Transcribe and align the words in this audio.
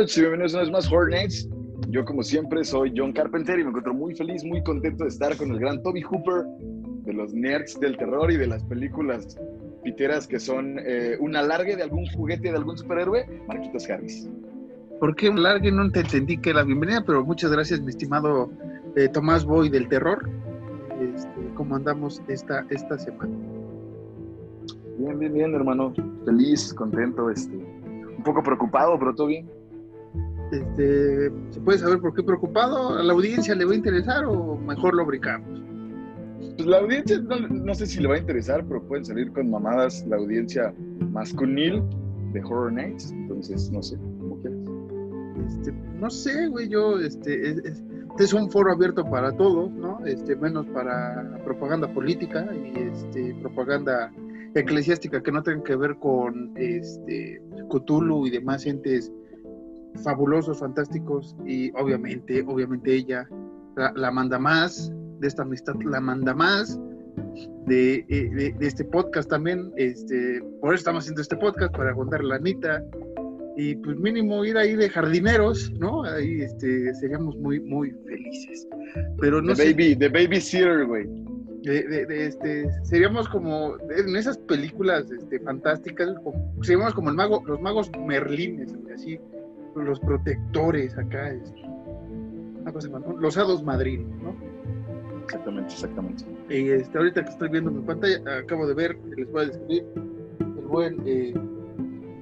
noches 0.00 0.16
y 0.16 0.20
bienvenidos 0.20 0.54
una 0.54 0.62
vez 0.62 0.70
más 0.70 0.90
Hornets. 0.90 1.48
Yo, 1.90 2.06
como 2.06 2.22
siempre, 2.22 2.64
soy 2.64 2.90
John 2.96 3.12
Carpenter 3.12 3.58
y 3.58 3.64
me 3.64 3.68
encuentro 3.68 3.92
muy 3.92 4.14
feliz, 4.14 4.42
muy 4.44 4.62
contento 4.62 5.04
de 5.04 5.10
estar 5.10 5.36
con 5.36 5.50
el 5.50 5.58
gran 5.58 5.82
Toby 5.82 6.00
Hooper 6.00 6.46
de 7.04 7.12
los 7.12 7.34
nerds 7.34 7.78
del 7.80 7.98
terror 7.98 8.32
y 8.32 8.38
de 8.38 8.46
las 8.46 8.64
películas 8.64 9.36
piteras 9.84 10.26
que 10.26 10.40
son 10.40 10.78
eh, 10.78 11.18
un 11.20 11.36
alargue 11.36 11.76
de 11.76 11.82
algún 11.82 12.06
juguete 12.14 12.50
de 12.50 12.56
algún 12.56 12.78
superhéroe, 12.78 13.26
Marquitos 13.46 13.90
Harris. 13.90 14.26
¿Por 15.00 15.14
qué 15.16 15.28
un 15.28 15.36
alargue? 15.36 15.70
No 15.70 15.90
te 15.90 16.00
entendí 16.00 16.38
que 16.38 16.54
la 16.54 16.62
bienvenida, 16.62 17.04
pero 17.04 17.22
muchas 17.22 17.52
gracias, 17.52 17.82
mi 17.82 17.90
estimado 17.90 18.50
eh, 18.96 19.06
Tomás 19.08 19.44
Boy 19.44 19.68
del 19.68 19.86
terror. 19.88 20.30
Este, 20.98 21.30
¿Cómo 21.56 21.76
andamos 21.76 22.22
esta, 22.26 22.64
esta 22.70 22.98
semana? 22.98 23.34
Bien, 24.96 25.18
bien, 25.18 25.34
bien, 25.34 25.54
hermano. 25.54 25.92
Feliz, 26.24 26.72
contento, 26.72 27.28
este, 27.28 27.54
un 27.54 28.22
poco 28.24 28.42
preocupado, 28.42 28.98
pero 28.98 29.14
todo 29.14 29.26
bien. 29.26 29.59
Este, 30.52 31.30
¿Se 31.50 31.60
puede 31.60 31.78
saber 31.78 32.00
por 32.00 32.14
qué 32.14 32.22
preocupado? 32.22 32.98
¿A 32.98 33.02
la 33.02 33.12
audiencia 33.12 33.54
le 33.54 33.64
va 33.64 33.72
a 33.72 33.76
interesar 33.76 34.24
o 34.24 34.56
mejor 34.56 34.94
lo 34.94 35.06
brincamos? 35.06 35.62
Pues 36.56 36.66
la 36.66 36.78
audiencia, 36.78 37.18
no, 37.20 37.74
sé 37.74 37.86
si 37.86 38.00
le 38.00 38.08
va 38.08 38.16
a 38.16 38.18
interesar, 38.18 38.64
pero 38.66 38.82
pueden 38.82 39.04
salir 39.04 39.32
con 39.32 39.50
mamadas 39.50 40.04
la 40.08 40.16
audiencia 40.16 40.74
masculil 41.12 41.82
de 42.32 42.40
Horror 42.42 42.72
Nights. 42.72 43.12
Entonces, 43.12 43.70
no 43.70 43.82
sé, 43.82 43.96
como 43.96 44.40
quieras. 44.40 44.58
Este, 45.46 45.72
no 45.72 46.10
sé, 46.10 46.48
güey, 46.48 46.68
yo, 46.68 46.98
este, 46.98 47.50
es, 47.50 47.58
este 47.58 48.24
es 48.24 48.32
un 48.32 48.50
foro 48.50 48.72
abierto 48.72 49.08
para 49.08 49.32
todos, 49.36 49.70
¿no? 49.70 50.04
Este, 50.04 50.34
menos 50.36 50.66
para 50.66 51.40
propaganda 51.44 51.92
política 51.92 52.46
y 52.54 52.78
este, 52.78 53.34
propaganda 53.40 54.12
eclesiástica 54.54 55.22
que 55.22 55.30
no 55.30 55.42
tenga 55.42 55.62
que 55.62 55.76
ver 55.76 55.96
con 55.96 56.52
este 56.56 57.40
Cthulhu 57.70 58.26
y 58.26 58.30
demás 58.30 58.66
entes 58.66 59.12
fabulosos, 60.02 60.60
fantásticos 60.60 61.36
y 61.46 61.70
obviamente, 61.72 62.44
obviamente 62.46 62.94
ella 62.94 63.28
la, 63.76 64.10
manda 64.10 64.38
más 64.38 64.92
de 65.20 65.28
esta 65.28 65.42
amistad, 65.42 65.74
la 65.84 66.00
manda 66.00 66.34
más 66.34 66.78
de, 67.66 68.04
de, 68.58 68.66
este 68.66 68.84
podcast 68.84 69.30
también, 69.30 69.72
este, 69.76 70.42
por 70.60 70.74
eso 70.74 70.80
estamos 70.80 71.04
haciendo 71.04 71.22
este 71.22 71.36
podcast 71.36 71.74
para 71.76 71.94
contar 71.94 72.24
la 72.24 72.36
Anita 72.36 72.82
y 73.56 73.74
pues 73.76 73.96
mínimo 73.96 74.44
ir 74.44 74.56
ahí 74.56 74.74
de 74.74 74.88
jardineros, 74.88 75.70
¿no? 75.72 76.04
Ahí 76.04 76.42
este, 76.42 76.94
seríamos 76.94 77.36
muy, 77.36 77.60
muy 77.60 77.90
felices. 78.06 78.66
Pero 79.20 79.42
no 79.42 79.54
the 79.54 79.72
baby, 79.72 79.96
the 79.96 80.08
babysitter, 80.08 80.86
güey. 80.86 81.06
De, 81.62 82.06
este, 82.26 82.66
seríamos 82.84 83.28
como 83.28 83.76
en 83.90 84.16
esas 84.16 84.38
películas 84.38 85.10
este, 85.10 85.38
fantásticas, 85.40 86.14
seríamos 86.62 86.94
como 86.94 87.10
el 87.10 87.16
mago, 87.16 87.42
los 87.46 87.60
magos 87.60 87.90
merlines, 88.06 88.74
así, 88.94 89.20
los 89.76 90.00
protectores 90.00 90.96
acá, 90.98 91.30
este, 91.30 91.62
los 93.18 93.36
hados 93.36 93.62
madrinos, 93.62 94.10
¿no? 94.22 94.34
Exactamente, 95.24 95.72
exactamente. 95.72 96.24
Y 96.48 96.70
este, 96.70 96.98
ahorita 96.98 97.24
que 97.24 97.30
estoy 97.30 97.48
viendo 97.48 97.70
mi 97.70 97.82
pantalla, 97.82 98.38
acabo 98.38 98.66
de 98.66 98.74
ver, 98.74 98.98
les 99.16 99.30
voy 99.30 99.42
a 99.42 99.46
describir, 99.46 99.86
el 100.40 100.66
buen 100.66 101.02
eh, 101.06 101.34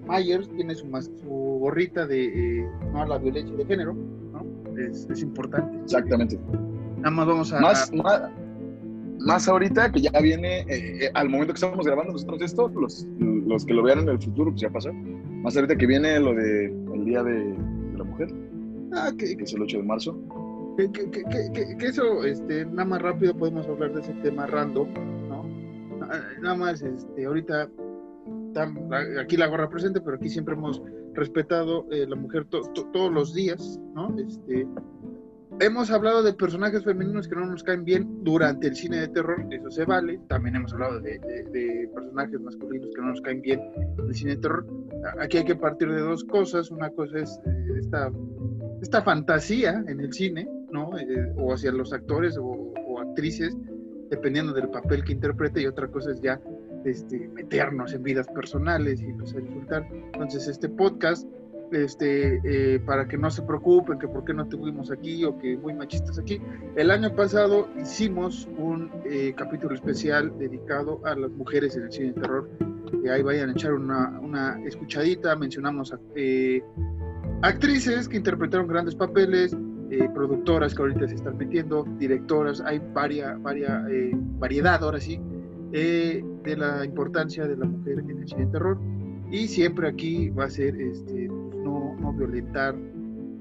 Myers 0.09 0.49
tiene 0.51 0.75
su, 0.75 0.87
su 1.21 1.29
gorrita 1.29 2.07
de 2.07 2.61
eh, 2.61 2.69
no 2.93 3.03
a 3.03 3.07
la 3.07 3.19
violencia 3.19 3.57
de 3.57 3.65
género, 3.65 3.95
¿no? 3.95 4.45
Es, 4.79 5.09
es 5.11 5.23
importante. 5.23 5.79
Exactamente. 5.85 6.39
Nada 6.99 7.11
más 7.11 7.27
vamos 7.27 7.53
a... 7.53 7.61
Más, 7.61 7.93
más, 7.93 8.31
más 9.21 9.49
ahorita 9.49 9.91
que 9.91 10.03
ya 10.03 10.21
viene, 10.21 10.61
eh, 10.61 11.05
eh, 11.05 11.11
al 11.15 11.29
momento 11.29 11.53
que 11.53 11.59
estamos 11.59 11.87
grabando 11.87 12.13
nosotros 12.13 12.41
esto, 12.43 12.69
los, 12.69 13.07
los 13.19 13.65
que 13.65 13.75
lo 13.75 13.83
vean 13.83 14.01
en 14.01 14.09
el 14.11 14.19
futuro, 14.21 14.51
pues 14.51 14.63
ya 14.63 14.71
pasó. 14.71 14.91
Más 15.43 15.57
ahorita 15.57 15.77
que 15.77 15.87
viene 15.87 16.19
lo 16.19 16.35
de 16.35 16.67
el 16.67 17.05
Día 17.05 17.23
de, 17.23 17.55
la 17.97 18.05
Mujer, 18.05 18.29
ah, 18.93 19.11
que, 19.17 19.33
es 19.33 19.53
el 19.53 19.63
8 19.63 19.79
de 19.79 19.83
marzo. 19.83 20.19
Que, 20.77 20.91
que, 20.93 21.11
que, 21.11 21.87
eso, 21.87 22.25
este, 22.25 22.65
nada 22.67 22.85
más 22.85 23.03
rápido 23.03 23.37
podemos 23.37 23.67
hablar 23.67 23.93
de 23.95 24.01
ese 24.01 24.13
tema 24.15 24.47
random, 24.47 24.89
¿no? 25.29 25.45
Ah, 26.03 26.21
nada 26.41 26.55
más, 26.55 26.83
este, 26.83 27.25
ahorita, 27.25 27.69
aquí 29.21 29.37
la 29.37 29.47
gorra 29.47 29.69
presente, 29.69 30.01
pero 30.01 30.17
aquí 30.17 30.29
siempre 30.29 30.55
hemos 30.55 30.83
respetado 31.15 31.87
eh, 31.91 32.07
la 32.09 32.17
mujer 32.17 32.47
todos 32.47 33.13
los 33.13 33.35
días, 33.35 33.81
¿no? 33.95 34.17
Este, 34.19 34.67
hemos 35.61 35.91
hablado 35.91 36.23
de 36.23 36.33
personajes 36.33 36.85
femeninos 36.85 37.29
que 37.29 37.35
no 37.35 37.47
nos 37.47 37.63
caen 37.63 37.85
bien 37.85 38.25
durante 38.25 38.69
el 38.69 38.77
cine 38.77 38.99
de 38.99 39.09
terror, 39.09 39.47
eso 39.51 39.71
se 39.71 39.85
vale. 39.85 40.21
También 40.29 40.57
hemos 40.57 40.73
hablado 40.73 41.01
de, 41.01 41.91
personajes 41.95 42.41
masculinos 42.41 42.91
que 42.95 43.01
no 43.01 43.09
nos 43.09 43.21
caen 43.21 43.41
bien 43.41 43.61
en 43.77 44.07
el 44.07 44.15
cine 44.15 44.37
de 44.37 44.43
terror. 44.43 44.67
Aquí 45.21 45.39
hay 45.39 45.45
que 45.45 45.57
partir 45.57 45.91
de 45.91 46.01
dos 46.01 46.25
cosas. 46.25 46.71
Una 46.71 46.91
cosa 46.91 47.19
es 47.19 47.41
eh, 47.47 47.79
esta, 47.79 48.11
esta 48.83 49.03
fantasía 49.03 49.85
en 49.87 50.01
el 50.01 50.13
cine, 50.13 50.49
¿no? 50.71 50.97
Eh, 50.99 51.33
o 51.37 51.53
hacia 51.53 51.73
los 51.73 51.93
actores 51.93 52.37
o, 52.39 52.73
actrices, 53.01 53.57
dependiendo 54.11 54.53
del 54.53 54.71
papel 54.71 55.05
que 55.05 55.13
interprete, 55.13 55.63
y 55.63 55.67
otra 55.67 55.87
cosa 55.87 56.11
es 56.11 56.21
ya 56.21 56.41
este, 56.85 57.29
meternos 57.29 57.93
en 57.93 58.03
vidas 58.03 58.27
personales 58.29 59.01
y 59.01 59.05
a 59.05 59.09
insultar. 59.09 59.87
Entonces, 59.93 60.49
este 60.49 60.69
podcast 60.69 61.25
este, 61.73 62.41
eh, 62.45 62.81
para 62.81 63.07
que 63.07 63.17
no 63.17 63.31
se 63.31 63.43
preocupen, 63.43 63.99
que 63.99 64.09
por 64.09 64.25
qué 64.25 64.35
no 64.35 64.47
tuvimos 64.47 64.91
aquí 64.91 65.25
o 65.25 65.39
que 65.39 65.57
muy 65.57 65.75
machistas 65.75 66.19
aquí. 66.19 66.41
El 66.77 66.91
año 66.91 67.15
pasado 67.15 67.69
hicimos 67.81 68.49
un 68.59 68.91
eh, 69.05 69.35
capítulo 69.37 69.75
especial 69.75 70.33
dedicado 70.39 71.01
a 71.05 71.15
las 71.15 71.31
mujeres 71.33 71.77
en 71.77 71.85
el 71.85 71.93
cine 71.93 72.07
de 72.13 72.21
terror. 72.21 72.49
que 73.03 73.11
ahí 73.11 73.23
vayan 73.23 73.51
a 73.51 73.53
echar 73.53 73.75
una, 73.75 74.19
una 74.21 74.61
escuchadita, 74.67 75.37
mencionamos 75.37 75.95
eh, 76.15 76.63
actrices 77.43 78.09
que 78.09 78.17
interpretaron 78.17 78.67
grandes 78.67 78.95
papeles, 78.95 79.57
productoras 80.15 80.75
que 80.75 80.83
ahorita 80.83 81.09
se 81.09 81.15
están 81.15 81.39
metiendo, 81.39 81.85
directoras, 81.99 82.61
hay 82.61 82.79
varia, 82.93 83.39
varia, 83.41 83.87
variedad 84.39 84.85
ahora 84.85 85.01
sí, 85.01 85.19
de 85.71 86.57
la 86.59 86.85
importancia 86.85 87.47
de 87.47 87.57
la 87.57 87.65
mujer 87.65 88.01
en 88.01 88.11
el 88.11 88.29
cine 88.29 88.45
de 88.45 88.53
terror. 88.53 88.79
Y 89.31 89.49
siempre 89.49 89.89
aquí 89.89 90.31
va 90.31 90.45
a 90.45 90.51
ser 90.51 90.79
este, 90.81 91.31
no, 92.01 92.13
violentar 92.13 92.75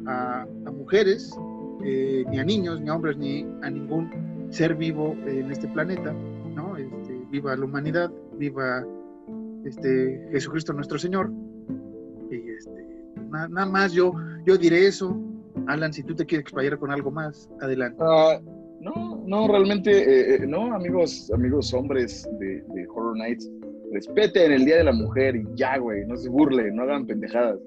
a, 0.08 0.46
mujeres, 0.72 1.32
eh, 1.84 2.24
ni 2.30 2.40
a 2.40 2.44
niños, 2.44 2.82
ni 2.82 2.90
a 2.90 2.96
hombres, 2.96 3.18
ni 3.18 3.46
a 3.62 3.70
ningún 3.70 4.10
ser 4.50 4.76
vivo 4.76 5.16
en 5.26 5.52
este 5.52 5.68
planeta, 5.68 6.14
¿no? 6.56 6.78
Este, 6.78 7.20
viva 7.30 7.56
la 7.56 7.66
humanidad, 7.66 8.12
viva 8.38 8.86
este, 9.66 10.28
Jesucristo 10.32 10.74
nuestro 10.74 10.98
Señor. 10.98 11.32
Y 12.32 12.36
este, 12.52 12.86
nada, 13.30 13.66
más 13.66 13.92
yo, 13.94 14.14
yo 14.46 14.58
diré 14.58 14.88
eso. 14.88 15.20
Alan, 15.68 15.92
si 15.92 16.04
tú 16.04 16.16
te 16.16 16.26
quieres 16.26 16.44
explayar 16.44 16.78
con 16.78 16.92
algo 16.92 17.12
más, 17.12 17.50
adelante. 17.62 17.98
Ah, 18.00 18.40
no, 18.80 19.24
no, 19.26 19.48
realmente, 19.48 19.92
eh, 19.92 20.36
eh, 20.36 20.48
no, 20.48 20.74
amigos, 20.74 21.30
amigos 21.34 21.74
hombres 21.74 22.30
de, 22.40 22.62
de 22.62 22.88
Horror 22.88 23.18
Nights, 23.18 23.50
respeten 23.92 24.52
el 24.52 24.66
Día 24.66 24.78
de 24.78 24.84
la 24.86 24.94
Mujer 24.94 25.36
y 25.36 25.46
ya, 25.56 25.78
güey, 25.78 26.06
no 26.06 26.16
se 26.16 26.30
burlen, 26.30 26.76
no 26.76 26.84
hagan 26.84 27.06
pendejadas. 27.06 27.60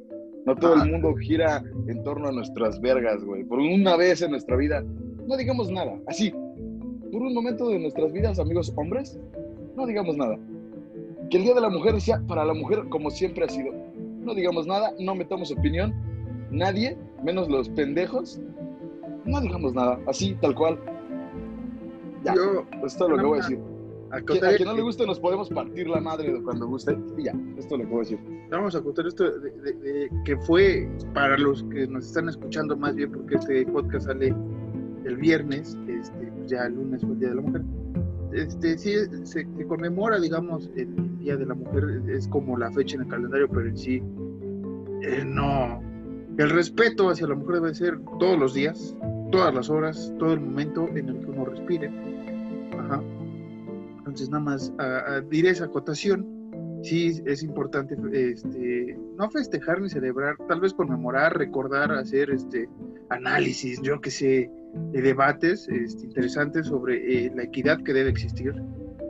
No 0.46 0.56
todo 0.56 0.82
el 0.82 0.90
mundo 0.90 1.14
gira 1.16 1.62
en 1.86 2.02
torno 2.02 2.28
a 2.28 2.32
nuestras 2.32 2.80
vergas, 2.80 3.22
güey. 3.24 3.44
Por 3.44 3.58
una 3.58 3.96
vez 3.96 4.22
en 4.22 4.30
nuestra 4.30 4.56
vida, 4.56 4.82
no 5.26 5.36
digamos 5.36 5.70
nada. 5.70 5.98
Así, 6.06 6.30
por 7.12 7.22
un 7.22 7.34
momento 7.34 7.68
de 7.68 7.78
nuestras 7.78 8.12
vidas, 8.12 8.38
amigos 8.38 8.72
hombres, 8.76 9.18
no 9.76 9.86
digamos 9.86 10.16
nada. 10.16 10.38
Que 11.30 11.36
el 11.36 11.44
Día 11.44 11.54
de 11.54 11.60
la 11.60 11.68
Mujer 11.68 12.00
sea 12.00 12.20
para 12.26 12.44
la 12.44 12.54
mujer 12.54 12.84
como 12.88 13.10
siempre 13.10 13.44
ha 13.44 13.48
sido. 13.48 13.72
No 14.20 14.34
digamos 14.34 14.66
nada, 14.66 14.92
no 14.98 15.14
metamos 15.14 15.52
opinión. 15.52 15.94
Nadie, 16.50 16.96
menos 17.22 17.48
los 17.48 17.68
pendejos, 17.68 18.40
no 19.24 19.40
digamos 19.40 19.74
nada. 19.74 19.98
Así, 20.06 20.36
tal 20.40 20.54
cual. 20.54 20.78
Ya, 22.24 22.34
Yo, 22.34 22.64
es 22.84 22.96
todo 22.96 23.10
lo 23.10 23.16
que 23.16 23.24
voy 23.24 23.38
a 23.38 23.42
decir. 23.42 23.60
A, 24.12 24.20
quien 24.20 24.66
no 24.66 24.74
le 24.74 24.82
guste 24.82 25.06
nos 25.06 25.20
podemos 25.20 25.48
partir 25.50 25.88
la 25.88 26.00
madre 26.00 26.42
cuando 26.42 26.66
guste 26.66 26.98
y 27.16 27.24
ya, 27.24 27.34
esto 27.56 27.76
lo 27.76 27.88
puedo 27.88 28.00
decir. 28.00 28.18
Vamos 28.50 28.74
a 28.74 28.82
contar 28.82 29.06
esto 29.06 29.30
de, 29.38 30.10
que 30.24 30.36
fue 30.38 30.88
para 31.14 31.38
los 31.38 31.62
que 31.64 31.86
nos 31.86 32.06
están 32.06 32.28
escuchando 32.28 32.76
más 32.76 32.96
bien 32.96 33.12
porque 33.12 33.36
este 33.36 33.64
podcast 33.66 34.06
sale 34.06 34.34
el 35.04 35.16
viernes, 35.16 35.78
este, 35.86 36.26
pues 36.36 36.50
ya 36.50 36.66
el 36.66 36.74
lunes 36.74 37.02
fue 37.02 37.12
el 37.12 37.18
Día 37.20 37.28
de 37.28 37.34
la 37.36 37.42
Mujer. 37.42 37.62
Este, 38.32 38.78
sí, 38.78 38.94
se, 39.24 39.46
conmemora, 39.68 40.18
digamos, 40.18 40.68
el 40.74 41.18
Día 41.18 41.36
de 41.36 41.46
la 41.46 41.54
Mujer, 41.54 42.02
es 42.08 42.26
como 42.28 42.58
la 42.58 42.70
fecha 42.72 42.96
en 42.96 43.02
el 43.02 43.08
calendario, 43.08 43.48
pero 43.48 43.68
en 43.68 43.76
sí, 43.76 44.02
eh, 45.02 45.24
no. 45.24 45.80
El 46.36 46.50
respeto 46.50 47.10
hacia 47.10 47.28
la 47.28 47.36
mujer 47.36 47.56
debe 47.56 47.74
ser 47.74 48.00
todos 48.18 48.38
los 48.38 48.54
días, 48.54 48.96
todas 49.30 49.54
las 49.54 49.70
horas, 49.70 50.12
todo 50.18 50.32
el 50.32 50.40
momento 50.40 50.88
en 50.88 51.10
el 51.10 51.20
que 51.20 51.26
uno 51.26 51.44
respire. 51.44 51.90
Ajá 52.76 53.00
entonces, 54.20 54.30
nada 54.30 54.44
más 54.44 54.72
a, 54.78 55.20
diré 55.30 55.50
esa 55.50 55.64
acotación. 55.64 56.26
Sí, 56.82 57.20
es 57.26 57.42
importante 57.42 57.94
este, 58.12 58.98
no 59.16 59.30
festejar 59.30 59.82
ni 59.82 59.90
celebrar, 59.90 60.34
tal 60.48 60.60
vez 60.60 60.72
conmemorar, 60.72 61.36
recordar, 61.36 61.92
hacer 61.92 62.30
este 62.30 62.68
análisis, 63.10 63.82
yo 63.82 64.00
que 64.00 64.10
sé, 64.10 64.50
de 64.92 65.02
debates 65.02 65.68
este, 65.68 66.06
interesantes 66.06 66.68
sobre 66.68 67.26
eh, 67.26 67.32
la 67.34 67.42
equidad 67.42 67.82
que 67.82 67.92
debe 67.92 68.08
existir, 68.08 68.54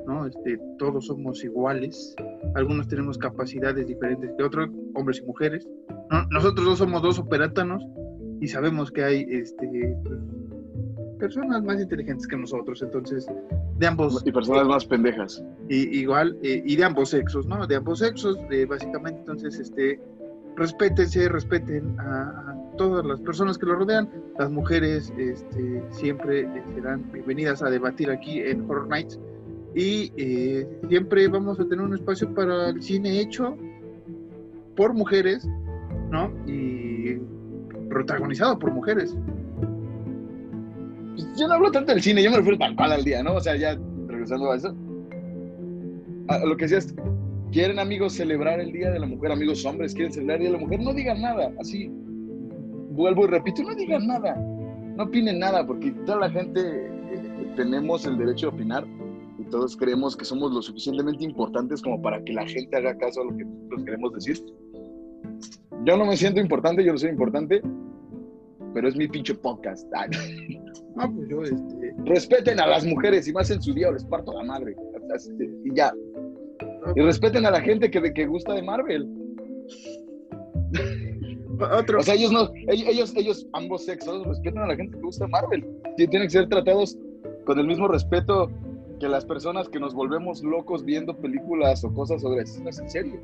¿no? 0.04 0.26
Este, 0.26 0.58
todos 0.78 1.06
somos 1.06 1.44
iguales, 1.44 2.16
algunos 2.56 2.88
tenemos 2.88 3.16
capacidades 3.18 3.86
diferentes 3.86 4.32
que 4.36 4.42
otros, 4.42 4.68
hombres 4.94 5.20
y 5.20 5.26
mujeres. 5.26 5.66
Nosotros 6.30 6.66
dos 6.66 6.78
somos 6.78 7.02
dos 7.02 7.20
operátanos 7.20 7.84
y 8.40 8.48
sabemos 8.48 8.90
que 8.90 9.04
hay 9.04 9.26
este, 9.30 9.96
personas 11.20 11.62
más 11.62 11.80
inteligentes 11.80 12.26
que 12.26 12.36
nosotros, 12.36 12.82
entonces, 12.82 13.28
de 13.80 13.86
ambos. 13.86 14.22
Y 14.24 14.30
personas 14.30 14.66
más 14.68 14.84
pendejas. 14.84 15.42
Y, 15.68 15.98
igual, 15.98 16.36
eh, 16.42 16.62
y 16.64 16.76
de 16.76 16.84
ambos 16.84 17.10
sexos, 17.10 17.46
¿no? 17.46 17.66
De 17.66 17.76
ambos 17.76 17.98
sexos, 17.98 18.38
básicamente, 18.68 19.20
entonces, 19.20 19.58
este, 19.58 19.98
respétense, 20.56 21.28
respeten 21.28 21.98
a, 21.98 22.54
todas 22.76 23.04
las 23.04 23.20
personas 23.20 23.58
que 23.58 23.66
lo 23.66 23.74
rodean. 23.74 24.08
Las 24.38 24.50
mujeres 24.50 25.12
este, 25.18 25.82
siempre 25.90 26.48
serán 26.74 27.10
bienvenidas 27.12 27.62
a 27.62 27.68
debatir 27.68 28.10
aquí 28.10 28.40
en 28.40 28.62
Horror 28.70 28.88
Nights. 28.88 29.18
Y 29.74 30.12
eh, 30.16 30.66
siempre 30.88 31.28
vamos 31.28 31.60
a 31.60 31.64
tener 31.64 31.84
un 31.84 31.94
espacio 31.94 32.32
para 32.34 32.70
el 32.70 32.82
cine 32.82 33.20
hecho 33.20 33.56
por 34.76 34.94
mujeres, 34.94 35.46
¿no? 36.10 36.32
Y 36.46 37.18
protagonizado 37.88 38.58
por 38.58 38.72
mujeres. 38.72 39.14
Pues, 41.14 41.28
yo 41.38 41.48
no 41.48 41.54
hablo 41.54 41.70
tanto 41.70 41.92
del 41.92 42.02
cine, 42.02 42.22
yo 42.22 42.30
me 42.30 42.38
refiero 42.38 42.64
al 42.64 42.76
cual 42.76 42.92
al 42.92 43.04
día, 43.04 43.22
¿no? 43.22 43.34
O 43.34 43.40
sea, 43.40 43.56
ya 43.56 43.78
regresando 44.06 44.50
a 44.50 44.56
eso. 44.56 44.74
A 46.28 46.38
lo 46.38 46.56
que 46.56 46.64
decías, 46.64 46.94
quieren 47.50 47.78
amigos 47.78 48.12
celebrar 48.14 48.60
el 48.60 48.72
Día 48.72 48.90
de 48.90 49.00
la 49.00 49.06
Mujer, 49.06 49.32
amigos 49.32 49.64
hombres 49.64 49.94
quieren 49.94 50.12
celebrar 50.12 50.36
el 50.36 50.42
Día 50.42 50.50
de 50.52 50.58
la 50.58 50.64
Mujer, 50.64 50.80
no 50.80 50.92
digan 50.92 51.20
nada, 51.20 51.52
así 51.60 51.90
vuelvo 52.90 53.24
y 53.24 53.28
repito, 53.28 53.62
no 53.62 53.74
digan 53.74 54.06
nada, 54.06 54.36
no 54.36 55.04
opinen 55.04 55.38
nada, 55.38 55.66
porque 55.66 55.90
toda 56.04 56.18
la 56.18 56.30
gente 56.30 56.60
eh, 56.60 57.52
tenemos 57.56 58.04
el 58.06 58.18
derecho 58.18 58.50
de 58.50 58.56
opinar 58.56 58.86
y 59.38 59.44
todos 59.44 59.76
creemos 59.76 60.16
que 60.16 60.24
somos 60.24 60.52
lo 60.52 60.62
suficientemente 60.62 61.24
importantes 61.24 61.82
como 61.82 62.00
para 62.00 62.22
que 62.22 62.32
la 62.32 62.46
gente 62.46 62.76
haga 62.76 62.96
caso 62.98 63.22
a 63.22 63.24
lo 63.24 63.36
que 63.36 63.44
nosotros 63.44 63.84
queremos 63.84 64.12
decir. 64.12 64.44
Yo 65.84 65.96
no 65.96 66.04
me 66.04 66.16
siento 66.16 66.40
importante, 66.40 66.84
yo 66.84 66.92
no 66.92 66.98
soy 66.98 67.10
importante, 67.10 67.62
pero 68.74 68.88
es 68.88 68.96
mi 68.96 69.08
pinche 69.08 69.34
podcast. 69.34 69.90
Ah, 70.96 71.08
pues 71.14 71.28
yo, 71.28 71.42
este... 71.42 71.94
Respeten 72.04 72.60
a 72.60 72.66
las 72.66 72.84
mujeres 72.84 73.28
y 73.28 73.32
más 73.32 73.50
en 73.50 73.62
su 73.62 73.72
día 73.75 73.90
les 73.90 74.04
parto 74.04 74.32
la 74.32 74.44
madre. 74.44 74.76
Y 75.64 75.75
ya. 75.75 75.92
Y 76.94 77.00
respeten 77.00 77.46
a 77.46 77.50
la 77.50 77.60
gente 77.60 77.90
que, 77.90 78.12
que 78.12 78.26
gusta 78.26 78.54
de 78.54 78.62
Marvel. 78.62 79.08
Otro. 81.78 82.00
O 82.00 82.02
sea, 82.02 82.14
ellos 82.14 82.32
no, 82.32 82.50
ellos, 82.69 83.14
ellos, 83.16 83.46
ambos 83.52 83.84
sexos, 83.84 84.26
respetan 84.26 84.64
a 84.64 84.69
la 84.69 84.76
gente 84.76 84.96
que 84.96 85.02
gusta 85.02 85.26
Marvel. 85.26 85.66
Tienen 85.96 86.22
que 86.22 86.31
ser 86.31 86.48
tratados 86.48 86.96
con 87.44 87.58
el 87.58 87.66
mismo 87.66 87.88
respeto 87.88 88.50
que 88.98 89.08
las 89.08 89.25
personas 89.25 89.69
que 89.69 89.81
nos 89.81 89.94
volvemos 89.94 90.42
locos 90.42 90.84
viendo 90.84 91.16
películas 91.16 91.84
o 91.84 91.92
cosas 91.92 92.22
sobre 92.22 92.42
asesinos 92.42 92.78
en 92.78 92.90
serio. 92.90 93.20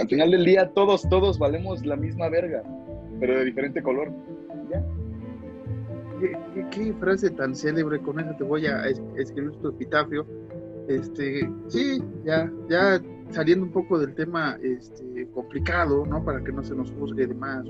Al 0.00 0.08
final 0.08 0.30
del 0.30 0.44
día, 0.44 0.70
todos, 0.74 1.08
todos 1.08 1.38
valemos 1.38 1.84
la 1.84 1.96
misma 1.96 2.28
verga, 2.28 2.62
pero 3.20 3.38
de 3.38 3.44
diferente 3.44 3.82
color. 3.82 4.10
¿Ya? 6.22 6.70
¿Qué, 6.70 6.94
frase 7.00 7.30
tan 7.30 7.54
célebre, 7.54 7.98
con 8.00 8.20
eso 8.20 8.34
te 8.38 8.44
voy 8.44 8.66
a 8.66 8.86
escribir 9.16 9.52
tu 9.56 9.68
epitafio. 9.68 10.26
Este, 10.88 11.50
sí, 11.68 12.02
ya, 12.24 12.50
ya 12.68 13.00
saliendo 13.30 13.64
un 13.64 13.72
poco 13.72 13.98
del 13.98 14.14
tema 14.14 14.58
este, 14.62 15.28
complicado, 15.32 16.04
¿no? 16.06 16.24
Para 16.24 16.42
que 16.42 16.52
no 16.52 16.62
se 16.62 16.74
nos 16.74 16.90
juzgue 16.92 17.26
de 17.26 17.34
más, 17.34 17.66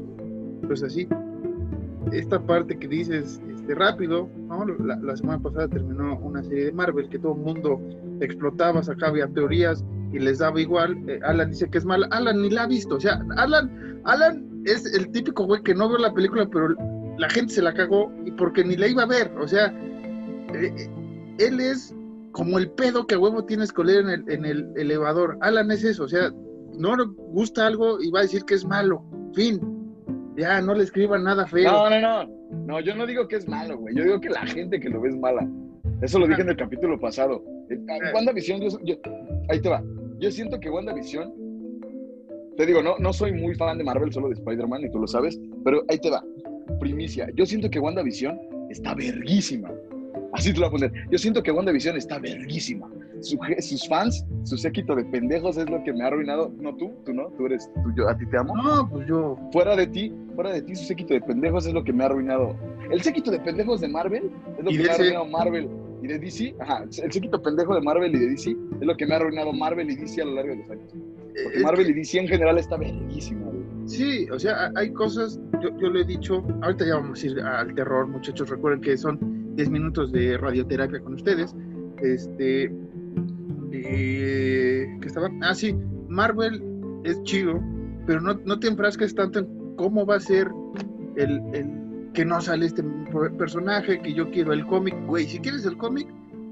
pues 0.67 0.83
así. 0.83 1.09
Esta 2.11 2.41
parte 2.45 2.79
que 2.79 2.89
dices 2.89 3.41
este, 3.49 3.75
rápido, 3.75 4.29
¿no? 4.49 4.65
La, 4.65 5.17
semana 5.17 5.43
pasada 5.43 5.69
terminó 5.69 6.19
una 6.19 6.43
serie 6.43 6.67
de 6.67 6.73
Marvel 6.73 7.09
que 7.09 7.19
todo 7.19 7.35
el 7.35 7.41
mundo 7.41 7.81
explotaba, 8.21 8.83
sacaba 8.83 9.27
teorías 9.29 9.85
y 10.13 10.19
les 10.19 10.39
daba 10.39 10.61
igual. 10.61 10.99
Eh, 11.09 11.21
Alan 11.23 11.51
dice 11.51 11.71
que 11.71 11.79
es 11.79 11.85
mala. 11.85 12.09
Alan 12.11 12.43
ni 12.43 12.51
la 12.51 12.65
ha 12.65 12.67
visto. 12.67 12.97
O 12.97 13.01
sea, 13.01 13.25
Alan, 13.37 14.01
Alan 14.05 14.63
es 14.65 14.85
el 14.95 15.11
típico 15.11 15.47
güey 15.47 15.63
que 15.63 15.75
no 15.75 15.89
vio 15.89 15.99
la 15.99 16.13
película, 16.13 16.49
pero 16.51 16.75
la 17.19 17.29
gente 17.31 17.55
se 17.55 17.63
la 17.63 17.73
cagó 17.73 18.13
y 18.25 18.31
porque 18.33 18.65
ni 18.65 18.77
la 18.77 18.89
iba 18.89 19.03
a 19.03 19.07
ver. 19.07 19.33
O 19.39 19.47
sea, 19.47 19.67
eh, 20.55 20.73
eh, 20.77 20.91
él 21.39 21.61
es 21.61 21.95
como 22.33 22.59
el 22.59 22.71
pedo 22.71 23.07
que 23.07 23.15
a 23.15 23.19
huevo 23.19 23.45
tienes 23.45 23.73
que 23.73 23.85
leer 23.85 24.01
en 24.01 24.11
el, 24.11 24.31
en 24.31 24.45
el 24.45 24.73
elevador. 24.77 25.39
Alan 25.41 25.71
es 25.71 25.85
eso, 25.85 26.05
o 26.05 26.09
sea, 26.09 26.31
no 26.79 26.97
le 26.97 27.05
gusta 27.05 27.67
algo 27.67 28.01
y 28.01 28.11
va 28.11 28.21
a 28.21 28.23
decir 28.23 28.45
que 28.45 28.55
es 28.55 28.65
malo. 28.65 29.05
Fin. 29.35 29.61
Ya, 30.37 30.61
no 30.61 30.75
le 30.75 30.85
escriban 30.85 31.25
nada 31.25 31.47
feo. 31.47 31.71
No, 31.71 31.91
no, 31.91 32.01
no. 32.01 32.43
No, 32.67 32.81
yo 32.81 32.95
no 32.95 33.07
digo 33.07 33.29
que 33.29 33.37
es 33.37 33.49
malo, 33.49 33.79
güey. 33.79 33.95
Yo 33.95 34.05
digo 34.05 34.21
que 34.21 34.31
la 34.31 34.47
gente 34.47 34.81
que 34.81 34.89
lo 34.89 35.01
ve 35.01 35.11
es 35.11 35.17
mala. 35.17 35.49
Eso 36.01 36.19
lo 36.19 36.27
dije 36.27 36.43
en 36.43 36.51
el 36.51 36.57
capítulo 36.57 36.99
pasado. 36.99 37.43
WandaVision, 38.15 38.61
yo, 38.85 38.97
ahí 39.49 39.61
te 39.61 39.69
va. 39.69 39.83
Yo 40.19 40.31
siento 40.31 40.59
que 40.59 40.71
WandaVision, 40.71 41.33
te 42.57 42.67
digo, 42.67 42.83
no, 42.83 42.97
no 42.99 43.13
soy 43.13 43.33
muy 43.33 43.55
fan 43.55 43.79
de 43.79 43.85
Marvel, 43.85 44.13
solo 44.13 44.29
de 44.29 44.35
Spider-Man, 44.35 44.85
y 44.85 44.91
tú 44.91 44.99
lo 44.99 45.07
sabes, 45.07 45.39
pero 45.65 45.83
ahí 45.89 45.99
te 45.99 46.11
va. 46.11 46.23
Primicia. 46.79 47.29
Yo 47.35 47.47
siento 47.47 47.71
que 47.71 47.79
WandaVision 47.79 48.39
está 48.71 48.95
verguísima. 48.95 49.71
Así 50.33 50.53
te 50.53 50.61
lo 50.61 50.71
voy 50.71 50.87
a 50.87 50.89
poner. 50.89 51.09
Yo 51.11 51.19
siento 51.19 51.43
que 51.43 51.51
WandaVision 51.51 51.97
está 51.97 52.19
verguísima. 52.19 52.91
sus 53.21 53.87
fans, 53.89 54.25
su 54.45 54.57
séquito 54.57 54.95
de 54.95 55.05
pendejos 55.05 55.57
es 55.57 55.69
lo 55.69 55.83
que 55.85 55.93
me 55.93 56.05
ha 56.05 56.07
arruinado. 56.09 56.53
No 56.59 56.75
tú, 56.77 56.95
tú 57.05 57.13
no, 57.13 57.29
tú 57.37 57.47
eres, 57.47 57.71
tú, 57.75 57.93
yo, 57.97 58.09
a 58.09 58.17
ti 58.17 58.27
te 58.27 58.39
amo. 58.39 58.57
No, 58.57 58.89
pues 58.89 59.07
yo. 59.07 59.37
Fuera 59.53 59.77
de 59.77 59.87
ti, 59.87 60.13
fuera 60.35 60.53
de 60.53 60.63
ti, 60.63 60.75
su 60.75 60.85
séquito 60.85 61.15
de 61.15 61.21
pendejos 61.21 61.67
es 61.67 61.75
lo 61.75 61.85
que 61.85 61.93
me 61.93 62.03
ha 62.03 62.07
arruinado. 62.07 62.57
El 62.91 63.03
séquito 63.03 63.31
de 63.31 63.41
pendejos 63.41 63.81
de 63.81 63.89
Marvel 63.89 64.31
es 64.59 64.65
lo 64.65 64.71
que 64.71 64.79
me 64.79 64.89
ha 64.89 64.95
arruinado 64.95 65.27
Marvel 65.27 65.69
y 66.03 66.09
de 66.09 66.19
DC. 66.19 66.55
Ajá, 66.59 66.85
el 66.85 67.13
séquito 67.13 67.41
pendejo 67.41 67.75
de 67.75 67.81
Marvel 67.81 68.15
y 68.15 68.19
de 68.19 68.29
DC 68.29 68.51
es 68.51 68.87
lo 68.87 68.97
que 68.97 69.07
me 69.07 69.15
ha 69.15 69.17
arruinado 69.19 69.53
Marvel 69.53 69.91
y 69.91 69.97
DC 69.97 70.23
a 70.23 70.25
lo 70.25 70.35
largo 70.35 70.53
de 70.53 70.59
los 70.59 70.71
años. 70.71 70.93
Porque 71.45 71.61
Marvel 71.61 71.91
y 71.91 71.93
DC 71.95 72.19
en 72.19 72.29
general 72.29 72.59
está 72.59 72.77
verguísima, 72.77 73.42
Sí, 73.87 74.29
o 74.31 74.39
sea, 74.39 74.71
hay 74.77 74.93
cosas, 74.93 75.41
yo, 75.61 75.91
le 75.91 76.03
he 76.03 76.05
dicho, 76.05 76.45
ahorita 76.63 76.87
ya 76.87 76.97
vamos 76.97 77.23
a 77.23 77.27
ir 77.27 77.41
al 77.41 77.75
terror, 77.75 78.07
muchachos, 78.07 78.49
recuerden 78.49 78.81
que 78.81 78.97
son 78.97 79.55
10 79.57 79.71
minutos 79.71 80.13
de 80.13 80.39
radioterapia 80.39 81.01
con 81.01 81.15
ustedes. 81.15 81.55
Este, 81.99 82.73
eh, 83.73 84.87
que 85.01 85.07
estaba, 85.07 85.29
ah, 85.43 85.55
sí, 85.55 85.75
Marvel 86.09 86.63
es 87.05 87.23
chido, 87.23 87.61
pero 88.07 88.21
no, 88.21 88.35
no 88.45 88.59
te 88.59 88.69
enfrasques 88.69 89.15
tanto 89.15 89.41
en 89.41 89.77
cómo 89.77 90.07
va 90.07 90.17
a 90.17 90.21
ser 90.21 90.49
el, 91.17 91.41
el 91.53 92.11
que 92.13 92.25
no 92.25 92.41
sale 92.41 92.67
este 92.67 92.85
personaje, 93.39 94.01
que 94.01 94.13
yo 94.13 94.31
quiero 94.31 94.53
el 94.53 94.67
cómic. 94.67 94.95
Güey, 95.07 95.27
si 95.27 95.39
quieres 95.39 95.65
el 95.65 95.77
cómic, 95.77 96.09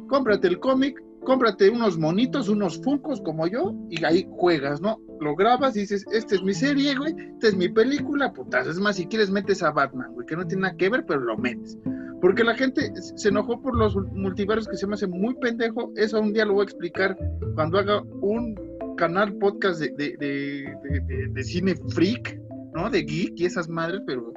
cómprate 0.08 0.48
el 0.48 0.58
cómic, 0.58 1.02
cómprate 1.24 1.70
unos 1.70 1.98
monitos, 1.98 2.48
unos 2.48 2.80
funcos 2.82 3.20
como 3.20 3.46
yo, 3.46 3.74
y 3.88 4.04
ahí 4.04 4.26
juegas, 4.30 4.80
¿no? 4.80 4.98
Lo 5.20 5.36
grabas 5.36 5.76
y 5.76 5.80
dices, 5.80 6.04
esta 6.12 6.34
es 6.34 6.42
mi 6.42 6.54
serie, 6.54 6.94
güey, 6.96 7.14
esta 7.34 7.48
es 7.48 7.56
mi 7.56 7.68
película, 7.68 8.32
putas. 8.32 8.66
Es 8.66 8.78
más, 8.78 8.96
si 8.96 9.06
quieres 9.06 9.30
metes 9.30 9.62
a 9.62 9.70
Batman, 9.70 10.12
güey, 10.14 10.26
que 10.26 10.36
no 10.36 10.46
tiene 10.46 10.62
nada 10.62 10.76
que 10.76 10.88
ver, 10.88 11.04
pero 11.06 11.20
lo 11.20 11.36
metes. 11.36 11.78
Porque 12.20 12.44
la 12.44 12.54
gente 12.54 12.92
se 13.16 13.28
enojó 13.28 13.60
por 13.60 13.76
los 13.76 13.96
multiversos 14.12 14.68
que 14.68 14.76
se 14.76 14.86
me 14.86 14.94
hace 14.94 15.06
muy 15.06 15.34
pendejo. 15.36 15.92
Eso 15.96 16.20
un 16.20 16.32
día 16.32 16.44
lo 16.44 16.54
voy 16.54 16.62
a 16.62 16.64
explicar 16.64 17.16
cuando 17.54 17.78
haga 17.78 18.02
un 18.20 18.54
canal 18.96 19.34
podcast 19.34 19.80
de, 19.80 21.42
cine 21.42 21.74
freak, 21.88 22.38
¿no? 22.74 22.90
De 22.90 23.02
geek 23.02 23.40
y 23.40 23.46
esas 23.46 23.68
madres, 23.68 24.02
pero 24.06 24.32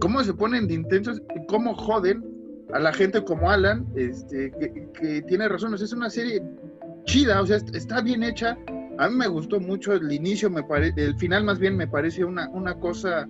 cómo 0.00 0.22
se 0.24 0.34
ponen 0.34 0.66
de 0.66 0.74
intensos 0.74 1.22
y 1.36 1.46
cómo 1.46 1.74
joden 1.74 2.24
a 2.72 2.80
la 2.80 2.92
gente 2.92 3.22
como 3.24 3.50
Alan, 3.50 3.86
este, 3.94 4.52
que, 4.94 5.22
tiene 5.22 5.48
razón. 5.48 5.74
es 5.74 5.92
una 5.92 6.10
serie 6.10 6.42
chida, 7.04 7.40
o 7.40 7.46
sea, 7.46 7.58
está 7.72 8.00
bien 8.00 8.22
hecha. 8.22 8.58
A 9.00 9.08
mí 9.08 9.16
me 9.16 9.28
gustó 9.28 9.58
mucho 9.60 9.94
el 9.94 10.12
inicio, 10.12 10.50
me 10.50 10.62
el 10.96 11.16
final 11.16 11.42
más 11.42 11.58
bien 11.58 11.74
me 11.74 11.88
parece 11.88 12.22
una, 12.22 12.50
una 12.50 12.74
cosa 12.74 13.26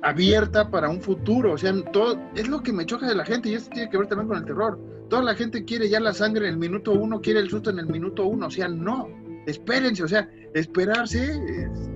abierta 0.00 0.70
para 0.70 0.88
un 0.88 1.02
futuro. 1.02 1.52
O 1.52 1.58
sea, 1.58 1.74
todo 1.92 2.18
es 2.34 2.48
lo 2.48 2.62
que 2.62 2.72
me 2.72 2.86
choca 2.86 3.06
de 3.06 3.14
la 3.14 3.26
gente 3.26 3.50
y 3.50 3.54
esto 3.56 3.68
tiene 3.74 3.90
que 3.90 3.98
ver 3.98 4.06
también 4.06 4.28
con 4.28 4.38
el 4.38 4.44
terror. 4.46 4.80
Toda 5.10 5.22
la 5.22 5.34
gente 5.34 5.66
quiere 5.66 5.90
ya 5.90 6.00
la 6.00 6.14
sangre 6.14 6.46
en 6.46 6.54
el 6.54 6.58
minuto 6.58 6.92
uno, 6.92 7.20
quiere 7.20 7.40
el 7.40 7.50
susto 7.50 7.68
en 7.68 7.78
el 7.78 7.88
minuto 7.88 8.24
uno. 8.24 8.46
O 8.46 8.50
sea, 8.50 8.68
no, 8.68 9.06
espérense, 9.46 10.02
o 10.02 10.08
sea, 10.08 10.26
esperarse 10.54 11.38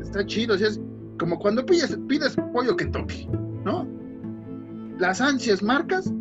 está 0.03 0.26
chido. 0.26 0.55
O 0.55 0.59
sea, 0.59 0.69
es 0.69 0.79
como 1.19 1.38
cuando 1.38 1.64
pides, 1.64 1.99
pides 2.07 2.37
pollo 2.53 2.76
que 2.76 2.85
toque, 2.85 3.26
¿no? 3.64 3.88
Las 4.99 5.23
ansias 5.23 5.62
marcas 5.62 6.12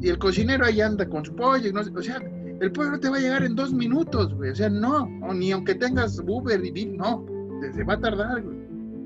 y 0.00 0.08
el 0.08 0.18
cocinero 0.20 0.66
ahí 0.66 0.80
anda 0.80 1.08
con 1.08 1.24
su 1.24 1.34
pollo. 1.34 1.68
o 1.74 2.02
sea, 2.02 2.22
el 2.62 2.72
no 2.72 3.00
te 3.00 3.08
va 3.08 3.16
a 3.16 3.20
llegar 3.20 3.42
en 3.42 3.56
dos 3.56 3.72
minutos, 3.72 4.32
güey. 4.34 4.50
O 4.50 4.54
sea, 4.54 4.68
no, 4.68 5.06
ni 5.34 5.50
aunque 5.50 5.74
tengas 5.74 6.22
Uber 6.24 6.64
y 6.64 6.86
no, 6.86 7.26
se 7.74 7.82
va 7.82 7.94
a 7.94 8.00
tardar, 8.00 8.40
güey. 8.40 8.56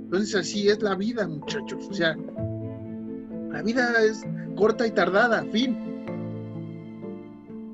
Entonces 0.05 0.35
así 0.35 0.69
es 0.69 0.83
la 0.83 0.95
vida, 0.95 1.27
muchachos. 1.27 1.89
O 1.89 1.95
sea, 1.95 2.15
la 3.51 3.63
vida 3.63 4.05
es 4.05 4.23
corta 4.57 4.87
y 4.87 4.91
tardada, 4.91 5.43
fin. 5.45 5.75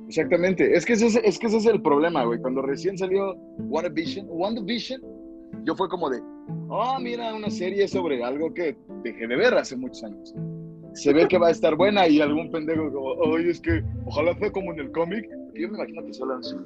Exactamente. 0.07 0.77
Es 0.77 0.87
que 0.87 0.93
ese 0.93 1.07
es, 1.07 1.39
que 1.39 1.49
ese 1.49 1.57
es 1.57 1.67
el 1.67 1.83
problema, 1.83 2.25
güey. 2.25 2.39
Cuando 2.41 2.63
recién 2.63 2.97
salió 2.97 3.35
WandaVision, 3.59 4.27
WandaVision, 4.31 5.03
yo 5.65 5.75
fue 5.75 5.89
como 5.89 6.09
de, 6.09 6.23
oh, 6.69 6.99
mira, 7.01 7.35
una 7.35 7.51
serie 7.51 7.89
sobre 7.89 8.23
algo 8.23 8.55
que 8.55 8.77
dejé 9.03 9.27
de 9.27 9.37
ver 9.37 9.55
hace 9.55 9.77
muchos 9.77 10.05
años. 10.05 10.33
Se 10.95 11.13
ve 11.13 11.27
que 11.29 11.39
va 11.39 11.49
a 11.49 11.51
estar 11.51 11.77
buena 11.77 12.09
y 12.09 12.21
algún 12.21 12.51
pendejo 12.51 12.91
como, 12.93 13.07
oye, 13.33 13.51
es 13.51 13.61
que 13.61 13.83
ojalá 14.07 14.35
sea 14.39 14.51
como 14.51 14.73
en 14.73 14.81
el 14.81 14.93
cómic. 14.93 15.29
Yo 15.55 15.69
me 15.69 15.77
imagino 15.79 16.05
que 16.05 16.15
solo 16.15 16.35
así. 16.37 16.57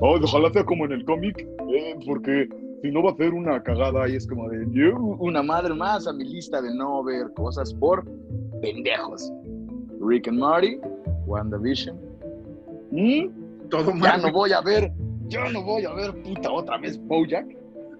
Oh, 0.00 0.18
ojalá 0.22 0.50
sea 0.50 0.64
como 0.64 0.84
en 0.84 0.92
el 0.92 1.04
cómic, 1.04 1.38
eh, 1.74 1.94
porque 2.06 2.48
si 2.82 2.90
no 2.90 3.02
va 3.02 3.12
a 3.12 3.16
ser 3.16 3.32
una 3.32 3.62
cagada 3.62 4.08
y 4.08 4.16
es 4.16 4.26
como 4.26 4.48
de, 4.50 4.66
yo, 4.72 4.94
una 5.18 5.42
madre 5.42 5.74
más 5.74 6.06
a 6.06 6.12
mi 6.12 6.24
lista 6.24 6.60
de 6.60 6.74
no 6.74 7.02
ver 7.02 7.32
cosas 7.34 7.72
por 7.74 8.04
pendejos. 8.60 9.32
Rick 10.00 10.28
and 10.28 10.38
Marty, 10.38 10.78
WandaVision. 11.26 11.98
¿Mm? 12.90 13.68
Todo 13.70 13.86
Ya 13.88 13.94
mal. 13.96 14.22
no 14.22 14.32
voy 14.32 14.52
a 14.52 14.60
ver, 14.60 14.92
ya 15.28 15.48
no 15.50 15.62
voy 15.64 15.84
a 15.84 15.92
ver 15.94 16.12
puta 16.22 16.52
otra 16.52 16.78
vez 16.78 16.98
Bojack. 17.06 17.46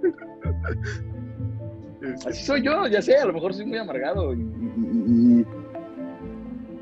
Así 2.27 2.45
soy 2.45 2.63
yo, 2.63 2.87
ya 2.87 3.01
sé, 3.03 3.17
a 3.17 3.25
lo 3.25 3.33
mejor 3.33 3.53
soy 3.55 3.65
muy 3.67 3.79
amargado 3.79 4.33
y, 4.35 4.39
y- 4.41 5.41
y- 5.41 5.47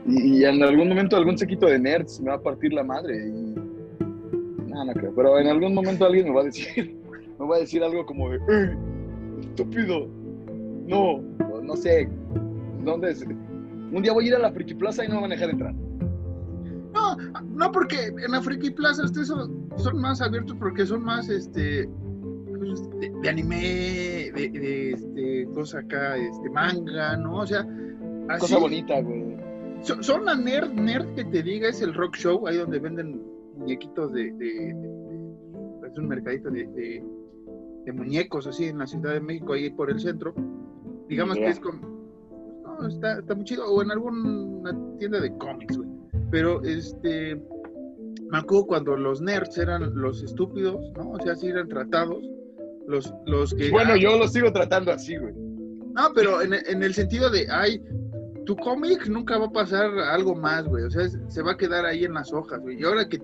y 0.06 0.44
en 0.44 0.62
algún 0.62 0.88
momento 0.88 1.16
algún 1.16 1.38
sequito 1.38 1.66
de 1.66 1.78
nerds 1.78 2.20
me 2.20 2.30
va 2.30 2.37
a 2.37 2.42
partir 2.42 2.73
la 2.73 2.84
madre 2.84 3.26
y 3.26 3.54
no, 4.70 4.84
no 4.84 4.92
creo, 4.92 5.14
pero 5.14 5.38
en 5.38 5.46
algún 5.46 5.75
momento 5.75 6.04
alguien 6.04 6.28
me 6.28 6.34
va 6.34 6.40
a 6.42 6.44
decir, 6.44 6.96
me 7.38 7.46
va 7.46 7.56
a 7.56 7.61
decir 7.61 7.82
algo 7.82 8.04
como 8.04 8.30
de, 8.30 8.37
"Ey, 8.49 8.76
estúpido, 9.40 10.08
no, 10.87 11.20
no 11.62 11.76
sé, 11.76 12.08
¿dónde 12.84 13.12
es? 13.12 13.25
Un 13.25 14.02
día 14.02 14.12
voy 14.12 14.25
a 14.25 14.28
ir 14.28 14.34
a 14.34 14.38
la 14.40 14.52
Friki 14.52 14.75
Plaza 14.75 15.04
y 15.04 15.08
no 15.08 15.16
me 15.16 15.20
van 15.23 15.32
a 15.32 15.34
dejar 15.34 15.50
entrar. 15.50 15.75
No, 16.92 17.16
no, 17.54 17.73
porque 17.73 18.06
en 18.06 18.30
la 18.30 18.40
Friki 18.40 18.70
Plaza 18.70 19.04
ustedes 19.04 19.28
son, 19.28 19.68
son 19.76 20.00
más 20.00 20.20
abiertos 20.20 20.56
porque 20.58 20.87
son 20.87 21.04
más 21.04 21.28
este 21.28 21.88
pues, 22.58 22.88
de, 23.00 23.11
de 23.23 23.28
anime, 23.28 24.30
de, 24.34 24.50
de, 24.50 24.90
este, 24.92 25.49
cosa 25.54 25.78
acá, 25.78 26.16
este 26.16 26.50
manga, 26.50 27.16
¿no? 27.16 27.40
O 27.40 27.46
sea, 27.46 27.66
así, 28.28 28.40
Cosa 28.40 28.58
bonita, 28.58 29.00
güey. 29.00 29.37
Son, 29.84 30.24
la 30.24 30.34
nerd, 30.34 30.72
nerd 30.72 31.14
que 31.14 31.24
te 31.24 31.42
diga, 31.42 31.68
es 31.68 31.80
el 31.82 31.94
rock 31.94 32.16
show, 32.16 32.46
ahí 32.46 32.56
donde 32.58 32.78
venden 32.78 33.22
muñequitos 33.56 34.12
de, 34.12 34.24
de- 34.32 34.34
de- 34.34 34.74
de- 34.74 35.88
es 35.90 35.98
un 35.98 36.08
mercadito 36.08 36.50
de, 36.50 36.66
de- 36.66 37.04
de 37.84 37.92
muñecos 37.92 38.46
así 38.46 38.64
en 38.64 38.78
la 38.78 38.86
Ciudad 38.86 39.12
de 39.12 39.20
México, 39.20 39.52
ahí 39.52 39.70
por 39.70 39.90
el 39.90 40.00
centro. 40.00 40.34
Digamos 41.08 41.36
que 41.36 41.48
es 41.48 41.60
como, 41.60 41.78
no, 42.80 42.88
está, 42.88 43.18
está 43.18 43.34
muy 43.34 43.44
chido, 43.44 43.66
o 43.66 43.82
en 43.82 43.90
alguna 43.90 44.76
tienda 44.98 45.20
de 45.20 45.36
cómics, 45.36 45.76
güey. 45.76 45.88
Pero 46.30 46.62
este, 46.62 47.36
me 48.30 48.38
acuerdo 48.38 48.66
cuando 48.66 48.96
los 48.96 49.20
nerds 49.20 49.58
eran 49.58 49.94
los 49.94 50.22
estúpidos, 50.22 50.80
¿no? 50.96 51.10
O 51.10 51.18
sea, 51.20 51.32
así 51.32 51.48
eran 51.48 51.68
tratados. 51.68 52.24
Los, 52.86 53.12
los 53.26 53.54
que. 53.54 53.70
Bueno, 53.70 53.92
ah, 53.94 53.98
yo 53.98 54.18
lo 54.18 54.26
sigo 54.28 54.50
tratando 54.52 54.90
así, 54.92 55.16
güey. 55.16 55.32
no, 55.34 56.02
pero 56.14 56.42
en, 56.42 56.54
en 56.54 56.82
el 56.82 56.92
sentido 56.94 57.30
de, 57.30 57.46
ay, 57.50 57.80
tu 58.44 58.56
cómic 58.56 59.06
nunca 59.08 59.38
va 59.38 59.46
a 59.46 59.50
pasar 59.50 59.90
algo 59.98 60.34
más, 60.34 60.64
güey. 60.66 60.84
O 60.84 60.90
sea, 60.90 61.02
es- 61.04 61.18
se 61.28 61.42
va 61.42 61.52
a 61.52 61.56
quedar 61.56 61.84
ahí 61.86 62.04
en 62.04 62.14
las 62.14 62.32
hojas, 62.32 62.60
güey. 62.60 62.80
Y 62.80 62.84
ahora 62.84 63.08
que, 63.08 63.20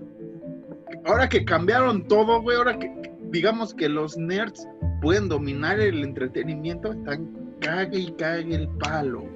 ahora 1.05 1.29
que 1.29 1.45
cambiaron 1.45 2.07
todo, 2.07 2.41
güey, 2.41 2.57
ahora 2.57 2.77
que, 2.77 2.91
digamos 3.31 3.73
que 3.73 3.87
los 3.89 4.17
nerds 4.17 4.67
pueden 5.01 5.29
dominar 5.29 5.79
el 5.79 6.03
entretenimiento, 6.03 6.91
están 6.93 7.29
cague 7.59 7.99
y 7.99 8.11
cague 8.13 8.55
el 8.55 8.67
palo, 8.79 9.19
güey. 9.21 9.31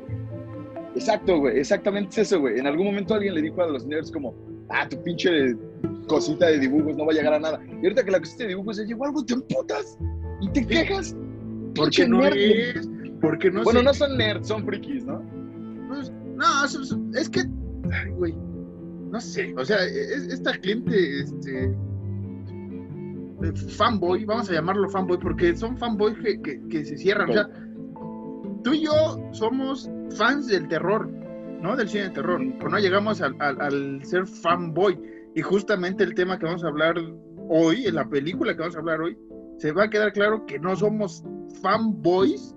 Exacto, 0.95 1.39
güey, 1.39 1.59
exactamente 1.59 2.09
es 2.21 2.27
eso, 2.27 2.39
güey. 2.39 2.57
En 2.59 2.67
algún 2.67 2.85
momento 2.87 3.13
alguien 3.13 3.33
le 3.35 3.41
dijo 3.41 3.61
a 3.61 3.67
los 3.67 3.85
nerds 3.85 4.11
como, 4.11 4.33
ah, 4.69 4.87
tu 4.89 5.01
pinche 5.03 5.55
cosita 6.07 6.47
de 6.47 6.59
dibujos 6.59 6.95
no 6.97 7.05
va 7.05 7.11
a 7.11 7.15
llegar 7.15 7.33
a 7.33 7.39
nada. 7.39 7.59
Y 7.69 7.83
ahorita 7.83 8.03
que 8.05 8.11
la 8.11 8.19
cosita 8.19 8.43
de 8.43 8.49
dibujos 8.49 8.77
ya 8.77 8.83
llegó 8.83 9.05
algo, 9.05 9.23
te 9.25 9.33
emputas 9.33 9.97
y 10.41 10.49
te 10.49 10.65
quejas. 10.65 11.15
Porque 11.75 12.07
no 12.07 12.19
nerd. 12.21 12.37
es, 12.37 12.89
porque 13.21 13.51
no 13.51 13.63
bueno, 13.63 13.79
sé- 13.81 13.85
no 13.85 13.93
son 13.93 14.17
nerds, 14.17 14.47
son 14.47 14.65
frikis, 14.65 15.03
¿no? 15.05 15.21
No, 16.35 16.65
eso- 16.65 16.99
es 17.13 17.29
que, 17.29 17.41
ay, 17.91 18.11
güey, 18.11 18.35
no 19.11 19.19
sé, 19.21 19.53
o 19.57 19.63
sea, 19.65 19.77
es- 19.83 20.27
esta 20.27 20.51
cliente, 20.57 21.21
este, 21.21 21.65
eh, 23.43 23.51
fanboy, 23.77 24.25
vamos 24.25 24.49
a 24.49 24.53
llamarlo 24.53 24.89
fanboy, 24.89 25.17
porque 25.19 25.55
son 25.55 25.77
fanboys 25.77 26.17
que, 26.19 26.41
que- 26.41 26.61
que 26.67 26.85
se 26.85 26.97
cierran, 26.97 27.29
o 27.29 27.33
sea, 27.33 27.49
tú 28.63 28.73
y 28.73 28.83
yo 28.85 28.91
somos 29.31 29.89
fans 30.17 30.47
del 30.47 30.67
terror, 30.67 31.09
¿no? 31.61 31.75
Del 31.75 31.87
cine 31.89 32.05
de 32.05 32.09
terror, 32.11 32.41
pero 32.57 32.69
no 32.69 32.79
llegamos 32.79 33.21
al, 33.21 33.35
al- 33.39 33.61
al 33.61 34.03
ser 34.05 34.25
fanboy, 34.25 34.99
y 35.35 35.41
justamente 35.41 36.03
el 36.03 36.13
tema 36.15 36.37
que 36.39 36.45
vamos 36.45 36.63
a 36.63 36.67
hablar 36.67 36.95
hoy, 37.49 37.85
en 37.85 37.95
la 37.95 38.07
película 38.09 38.53
que 38.53 38.59
vamos 38.61 38.75
a 38.75 38.79
hablar 38.79 39.01
hoy, 39.01 39.17
se 39.57 39.71
va 39.71 39.83
a 39.83 39.89
quedar 39.89 40.11
claro 40.13 40.45
que 40.45 40.59
no 40.59 40.75
somos 40.75 41.23
fanboys 41.61 42.55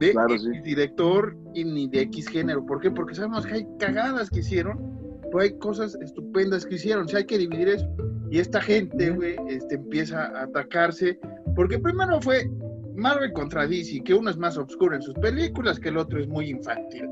de 0.00 0.12
Claro, 0.12 0.34
X 0.34 0.42
sí. 0.42 0.60
director 0.62 1.36
y 1.54 1.64
ni 1.64 1.88
de 1.88 2.00
X 2.02 2.28
género. 2.28 2.64
¿Por 2.64 2.80
qué? 2.80 2.90
Porque 2.90 3.14
sabemos 3.14 3.46
que 3.46 3.54
hay 3.54 3.66
cagadas 3.78 4.30
que 4.30 4.40
hicieron, 4.40 5.20
pero 5.24 5.40
hay 5.40 5.58
cosas 5.58 5.96
estupendas 6.02 6.66
que 6.66 6.74
hicieron. 6.74 7.04
O 7.04 7.08
sea, 7.08 7.18
hay 7.20 7.26
que 7.26 7.38
dividir 7.38 7.68
eso. 7.68 7.86
Y 8.30 8.38
esta 8.38 8.60
gente, 8.60 9.10
güey, 9.10 9.36
este, 9.48 9.76
empieza 9.76 10.26
a 10.26 10.44
atacarse. 10.44 11.18
Porque 11.54 11.78
primero 11.78 12.20
fue 12.20 12.50
Marvel 12.96 13.32
contra 13.32 13.66
DC, 13.66 14.02
que 14.04 14.14
uno 14.14 14.30
es 14.30 14.36
más 14.38 14.56
oscuro 14.56 14.96
en 14.96 15.02
sus 15.02 15.14
películas, 15.14 15.78
que 15.78 15.90
el 15.90 15.98
otro 15.98 16.18
es 16.18 16.26
muy 16.28 16.48
infantil. 16.48 17.08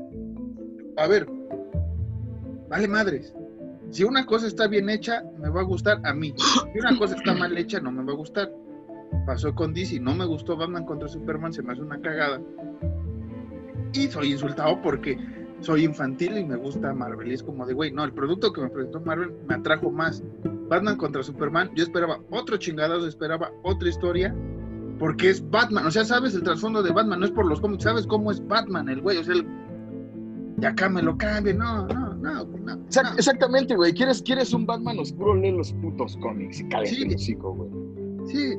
A 0.97 1.07
ver, 1.07 1.27
vale 2.69 2.87
madres. 2.87 3.33
Si 3.91 4.03
una 4.03 4.25
cosa 4.25 4.47
está 4.47 4.67
bien 4.67 4.89
hecha, 4.89 5.23
me 5.39 5.49
va 5.49 5.61
a 5.61 5.63
gustar 5.63 5.99
a 6.03 6.13
mí. 6.13 6.33
Si 6.37 6.79
una 6.79 6.97
cosa 6.97 7.15
está 7.15 7.33
mal 7.33 7.57
hecha, 7.57 7.79
no 7.79 7.91
me 7.91 8.03
va 8.03 8.13
a 8.13 8.15
gustar. 8.15 8.51
Pasó 9.25 9.53
con 9.53 9.73
DC, 9.73 9.99
no 9.99 10.15
me 10.15 10.25
gustó 10.25 10.57
Batman 10.57 10.85
contra 10.85 11.07
Superman, 11.07 11.53
se 11.53 11.61
me 11.61 11.73
hace 11.73 11.81
una 11.81 11.99
cagada. 12.01 12.41
Y 13.93 14.07
soy 14.07 14.31
insultado 14.31 14.81
porque 14.81 15.17
soy 15.61 15.83
infantil 15.83 16.37
y 16.37 16.45
me 16.45 16.55
gusta 16.55 16.93
Marvel. 16.93 17.29
Y 17.31 17.33
es 17.33 17.43
como 17.43 17.65
de, 17.65 17.73
güey, 17.73 17.91
no, 17.91 18.03
el 18.03 18.13
producto 18.13 18.53
que 18.53 18.61
me 18.61 18.69
presentó 18.69 19.01
Marvel 19.01 19.33
me 19.47 19.55
atrajo 19.55 19.91
más. 19.91 20.23
Batman 20.69 20.97
contra 20.97 21.23
Superman, 21.23 21.71
yo 21.75 21.83
esperaba 21.83 22.19
otro 22.29 22.57
chingadazo, 22.57 23.07
esperaba 23.07 23.51
otra 23.63 23.89
historia, 23.89 24.35
porque 24.99 25.29
es 25.31 25.47
Batman. 25.49 25.85
O 25.87 25.91
sea, 25.91 26.05
sabes 26.05 26.35
el 26.35 26.43
trasfondo 26.43 26.83
de 26.83 26.91
Batman, 26.91 27.19
no 27.19 27.25
es 27.25 27.31
por 27.31 27.45
los 27.45 27.59
cómics, 27.59 27.83
sabes 27.83 28.05
cómo 28.05 28.31
es 28.31 28.45
Batman, 28.47 28.87
el 28.89 29.01
güey. 29.01 29.17
O 29.17 29.23
sea, 29.23 29.33
el... 29.33 29.45
y 30.61 30.65
acá 30.65 30.87
me 30.87 31.01
lo 31.01 31.17
cambie, 31.17 31.53
no, 31.55 31.87
no, 31.87 32.13
no, 32.13 32.43
no. 32.45 32.79
Exactamente, 33.17 33.75
güey. 33.75 33.93
¿Quieres, 33.93 34.21
¿Quieres 34.21 34.53
un 34.53 34.67
Batman 34.67 34.99
oscuro? 34.99 35.35
Lee 35.35 35.51
los 35.51 35.73
putos 35.73 36.15
cómics 36.17 36.59
y 36.59 36.69
cállate 36.69 36.89
Sí. 36.89 37.03
el 37.03 37.15
hocico, 37.15 37.53
güey. 37.55 37.69
Sí, 38.27 38.55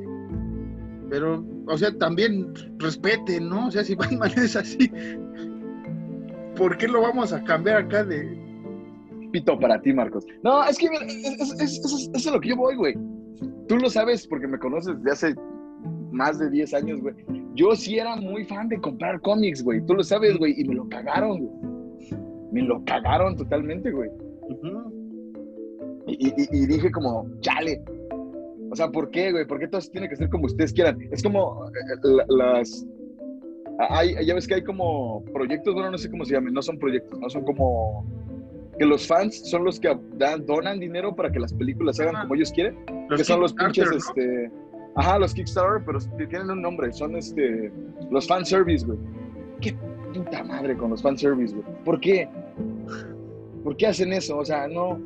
pero, 1.11 1.45
o 1.67 1.77
sea, 1.77 1.95
también 1.97 2.53
respeten, 2.79 3.49
¿no? 3.49 3.67
O 3.67 3.71
sea, 3.71 3.83
si 3.83 3.93
Batman 3.95 4.31
es 4.37 4.55
así, 4.55 4.89
¿por 6.55 6.77
qué 6.77 6.87
lo 6.87 7.01
vamos 7.01 7.33
a 7.33 7.43
cambiar 7.43 7.83
acá 7.83 8.03
de... 8.03 8.39
Pito 9.31 9.57
para 9.59 9.81
ti, 9.81 9.93
Marcos. 9.93 10.25
No, 10.43 10.63
es 10.65 10.77
que 10.77 10.89
mira, 10.89 11.05
es, 11.05 11.53
es- 11.61 12.09
es- 12.13 12.25
lo 12.25 12.39
que 12.41 12.49
yo 12.49 12.55
voy, 12.57 12.75
güey. 12.75 12.93
Tú 13.67 13.77
lo 13.77 13.89
sabes 13.89 14.27
porque 14.27 14.45
me 14.47 14.57
conoces 14.59 15.01
de 15.03 15.11
hace 15.11 15.35
más 16.11 16.37
de 16.39 16.49
10 16.49 16.73
años, 16.73 16.99
güey. 17.01 17.15
Yo 17.55 17.73
sí 17.75 17.97
era 17.97 18.15
muy 18.17 18.43
fan 18.45 18.67
de 18.67 18.79
comprar 18.81 19.21
cómics, 19.21 19.63
güey. 19.63 19.85
Tú 19.85 19.93
lo 19.93 20.03
sabes, 20.03 20.37
güey. 20.37 20.53
Y 20.59 20.65
me 20.65 20.75
lo 20.75 20.87
cagaron, 20.89 21.39
güey. 21.39 21.51
Me 22.51 22.61
lo 22.63 22.83
cagaron 22.83 23.37
totalmente, 23.37 23.89
güey. 23.91 24.09
Y, 26.07 26.27
y- 26.27 26.33
y 26.51 26.65
dije 26.65 26.91
como, 26.91 27.25
chale. 27.39 27.81
O 28.71 28.75
sea, 28.75 28.89
¿por 28.89 29.11
qué, 29.11 29.31
güey? 29.31 29.45
¿Por 29.45 29.59
qué 29.59 29.67
todo 29.67 29.81
tiene 29.91 30.07
que 30.07 30.15
ser 30.15 30.29
como 30.29 30.45
ustedes 30.45 30.71
quieran? 30.71 30.97
Es 31.11 31.21
como 31.21 31.67
eh, 31.67 31.71
la- 32.03 32.25
las... 32.29 32.85
Hay, 33.89 34.15
ya 34.25 34.33
ves 34.33 34.47
que 34.47 34.55
hay 34.55 34.63
como 34.63 35.23
proyectos, 35.33 35.73
bueno, 35.73 35.91
no 35.91 35.97
sé 35.97 36.09
cómo 36.09 36.23
se 36.23 36.33
llaman, 36.33 36.53
no 36.53 36.61
son 36.61 36.77
proyectos, 36.77 37.19
no 37.19 37.29
son 37.29 37.43
como... 37.43 38.05
Que 38.79 38.85
los 38.85 39.05
fans 39.05 39.49
son 39.49 39.65
los 39.65 39.79
que 39.79 39.95
dan, 40.17 40.45
donan 40.45 40.79
dinero 40.79 41.15
para 41.15 41.31
que 41.31 41.39
las 41.39 41.53
películas 41.53 41.97
se 41.97 42.03
hagan 42.03 42.21
como 42.23 42.35
ellos 42.35 42.51
quieren. 42.51 42.77
que 43.15 43.23
son 43.23 43.41
los 43.41 43.53
pinches, 43.53 43.89
este... 43.91 44.49
Ajá, 44.95 45.19
los 45.19 45.33
Kickstarter, 45.33 45.83
pero 45.85 45.99
tienen 46.27 46.49
un 46.49 46.61
nombre, 46.61 46.91
son 46.93 47.15
este... 47.15 47.71
Los 48.09 48.27
fanservice, 48.27 48.85
güey. 48.85 48.97
Qué 49.59 49.75
puta 50.13 50.43
madre 50.43 50.75
con 50.77 50.91
los 50.91 51.01
fanservice, 51.01 51.53
güey. 51.55 51.65
¿Por 51.83 51.99
qué? 51.99 52.27
¿Por 53.63 53.75
qué 53.77 53.87
hacen 53.87 54.13
eso? 54.13 54.37
O 54.37 54.45
sea, 54.45 54.67
no... 54.67 54.99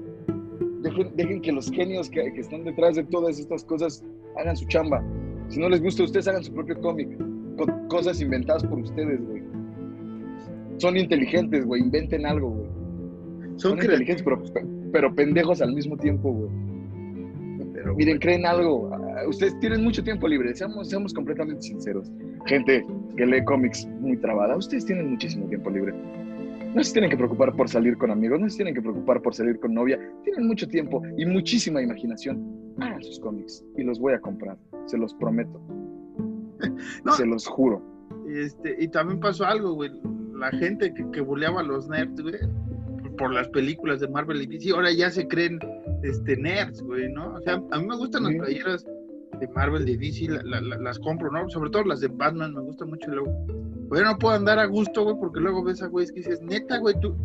Dejen, 0.86 1.12
dejen 1.15 1.42
que 1.42 1.51
los 1.51 1.72
genios 1.72 2.12
que, 2.12 2.32
que 2.32 2.42
están 2.42 2.63
detrás 2.63 2.96
de 2.96 3.04
todas 3.06 3.39
estas 3.39 3.63
cosas 3.63 4.06
hagan 4.38 4.56
su 4.56 4.65
chamba. 4.68 5.04
Si 5.50 5.60
no 5.60 5.68
les 5.68 5.82
gusta, 5.82 6.04
ustedes 6.04 6.27
hagan 6.27 6.44
su 6.44 6.54
propio 6.54 6.80
cómic. 6.80 7.10
Con 7.58 7.88
cosas 7.88 8.22
inventadas 8.22 8.63
por 8.65 8.77
ustedes, 8.77 9.20
güey. 9.25 9.42
Son 10.77 10.96
inteligentes, 10.96 11.65
güey. 11.65 11.82
Inventen 11.82 12.25
algo, 12.27 12.51
güey. 12.51 12.70
Son 13.56 13.72
Son 13.72 13.80
inteligentes, 13.80 14.24
pero, 14.24 14.44
pero 14.92 15.15
pendejos 15.15 15.60
al 15.62 15.74
mismo 15.74 15.98
tiempo, 15.98 16.32
güey. 16.32 16.50
Pero, 17.74 17.96
Miren, 17.96 18.20
creen 18.20 18.46
algo. 18.46 18.92
Ah, 18.94 19.27
Ustedes 19.27 19.60
tienen 19.62 19.84
mucho 19.84 20.04
tiempo 20.04 20.27
libre. 20.27 20.54
Seamos, 20.54 20.89
seamos 20.89 21.13
completamente 21.15 21.63
sinceros. 21.63 22.12
Gente 22.46 22.86
que 23.18 23.25
lee 23.25 23.44
cómics 23.44 23.88
muy 24.01 24.18
trabada, 24.18 24.56
ustedes 24.56 24.86
tienen 24.86 25.10
muchísimo 25.12 25.48
tiempo 25.48 25.72
libre. 25.72 25.94
No 26.75 26.84
se 26.84 26.91
tienen 26.91 27.10
que 27.10 27.15
preocupar 27.15 27.55
por 27.55 27.70
salir 27.70 27.98
con 27.98 28.12
amigos, 28.12 28.38
no 28.38 28.50
se 28.50 28.58
tienen 28.58 28.75
que 28.75 28.82
preocupar 28.82 29.22
por 29.22 29.34
salir 29.34 29.58
con 29.62 29.74
novia. 29.74 29.98
Tienen 30.25 30.46
mucho 30.46 30.67
tiempo 30.67 31.01
y 31.17 31.25
muchísima 31.25 31.82
imaginación. 31.82 32.75
Hagan 32.82 33.01
sus 33.01 33.17
cómics 33.17 33.63
y 33.77 33.84
los 33.84 33.98
voy 33.98 34.13
a 34.13 34.20
comprar. 34.20 34.58
Se 34.86 34.98
los 34.98 35.13
prometo. 35.15 35.62
No. 37.03 37.12
Se 37.12 37.25
los 37.25 37.46
juro. 37.46 37.82
Este, 38.27 38.75
y 38.79 38.88
también 38.88 39.20
pasó 39.20 39.46
algo, 39.46 39.74
güey. 39.74 39.91
La 40.34 40.50
gente 40.51 40.94
que, 40.94 41.05
que 41.12 41.22
buleaba 41.22 41.62
a 41.62 41.63
los 41.63 41.88
nerds, 41.88 42.22
güey, 42.22 42.36
por 43.17 43.34
las 43.34 43.48
películas 43.50 44.00
de 44.00 44.08
Marvel 44.08 44.41
y 44.41 44.48
DC, 44.48 44.72
ahora 44.72 44.91
ya 44.91 45.12
se 45.12 45.27
creen 45.27 45.60
este, 46.03 46.36
nerds, 46.38 46.82
güey, 46.82 47.12
¿no? 47.12 47.36
O 47.36 47.41
sea, 47.41 47.62
a 47.72 47.79
mí 47.79 47.86
me 47.86 47.98
gustan 47.98 48.24
las 48.24 48.36
playeras 48.36 48.86
de 49.39 49.48
Marvel, 49.50 49.86
de 49.86 49.98
DC, 49.98 50.27
las 50.44 51.00
compro, 51.00 51.32
¿no? 51.32 51.50
Sobre 51.50 51.70
todo 51.70 51.84
las 51.84 52.01
de 52.01 52.08
Batman, 52.08 52.54
me 52.54 52.62
gustan 52.62 52.89
mucho 52.89 53.10
luego. 53.12 53.32
Pero 53.89 54.06
no 54.06 54.18
puedo 54.18 54.36
andar 54.36 54.60
a 54.60 54.65
gusto, 54.65 55.04
güey, 55.04 55.15
porque 55.20 55.39
luego 55.39 55.63
ves 55.63 55.82
a 55.82 55.88
güeyes 55.88 56.12
que 56.12 56.20
dices, 56.20 56.42
neta, 56.42 56.77
güey, 56.77 56.96
tú, 57.00 57.15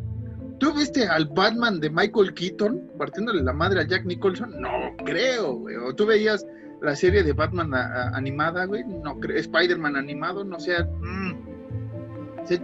¿tú 0.59 0.75
viste 0.75 1.07
al 1.07 1.26
Batman 1.26 1.81
de 1.81 1.90
Michael 1.90 2.35
Keaton 2.35 2.90
partiéndole 2.99 3.43
la 3.43 3.52
madre 3.52 3.81
a 3.81 3.87
Jack 3.87 4.05
Nicholson? 4.05 4.61
No 4.61 4.71
creo, 5.05 5.55
güey. 5.55 5.76
O 5.76 5.95
tú 5.95 6.07
veías 6.07 6.47
la 6.83 6.97
serie 6.97 7.23
de 7.23 7.33
Batman 7.33 7.73
animada, 8.14 8.64
güey, 8.64 8.85
no 8.85 9.19
creo, 9.21 9.37
Spider-Man 9.37 9.97
animado, 9.97 10.45
no 10.45 10.59
sea, 10.59 10.85
mm. 10.85 11.35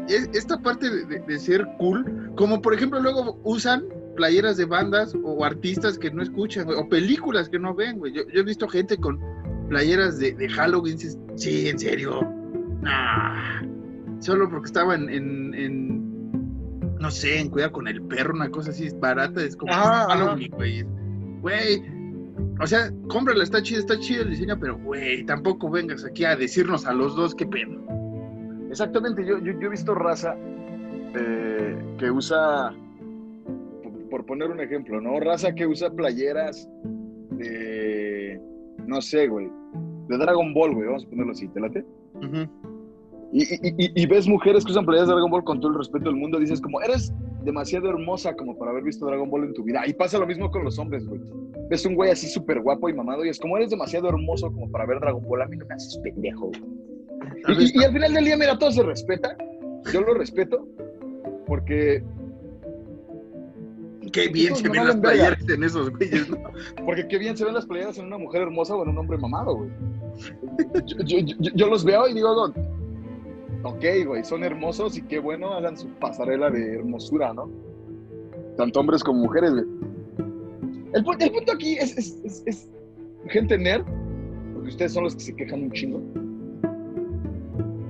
esta 0.08 0.58
parte 0.58 0.88
de, 1.06 1.38
ser 1.38 1.66
cool, 1.78 2.32
como 2.36 2.60
por 2.62 2.74
ejemplo 2.74 3.00
luego 3.00 3.38
usan 3.44 3.84
playeras 4.16 4.56
de 4.56 4.64
bandas 4.64 5.14
o 5.22 5.44
artistas 5.44 5.98
que 5.98 6.10
no 6.10 6.22
escuchan, 6.22 6.66
o 6.70 6.88
películas 6.88 7.48
que 7.48 7.58
no 7.58 7.74
ven, 7.74 7.98
güey. 7.98 8.14
Yo, 8.14 8.22
he 8.32 8.42
visto 8.42 8.66
gente 8.66 8.96
con 8.96 9.20
playeras 9.68 10.18
de, 10.18 10.48
Halloween, 10.48 10.98
sí, 10.98 11.68
en 11.68 11.78
serio, 11.78 12.20
nah. 12.82 13.62
solo 14.20 14.48
porque 14.48 14.66
estaba 14.66 14.94
en, 14.94 16.00
no 17.00 17.10
sé, 17.10 17.40
en 17.40 17.50
Cuidar 17.50 17.72
con 17.72 17.88
el 17.88 18.02
Perro, 18.02 18.34
una 18.34 18.50
cosa 18.50 18.70
así 18.70 18.88
barata, 18.98 19.42
es 19.42 19.56
como 19.56 19.72
Halloween, 19.72 20.50
güey. 20.52 20.84
Güey, 21.40 21.82
o 22.60 22.66
sea, 22.66 22.90
cómprala, 23.08 23.44
está 23.44 23.62
chido, 23.62 23.80
está 23.80 23.98
chido 23.98 24.22
el 24.22 24.30
diseño, 24.30 24.58
pero 24.58 24.78
güey, 24.78 25.24
tampoco 25.24 25.70
vengas 25.70 26.04
aquí 26.04 26.24
a 26.24 26.36
decirnos 26.36 26.86
a 26.86 26.92
los 26.92 27.14
dos 27.14 27.34
qué 27.34 27.46
pedo. 27.46 27.80
Exactamente, 28.70 29.24
yo, 29.24 29.38
yo, 29.38 29.52
he 29.52 29.68
visto 29.68 29.94
raza 29.94 30.36
eh, 31.14 31.76
que 31.98 32.10
usa, 32.10 32.74
por, 34.10 34.24
poner 34.24 34.50
un 34.50 34.60
ejemplo, 34.60 35.00
¿no? 35.00 35.20
Raza 35.20 35.54
que 35.54 35.66
usa 35.66 35.90
playeras 35.90 36.68
de, 37.30 37.85
no 38.86 39.00
sé, 39.00 39.28
güey, 39.28 39.48
de 40.08 40.18
Dragon 40.18 40.54
Ball, 40.54 40.74
güey, 40.74 40.86
vamos 40.86 41.04
a 41.04 41.08
ponerlo 41.08 41.32
así, 41.32 41.48
¿te 41.48 41.60
late? 41.60 41.84
y, 43.32 43.42
y, 43.42 44.02
y, 44.02 44.06
ves 44.06 44.28
mujeres 44.28 44.64
que 44.64 44.72
usan 44.72 44.86
playeras 44.86 45.08
de 45.08 45.14
Dragon 45.14 45.30
Ball 45.30 45.44
con 45.44 45.60
todo 45.60 45.72
el 45.72 45.78
respeto 45.78 46.06
del 46.06 46.16
mundo, 46.16 46.38
dices 46.38 46.60
como, 46.60 46.80
eres 46.80 47.12
demasiado 47.44 47.88
hermosa 47.88 48.34
como 48.34 48.56
para 48.56 48.70
haber 48.70 48.84
visto 48.84 49.06
Dragon 49.06 49.28
Ball 49.28 49.44
en 49.44 49.54
tu 49.54 49.62
vida. 49.62 49.82
Y 49.86 49.92
pasa 49.92 50.18
lo 50.18 50.26
mismo 50.26 50.50
con 50.50 50.64
los 50.64 50.78
hombres, 50.78 51.06
güey 51.06 51.20
ves 51.68 51.84
un 51.84 51.94
güey 51.94 52.10
así 52.10 52.28
súper 52.28 52.60
guapo 52.60 52.88
y 52.88 52.94
mamado 52.94 53.24
y 53.24 53.28
es 53.28 53.38
como 53.38 53.56
eres 53.56 53.70
demasiado 53.70 54.08
hermoso 54.08 54.50
como 54.52 54.70
para 54.70 54.86
ver 54.86 55.00
Dragon 55.00 55.22
Ball, 55.24 55.42
a 55.42 55.46
mí 55.46 55.56
no 55.56 55.66
me 55.66 55.74
haces 55.74 55.98
pendejo. 55.98 56.50
Y, 57.48 57.84
al 57.84 57.92
final 57.92 58.14
del 58.14 58.24
día, 58.24 58.36
mira, 58.36 58.58
todo 58.58 58.70
se 58.70 58.82
respeta. 58.82 59.36
Yo 59.92 60.00
lo 60.00 60.14
respeto 60.14 60.66
porque... 61.46 62.02
Qué 64.12 64.28
bien 64.28 64.54
se 64.54 64.68
ven 64.68 64.86
las 64.86 64.96
playeras 64.96 65.48
en 65.48 65.64
esos 65.64 65.90
güeyes, 65.90 66.28
¿no? 66.28 66.38
Porque 66.84 67.06
qué 67.08 67.18
bien 67.18 67.36
se 67.36 67.44
ven 67.44 67.54
las 67.54 67.66
playeras 67.66 67.98
en 67.98 68.06
una 68.06 68.18
mujer 68.18 68.42
hermosa 68.42 68.74
o 68.74 68.82
en 68.82 68.90
un 68.90 68.98
hombre 68.98 69.18
mamado, 69.18 69.56
güey. 69.56 69.70
Yo, 71.04 71.18
yo 71.38 71.66
los 71.68 71.84
veo 71.84 72.08
y 72.08 72.14
digo, 72.14 72.52
ok, 73.62 73.84
güey, 74.06 74.24
son 74.24 74.44
hermosos 74.44 74.96
y 74.96 75.02
qué 75.02 75.18
bueno 75.18 75.52
hagan 75.52 75.76
su 75.76 75.88
pasarela 75.98 76.50
de 76.50 76.76
hermosura, 76.76 77.32
¿no? 77.34 77.50
Tanto 78.56 78.80
hombres 78.80 79.02
como 79.02 79.22
mujeres, 79.22 79.52
güey. 79.52 79.64
El, 80.94 81.04
punto 81.04 81.52
aquí 81.52 81.76
es, 81.76 82.70
gente 83.28 83.58
nerd, 83.58 83.84
porque 84.54 84.70
ustedes 84.70 84.92
son 84.92 85.04
los 85.04 85.14
que 85.14 85.24
se 85.24 85.36
quejan 85.36 85.64
un 85.64 85.72
chingo. 85.72 86.00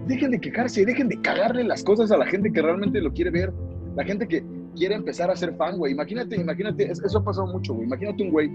Dejen 0.09 0.31
de 0.31 0.41
quejarse, 0.41 0.85
dejen 0.85 1.09
de 1.09 1.21
cagarle 1.21 1.63
las 1.65 1.85
cosas 1.85 2.11
a 2.11 2.17
la 2.17 2.27
gente 2.27 2.51
que 2.53 2.63
realmente 2.63 3.01
lo 3.01 3.13
quiere 3.13 3.31
ver. 3.31 3.53
La 3.97 4.05
gente 4.05 4.27
que 4.27 4.43
quiere 4.77 4.95
empezar 4.95 5.31
a 5.31 5.37
ser 5.37 5.55
fan, 5.57 5.79
güey. 5.79 5.93
Imagínate, 5.93 6.37
imagínate, 6.37 6.91
eso 6.91 7.19
ha 7.19 7.25
pasado 7.25 7.47
mucho, 7.49 7.75
güey. 7.75 7.87
Imagínate 7.87 8.23
un 8.23 8.31
güey 8.31 8.51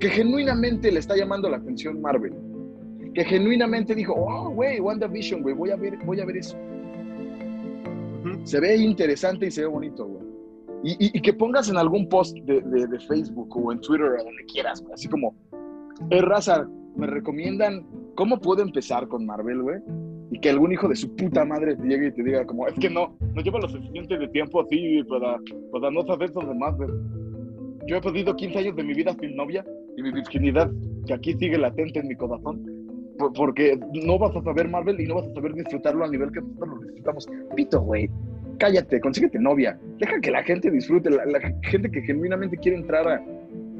que 0.00 0.08
genuinamente 0.08 0.90
le 0.90 0.98
está 0.98 1.16
llamando 1.16 1.48
la 1.48 1.58
atención 1.58 2.00
Marvel. 2.00 2.34
Que 3.14 3.24
genuinamente 3.24 3.94
dijo, 3.94 4.14
oh, 4.16 4.50
güey, 4.50 4.80
WandaVision, 4.80 5.42
güey, 5.42 5.54
voy 5.54 5.70
a 5.70 5.76
ver, 5.76 5.98
voy 6.04 6.20
a 6.20 6.24
ver 6.24 6.38
eso. 6.38 6.56
Se 8.44 8.60
ve 8.60 8.76
interesante 8.76 9.46
y 9.46 9.50
se 9.50 9.62
ve 9.62 9.66
bonito, 9.66 10.06
güey. 10.06 10.20
Y, 10.82 11.20
que 11.20 11.34
pongas 11.34 11.68
en 11.68 11.76
algún 11.76 12.08
post 12.08 12.34
de, 12.38 12.98
Facebook 13.06 13.54
o 13.54 13.70
en 13.70 13.80
Twitter 13.80 14.06
o 14.06 14.24
donde 14.24 14.44
quieras, 14.46 14.82
así 14.94 15.08
como, 15.08 15.34
eh, 16.08 16.22
raza, 16.22 16.66
me 16.96 17.06
recomiendan 17.06 17.86
cómo 18.14 18.40
puedo 18.40 18.62
empezar 18.62 19.06
con 19.06 19.26
Marvel, 19.26 19.60
güey. 19.62 19.80
Y 20.30 20.38
que 20.38 20.50
algún 20.50 20.72
hijo 20.72 20.88
de 20.88 20.96
su 20.96 21.14
puta 21.16 21.44
madre 21.44 21.76
te 21.76 21.82
llegue 21.86 22.08
y 22.08 22.12
te 22.12 22.22
diga 22.22 22.46
como, 22.46 22.66
es 22.66 22.74
que 22.74 22.88
no, 22.88 23.16
no 23.34 23.42
lleva 23.42 23.58
lo 23.60 23.68
suficiente 23.68 24.16
de 24.16 24.28
tiempo 24.28 24.60
así 24.60 25.02
para, 25.04 25.38
para 25.72 25.90
no 25.90 26.04
saber 26.06 26.32
sobre 26.32 26.54
Marvel. 26.54 26.90
Yo 27.86 27.96
he 27.96 28.00
perdido 28.00 28.36
15 28.36 28.58
años 28.58 28.76
de 28.76 28.84
mi 28.84 28.94
vida 28.94 29.14
sin 29.20 29.34
novia 29.34 29.64
y 29.96 30.02
mi 30.02 30.12
virginidad, 30.12 30.70
que 31.06 31.14
aquí 31.14 31.34
sigue 31.34 31.58
latente 31.58 31.98
en 31.98 32.08
mi 32.08 32.14
corazón. 32.14 32.64
Porque 33.34 33.78
no 34.04 34.18
vas 34.18 34.34
a 34.36 34.42
saber 34.42 34.68
Marvel 34.68 35.00
y 35.00 35.06
no 35.06 35.16
vas 35.16 35.26
a 35.26 35.34
saber 35.34 35.52
disfrutarlo 35.52 36.04
a 36.04 36.08
nivel 36.08 36.30
que 36.30 36.40
nosotros 36.40 36.68
lo 36.68 36.80
disfrutamos. 36.80 37.28
Pito, 37.56 37.80
güey 37.80 38.08
cállate, 38.60 39.00
consíguete 39.00 39.38
novia, 39.40 39.76
deja 39.98 40.20
que 40.20 40.30
la 40.30 40.44
gente 40.44 40.70
disfrute, 40.70 41.10
la, 41.10 41.40
gente 41.62 41.90
que 41.90 42.02
genuinamente 42.02 42.56
quiere 42.58 42.76
entrar 42.76 43.24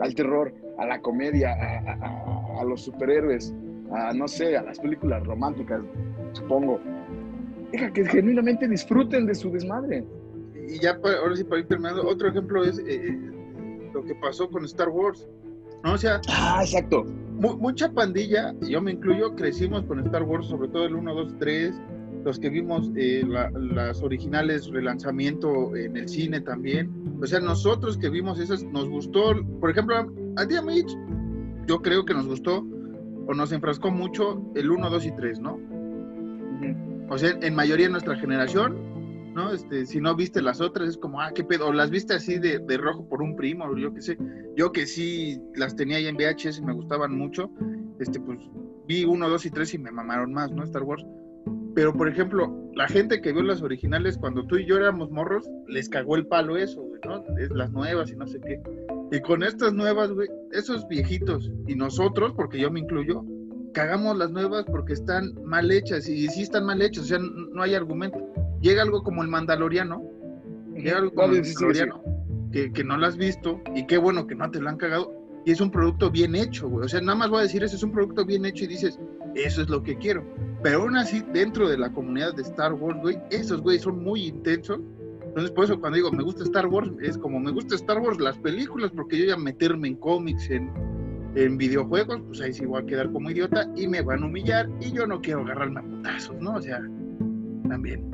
al 0.01 0.15
terror, 0.15 0.53
a 0.79 0.87
la 0.87 1.01
comedia, 1.01 1.53
a, 1.53 2.65
los 2.65 2.83
superhéroes, 2.83 3.55
a 3.93 4.13
no 4.13 4.29
sé, 4.29 4.57
a 4.57 4.63
las 4.63 4.79
películas 4.79 5.27
románticas, 5.27 5.83
supongo. 6.33 6.81
Deja 7.73 7.93
que 7.93 8.05
genuinamente 8.05 8.69
disfruten 8.69 9.27
de 9.27 9.35
su 9.35 9.51
desmadre. 9.51 10.05
Y 10.69 10.79
ya, 10.81 10.99
ahora 11.03 11.37
sí, 11.37 11.45
para 11.45 11.61
ir 11.61 11.69
terminando, 11.69 12.07
otro 12.07 12.29
ejemplo 12.29 12.65
es 12.65 12.79
eh, 12.79 12.85
eh, 12.89 13.91
lo 13.93 14.05
que 14.05 14.15
pasó 14.17 14.49
con 14.49 14.65
Star 14.65 14.89
Wars. 14.89 15.29
¿no? 15.85 15.95
O 15.95 15.99
sea, 15.99 16.21
ah, 16.29 16.61
exacto. 16.63 17.05
mucha 17.05 17.91
pandilla, 17.93 18.55
yo 18.61 18.81
me 18.81 18.93
incluyo, 18.93 19.35
crecimos 19.35 19.85
con 19.85 20.01
Star 20.01 20.23
Wars, 20.23 20.47
sobre 20.47 20.69
todo 20.69 20.85
el 20.85 20.95
1, 20.95 21.15
2, 21.15 21.35
3, 21.39 21.81
los 22.25 22.39
que 22.39 22.51
vimos 22.51 22.91
eh, 22.97 23.25
las 23.27 24.03
originales 24.03 24.69
relanzamiento 24.69 25.75
en 25.75 25.97
el 25.97 26.09
cine 26.09 26.41
también. 26.41 26.91
O 27.23 27.27
sea, 27.27 27.41
nosotros 27.41 27.97
que 27.97 28.11
vimos 28.11 28.39
esas, 28.39 28.63
nos 28.65 28.89
gustó, 28.89 29.35
por 29.59 29.71
ejemplo, 29.71 30.13
a 30.37 30.45
día 30.45 30.63
yo 31.67 31.81
creo 31.81 32.05
que 32.05 32.15
nos 32.15 32.27
gustó 32.27 32.67
o 33.31 33.35
nos 33.35 33.53
enfrascó 33.53 33.93
mucho 33.93 34.43
el 34.57 34.73
1, 34.73 34.91
2 34.91 35.07
y 35.07 35.13
3, 35.13 35.39
¿no? 35.39 35.61
O 37.09 37.17
sea, 37.17 37.31
en 37.41 37.55
mayoría 37.55 37.87
de 37.87 37.93
nuestra 37.93 38.17
generación, 38.17 39.33
¿no? 39.35 39.53
Este, 39.53 39.87
si 39.87 40.01
no 40.01 40.17
viste 40.17 40.43
las 40.43 40.61
otras, 40.61 40.89
es 40.89 40.97
como, 40.97 41.21
ah, 41.21 41.31
qué 41.33 41.45
pedo, 41.45 41.69
o 41.69 41.73
las 41.73 41.91
viste 41.91 42.13
así 42.13 42.41
de, 42.41 42.59
de 42.59 42.77
rojo 42.77 43.09
por 43.09 43.23
un 43.23 43.37
primo, 43.37 43.67
o 43.67 43.77
yo 43.77 43.95
qué 43.95 44.03
sé. 44.03 44.19
Yo 44.57 44.73
que 44.73 44.85
sí 44.85 45.41
las 45.55 45.77
tenía 45.77 46.01
ya 46.01 46.09
en 46.09 46.17
VHS 46.17 46.59
y 46.59 46.63
me 46.63 46.73
gustaban 46.73 47.17
mucho, 47.17 47.53
este, 48.01 48.19
pues 48.19 48.41
vi 48.89 49.05
1, 49.05 49.29
2 49.29 49.47
y 49.47 49.51
3 49.51 49.75
y 49.75 49.79
me 49.79 49.93
mamaron 49.93 50.33
más, 50.33 50.51
¿no? 50.51 50.65
Star 50.65 50.83
Wars. 50.83 51.07
Pero, 51.77 51.93
por 51.93 52.09
ejemplo, 52.09 52.53
la 52.75 52.89
gente 52.89 53.21
que 53.21 53.33
vio 53.33 53.45
las 53.45 53.63
originales 53.63 54.19
cuando 54.19 54.45
tú 54.45 54.57
y 54.57 54.67
yo 54.67 54.77
éramos 54.77 55.09
morros, 55.13 55.49
les 55.69 55.89
cagó 55.89 56.17
el 56.17 56.27
palo 56.27 56.57
eso, 56.57 56.85
¿no? 57.05 57.23
Es 57.39 57.51
las 57.51 57.71
nuevas 57.71 58.11
y 58.11 58.17
no 58.17 58.27
sé 58.27 58.41
qué. 58.41 58.61
Y 59.11 59.21
con 59.21 59.43
estas 59.43 59.73
nuevas, 59.73 60.13
güey, 60.13 60.29
esos 60.53 60.87
viejitos 60.89 61.51
y 61.67 61.75
nosotros, 61.75 62.33
porque 62.37 62.61
yo 62.61 62.71
me 62.71 62.81
incluyo, 62.81 63.25
cagamos 63.73 64.17
las 64.17 64.31
nuevas 64.31 64.65
porque 64.71 64.93
están 64.93 65.35
mal 65.45 65.71
hechas 65.71 66.09
y 66.09 66.29
sí 66.29 66.43
están 66.43 66.65
mal 66.65 66.81
hechas, 66.83 67.05
o 67.05 67.07
sea, 67.07 67.19
no 67.19 67.63
hay 67.63 67.75
argumento. 67.75 68.19
Llega 68.61 68.83
algo 68.83 69.03
como 69.03 69.23
el 69.23 69.29
Mandaloriano, 69.29 70.03
llega 70.77 70.99
algo 70.99 71.13
como 71.13 71.33
el 71.35 71.43
Mandaloriano, 71.43 72.03
Que, 72.53 72.73
que 72.73 72.85
no 72.85 72.97
lo 72.97 73.07
has 73.07 73.17
visto 73.17 73.61
y 73.75 73.87
qué 73.87 73.99
bueno 73.99 74.27
que 74.27 74.35
no 74.35 74.51
te 74.51 74.61
lo 74.61 74.69
han 74.69 74.77
cagado 74.77 75.21
y 75.45 75.53
es 75.53 75.61
un 75.61 75.71
producto 75.71 76.11
bien 76.11 76.35
hecho, 76.35 76.69
güey. 76.69 76.85
O 76.85 76.89
sea, 76.89 77.01
nada 77.01 77.17
más 77.17 77.31
voy 77.31 77.41
a 77.41 77.43
decir 77.43 77.63
eso, 77.63 77.77
es 77.77 77.83
un 77.83 77.93
producto 77.93 78.25
bien 78.25 78.45
hecho 78.45 78.65
y 78.65 78.69
dices, 78.69 78.99
eso 79.35 79.63
es 79.63 79.69
lo 79.69 79.83
que 79.83 79.97
quiero. 79.97 80.25
Pero 80.63 80.83
aún 80.83 80.97
así, 80.97 81.23
dentro 81.33 81.69
de 81.69 81.79
la 81.79 81.91
comunidad 81.93 82.35
de 82.35 82.43
Star 82.43 82.75
Wars, 82.75 83.01
güey, 83.01 83.19
esos 83.31 83.63
güey 83.63 83.79
son 83.79 84.03
muy 84.03 84.27
intensos. 84.27 84.81
Entonces, 85.31 85.53
por 85.53 85.65
eso 85.65 85.79
cuando 85.79 85.95
digo 85.95 86.11
me 86.11 86.25
gusta 86.25 86.43
Star 86.43 86.67
Wars, 86.67 86.91
es 87.01 87.17
como 87.17 87.39
me 87.39 87.53
gusta 87.53 87.77
Star 87.77 87.99
Wars 88.01 88.19
las 88.19 88.37
películas, 88.39 88.91
porque 88.91 89.17
yo 89.17 89.27
ya 89.27 89.37
meterme 89.37 89.87
en 89.87 89.95
cómics, 89.95 90.51
en, 90.51 90.69
en 91.37 91.57
videojuegos, 91.57 92.21
pues 92.27 92.41
ahí 92.41 92.53
sí 92.53 92.67
voy 92.67 92.83
a 92.83 92.87
quedar 92.87 93.13
como 93.13 93.31
idiota 93.31 93.71
y 93.77 93.87
me 93.87 94.03
van 94.03 94.25
a 94.25 94.27
humillar 94.27 94.69
y 94.81 94.91
yo 94.91 95.07
no 95.07 95.21
quiero 95.21 95.43
agarrarme 95.43 95.79
a 95.79 95.83
putazos, 95.85 96.37
¿no? 96.41 96.57
O 96.57 96.61
sea, 96.61 96.81
también. 97.69 98.11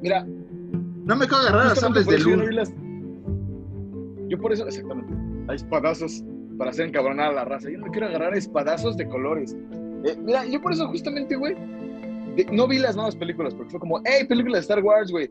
Mira, 0.00 0.24
no 0.24 1.16
me 1.16 1.26
quiero 1.26 1.42
agarrar 1.42 1.66
a 1.72 1.74
sables 1.74 2.06
de 2.06 2.18
luz. 2.20 2.72
Yo 4.28 4.38
por 4.38 4.54
eso, 4.54 4.66
exactamente, 4.66 5.12
hay 5.48 5.56
espadazos 5.56 6.24
para 6.56 6.70
hacer 6.70 6.86
encabronar 6.86 7.32
a 7.32 7.34
la 7.34 7.44
raza. 7.44 7.70
Yo 7.70 7.76
no 7.76 7.88
quiero 7.88 8.06
agarrar 8.06 8.34
espadazos 8.34 8.96
de 8.96 9.06
colores. 9.06 9.54
Eh, 10.04 10.16
mira, 10.22 10.46
yo 10.46 10.62
por 10.62 10.72
eso 10.72 10.88
justamente, 10.88 11.36
güey, 11.36 11.54
no 12.52 12.66
vi 12.68 12.78
las 12.78 12.96
nuevas 12.96 13.16
películas, 13.16 13.54
porque 13.54 13.70
fue 13.70 13.80
como, 13.80 14.00
hey, 14.04 14.26
películas 14.28 14.56
de 14.56 14.60
Star 14.60 14.82
Wars, 14.82 15.10
güey. 15.10 15.28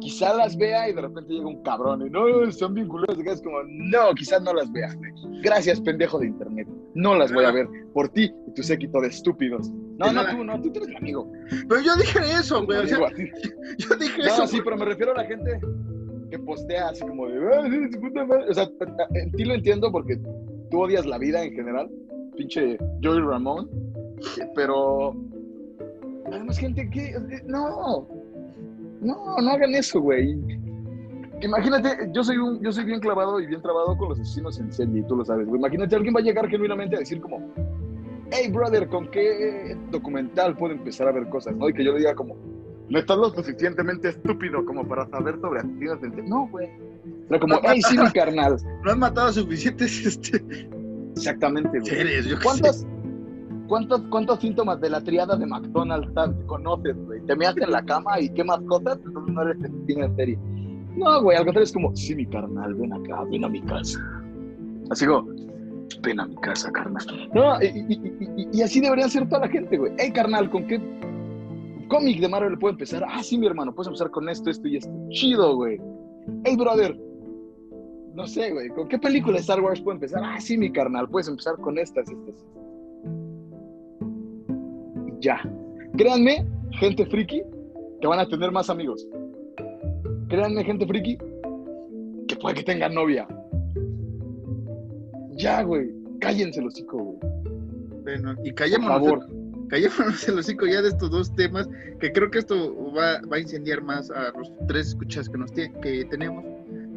Quizá 0.00 0.34
las 0.34 0.56
vea 0.56 0.88
y 0.88 0.94
de 0.94 1.00
repente 1.02 1.32
llega 1.34 1.46
un 1.48 1.62
cabrón 1.62 2.06
y 2.06 2.10
no, 2.10 2.44
están 2.44 2.74
vinculadas. 2.74 3.18
Es 3.18 3.42
como, 3.42 3.58
no, 3.66 4.14
quizás 4.14 4.40
no 4.42 4.54
las 4.54 4.70
vea. 4.72 4.94
Gracias, 5.42 5.80
pendejo 5.80 6.18
de 6.20 6.28
internet. 6.28 6.68
No 6.94 7.16
las 7.16 7.32
voy 7.32 7.44
a 7.44 7.50
ver 7.50 7.68
por 7.92 8.08
ti 8.08 8.32
y 8.46 8.54
tu 8.54 8.62
séquito 8.62 9.00
de 9.00 9.08
estúpidos. 9.08 9.68
No, 9.98 10.12
no, 10.12 10.24
tú, 10.30 10.44
no, 10.44 10.62
tú 10.62 10.70
eres 10.76 10.88
mi 10.88 10.96
amigo. 10.96 11.30
Pero 11.68 11.80
yo 11.80 11.96
dije 11.96 12.20
eso, 12.38 12.64
güey. 12.64 12.78
O 12.78 12.86
sea, 12.86 12.98
yo 13.78 13.96
dije 13.96 14.18
No, 14.22 14.26
eso. 14.26 14.46
sí, 14.46 14.60
pero 14.64 14.76
me 14.76 14.84
refiero 14.84 15.12
a 15.12 15.16
la 15.16 15.24
gente 15.24 15.60
que 16.30 16.38
postea 16.38 16.88
así 16.90 17.00
como 17.04 17.26
de, 17.26 17.40
"Ay, 17.56 17.92
su 17.92 18.00
puta 18.00 18.24
madre". 18.24 18.44
o 18.48 18.54
sea, 18.54 18.68
en 19.14 19.32
ti 19.32 19.44
lo 19.44 19.54
entiendo 19.54 19.90
porque 19.90 20.16
tú 20.70 20.80
odias 20.82 21.04
la 21.04 21.18
vida 21.18 21.42
en 21.42 21.52
general, 21.52 21.90
pinche 22.36 22.78
Joey 23.02 23.20
Ramón, 23.20 23.68
pero 24.54 25.14
además 26.32 26.58
gente 26.58 26.88
que, 26.90 27.14
no, 27.46 28.08
no, 29.00 29.36
no 29.40 29.50
hagan 29.50 29.74
eso, 29.74 30.00
güey. 30.00 30.38
Imagínate, 31.42 32.10
yo 32.12 32.22
soy, 32.22 32.36
un, 32.36 32.62
yo 32.62 32.70
soy 32.70 32.84
bien 32.84 33.00
clavado 33.00 33.40
y 33.40 33.46
bien 33.46 33.62
trabado 33.62 33.96
con 33.96 34.10
los 34.10 34.20
asesinos 34.20 34.58
en 34.60 34.70
serie, 34.72 35.00
y 35.00 35.02
tú 35.04 35.16
lo 35.16 35.24
sabes, 35.24 35.46
güey. 35.46 35.58
Imagínate, 35.58 35.96
alguien 35.96 36.14
va 36.14 36.20
a 36.20 36.22
llegar 36.22 36.48
genuinamente 36.48 36.96
a 36.96 36.98
decir 36.98 37.20
como, 37.20 37.40
hey, 38.30 38.50
brother, 38.52 38.88
¿con 38.88 39.10
qué 39.10 39.76
documental 39.90 40.56
puedo 40.56 40.74
empezar 40.74 41.08
a 41.08 41.12
ver 41.12 41.28
cosas? 41.28 41.56
¿no? 41.56 41.68
Y 41.68 41.72
que 41.72 41.84
yo 41.84 41.92
le 41.92 41.98
diga 41.98 42.14
como, 42.14 42.36
no 42.88 42.98
estás 42.98 43.16
lo 43.16 43.30
suficientemente 43.30 44.08
estúpido 44.08 44.64
como 44.66 44.86
para 44.86 45.08
saber 45.08 45.40
sobre 45.40 45.60
asesinos 45.60 46.02
en 46.02 46.10
serie. 46.10 46.28
No, 46.28 46.48
güey. 46.48 46.68
Era 47.30 47.40
como, 47.40 47.58
hey, 47.62 47.80
sí, 47.88 47.96
mi 47.96 48.10
carnal. 48.10 48.56
No 48.84 48.90
han 48.90 48.98
matado 48.98 49.32
suficientes 49.32 50.04
este, 50.04 50.42
Exactamente, 51.16 51.78
güey. 51.78 51.86
seres. 51.86 52.36
¿Cuántos, 53.70 54.00
cuántos, 54.00 54.10
¿Cuántos 54.10 54.40
síntomas 54.40 54.80
de 54.80 54.90
la 54.90 55.00
triada 55.00 55.36
de 55.36 55.46
McDonald's 55.46 56.12
conoces, 56.46 56.96
güey? 57.06 57.20
Te 57.24 57.36
meas 57.36 57.56
en 57.56 57.70
la 57.70 57.80
cama 57.84 58.18
y 58.18 58.28
qué 58.30 58.42
más 58.42 58.58
cosas, 58.62 58.98
entonces 59.06 59.32
no 59.32 59.42
eres 59.42 59.58
en 59.62 60.16
serie. 60.16 60.38
No, 60.96 61.22
güey, 61.22 61.36
al 61.36 61.44
contrario 61.44 61.64
es 61.66 61.72
como, 61.72 61.94
sí, 61.94 62.16
mi 62.16 62.26
carnal, 62.26 62.74
ven 62.74 62.92
acá, 62.92 63.22
ven 63.30 63.44
a 63.44 63.48
mi 63.48 63.62
casa. 63.62 64.00
Así 64.90 65.06
como, 65.06 65.32
ven 66.02 66.18
a 66.18 66.26
mi 66.26 66.34
casa, 66.38 66.72
carnal. 66.72 67.06
No, 67.32 67.62
y, 67.62 68.60
así 68.60 68.80
debería 68.80 69.08
ser 69.08 69.28
toda 69.28 69.42
la 69.42 69.48
gente, 69.48 69.78
güey. 69.78 69.92
Hey, 69.98 70.10
carnal, 70.12 70.50
¿con 70.50 70.66
qué 70.66 70.80
cómic 71.88 72.18
de 72.18 72.28
Marvel 72.28 72.58
puedo 72.58 72.72
empezar? 72.72 73.04
Ah, 73.08 73.22
sí, 73.22 73.38
mi 73.38 73.46
hermano, 73.46 73.72
puedes 73.72 73.86
empezar 73.86 74.10
con 74.10 74.28
esto, 74.28 74.50
esto 74.50 74.66
y 74.66 74.78
esto. 74.78 74.90
Chido, 75.10 75.54
güey. 75.54 75.80
Hey, 76.42 76.56
brother, 76.56 76.98
no 78.14 78.26
sé, 78.26 78.50
güey, 78.50 78.68
¿con 78.70 78.88
qué 78.88 78.98
película 78.98 79.34
de 79.34 79.42
Star 79.42 79.60
Wars 79.60 79.80
puedo 79.80 79.94
empezar? 79.94 80.22
Ah, 80.24 80.40
sí, 80.40 80.58
mi 80.58 80.72
carnal, 80.72 81.08
puedes 81.08 81.28
empezar 81.28 81.54
con 81.58 81.78
estas, 81.78 82.10
estas. 82.10 82.44
Ya. 85.20 85.40
Créanme, 85.96 86.46
gente 86.72 87.04
friki, 87.06 87.42
que 88.00 88.06
van 88.06 88.20
a 88.20 88.28
tener 88.28 88.50
más 88.52 88.70
amigos. 88.70 89.06
Créanme, 90.28 90.64
gente 90.64 90.86
friki, 90.86 91.18
que 92.28 92.36
puede 92.36 92.56
que 92.56 92.62
tengan 92.62 92.94
novia. 92.94 93.26
Ya, 95.32 95.62
güey. 95.62 95.90
Cállense 96.20 96.60
los 96.60 96.74
hocico, 96.74 96.98
güey. 96.98 97.18
Bueno, 98.02 98.34
y 98.44 98.50
Por 98.50 98.54
callémonos, 98.54 99.02
favor. 99.02 99.26
callémonos 99.68 100.28
el 100.28 100.38
hocico 100.38 100.66
ya 100.66 100.82
de 100.82 100.88
estos 100.88 101.10
dos 101.10 101.34
temas, 101.34 101.68
que 101.98 102.12
creo 102.12 102.30
que 102.30 102.38
esto 102.38 102.92
va, 102.92 103.20
va 103.26 103.36
a 103.36 103.40
incendiar 103.40 103.82
más 103.82 104.10
a 104.10 104.32
los 104.36 104.52
tres 104.68 104.88
escuchas 104.88 105.28
que, 105.28 105.38
nos 105.38 105.50
que 105.52 106.06
tenemos. 106.10 106.44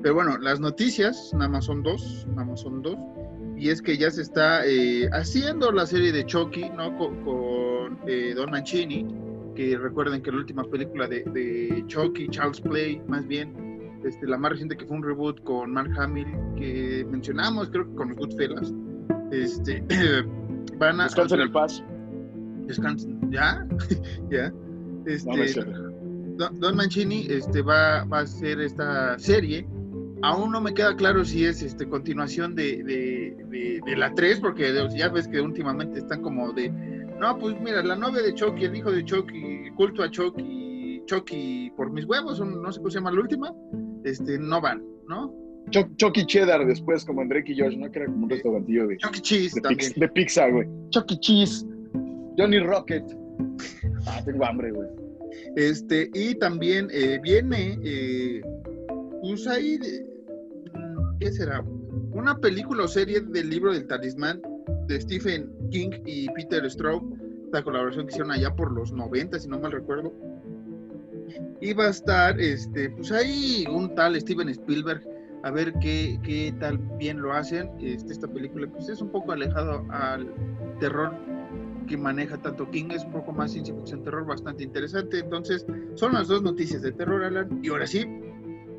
Pero 0.01 0.15
bueno, 0.15 0.37
las 0.37 0.59
noticias, 0.59 1.31
nada 1.33 1.49
más 1.49 1.65
son 1.65 1.83
dos, 1.83 2.27
nada 2.31 2.45
más 2.45 2.59
son 2.59 2.81
dos. 2.81 2.97
Y 3.63 3.69
es 3.69 3.81
que 3.81 3.97
ya 3.97 4.11
se 4.11 4.23
está 4.23 4.67
eh, 4.67 5.09
haciendo 5.13 5.71
la 5.71 5.85
serie 5.85 6.11
de 6.11 6.25
Chucky, 6.25 6.69
¿no? 6.71 6.97
Con, 6.97 7.23
con, 7.23 7.97
eh, 8.05 8.33
Don 8.35 8.51
Mancini, 8.51 9.07
que 9.55 9.77
recuerden 9.77 10.21
que 10.21 10.33
la 10.33 10.39
última 10.39 10.65
película 10.65 11.07
de, 11.07 11.23
de 11.23 11.81
Chucky, 11.87 12.27
Charles 12.27 12.59
Play, 12.59 13.01
más 13.07 13.25
bien, 13.25 14.01
este, 14.03 14.27
la 14.27 14.37
más 14.37 14.51
reciente 14.51 14.75
que 14.75 14.85
fue 14.85 14.97
un 14.97 15.03
reboot 15.03 15.41
con 15.45 15.71
Mark 15.71 15.93
Hamill, 15.97 16.27
que 16.57 17.07
mencionamos, 17.09 17.69
creo 17.69 17.87
que 17.87 17.95
con 17.95 18.09
los 18.09 18.17
Goodfellas, 18.17 18.73
este, 19.31 19.81
van 20.77 20.99
a... 20.99 21.05
Descansen 21.05 21.39
en 21.39 21.51
paz. 21.53 21.81
Descansen. 22.67 23.31
¿Ya? 23.31 23.65
¿Ya? 24.29 24.51
Este, 25.05 25.63
No, 26.37 26.49
Don 26.49 26.75
Mancini 26.75 27.27
este, 27.29 27.61
va, 27.61 28.03
va 28.03 28.19
a 28.19 28.21
hacer 28.23 28.59
esta 28.59 29.17
serie. 29.17 29.65
Aún 30.23 30.51
no 30.51 30.61
me 30.61 30.73
queda 30.73 30.95
claro 30.95 31.25
si 31.25 31.45
es 31.45 31.61
este, 31.61 31.87
continuación 31.87 32.55
de, 32.55 32.83
de, 32.83 33.35
de- 33.49 33.81
de 33.85 33.95
la 33.97 34.13
3, 34.13 34.39
porque 34.39 34.71
ya 34.95 35.09
ves 35.09 35.27
que 35.27 35.41
últimamente 35.41 35.99
están 35.99 36.21
como 36.21 36.53
de, 36.53 36.69
no, 37.19 37.37
pues 37.37 37.59
mira, 37.61 37.83
la 37.83 37.95
novia 37.95 38.21
de 38.21 38.33
Chucky, 38.33 38.65
el 38.65 38.75
hijo 38.75 38.91
de 38.91 39.03
Chucky, 39.03 39.69
culto 39.75 40.01
a 40.03 40.09
Chucky, 40.09 41.03
Chucky 41.05 41.71
por 41.75 41.91
mis 41.91 42.05
huevos, 42.05 42.39
no 42.39 42.71
sé 42.71 42.79
cómo 42.79 42.89
se 42.89 42.99
llama 42.99 43.11
la 43.11 43.19
última, 43.21 43.53
este, 44.05 44.37
no 44.39 44.61
van, 44.61 44.81
¿no? 45.09 45.33
Chucky 45.71 46.25
Cheddar 46.25 46.65
después, 46.65 47.03
como 47.05 47.25
Drake 47.25 47.53
y 47.53 47.59
Josh, 47.59 47.77
¿no? 47.77 47.89
Que 47.91 47.99
era 47.99 48.05
como 48.07 48.23
un 48.25 48.29
restaurantillo 48.29 48.87
de, 48.87 48.97
Chucky 48.97 49.21
Cheese 49.21 49.55
de, 49.55 49.61
también. 49.61 49.91
pix- 49.91 49.99
de 49.99 50.07
pizza, 50.09 50.49
güey. 50.49 50.67
Chucky 50.89 51.17
Cheese. 51.19 51.65
Johnny 52.37 52.59
Rocket. 52.59 53.03
Ah, 54.07 54.21
tengo 54.25 54.45
hambre, 54.45 54.71
güey. 54.71 54.87
Este, 55.55 56.09
y 56.13 56.35
también 56.35 56.87
eh, 56.91 57.19
viene, 57.23 57.79
eh, 57.83 58.41
pues 59.21 59.47
ahí, 59.47 59.79
¿qué 61.23 61.31
será? 61.31 61.63
Una 62.11 62.37
película 62.37 62.83
o 62.83 62.87
serie 62.87 63.21
del 63.21 63.49
libro 63.49 63.71
del 63.71 63.87
talismán 63.87 64.41
de 64.87 64.99
Stephen 64.99 65.49
King 65.71 65.91
y 66.05 66.27
Peter 66.33 66.69
Straub, 66.69 67.17
esta 67.45 67.63
colaboración 67.63 68.05
que 68.05 68.11
hicieron 68.11 68.31
allá 68.31 68.53
por 68.53 68.73
los 68.73 68.91
90, 68.91 69.39
si 69.39 69.47
no 69.47 69.57
mal 69.57 69.71
recuerdo. 69.71 70.13
Va 71.79 71.85
a 71.85 71.89
estar, 71.89 72.41
este, 72.41 72.89
pues 72.89 73.09
ahí 73.13 73.63
un 73.71 73.95
tal 73.95 74.19
Steven 74.19 74.49
Spielberg, 74.49 75.01
a 75.43 75.51
ver 75.51 75.73
qué, 75.79 76.19
qué 76.23 76.53
tal 76.59 76.77
bien 76.99 77.21
lo 77.21 77.31
hacen. 77.31 77.71
Este, 77.79 78.11
esta 78.11 78.27
película, 78.27 78.67
pues 78.67 78.89
es 78.89 79.01
un 79.01 79.09
poco 79.09 79.31
alejado 79.31 79.85
al 79.91 80.27
terror 80.81 81.13
que 81.87 81.95
maneja 81.95 82.37
tanto 82.37 82.69
King, 82.69 82.89
es 82.91 83.05
un 83.05 83.13
poco 83.13 83.31
más 83.31 83.53
ciencia 83.53 83.73
ficción 83.73 84.03
terror, 84.03 84.25
bastante 84.25 84.63
interesante. 84.63 85.19
Entonces, 85.19 85.65
son 85.95 86.13
las 86.13 86.27
dos 86.27 86.43
noticias 86.43 86.81
de 86.81 86.91
terror, 86.91 87.23
Alan. 87.23 87.61
Y 87.63 87.69
ahora 87.69 87.87
sí, 87.87 88.05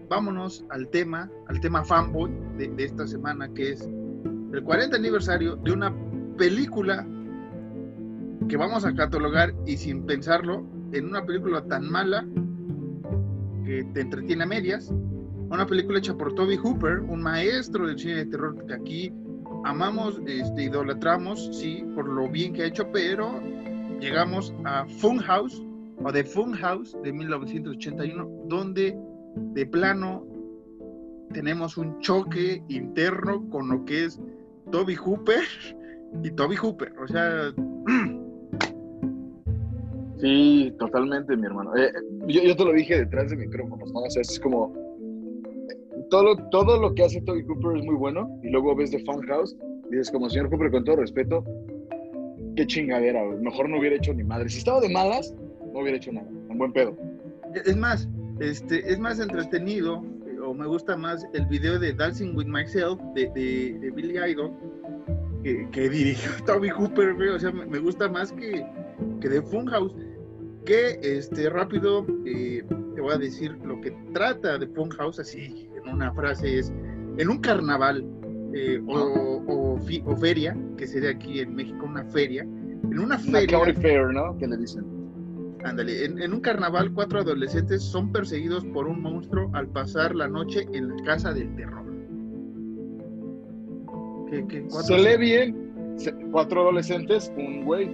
vámonos 0.09 0.65
al 0.71 0.89
tema, 0.89 1.31
al 1.49 1.61
tema 1.61 1.85
fanboy 1.85 2.31
de, 2.59 2.69
de 2.69 2.85
esta 2.85 3.07
semana, 3.07 3.49
que 3.53 3.73
es 3.73 3.89
el 4.53 4.63
40 4.63 4.97
aniversario 4.97 5.57
de 5.57 5.73
una 5.73 5.93
película 6.37 7.07
que 8.49 8.57
vamos 8.57 8.85
a 8.85 8.95
catalogar 8.95 9.55
y 9.67 9.77
sin 9.77 10.05
pensarlo, 10.05 10.65
en 10.93 11.07
una 11.07 11.25
película 11.25 11.65
tan 11.65 11.91
mala 11.91 12.25
que 13.65 13.85
te 13.95 14.03
entretiene 14.03 14.45
a 14.45 14.47
medias, 14.47 14.93
una 15.51 15.67
película 15.67 15.99
hecha 15.99 16.17
por 16.17 16.35
Toby 16.35 16.57
Hooper, 16.57 17.01
un 17.01 17.23
maestro 17.23 17.87
del 17.87 17.99
cine 17.99 18.17
de 18.17 18.27
terror 18.27 18.67
que 18.67 18.75
aquí 18.75 19.13
amamos, 19.65 20.21
este, 20.27 20.65
idolatramos, 20.65 21.51
sí, 21.53 21.85
por 21.95 22.09
lo 22.09 22.29
bien 22.29 22.53
que 22.53 22.63
ha 22.63 22.67
hecho, 22.67 22.91
pero 22.93 23.41
llegamos 24.01 24.55
a 24.65 24.85
Funhouse 24.99 25.63
o 26.03 26.13
The 26.13 26.25
Funhouse 26.25 26.97
de 27.03 27.13
1981, 27.13 28.29
donde 28.47 28.99
de 29.37 29.67
plano 29.67 30.27
tenemos 31.33 31.77
un 31.77 31.99
choque 32.01 32.63
interno 32.69 33.49
con 33.51 33.69
lo 33.69 33.85
que 33.85 34.05
es 34.05 34.21
Toby 34.71 34.95
Hooper 34.95 35.43
y 36.23 36.31
Toby 36.31 36.57
Hooper, 36.57 36.93
o 36.99 37.09
sea, 37.09 37.53
Sí, 40.25 40.73
totalmente, 40.79 41.37
mi 41.37 41.45
hermano. 41.45 41.77
Eh, 41.77 41.93
yo, 42.29 42.43
yo 42.43 42.57
te 42.57 42.65
lo 42.65 42.73
dije 42.73 42.99
detrás 42.99 43.31
de 43.31 43.37
micrófonos, 43.37 43.93
¿no? 43.93 44.01
O 44.01 44.11
sea, 44.11 44.23
es 44.23 44.39
como. 44.41 44.73
Todo 46.09 46.23
lo, 46.23 46.37
todo 46.51 46.81
lo 46.81 46.95
que 46.95 47.05
hace 47.05 47.21
Toby 47.23 47.45
Cooper 47.45 47.79
es 47.79 47.85
muy 47.85 47.97
bueno. 47.97 48.41
Y 48.43 48.49
luego 48.49 48.75
ves 48.75 48.91
The 48.91 49.01
Funhouse 49.01 49.57
y 49.91 49.97
dices, 49.97 50.11
como 50.11 50.31
señor 50.31 50.49
Cooper, 50.51 50.71
con 50.71 50.85
todo 50.85 50.97
respeto, 50.97 51.45
qué 52.57 52.67
chingadera. 52.67 53.23
Mejor 53.41 53.69
no 53.69 53.79
hubiera 53.79 53.97
hecho 53.97 54.15
ni 54.15 54.23
madre. 54.23 54.49
Si 54.49 54.59
estaba 54.59 54.81
de 54.81 54.89
malas, 54.89 55.35
no 55.73 55.81
hubiera 55.81 55.97
hecho 55.97 56.13
nada. 56.13 56.29
Un 56.49 56.59
buen 56.59 56.73
pedo. 56.73 56.97
es 57.53 57.77
más, 57.77 58.09
este, 58.41 58.91
es 58.93 58.99
más 58.99 59.19
entretenido 59.21 60.05
o 60.45 60.53
me 60.55 60.67
gusta 60.67 60.97
más 60.97 61.27
el 61.33 61.47
video 61.47 61.79
de 61.79 61.93
Dancing 61.95 62.37
with 62.37 62.47
Myself 62.47 63.01
de, 63.15 63.31
de, 63.35 63.79
de 63.81 63.91
Billy 63.91 64.19
Idol 64.19 64.51
que, 65.43 65.69
que 65.71 65.89
dirigió 65.89 66.31
Toby 66.47 66.69
Hooper, 66.71 67.15
güey, 67.15 67.29
o 67.31 67.39
sea, 67.39 67.51
me, 67.53 67.65
me 67.67 67.79
gusta 67.79 68.09
más 68.09 68.33
que, 68.33 68.65
que 69.21 69.29
de 69.29 69.43
Funhouse. 69.43 69.95
Que 70.65 70.99
este 71.03 71.51
rápido 71.51 72.07
eh, 72.25 72.65
te 72.95 73.01
voy 73.03 73.13
a 73.13 73.19
decir 73.19 73.55
lo 73.65 73.79
que 73.83 73.91
trata 74.15 74.57
de 74.57 74.67
Funhouse, 74.69 75.19
así 75.19 75.69
en 75.77 75.93
una 75.93 76.11
frase 76.15 76.59
es 76.59 76.73
en 77.19 77.29
un 77.29 77.39
carnaval 77.39 78.03
eh, 78.55 78.81
o, 78.87 79.43
o 79.47 79.79
fi- 79.81 80.03
o 80.07 80.17
feria, 80.17 80.57
que 80.79 80.87
sería 80.87 81.11
aquí 81.11 81.41
en 81.41 81.55
México 81.55 81.85
una 81.85 82.03
feria, 82.05 82.43
en 82.45 82.99
una 82.99 83.17
Una 83.17 83.19
feria. 83.19 83.59
county 83.59 83.73
fair, 83.75 84.07
¿no? 84.15 84.37
Que 84.39 84.47
le 84.47 84.57
dicen. 84.57 84.85
Ándale, 85.65 86.05
en, 86.05 86.21
en 86.21 86.33
un 86.35 86.41
carnaval 86.41 86.93
cuatro 86.93 87.21
adolescentes 87.21 87.83
son 87.83 88.13
perseguidos 88.13 88.65
por 88.67 88.87
un 88.87 89.01
monstruo 89.01 89.51
al 89.55 89.67
pasar 89.69 90.15
la 90.15 90.29
noche 90.29 90.67
en 90.73 90.89
la 90.97 91.03
casa 91.05 91.33
del 91.33 91.55
terror. 91.57 91.85
¿Qué, 94.31 94.47
qué, 94.47 94.63
cuatro? 94.71 94.97
Se 94.97 95.03
lee 95.03 95.17
bien. 95.19 95.95
se- 95.97 96.13
cuatro 96.31 96.63
adolescentes, 96.63 97.33
un 97.37 97.65
güey. 97.65 97.87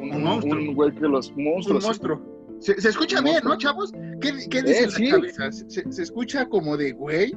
Un, 0.00 0.14
Un 0.16 0.22
monstruo. 0.24 0.60
Un 0.60 0.74
güey 0.74 0.92
que 0.94 1.00
los 1.08 1.30
un 1.30 1.44
monstruos. 1.44 1.84
monstruo. 1.84 2.20
Se, 2.58 2.80
se 2.80 2.88
escucha 2.90 3.18
Un 3.18 3.24
bien, 3.24 3.34
monstruo. 3.36 3.54
¿no, 3.54 3.58
chavos? 3.58 3.92
¿Qué, 4.20 4.32
qué 4.50 4.62
dice 4.62 4.84
Eh, 4.84 4.88
la 5.10 5.16
cabeza? 5.16 5.52
Se, 5.52 5.90
se 5.92 6.02
escucha 6.02 6.46
como 6.48 6.76
de 6.76 6.92
güey. 6.92 7.34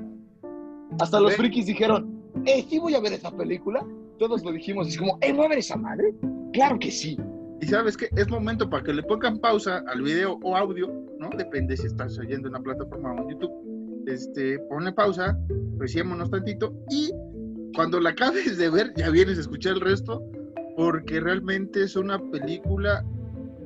Hasta 0.99 1.19
los 1.19 1.35
frikis 1.35 1.65
dijeron, 1.65 2.21
eh, 2.45 2.65
sí 2.69 2.79
voy 2.79 2.95
a 2.95 2.99
ver 2.99 3.13
esa 3.13 3.31
película. 3.35 3.85
Todos 4.19 4.43
lo 4.43 4.51
dijimos, 4.51 4.87
es 4.87 4.97
como, 4.97 5.17
eh, 5.21 5.31
¿voy 5.33 5.45
a 5.45 5.49
ver 5.49 5.59
esa 5.59 5.75
madre? 5.77 6.13
Claro 6.53 6.79
que 6.79 6.89
sí. 6.91 7.17
Y 7.59 7.65
sabes 7.67 7.97
que 7.97 8.09
es 8.15 8.29
momento 8.29 8.69
para 8.69 8.83
que 8.83 8.93
le 8.93 9.03
pongan 9.03 9.39
pausa 9.39 9.83
al 9.87 10.01
video 10.01 10.39
o 10.43 10.55
audio, 10.55 10.87
¿no? 11.19 11.29
Depende 11.35 11.75
si 11.75 11.87
estás 11.87 12.17
oyendo 12.19 12.47
en 12.47 12.55
una 12.55 12.63
plataforma 12.63 13.13
o 13.13 13.21
en 13.23 13.29
YouTube. 13.29 14.03
Este, 14.07 14.59
ponle 14.69 14.93
pausa, 14.93 15.37
reciémonos 15.77 16.29
tantito 16.29 16.73
y 16.89 17.11
cuando 17.75 17.99
la 17.99 18.11
acabes 18.11 18.57
de 18.57 18.69
ver 18.69 18.93
ya 18.95 19.09
vienes 19.09 19.37
a 19.37 19.41
escuchar 19.41 19.73
el 19.73 19.81
resto 19.81 20.23
porque 20.77 21.19
realmente 21.19 21.83
es 21.83 21.95
una 21.95 22.19
película, 22.31 23.03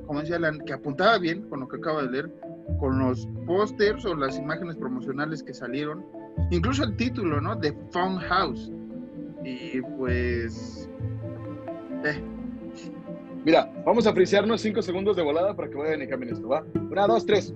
como 0.08 0.22
decía 0.22 0.38
Alan, 0.38 0.60
que 0.66 0.74
apuntaba 0.74 1.18
bien 1.18 1.42
con 1.50 1.60
lo 1.60 1.68
que 1.68 1.78
acaba 1.78 2.04
de 2.04 2.10
leer, 2.10 2.32
con 2.80 3.00
los 3.00 3.28
pósters 3.46 4.06
o 4.06 4.16
las 4.16 4.38
imágenes 4.38 4.78
promocionales 4.78 5.44
que 5.44 5.54
salieron, 5.54 6.06
incluso 6.50 6.86
el 6.86 6.96
título, 6.96 7.42
¿no? 7.42 7.58
The 7.60 7.74
Fun 7.92 8.18
House. 8.18 8.72
Y 9.44 9.82
pues... 9.98 10.90
Eh. 12.06 12.41
Mira, 13.44 13.72
vamos 13.86 14.06
a 14.06 14.14
frisearnos 14.14 14.62
cinco 14.62 14.82
segundos 14.82 15.16
de 15.16 15.24
volada 15.24 15.56
para 15.56 15.70
que 15.70 15.76
vayan 15.76 16.02
y 16.02 16.08
cambien 16.08 16.34
esto, 16.34 16.48
¿va? 16.48 16.64
Una, 16.92 17.08
dos, 17.08 17.26
tres. 17.26 17.54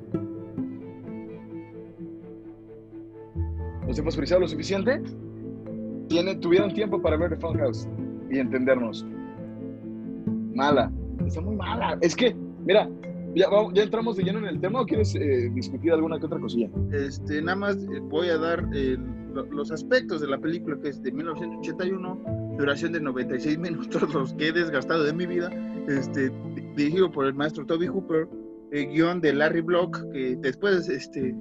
¿Nos 3.88 4.00
hemos 4.00 4.15
friseado 4.15 4.41
lo 4.41 4.48
suficiente? 4.48 5.02
Tienen, 6.08 6.39
tuvieron 6.39 6.74
tiempo 6.74 7.00
para 7.02 7.17
ver 7.17 7.30
The 7.30 7.38
Fun 7.38 7.58
House 7.58 7.88
y 8.32 8.39
entendernos 8.39 9.06
mala, 10.56 10.91
está 11.26 11.41
muy 11.41 11.56
mala. 11.56 11.98
Es 12.02 12.15
que, 12.15 12.36
mira, 12.65 12.89
ya, 13.36 13.48
ya 13.74 13.84
entramos 13.84 14.15
de 14.17 14.24
lleno 14.24 14.39
en 14.39 14.45
el 14.45 14.60
tema 14.60 14.82
o 14.82 14.86
quieres 14.86 15.13
eh, 15.15 15.52
discutir 15.54 15.91
alguna 15.91 16.17
que 16.17 16.26
otra 16.26 16.39
cosilla? 16.39 16.69
Este, 16.91 17.41
nada 17.41 17.58
más 17.58 17.76
eh, 17.76 18.00
voy 18.02 18.30
a 18.30 18.38
dar 18.38 18.67
eh, 18.74 18.98
los 19.52 19.71
aspectos 19.71 20.21
de 20.21 20.28
la 20.28 20.38
película 20.39 20.78
que 20.82 20.89
es 20.89 21.04
de 21.04 21.12
1981, 21.12 22.56
duración 22.58 22.93
de 22.93 23.02
96 23.02 23.58
minutos, 23.60 24.13
los 24.13 24.34
que 24.34 24.48
he 24.48 24.52
desgastado 24.52 25.04
de 25.04 25.13
mi 25.13 25.28
vida, 25.28 25.52
este, 25.88 26.32
dirigido 26.76 27.12
por 27.12 27.26
el 27.26 27.34
maestro 27.34 27.65
Toby 27.65 27.88
Hooper, 27.88 28.28
guion 28.71 29.21
de 29.21 29.34
Larry 29.34 29.62
Block, 29.62 29.98
que 30.12 30.36
después, 30.38 30.89
este, 30.89 31.36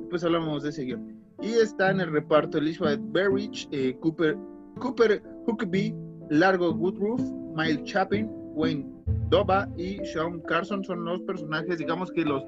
después 0.00 0.24
hablamos 0.24 0.62
de 0.62 0.70
ese 0.70 0.84
guion. 0.84 1.16
Y 1.40 1.52
está 1.52 1.90
en 1.90 2.00
el 2.00 2.12
reparto 2.12 2.58
Elizabeth 2.58 3.00
Berrich, 3.12 3.68
Cooper, 4.00 4.36
Cooper 4.78 5.22
Huckabee, 5.46 5.94
Largo 6.30 6.72
Woodruff, 6.72 7.20
Miles 7.56 7.84
Chapin, 7.84 8.28
Wayne 8.54 8.86
Doba 9.30 9.68
y 9.76 10.04
Sean 10.04 10.40
Carson 10.40 10.84
son 10.84 11.04
los 11.04 11.22
personajes, 11.22 11.78
digamos 11.78 12.10
que 12.10 12.24
los 12.24 12.42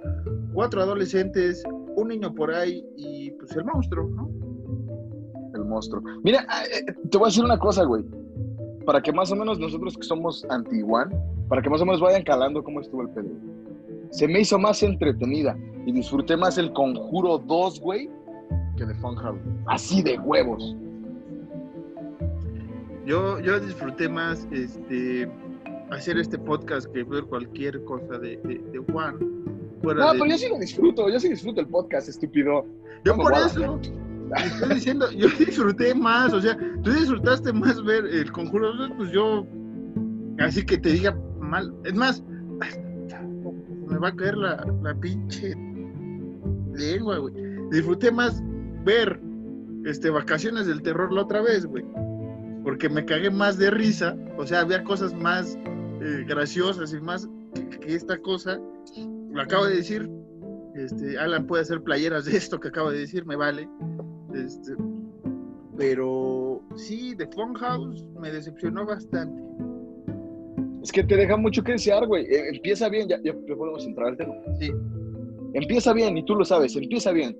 cuatro 0.52 0.82
adolescentes, 0.82 1.62
un 1.96 2.08
niño 2.08 2.34
por 2.34 2.52
ahí 2.52 2.84
y 2.96 3.30
pues 3.32 3.56
el 3.56 3.64
monstruo, 3.64 4.08
¿no? 4.08 4.30
El 5.54 5.64
monstruo. 5.64 6.02
Mira, 6.24 6.44
eh, 6.72 6.84
te 7.10 7.18
voy 7.18 7.26
a 7.26 7.28
decir 7.28 7.44
una 7.44 7.58
cosa, 7.58 7.84
güey. 7.84 8.04
Para 8.84 9.00
que 9.00 9.12
más 9.12 9.30
o 9.30 9.36
menos 9.36 9.58
nosotros 9.58 9.96
que 9.96 10.02
somos 10.02 10.44
anti-one, 10.48 11.14
para 11.48 11.62
que 11.62 11.70
más 11.70 11.80
o 11.80 11.86
menos 11.86 12.00
vayan 12.00 12.22
calando 12.22 12.62
cómo 12.62 12.80
estuvo 12.80 13.02
el 13.02 13.10
pedo. 13.10 13.30
Se 14.10 14.28
me 14.28 14.40
hizo 14.40 14.58
más 14.58 14.82
entretenida 14.82 15.56
y 15.86 15.92
disfruté 15.92 16.36
más 16.36 16.58
el 16.58 16.72
Conjuro 16.72 17.38
2, 17.38 17.80
güey, 17.80 18.10
que 18.76 18.84
de 18.84 18.94
Funhouse. 18.96 19.40
Así 19.66 20.02
de 20.02 20.18
huevos. 20.18 20.76
Yo, 23.06 23.40
yo 23.40 23.58
disfruté 23.58 24.08
más 24.08 24.46
este, 24.52 25.28
hacer 25.90 26.18
este 26.18 26.38
podcast 26.38 26.86
que 26.92 27.02
ver 27.02 27.24
cualquier 27.24 27.82
cosa 27.84 28.18
de, 28.18 28.36
de, 28.36 28.78
Juan. 28.92 29.18
no, 29.82 30.12
pero 30.12 30.26
yo 30.26 30.38
sí 30.38 30.48
lo 30.48 30.58
disfruto, 30.58 31.08
yo 31.08 31.18
sí 31.18 31.28
disfruto 31.28 31.60
el 31.60 31.66
podcast, 31.66 32.08
estúpido. 32.08 32.64
Yo 33.04 33.16
por 33.16 33.32
eso 33.34 33.80
estoy 34.36 34.74
diciendo, 34.74 35.10
yo 35.12 35.28
disfruté 35.38 35.94
más, 35.94 36.32
o 36.32 36.40
sea, 36.40 36.56
tú 36.82 36.90
disfrutaste 36.90 37.52
más 37.52 37.82
ver 37.84 38.06
el 38.06 38.30
conjuro, 38.32 38.72
pues 38.96 39.10
yo, 39.10 39.46
así 40.38 40.64
que 40.64 40.78
te 40.78 40.90
diga 40.90 41.16
mal, 41.40 41.74
es 41.84 41.94
más, 41.94 42.22
me 43.86 43.98
va 43.98 44.08
a 44.08 44.16
caer 44.16 44.36
la, 44.36 44.66
la 44.82 44.94
pinche 44.94 45.54
lengua, 46.74 47.18
güey. 47.18 47.34
Disfruté 47.70 48.10
más 48.10 48.42
ver 48.84 49.20
este, 49.84 50.10
Vacaciones 50.10 50.66
del 50.66 50.82
Terror 50.82 51.12
la 51.12 51.22
otra 51.22 51.42
vez, 51.42 51.66
güey 51.66 51.84
porque 52.62 52.88
me 52.88 53.04
cagué 53.04 53.30
más 53.30 53.58
de 53.58 53.70
risa, 53.70 54.16
o 54.38 54.46
sea, 54.46 54.60
había 54.60 54.82
cosas 54.84 55.14
más 55.14 55.58
eh, 56.00 56.24
graciosas 56.26 56.92
y 56.92 57.00
más 57.00 57.28
que, 57.80 57.94
esta 57.94 58.18
cosa. 58.18 58.60
Lo 59.30 59.42
acabo 59.42 59.66
de 59.66 59.76
decir, 59.76 60.08
este, 60.74 61.18
Alan 61.18 61.46
puede 61.46 61.62
hacer 61.62 61.82
playeras 61.82 62.24
de 62.26 62.36
esto 62.36 62.60
que 62.60 62.68
acabo 62.68 62.90
de 62.90 63.00
decir, 63.00 63.26
me 63.26 63.36
vale. 63.36 63.68
Este, 64.34 64.72
pero 65.76 66.62
sí, 66.76 67.14
The 67.16 67.28
House 67.58 68.04
me 68.20 68.30
decepcionó 68.30 68.86
bastante. 68.86 69.42
Es 70.82 70.90
que 70.90 71.04
te 71.04 71.16
deja 71.16 71.36
mucho 71.36 71.62
que 71.62 71.72
desear, 71.72 72.06
güey. 72.06 72.24
Eh, 72.26 72.48
empieza 72.54 72.88
bien, 72.88 73.08
ya, 73.08 73.20
ya 73.22 73.32
podemos 73.56 73.86
entrar 73.86 74.08
al 74.08 74.16
tema. 74.16 74.34
Sí. 74.58 74.70
Empieza 75.54 75.92
bien, 75.92 76.16
y 76.16 76.24
tú 76.24 76.34
lo 76.34 76.44
sabes, 76.44 76.74
empieza 76.76 77.12
bien. 77.12 77.36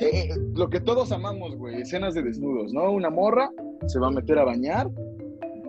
Eh, 0.00 0.28
lo 0.54 0.68
que 0.68 0.80
todos 0.80 1.10
amamos, 1.12 1.56
güey, 1.56 1.80
escenas 1.80 2.14
de 2.14 2.22
desnudos, 2.22 2.72
¿no? 2.72 2.92
Una 2.92 3.10
morra 3.10 3.50
se 3.86 3.98
va 3.98 4.08
a 4.08 4.10
meter 4.10 4.38
a 4.38 4.44
bañar, 4.44 4.88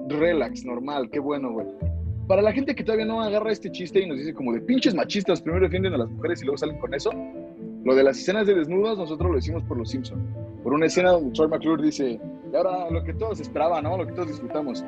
relax, 0.07 0.65
normal, 0.65 1.09
qué 1.09 1.19
bueno, 1.19 1.51
güey. 1.51 1.67
Para 2.27 2.41
la 2.41 2.51
gente 2.51 2.75
que 2.75 2.83
todavía 2.83 3.05
no 3.05 3.21
agarra 3.21 3.51
este 3.51 3.71
chiste 3.71 4.01
y 4.01 4.07
nos 4.07 4.17
dice 4.17 4.33
como 4.33 4.53
de 4.53 4.61
pinches 4.61 4.93
machistas, 4.93 5.41
primero 5.41 5.65
defienden 5.65 5.93
a 5.93 5.97
las 5.97 6.09
mujeres 6.09 6.41
y 6.41 6.45
luego 6.45 6.57
salen 6.57 6.77
con 6.79 6.93
eso, 6.93 7.11
lo 7.83 7.95
de 7.95 8.03
las 8.03 8.19
escenas 8.19 8.45
de 8.45 8.53
desnudos 8.53 8.97
nosotros 8.97 9.31
lo 9.31 9.35
decimos 9.37 9.63
por 9.63 9.77
los 9.77 9.89
Simpsons. 9.89 10.21
Por 10.63 10.73
una 10.73 10.87
escena 10.87 11.11
donde 11.11 11.31
Troy 11.31 11.47
McClure 11.47 11.81
dice, 11.81 12.19
y 12.51 12.55
ahora 12.55 12.89
lo 12.89 13.03
que 13.03 13.13
todos 13.13 13.39
esperaban, 13.39 13.83
¿no? 13.83 13.97
Lo 13.97 14.05
que 14.05 14.13
todos 14.13 14.27
disfrutamos. 14.27 14.83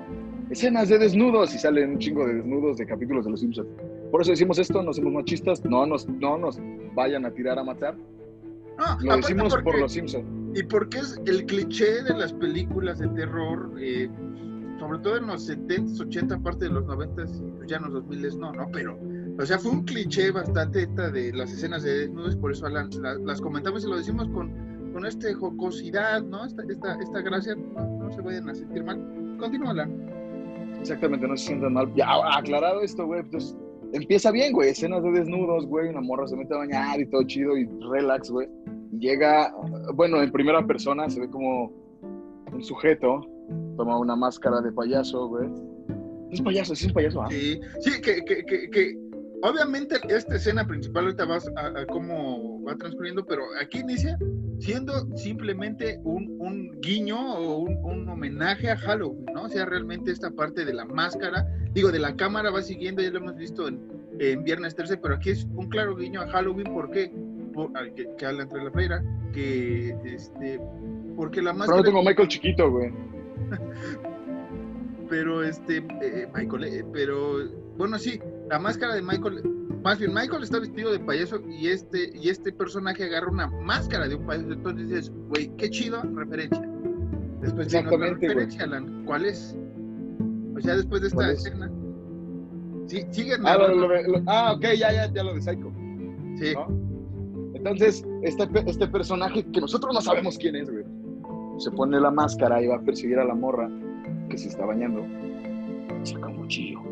Escenas 0.49 0.89
de 0.89 0.97
desnudos 0.97 1.55
y 1.55 1.57
salen 1.57 1.91
un 1.91 1.99
chingo 1.99 2.27
de 2.27 2.36
desnudos 2.36 2.77
de 2.77 2.86
capítulos 2.86 3.25
de 3.25 3.31
los 3.31 3.39
Simpsons. 3.39 3.69
Por 4.12 4.21
eso 4.21 4.31
decimos 4.31 4.60
esto, 4.60 4.84
no 4.84 4.91
somos 4.91 5.13
machistas, 5.13 5.63
no 5.63 5.86
nos, 5.86 6.07
no 6.07 6.38
nos 6.38 6.60
vayan 6.93 7.25
a 7.25 7.31
tirar 7.31 7.57
a 7.57 7.63
matar. 7.63 7.95
lo 9.01 9.15
decimos 9.15 9.55
por 9.63 9.79
los 9.79 9.93
Simpsons. 9.93 10.25
Y 10.53 10.63
porque 10.63 10.97
es 10.97 11.21
el 11.25 11.45
cliché 11.45 12.03
de 12.03 12.13
las 12.13 12.34
películas 12.34 12.99
de 12.99 13.07
terror, 13.10 13.71
eh, 13.79 14.10
sobre 14.77 14.99
todo 14.99 15.17
en 15.17 15.27
los 15.27 15.49
70s, 15.49 16.01
80, 16.01 16.39
parte 16.39 16.65
de 16.65 16.71
los 16.71 16.84
90s, 16.86 17.55
pues 17.57 17.69
ya 17.69 17.77
en 17.77 17.84
los 17.84 17.93
2000 17.93 18.39
no, 18.39 18.51
¿no? 18.51 18.67
Pero, 18.73 18.99
o 19.39 19.45
sea, 19.45 19.57
fue 19.57 19.71
un 19.71 19.86
cliché 19.86 20.31
bastante 20.31 20.81
esta 20.81 21.10
de 21.10 21.31
las 21.31 21.53
escenas 21.53 21.84
de 21.84 21.99
desnudos, 21.99 22.36
por 22.36 22.51
eso 22.51 22.67
las 22.67 23.39
comentamos 23.39 23.86
y 23.86 23.89
lo 23.89 23.95
decimos 23.95 24.27
con, 24.29 24.70
con 24.91 25.06
esta 25.06 25.34
jocosidad, 25.34 26.21
¿no? 26.23 26.45
Esta, 26.45 26.63
esta, 26.69 26.95
esta 26.99 27.21
gracia, 27.21 27.56
no, 27.56 28.12
se 28.12 28.21
vayan 28.21 28.49
a 28.49 28.56
sentir 28.56 28.84
mal. 28.84 29.38
Continúa, 29.39 29.88
Exactamente, 30.80 31.27
no 31.27 31.38
se 31.38 31.47
sientan 31.47 31.73
mal. 31.73 31.93
Ya, 31.95 32.08
aclarado 32.38 32.82
esto, 32.82 33.06
güey, 33.06 33.23
pues 33.23 33.56
empieza 33.93 34.32
bien, 34.32 34.54
güey, 34.54 34.69
escenas 34.69 35.04
de 35.04 35.12
desnudos, 35.12 35.65
güey, 35.65 35.89
una 35.89 36.01
morra 36.01 36.27
se 36.27 36.36
mete 36.36 36.54
a 36.54 36.58
bañar 36.58 36.99
y 36.99 37.06
todo 37.06 37.23
chido 37.23 37.58
y 37.58 37.67
relax, 37.91 38.30
güey 38.32 38.47
llega, 39.01 39.54
bueno, 39.95 40.21
en 40.21 40.32
primera 40.32 40.65
persona 40.65 41.10
se 41.10 41.21
ve 41.21 41.30
como 41.30 41.71
un 42.51 42.63
sujeto 42.63 43.27
toma 43.75 43.97
una 43.97 44.15
máscara 44.15 44.62
de 44.62 44.71
payaso, 44.71 45.27
güey. 45.27 45.49
Es 46.32 46.41
payaso, 46.41 46.73
es 46.73 46.86
un 46.86 46.93
payaso. 46.93 47.21
¿ah? 47.21 47.27
Sí, 47.30 47.60
sí, 47.80 48.01
que, 48.01 48.21
que, 48.23 48.45
que, 48.45 48.97
obviamente 49.43 49.99
esta 50.10 50.36
escena 50.36 50.65
principal 50.65 51.06
ahorita 51.06 51.25
vas 51.25 51.49
a, 51.56 51.86
cómo 51.88 52.63
va 52.63 52.75
transcurriendo, 52.75 53.25
pero 53.25 53.43
aquí 53.60 53.80
inicia 53.80 54.17
siendo 54.60 54.93
simplemente 55.15 55.99
un, 56.04 56.38
un 56.39 56.80
guiño 56.82 57.19
o 57.19 57.58
un, 57.58 57.77
un, 57.84 58.10
homenaje 58.10 58.69
a 58.69 58.77
Halloween, 58.77 59.25
¿no? 59.34 59.43
O 59.43 59.49
sea, 59.49 59.65
realmente 59.65 60.12
esta 60.12 60.30
parte 60.30 60.65
de 60.65 60.73
la 60.73 60.86
máscara, 60.86 61.47
digo, 61.73 61.91
de 61.91 61.99
la 61.99 62.15
cámara 62.15 62.51
va 62.51 62.62
siguiendo, 62.62 63.01
ya 63.01 63.10
lo 63.10 63.17
hemos 63.17 63.36
visto 63.36 63.67
en, 63.67 63.82
en 64.19 64.43
Viernes 64.43 64.75
13, 64.75 64.97
pero 64.97 65.15
aquí 65.15 65.32
es 65.32 65.45
un 65.56 65.69
claro 65.69 65.95
guiño 65.95 66.21
a 66.21 66.27
Halloween, 66.27 66.71
¿por 66.71 66.91
qué? 66.91 67.12
que, 67.95 68.08
que 68.17 68.25
habla 68.25 68.43
entre 68.43 68.63
la 68.63 68.71
playera, 68.71 69.04
que 69.34 69.95
este, 70.06 70.60
porque 71.15 71.41
la 71.41 71.54
máscara. 71.54 71.82
Pero 71.82 71.91
tengo 71.91 72.04
Michael 72.04 72.27
chiquito, 72.27 72.71
güey. 72.71 72.91
pero 75.10 75.43
este, 75.43 75.77
eh, 76.01 76.27
Michael, 76.34 76.63
eh, 76.63 76.86
pero 76.93 77.39
bueno, 77.77 77.97
sí, 77.97 78.19
la 78.51 78.59
máscara 78.59 78.95
de 78.95 79.01
Michael, 79.01 79.41
más 79.81 79.97
bien 79.97 80.13
Michael 80.13 80.43
está 80.43 80.59
vestido 80.59 80.91
de 80.91 80.99
payaso 80.99 81.39
y 81.47 81.69
este, 81.69 82.11
y 82.13 82.27
este 82.27 82.51
personaje 82.51 83.05
agarra 83.05 83.29
una 83.29 83.47
máscara 83.47 84.09
de 84.09 84.15
un 84.15 84.25
payaso, 84.25 84.51
entonces 84.51 84.89
dices, 84.89 85.11
güey, 85.29 85.49
qué 85.55 85.69
chido, 85.69 86.01
referencia. 86.15 86.61
Después 87.39 87.67
Exactamente, 87.67 88.27
referencia, 88.27 88.65
Alan, 88.65 89.05
¿cuál 89.05 89.25
es? 89.25 89.55
O 90.57 90.59
sea, 90.59 90.75
después 90.75 91.01
de 91.01 91.07
esta 91.07 91.31
escena. 91.31 91.71
Sí, 92.87 93.05
sigue. 93.11 93.35
Ah, 93.45 93.57
ah, 94.27 94.53
ok, 94.53 94.63
ya, 94.77 94.91
ya, 94.91 95.11
ya 95.13 95.23
lo 95.23 95.33
de 95.33 95.41
Psycho. 95.41 95.71
Sí. 96.35 96.53
Entonces, 97.53 98.05
este, 98.23 98.49
este 98.65 98.87
personaje 98.89 99.45
que 99.45 99.61
nosotros 99.61 99.93
no 99.93 100.01
sabemos 100.01 100.37
quién 100.37 100.57
es, 100.57 100.69
güey, 100.69 100.83
se 101.57 101.71
pone 101.71 102.01
la 102.01 102.11
máscara 102.11 102.61
y 102.61 102.67
va 102.67 102.75
a 102.75 102.81
perseguir 102.81 103.17
a 103.17 103.23
la 103.23 103.33
morra 103.33 103.69
que 104.29 104.37
se 104.37 104.49
está 104.49 104.65
bañando. 104.65 105.05
Saca 106.03 106.27
un 106.27 106.35
cuchillo 106.35 106.90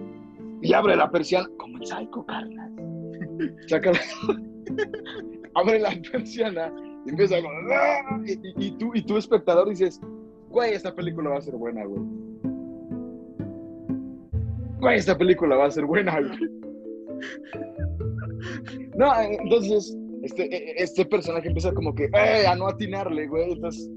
y 0.62 0.74
abre 0.74 0.96
la 0.96 1.10
persiana, 1.10 1.50
como 1.58 1.78
en 1.78 1.86
Psycho, 1.86 2.26
carnal. 2.26 2.72
Saca 3.68 3.92
la... 3.92 4.00
abre 5.56 5.80
la 5.80 5.92
persiana 6.12 6.74
y 7.06 7.10
empieza 7.10 7.36
a... 7.36 7.40
Y, 8.26 8.66
y, 8.68 8.72
tú, 8.78 8.92
y 8.94 9.02
tú, 9.02 9.18
espectador, 9.18 9.70
dices, 9.70 10.00
güey, 10.50 10.74
esta 10.74 10.94
película 10.94 11.30
va 11.30 11.38
a 11.38 11.42
ser 11.42 11.56
buena, 11.56 11.86
güey. 11.86 12.02
güey, 14.80 14.98
esta 14.98 15.18
película 15.18 15.56
va 15.56 15.66
a 15.66 15.72
ser 15.72 15.86
buena, 15.86 16.20
güey. 16.20 16.60
No, 18.96 19.12
entonces, 19.22 19.98
este, 20.24 20.44
e, 20.44 20.72
e, 20.72 20.84
este 20.84 21.06
personaje 21.06 21.48
empieza 21.48 21.74
como 21.74 21.94
que, 21.94 22.06
eh, 22.06 22.48
a 22.48 22.56
no 22.56 22.68
atinarle, 22.68 23.28
güey. 23.28 23.54
Entonces, 23.54 23.90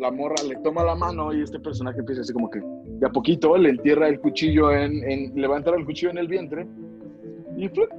la 0.00 0.10
morra 0.10 0.36
le 0.48 0.56
toma 0.56 0.82
la 0.82 0.94
mano 0.94 1.32
y 1.32 1.42
este 1.42 1.60
personaje 1.60 2.00
empieza 2.00 2.22
así 2.22 2.32
como 2.32 2.48
que, 2.48 2.60
de 2.60 3.06
a 3.06 3.10
poquito, 3.10 3.56
le 3.56 3.68
entierra 3.68 4.08
el 4.08 4.18
cuchillo 4.18 4.72
en, 4.72 5.04
en 5.08 5.32
levantar 5.34 5.74
el 5.74 5.84
cuchillo 5.84 6.10
en 6.10 6.18
el 6.18 6.26
vientre. 6.26 6.66
Y 7.56 7.68
¡flup! 7.68 7.90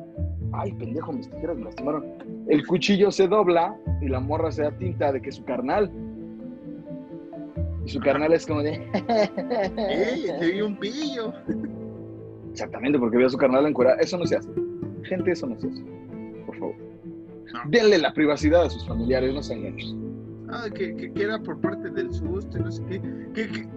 ay, 0.54 0.74
pendejo, 0.74 1.14
mis 1.14 1.30
tijeras 1.30 1.58
me 1.58 1.66
lastimaron. 1.66 2.06
El 2.48 2.66
cuchillo 2.66 3.12
se 3.12 3.28
dobla 3.28 3.76
y 4.02 4.10
la 4.10 4.20
morra 4.20 4.52
se 4.52 4.64
da 4.64 4.72
tinta 4.72 5.12
de 5.12 5.22
que 5.22 5.32
su 5.32 5.44
carnal. 5.46 5.92
Y 7.86 7.90
su 7.90 8.00
carnal 8.00 8.34
es 8.34 8.48
como 8.48 8.64
de. 8.64 8.74
¡Ey! 9.78 10.26
Te 10.40 10.52
vi 10.52 10.62
un 10.62 10.76
pillo. 10.78 11.34
Exactamente, 12.52 12.98
porque 12.98 13.18
vio 13.18 13.28
a 13.28 13.30
su 13.30 13.38
carnal 13.38 13.66
en 13.68 13.74
cuera. 13.74 13.94
Eso 13.96 14.18
no 14.18 14.26
se 14.26 14.38
hace. 14.38 14.50
Gente, 15.04 15.32
eso 15.32 15.48
no 15.48 15.60
se 15.60 15.68
hace. 15.68 15.84
Por 16.48 16.58
favor. 16.58 16.76
Denle 17.70 18.00
la 18.00 18.12
privacidad 18.12 18.64
a 18.64 18.70
sus 18.70 18.88
familiares, 18.88 19.34
no 19.34 19.44
sean 19.44 19.66
hechos. 19.66 19.96
Ah, 20.52 20.70
que, 20.70 20.96
que, 20.96 21.12
era 21.16 21.40
por 21.40 21.60
parte 21.62 21.90
del 21.90 22.14
susto, 22.14 22.60
no 22.60 22.72
sé 22.72 22.84
qué. 22.86 23.02
Que, 23.34 23.68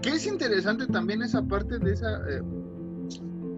que, 0.00 0.08
es 0.08 0.26
interesante 0.26 0.86
también 0.86 1.22
esa 1.22 1.42
parte 1.42 1.78
de 1.78 1.92
esa. 1.92 2.18
Eh, 2.28 2.42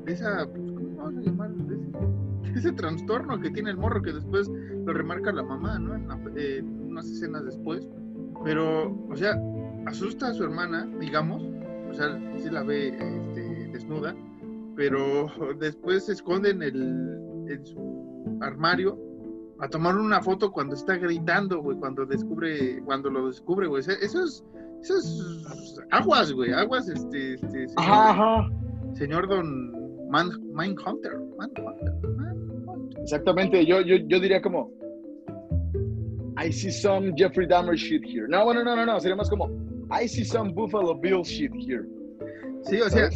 de 0.04 0.12
esa. 0.12 0.46
¿Cómo 0.46 0.96
vamos 0.96 1.26
a 1.26 1.30
llamar? 1.30 1.50
De 1.54 2.58
ese, 2.58 2.72
trastorno 2.72 3.40
que 3.40 3.50
tiene 3.50 3.70
el 3.70 3.76
morro 3.76 4.02
que 4.02 4.12
después 4.12 4.50
lo 4.84 4.92
remarca 4.92 5.32
la 5.32 5.44
mamá, 5.44 5.78
¿no? 5.78 5.94
En, 5.94 6.08
en 6.36 6.90
unas 6.90 7.06
escenas 7.06 7.44
después. 7.44 7.86
Pero, 8.44 8.92
o 9.08 9.16
sea, 9.16 9.40
asusta 9.86 10.28
a 10.28 10.34
su 10.34 10.44
hermana, 10.44 10.88
digamos, 10.98 11.42
o 11.90 11.94
sea, 11.94 12.18
sí 12.38 12.50
la 12.50 12.62
ve 12.62 12.88
este, 12.88 13.68
desnuda, 13.72 14.14
pero 14.76 15.30
después 15.58 16.06
se 16.06 16.12
esconde 16.12 16.50
en, 16.50 16.62
el, 16.62 17.46
en 17.48 17.66
su 17.66 18.38
armario 18.40 18.98
a 19.61 19.68
tomar 19.68 19.96
una 19.96 20.23
foto 20.23 20.51
cuando 20.51 20.75
está 20.75 20.96
gritando, 20.96 21.61
güey, 21.61 21.77
cuando 21.79 22.07
descubre, 22.07 22.83
cuando 22.85 23.11
lo 23.11 23.27
descubre, 23.27 23.66
güey. 23.66 23.81
Eso 23.81 23.92
es, 23.92 24.44
eso 24.83 24.96
es 24.96 25.81
aguas, 25.90 26.33
güey, 26.33 26.53
aguas, 26.53 26.88
este, 26.88 27.35
este 27.35 27.68
señor, 27.68 27.75
ajá, 27.77 28.49
señor 28.94 29.29
Don 29.29 30.09
Man, 30.11 30.31
Mindhunter, 30.55 31.18
Mindhunter, 31.38 31.92
Exactamente, 33.03 33.64
yo, 33.64 33.81
yo, 33.81 33.96
yo 33.96 34.20
diría 34.20 34.40
como, 34.40 34.70
I 36.37 36.51
see 36.51 36.70
some 36.70 37.12
Jeffrey 37.16 37.46
Dahmer 37.46 37.77
shit 37.77 38.03
here. 38.05 38.27
No, 38.29 38.44
bueno, 38.44 38.64
no, 38.64 38.75
no, 38.75 38.87
no, 38.87 38.99
sería 38.99 39.16
más 39.16 39.29
como, 39.29 39.49
I 39.90 40.09
see 40.09 40.25
some 40.25 40.53
Buffalo 40.53 40.94
Bill 40.99 41.23
shit 41.23 41.53
here. 41.55 41.87
Sí, 42.62 42.81
o 42.81 42.88
sea, 42.88 43.09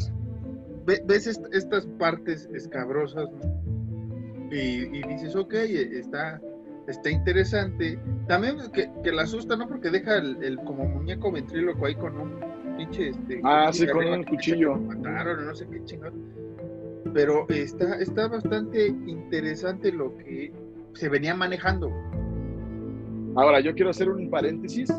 ves 0.85 1.27
estas 1.27 1.87
partes 1.99 2.49
escabrosas, 2.55 3.29
Y, 4.51 5.03
dices, 5.09 5.35
ok, 5.35 5.55
está, 5.55 6.41
está 6.87 7.11
interesante. 7.11 7.99
También 8.29 8.57
que, 8.73 8.91
que 9.03 9.13
la 9.13 9.23
asusta, 9.23 9.57
¿no? 9.57 9.67
Porque 9.69 9.91
deja 9.91 10.19
el, 10.19 10.59
como 10.65 10.85
muñeco 10.85 11.33
ventríloco 11.33 11.87
ahí 11.87 11.95
con 11.95 12.19
un 12.19 12.77
pinche, 12.77 13.11
este... 13.11 13.41
Ah, 13.43 13.71
sí, 13.73 13.87
con 13.87 14.07
un 14.07 14.25
cuchillo. 14.25 14.77
Mataron, 14.77 15.47
no 15.47 15.55
sé 15.55 15.67
qué 15.69 15.85
chingado. 15.85 16.15
Pero 17.13 17.47
está, 17.49 17.99
está 18.01 18.29
bastante 18.29 18.89
interesante 18.89 19.93
lo 19.93 20.17
que 20.19 20.53
se 20.95 21.09
venía 21.09 21.35
manejando. 21.35 21.91
Ahora, 23.37 23.61
yo 23.61 23.75
quiero 23.75 23.91
hacer 23.91 24.09
un 24.09 24.31
paréntesis 24.31 24.91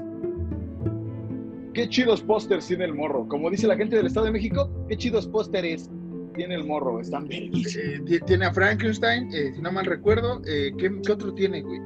Qué 1.75 1.89
chidos 1.89 2.21
pósters 2.21 2.65
tiene 2.67 2.85
el 2.85 2.93
morro. 2.93 3.27
Como 3.27 3.49
dice 3.49 3.67
la 3.67 3.75
gente 3.75 3.97
del 3.97 4.05
Estado 4.05 4.27
de 4.27 4.31
México, 4.31 4.69
qué 4.87 4.95
chidos 4.95 5.27
pósteres 5.27 5.91
tiene 6.35 6.55
el 6.55 6.65
morro. 6.65 6.99
Están 6.99 7.27
bien. 7.27 7.51
Eh, 7.53 8.19
tiene 8.25 8.45
a 8.45 8.53
Frankenstein, 8.53 9.29
eh, 9.33 9.51
si 9.53 9.61
no 9.61 9.71
mal 9.71 9.85
recuerdo. 9.85 10.41
Eh, 10.45 10.71
¿qué, 10.77 10.89
otro 11.11 11.33
tiene, 11.33 11.61
güey? 11.61 11.79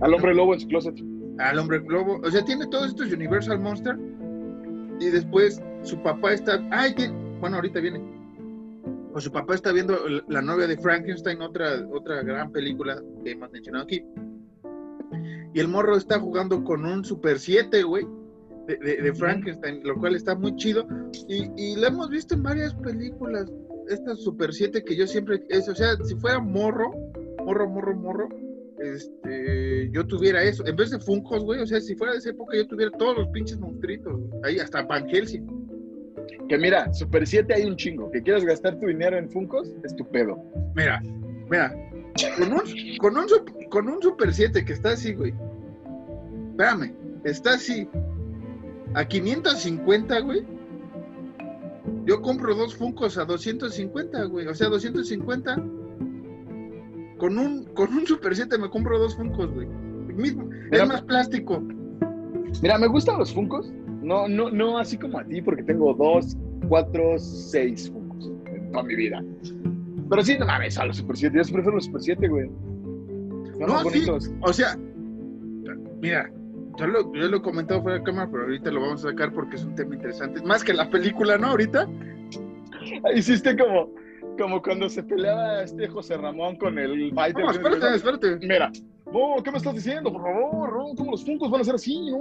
Al 0.00 0.14
hombre 0.14 0.34
lobo 0.34 0.54
en 0.54 0.60
su 0.60 0.68
closet. 0.68 0.94
Al 1.38 1.58
hombre 1.58 1.82
lobo. 1.86 2.20
O 2.24 2.30
sea, 2.30 2.44
tiene 2.44 2.66
todos 2.66 2.88
estos 2.88 3.12
Universal 3.12 3.60
Monster. 3.60 3.96
Y 5.00 5.06
después 5.06 5.60
su 5.82 6.00
papá 6.02 6.32
está. 6.32 6.62
Ay, 6.70 6.94
bueno, 7.40 7.56
ahorita 7.56 7.80
viene. 7.80 8.00
O 9.12 9.20
su 9.20 9.30
papá 9.30 9.54
está 9.54 9.72
viendo 9.72 9.96
La 10.28 10.42
novia 10.42 10.66
de 10.66 10.76
Frankenstein, 10.76 11.40
otra, 11.40 11.86
otra 11.92 12.22
gran 12.22 12.50
película 12.50 13.00
que 13.22 13.32
hemos 13.32 13.50
mencionado 13.52 13.84
aquí. 13.84 14.04
Y 15.52 15.60
el 15.60 15.68
morro 15.68 15.96
está 15.96 16.18
jugando 16.18 16.64
con 16.64 16.84
un 16.84 17.04
Super 17.04 17.38
7, 17.38 17.84
güey 17.84 18.04
de, 18.66 19.14
Frankenstein, 19.14 19.82
lo 19.84 19.96
cual 19.96 20.14
está 20.14 20.34
muy 20.34 20.56
chido. 20.56 20.86
Y, 21.28 21.50
y 21.56 21.76
lo 21.76 21.86
hemos 21.86 22.08
visto 22.10 22.34
en 22.34 22.42
varias 22.42 22.74
películas. 22.74 23.50
Esta 23.88 24.14
Super 24.16 24.52
7 24.52 24.82
que 24.84 24.96
yo 24.96 25.06
siempre, 25.06 25.42
es, 25.48 25.68
o 25.68 25.74
sea, 25.74 25.96
si 26.04 26.14
fuera 26.16 26.38
morro, 26.40 26.90
morro, 27.44 27.68
morro, 27.68 27.94
morro, 27.94 28.28
este, 28.78 29.90
yo 29.90 30.06
tuviera 30.06 30.42
eso. 30.42 30.66
En 30.66 30.76
vez 30.76 30.90
de 30.90 30.98
Funkos, 30.98 31.44
güey, 31.44 31.60
o 31.60 31.66
sea, 31.66 31.80
si 31.80 31.94
fuera 31.94 32.12
de 32.12 32.18
esa 32.18 32.30
época, 32.30 32.56
yo 32.56 32.66
tuviera 32.66 32.90
todos 32.96 33.18
los 33.18 33.28
pinches 33.28 33.58
monstruitos, 33.58 34.20
ahí 34.42 34.58
hasta 34.58 34.82
Van 34.82 35.08
Helsing. 35.08 35.46
Que 36.48 36.58
mira, 36.58 36.92
Super 36.92 37.26
7 37.26 37.54
hay 37.54 37.64
un 37.64 37.76
chingo. 37.76 38.10
Que 38.10 38.22
quieras 38.22 38.44
gastar 38.44 38.78
tu 38.78 38.86
dinero 38.86 39.16
en 39.16 39.30
Funkos, 39.30 39.74
es 39.84 39.94
tu 39.96 40.06
pedo. 40.08 40.38
Mira, 40.74 41.00
mira, 41.50 41.74
con 42.38 42.52
un, 42.52 42.62
con 42.98 43.16
un, 43.16 43.26
con 43.70 43.88
un 43.88 44.02
Super 44.02 44.32
7 44.32 44.64
que 44.64 44.72
está 44.72 44.90
así, 44.90 45.14
güey. 45.14 45.34
Espérame, 46.50 46.94
está 47.24 47.54
así, 47.54 47.88
a 48.94 49.06
550, 49.06 50.20
güey. 50.20 50.44
Yo 52.06 52.20
compro 52.20 52.54
dos 52.54 52.74
Funcos 52.74 53.16
a 53.18 53.24
250, 53.24 54.24
güey. 54.24 54.46
O 54.46 54.54
sea, 54.54 54.68
250. 54.68 55.54
Con 57.18 57.38
un, 57.38 57.64
con 57.74 57.92
un 57.94 58.06
Super 58.06 58.34
7 58.34 58.58
me 58.58 58.68
compro 58.68 58.98
dos 58.98 59.16
Funcos, 59.16 59.50
güey. 59.52 59.68
es 60.70 60.88
más 60.88 61.02
plástico. 61.02 61.62
Mira, 62.62 62.78
me 62.78 62.86
gustan 62.88 63.18
los 63.18 63.32
Funcos. 63.32 63.72
No, 64.02 64.28
no, 64.28 64.50
no 64.50 64.78
así 64.78 64.98
como 64.98 65.18
a 65.18 65.24
ti, 65.24 65.40
porque 65.40 65.62
tengo 65.62 65.94
dos, 65.94 66.36
cuatro, 66.68 67.18
seis 67.18 67.90
Funcos 67.90 68.30
en 68.46 68.70
toda 68.70 68.84
mi 68.84 68.96
vida. 68.96 69.24
Pero 70.10 70.22
sí, 70.22 70.36
no 70.38 70.46
mames, 70.46 70.78
a 70.78 70.84
los 70.84 70.98
Super 70.98 71.16
7. 71.16 71.36
Yo 71.36 71.52
prefiero 71.52 71.76
los 71.76 71.86
Super 71.86 72.02
7, 72.02 72.28
güey. 72.28 72.50
no, 73.58 73.82
bonitos. 73.82 74.30
O 74.42 74.52
sea, 74.52 74.76
mira, 76.02 76.30
yo 76.76 76.86
lo, 76.86 77.12
yo 77.12 77.28
lo 77.28 77.36
he 77.36 77.42
comentado 77.42 77.82
fuera 77.82 77.98
de 77.98 78.04
cámara, 78.04 78.28
pero 78.30 78.44
ahorita 78.44 78.70
lo 78.70 78.80
vamos 78.80 79.04
a 79.04 79.10
sacar 79.10 79.32
porque 79.32 79.56
es 79.56 79.64
un 79.64 79.74
tema 79.74 79.94
interesante. 79.94 80.42
Más 80.42 80.64
que 80.64 80.74
la 80.74 80.88
película, 80.90 81.38
¿no? 81.38 81.48
Ahorita. 81.48 81.88
Hiciste 83.14 83.56
como, 83.56 83.90
como 84.38 84.60
cuando 84.62 84.88
se 84.88 85.02
peleaba 85.02 85.62
este 85.62 85.88
José 85.88 86.16
Ramón 86.16 86.56
con 86.56 86.78
el 86.78 87.12
fighter. 87.14 87.44
No, 87.44 87.50
espérate, 87.50 87.94
espérate. 87.94 88.36
Mira, 88.42 88.70
no, 89.12 89.42
¿qué 89.42 89.50
me 89.50 89.58
estás 89.58 89.74
diciendo? 89.74 90.12
Por 90.12 90.22
favor, 90.22 90.72
no, 90.72 90.94
¿cómo 90.96 91.12
los 91.12 91.24
Funkos 91.24 91.50
van 91.50 91.60
a 91.60 91.64
ser 91.64 91.76
así? 91.76 92.10
No. 92.10 92.18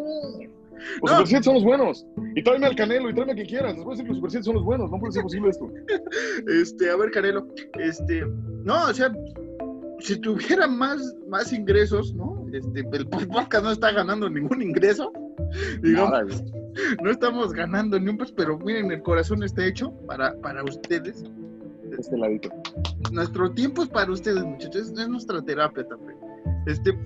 Los 1.02 1.12
Super 1.12 1.28
7 1.28 1.44
son 1.44 1.54
los 1.56 1.64
buenos. 1.64 2.06
Y 2.36 2.44
tráeme 2.44 2.68
al 2.68 2.76
Canelo 2.76 3.10
y 3.10 3.14
tráeme 3.14 3.32
a 3.32 3.36
quien 3.36 3.48
quieras. 3.48 3.76
Después 3.76 3.98
decir 3.98 4.06
que 4.06 4.10
los 4.10 4.18
Super 4.18 4.32
7 4.32 4.44
son 4.44 4.56
los 4.56 4.64
buenos. 4.64 4.92
No 4.92 5.00
puede 5.00 5.14
ser 5.14 5.24
posible 5.24 5.50
esto. 5.50 5.70
Este, 6.62 6.90
a 6.90 6.96
ver, 6.98 7.12
Canelo. 7.12 7.48
Este, 7.80 8.26
no, 8.64 8.86
o 8.90 8.94
sea, 8.94 9.12
si 10.00 10.18
tuviera 10.20 10.68
más, 10.68 11.16
más 11.28 11.52
ingresos, 11.54 12.14
¿no? 12.16 12.43
Este, 12.54 12.82
el 12.82 13.08
podcast 13.32 13.66
no 13.66 13.72
está 13.72 13.92
ganando 13.92 14.30
ningún 14.30 14.62
ingreso. 14.62 15.12
Digamos, 15.82 16.44
no 17.04 17.10
estamos 17.10 17.52
ganando 17.52 18.00
ni 18.00 18.10
un 18.10 18.18
peso, 18.18 18.34
pero 18.38 18.60
miren, 18.60 18.92
el 18.92 19.02
corazón 19.02 19.44
está 19.44 19.66
hecho 19.66 19.92
para, 20.06 20.40
para 20.42 20.64
ustedes. 20.64 21.24
Este 21.98 22.18
ladito. 22.18 22.50
Nuestro 23.12 23.52
tiempo 23.52 23.84
es 23.84 23.90
para 23.90 24.12
ustedes, 24.12 24.44
muchachos. 24.44 24.94
Es 24.98 25.10
nuestra 25.10 25.42
terapia 25.42 25.86
también. 25.88 26.18
Este, 26.68 26.98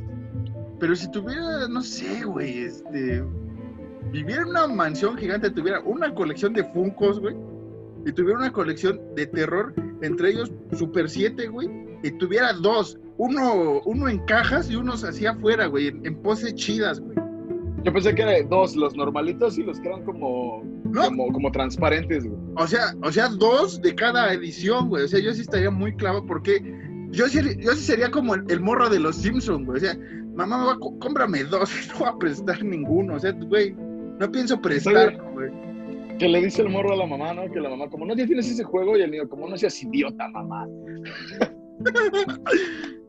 pero 0.80 0.96
si 0.96 1.10
tuviera, 1.12 1.68
no 1.70 1.82
sé, 1.82 2.24
güey, 2.26 2.64
este, 2.64 3.24
viviera 4.12 4.44
en 4.44 4.50
una 4.50 4.68
mansión 4.68 5.18
gigante, 5.18 5.50
tuviera 5.50 5.80
una 5.82 6.14
colección 6.14 6.54
de 6.54 6.64
Funcos, 6.66 7.20
güey, 7.20 7.36
y 8.06 8.12
tuviera 8.12 8.40
una 8.40 8.52
colección 8.52 9.02
de 9.16 9.28
terror, 9.28 9.74
entre 10.02 10.30
ellos 10.30 10.52
Super 10.74 11.10
7, 11.10 11.48
güey, 11.48 11.70
y 12.04 12.12
tuviera 12.12 12.54
dos, 12.54 12.98
uno, 13.18 13.82
uno 13.86 14.08
en 14.08 14.20
cajas 14.26 14.70
y 14.70 14.76
unos 14.76 15.04
hacia 15.04 15.32
afuera, 15.32 15.66
güey, 15.68 15.88
en, 15.88 16.16
poses 16.22 16.54
chidas, 16.56 17.00
güey. 17.00 17.18
Yo 17.84 17.94
pensé 17.94 18.14
que 18.14 18.22
eran 18.22 18.50
dos, 18.50 18.76
los 18.76 18.96
normalitos 18.96 19.58
y 19.58 19.64
los 19.64 19.80
que 19.80 19.88
eran 19.88 20.04
como, 20.04 20.64
como, 21.32 21.52
transparentes, 21.52 22.26
güey. 22.26 22.40
O 22.58 22.68
sea, 22.68 22.94
o 23.04 23.12
sea, 23.12 23.30
dos 23.30 23.82
de 23.82 23.96
cada 23.96 24.34
edición, 24.34 24.90
güey. 24.90 25.06
O 25.06 25.08
sea, 25.08 25.20
yo 25.20 25.34
sí 25.34 25.42
estaría 25.42 25.72
muy 25.72 25.96
clavo 25.96 26.26
porque 26.26 26.62
yo 27.12 27.28
sí, 27.28 27.40
yo 27.60 27.72
sí 27.74 27.84
sería 27.84 28.12
como 28.12 28.36
el, 28.36 28.60
morro 28.60 28.90
de 28.90 29.00
los 29.00 29.16
Simpsons, 29.16 29.66
güey. 29.66 29.78
O 29.78 29.80
sea, 29.80 29.98
mamá, 30.36 30.66
va, 30.66 30.78
cómprame 31.00 31.44
dos, 31.46 31.72
no 31.94 32.00
voy 32.00 32.10
a 32.10 32.18
prestar 32.18 32.64
ninguno. 32.64 33.16
O 33.16 33.20
sea, 33.20 33.32
güey, 33.32 33.74
no 34.20 34.32
pienso 34.32 34.62
prestar, 34.62 35.18
güey. 35.34 35.50
Que 36.20 36.28
le 36.28 36.42
dice 36.42 36.64
el 36.64 36.70
morro 36.70 36.94
a 36.94 36.98
la 36.98 37.06
mamá, 37.06 37.34
¿no? 37.34 37.50
Que 37.52 37.60
la 37.60 37.70
mamá, 37.70 37.90
como 37.90 38.06
no 38.06 38.16
ya 38.16 38.26
tienes 38.26 38.50
ese 38.50 38.64
juego, 38.64 38.98
y 38.98 39.02
el 39.02 39.12
niño, 39.12 39.30
como 39.30 39.48
no 39.48 39.56
seas 39.56 39.82
idiota, 39.82 40.28
mamá. 40.30 40.68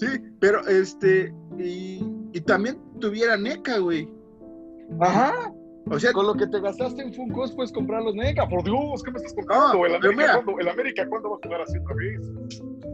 sí, 0.00 0.06
pero 0.40 0.66
este, 0.66 1.32
y, 1.58 2.40
también 2.46 2.78
tuviera 3.00 3.36
NECA, 3.36 3.78
güey. 3.78 4.08
Ajá. 5.00 5.52
O 5.90 5.98
sea, 5.98 6.12
Con 6.12 6.26
lo 6.26 6.34
que 6.34 6.46
te 6.46 6.60
gastaste 6.60 7.02
en 7.02 7.12
Funkos 7.14 7.52
puedes 7.52 7.72
comprar 7.72 8.02
los 8.02 8.14
NECA. 8.14 8.48
Por 8.48 8.64
Dios, 8.64 9.02
¿qué 9.02 9.10
me 9.10 9.18
estás 9.18 9.34
comprando? 9.34 9.74
No, 9.74 9.86
el, 9.86 9.92
pero 10.00 10.12
América, 10.12 10.16
mira. 10.16 10.44
¿cuándo, 10.44 10.60
el 10.60 10.68
América, 10.68 11.08
¿cuándo 11.08 11.30
va 11.30 11.36
a 11.36 11.38
jugar 11.42 11.60
así 11.62 11.78
otra 11.78 11.94
vez? 11.96 12.32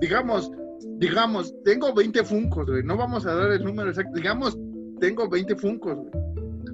digamos, 0.01 0.53
digamos, 0.99 1.55
tengo 1.65 1.95
20 1.95 2.25
funcos, 2.25 2.67
güey. 2.67 2.83
No 2.83 2.97
vamos 2.97 3.27
a 3.27 3.35
dar 3.35 3.53
el 3.53 3.65
número 3.65 3.89
exacto. 3.91 4.13
Digamos, 4.15 4.59
tengo 5.01 5.29
20 5.29 5.57
funcos, 5.57 5.97
güey. 5.97 6.11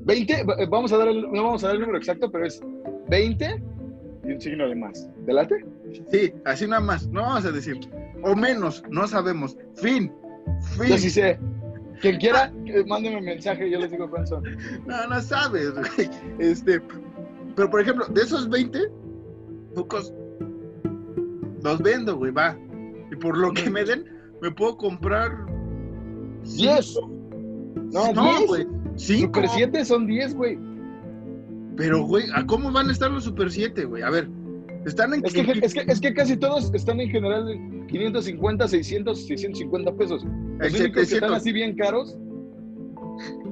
20, 0.05 0.33
eh, 0.33 0.45
vamos 0.69 0.93
a 0.93 0.97
dar 0.99 1.09
el, 1.09 1.23
no 1.23 1.45
vamos 1.45 1.63
a 1.63 1.69
dar 1.69 1.77
el 1.77 1.83
número 1.83 1.99
exacto, 1.99 2.31
pero 2.31 2.47
es 2.47 2.61
20 3.09 3.63
y 4.25 4.33
un 4.33 4.41
signo 4.41 4.69
de 4.69 4.75
más. 4.75 5.09
¿Delante? 5.27 5.65
Sí, 6.11 6.33
así 6.45 6.67
nada 6.67 6.81
más. 6.81 7.09
No 7.09 7.23
vamos 7.23 7.45
a 7.45 7.53
decir. 7.53 7.79
O 8.23 8.35
menos, 8.35 8.83
no 8.91 9.07
sabemos. 9.07 9.57
Fin. 9.75 10.13
Fin. 10.77 10.89
Yo 10.89 10.99
sí 10.99 11.11
sé. 11.11 11.39
Quien 12.01 12.17
quiera, 12.19 12.53
mándeme 12.87 13.19
un 13.19 13.25
mensaje 13.25 13.69
y 13.69 13.71
yo 13.71 13.79
les 13.79 13.91
digo 13.91 14.11
cuántos 14.11 14.31
son. 14.31 14.45
No, 14.87 15.07
no 15.07 15.21
sabes, 15.21 15.73
güey. 15.73 16.11
Este, 16.39 16.81
pero 17.55 17.71
por 17.71 17.81
ejemplo, 17.81 18.07
de 18.07 18.23
esos 18.23 18.49
20 18.49 18.81
fucos, 19.75 20.13
los 21.63 21.81
vendo, 21.81 22.17
güey, 22.17 22.33
va. 22.33 22.57
Y 23.13 23.17
por 23.17 23.37
lo 23.39 23.53
que 23.53 23.71
me 23.71 23.85
den, 23.85 24.05
me 24.41 24.51
puedo 24.51 24.77
comprar 24.77 25.31
10. 26.57 26.99
No, 27.93 28.13
No, 28.13 28.39
10. 28.39 28.47
güey. 28.49 28.67
Super 28.97 29.49
7 29.49 29.85
son 29.85 30.07
10, 30.07 30.35
güey. 30.35 30.59
Pero, 31.77 32.05
güey, 32.05 32.25
¿a 32.35 32.45
cómo 32.47 32.71
van 32.73 32.89
a 32.89 32.93
estar 32.93 33.11
los 33.11 33.25
Super 33.25 33.51
7, 33.51 33.85
güey? 33.85 34.03
A 34.03 34.11
ver, 34.11 34.29
están 34.85 35.15
en... 35.15 35.25
Es 35.25 35.33
que, 35.33 35.41
es, 35.41 35.75
que, 35.75 35.81
es 35.87 36.01
que 36.01 36.15
casi 36.15 36.37
todos 36.37 36.73
están 36.75 37.01
en 37.01 37.11
general 37.11 37.49
en 37.51 37.87
550, 37.87 38.69
600, 38.69 39.27
650 39.27 39.93
pesos. 39.95 40.25
Los 40.25 40.73
únicos 40.81 40.95
que 40.95 41.01
están 41.03 41.05
700. 41.31 41.37
así 41.37 41.53
bien 41.53 41.77
caros, 41.77 42.17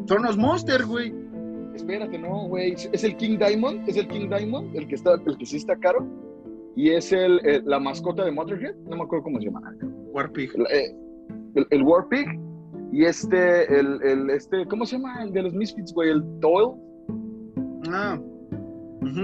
Son 0.07 0.23
los 0.23 0.37
Monster, 0.37 0.85
güey. 0.87 1.13
espérate, 1.75 2.19
no, 2.19 2.49
güey. 2.49 2.73
Es 2.93 3.05
el 3.05 3.17
King 3.17 3.39
Diamond, 3.39 3.89
es 3.89 3.97
el 3.97 4.09
King 4.09 4.29
Diamond, 4.29 4.75
el 4.77 4.87
que, 4.89 4.95
está, 4.95 5.15
el 5.27 5.37
que 5.39 5.47
sí 5.47 5.57
está 5.57 5.77
caro. 5.77 6.07
Y 6.77 6.91
es 6.91 7.13
el, 7.13 7.41
el- 7.47 7.65
la 7.67 7.79
mascota 7.81 8.25
de 8.25 8.31
Motorhead, 8.31 8.75
no 8.89 8.97
me 8.97 9.03
acuerdo 9.03 9.25
cómo 9.25 9.39
se 9.41 9.47
llama. 9.47 9.61
Warpig. 10.13 10.51
El, 10.55 10.63
eh, 10.73 10.97
el, 11.55 11.67
el 11.71 11.83
War 11.83 12.09
Pig. 12.09 12.27
Y 12.93 13.05
este, 13.05 13.73
el, 13.79 14.03
el, 14.03 14.31
este, 14.31 14.67
¿cómo 14.67 14.85
se 14.87 14.97
llama? 14.97 15.23
El 15.23 15.33
de 15.33 15.43
los 15.43 15.55
Misfits, 15.55 15.93
güey, 15.93 16.11
el 16.11 16.23
Doyle, 16.41 16.73
Ah. 17.93 18.19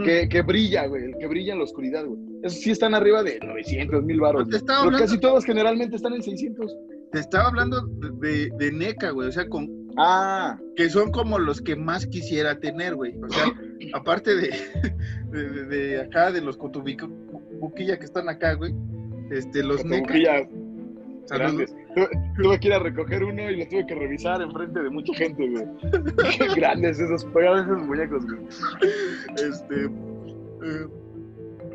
Que, 0.05 0.29
que 0.29 0.43
brilla, 0.43 0.87
güey, 0.87 1.05
el 1.05 1.17
que 1.19 1.27
brilla 1.27 1.53
en 1.53 1.59
la 1.59 1.65
oscuridad, 1.65 2.05
güey. 2.07 2.19
Esos 2.43 2.61
sí 2.61 2.71
están 2.71 2.95
arriba 2.95 3.23
de 3.23 3.39
900, 3.41 4.03
1000 4.05 4.21
baros. 4.21 4.45
No 4.45 4.51
te 4.51 4.57
estaba 4.57 4.81
Pero 4.81 4.87
hablando- 4.97 5.07
casi 5.07 5.21
todos 5.21 5.45
generalmente 5.45 5.97
están 5.97 6.15
en 6.15 6.23
600. 6.23 6.75
Te 7.13 7.19
estaba 7.21 7.49
hablando 7.49 7.81
de, 7.83 8.11
de, 8.29 8.51
de 8.59 8.73
NECA, 8.73 9.11
güey. 9.11 9.29
O 9.29 9.33
sea, 9.33 9.49
con, 9.49 9.71
Ah, 9.99 10.59
que 10.77 10.91
son 10.91 11.11
como 11.11 11.39
los 11.39 11.63
que 11.63 11.75
más 11.75 12.07
quisiera 12.07 12.59
tener, 12.61 12.95
güey. 12.97 13.17
O 13.19 13.29
sea, 13.31 13.45
aparte 13.95 14.35
de, 14.37 14.51
de, 15.31 15.49
de- 15.51 15.65
de 15.65 16.01
acá, 16.01 16.31
de 16.33 16.41
los 16.43 16.57
cotubico, 16.57 17.09
buquilla 17.61 17.99
que 17.99 18.05
están 18.05 18.29
acá, 18.29 18.55
güey. 18.55 18.75
Este, 19.31 19.63
los 19.63 19.85
NECA. 19.85 20.13
Saludos. 21.27 21.57
grandes. 21.57 21.77
Tuve, 21.95 22.09
tuve 22.37 22.61
que 22.61 22.69
ir 22.69 22.75
a 22.75 22.79
recoger 22.79 23.25
uno 23.25 23.51
y 23.51 23.57
lo 23.57 23.69
tuve 23.69 23.87
que 23.87 23.95
revisar 23.95 24.43
enfrente 24.43 24.83
de 24.83 24.91
mucha 24.91 25.15
gente, 25.15 25.49
güey. 25.49 25.67
Qué 26.39 26.55
grandes 26.57 26.99
esos, 26.99 27.25
esos 27.25 27.83
muñecos, 27.83 28.25
güey. 28.27 28.41
Este, 29.37 29.85
eh, 29.85 30.87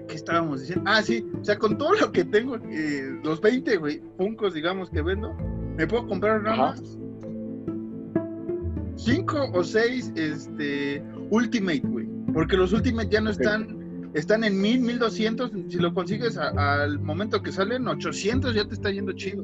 ¿qué 0.07 0.15
estábamos 0.15 0.61
diciendo? 0.61 0.83
Ah, 0.87 1.01
sí, 1.01 1.25
o 1.39 1.43
sea, 1.43 1.57
con 1.57 1.77
todo 1.77 1.93
lo 1.95 2.11
que 2.11 2.23
tengo, 2.23 2.57
eh, 2.57 3.19
los 3.23 3.41
20, 3.41 3.77
güey, 3.77 4.01
funcos, 4.17 4.53
digamos, 4.53 4.89
que 4.89 5.01
vendo, 5.01 5.33
me 5.77 5.87
puedo 5.87 6.07
comprar 6.07 6.41
nada 6.41 6.57
más 6.57 6.97
5 8.97 9.51
o 9.53 9.63
6, 9.63 10.13
este, 10.15 11.03
Ultimate, 11.31 11.81
güey, 11.83 12.07
porque 12.33 12.57
los 12.57 12.71
Ultimate 12.73 13.09
ya 13.09 13.21
no 13.21 13.31
están, 13.31 13.80
están 14.13 14.43
en 14.43 14.59
1000, 14.61 14.81
1200, 14.81 15.51
si 15.69 15.77
lo 15.77 15.93
consigues 15.93 16.37
a- 16.37 16.83
al 16.83 16.99
momento 16.99 17.41
que 17.41 17.51
salen 17.51 17.87
800, 17.87 18.53
ya 18.55 18.65
te 18.67 18.73
está 18.73 18.91
yendo 18.91 19.11
chido. 19.13 19.43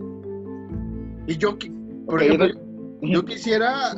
Y 1.27 1.37
yo, 1.37 1.57
por 2.05 2.21
ejemplo, 2.21 2.47
yo- 3.01 3.07
yo 3.13 3.25
quisiera, 3.25 3.93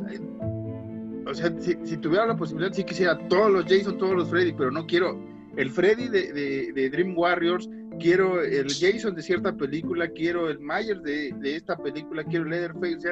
o 1.25 1.33
sea, 1.33 1.53
si, 1.59 1.75
si 1.83 1.97
tuviera 1.97 2.25
la 2.25 2.35
posibilidad, 2.35 2.73
sí 2.73 2.83
quisiera 2.83 3.17
todos 3.27 3.51
los 3.51 3.65
Jason, 3.65 3.97
todos 3.97 4.15
los 4.15 4.29
Freddy, 4.29 4.53
pero 4.53 4.71
no 4.71 4.85
quiero 4.85 5.19
el 5.57 5.69
Freddy 5.69 6.07
de, 6.07 6.31
de- 6.33 6.71
de 6.73 6.89
Dream 6.89 7.17
Warriors, 7.17 7.69
quiero 7.99 8.41
el 8.41 8.67
Jason 8.73 9.15
de 9.15 9.21
cierta 9.21 9.55
película, 9.55 10.07
quiero 10.09 10.49
el 10.49 10.59
Myers 10.59 11.01
de, 11.03 11.33
de 11.39 11.55
esta 11.55 11.75
película, 11.77 12.23
quiero 12.23 12.45
el 12.45 12.51
Leatherface, 12.51 12.95
o 12.95 12.99
sea, 12.99 13.11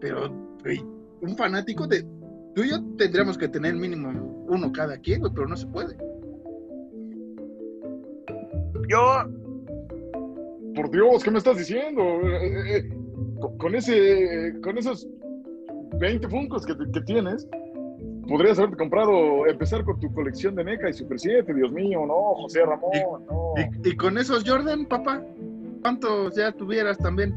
pero, 0.00 0.32
un 1.20 1.36
fanático 1.36 1.86
de... 1.86 2.04
Tú 2.54 2.62
y 2.64 2.70
yo 2.70 2.82
tendríamos 2.96 3.36
que 3.38 3.48
tener 3.48 3.74
mínimo 3.74 4.46
uno 4.48 4.72
cada 4.72 4.96
quien, 4.98 5.22
pero 5.34 5.46
no 5.46 5.56
se 5.56 5.66
puede. 5.66 5.96
Yo. 8.90 9.24
Por 10.74 10.90
Dios, 10.90 11.22
¿qué 11.22 11.30
me 11.30 11.38
estás 11.38 11.58
diciendo? 11.58 12.02
Eh, 12.02 12.46
eh, 12.46 12.76
eh, 12.76 12.88
con, 13.40 13.56
con 13.58 13.74
ese, 13.74 14.52
con 14.62 14.78
esos 14.78 15.06
20 15.98 16.28
funcos 16.28 16.66
que, 16.66 16.74
que 16.92 17.00
tienes, 17.02 17.46
podrías 18.28 18.58
haberte 18.58 18.76
comprado, 18.76 19.46
empezar 19.46 19.84
con 19.84 20.00
tu 20.00 20.12
colección 20.12 20.54
de 20.56 20.64
NECA 20.64 20.88
y 20.90 20.92
Super 20.92 21.20
7, 21.20 21.54
Dios 21.54 21.72
mío, 21.72 22.04
no, 22.06 22.34
José 22.42 22.64
Ramón, 22.64 23.26
no. 23.28 23.54
Y, 23.84 23.90
y 23.90 23.96
con 23.96 24.18
esos 24.18 24.42
Jordan, 24.48 24.86
papá, 24.86 25.22
¿cuántos 25.82 26.34
ya 26.34 26.50
tuvieras 26.52 26.98
también? 26.98 27.34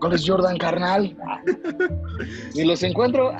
¿Cuál 0.00 0.14
es 0.14 0.28
Jordan, 0.28 0.56
carnal? 0.58 1.16
Ni 2.54 2.64
los 2.64 2.82
encuentro. 2.82 3.32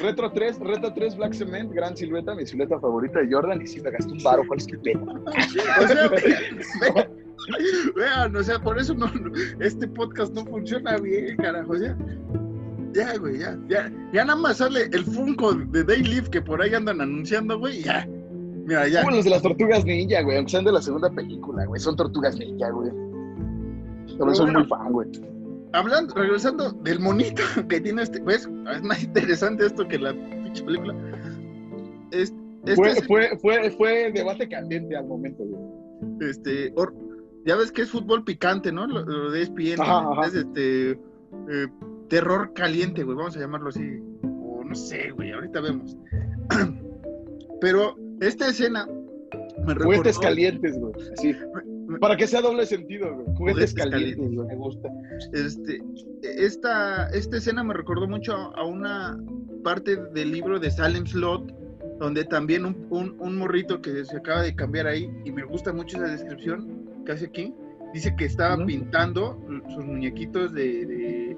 Retro 0.00 0.30
3, 0.32 0.58
Retro 0.60 0.92
3 0.94 1.16
Black 1.16 1.32
Cement, 1.34 1.72
gran 1.72 1.96
silueta, 1.96 2.34
mi 2.34 2.46
silueta 2.46 2.78
favorita 2.80 3.20
de 3.20 3.32
Jordan, 3.32 3.62
y 3.62 3.66
si 3.66 3.80
me 3.80 3.90
gasté 3.90 4.12
un 4.12 4.22
baro, 4.22 4.42
¿cuál 4.46 4.58
es 4.58 4.66
tu 4.66 4.80
pedo? 4.82 5.00
O 5.02 5.88
sea, 5.88 6.08
vean, 6.08 7.08
vean, 7.96 8.36
o 8.36 8.42
sea, 8.42 8.58
por 8.60 8.78
eso 8.78 8.94
no, 8.94 9.06
no- 9.06 9.32
este 9.60 9.88
podcast 9.88 10.32
no 10.34 10.44
funciona 10.46 10.96
bien, 10.98 11.36
carajo, 11.36 11.76
ya. 11.76 11.96
Ya, 12.94 13.16
güey, 13.16 13.38
ya, 13.38 13.58
ya, 13.68 13.90
ya 14.12 14.24
nada 14.24 14.38
más 14.38 14.58
sale 14.58 14.82
el 14.92 15.04
Funko 15.04 15.54
de 15.54 15.82
Daylift 15.82 16.28
que 16.28 16.42
por 16.42 16.60
ahí 16.60 16.74
andan 16.74 17.00
anunciando, 17.00 17.58
güey, 17.58 17.82
ya. 17.82 18.06
Mira, 18.66 18.86
ya. 18.86 19.02
Como 19.02 19.16
los 19.16 19.24
de 19.24 19.30
las 19.30 19.42
tortugas 19.42 19.84
ninja, 19.84 20.20
güey, 20.22 20.36
aunque 20.36 20.50
sean 20.52 20.64
de 20.64 20.72
la 20.72 20.82
segunda 20.82 21.10
película, 21.10 21.64
güey, 21.64 21.80
son 21.80 21.96
tortugas 21.96 22.38
ninja, 22.38 22.70
güey. 22.70 22.90
Pero 24.18 24.34
soy 24.34 24.44
bueno. 24.46 24.60
muy 24.60 24.68
fan, 24.68 24.92
güey. 24.92 25.08
Hablando, 25.72 26.14
regresando 26.14 26.70
del 26.72 27.00
monito 27.00 27.42
que 27.68 27.80
tiene 27.80 28.02
este, 28.02 28.20
¿ves? 28.22 28.48
Es 28.74 28.82
más 28.82 29.02
interesante 29.02 29.66
esto 29.66 29.86
que 29.88 29.98
la 29.98 30.12
pinche 30.12 30.62
película. 30.64 30.94
Es- 32.10 32.32
Este, 32.64 32.76
Fue, 32.76 32.90
es- 32.90 33.06
fue, 33.06 33.38
fue, 33.40 33.70
fue 33.72 34.12
debate 34.12 34.48
candente 34.48 34.96
al 34.96 35.06
momento, 35.06 35.42
güey. 35.44 36.30
este, 36.30 36.72
or- 36.76 36.94
ya 37.44 37.56
ves 37.56 37.72
que 37.72 37.82
es 37.82 37.90
fútbol 37.90 38.22
picante, 38.24 38.70
¿no? 38.70 38.86
Lo, 38.86 39.02
lo 39.04 39.30
de 39.32 39.42
ESPN, 39.42 39.80
Ajá, 39.80 40.06
ajá. 40.12 40.26
es 40.28 40.34
este, 40.36 40.90
eh, 40.92 41.66
terror 42.08 42.52
caliente, 42.54 43.02
güey, 43.02 43.16
vamos 43.16 43.36
a 43.36 43.40
llamarlo 43.40 43.70
así, 43.70 43.98
o 44.22 44.62
no 44.64 44.74
sé, 44.76 45.10
güey, 45.10 45.32
ahorita 45.32 45.60
vemos. 45.60 45.96
Pero 47.60 47.96
esta 48.20 48.48
escena 48.48 48.86
me 48.86 49.74
recordó, 49.74 49.84
Juguetes 49.84 50.18
calientes, 50.20 50.78
güey. 50.78 50.92
Así. 51.18 51.34
Para 52.00 52.16
que 52.16 52.26
sea 52.26 52.40
doble 52.40 52.66
sentido, 52.66 53.14
güey. 53.14 53.26
Juguetes 53.36 53.38
Juguetes 53.38 53.74
calientes, 53.74 54.16
calientes. 54.16 54.36
güey. 54.36 54.48
Me 54.48 54.56
gusta. 54.56 54.88
este, 55.32 55.82
esta, 56.22 57.08
esta 57.10 57.36
escena 57.36 57.62
me 57.64 57.74
recordó 57.74 58.06
mucho 58.08 58.32
a 58.34 58.64
una 58.64 59.18
parte 59.64 59.96
del 59.96 60.32
libro 60.32 60.58
de 60.58 60.70
Salem 60.70 61.06
Slot, 61.06 61.52
donde 61.98 62.24
también 62.24 62.64
un, 62.66 62.86
un, 62.90 63.16
un 63.20 63.36
morrito 63.38 63.80
que 63.80 64.04
se 64.04 64.16
acaba 64.16 64.42
de 64.42 64.54
cambiar 64.56 64.86
ahí, 64.88 65.08
y 65.24 65.30
me 65.32 65.44
gusta 65.44 65.72
mucho 65.72 65.96
esa 65.98 66.06
descripción 66.10 66.88
que 67.06 67.12
hace 67.12 67.26
aquí, 67.26 67.54
dice 67.94 68.14
que 68.16 68.24
estaba 68.24 68.64
pintando 68.64 69.38
sus 69.74 69.84
muñequitos 69.84 70.52
de, 70.52 70.86
de, 70.86 71.36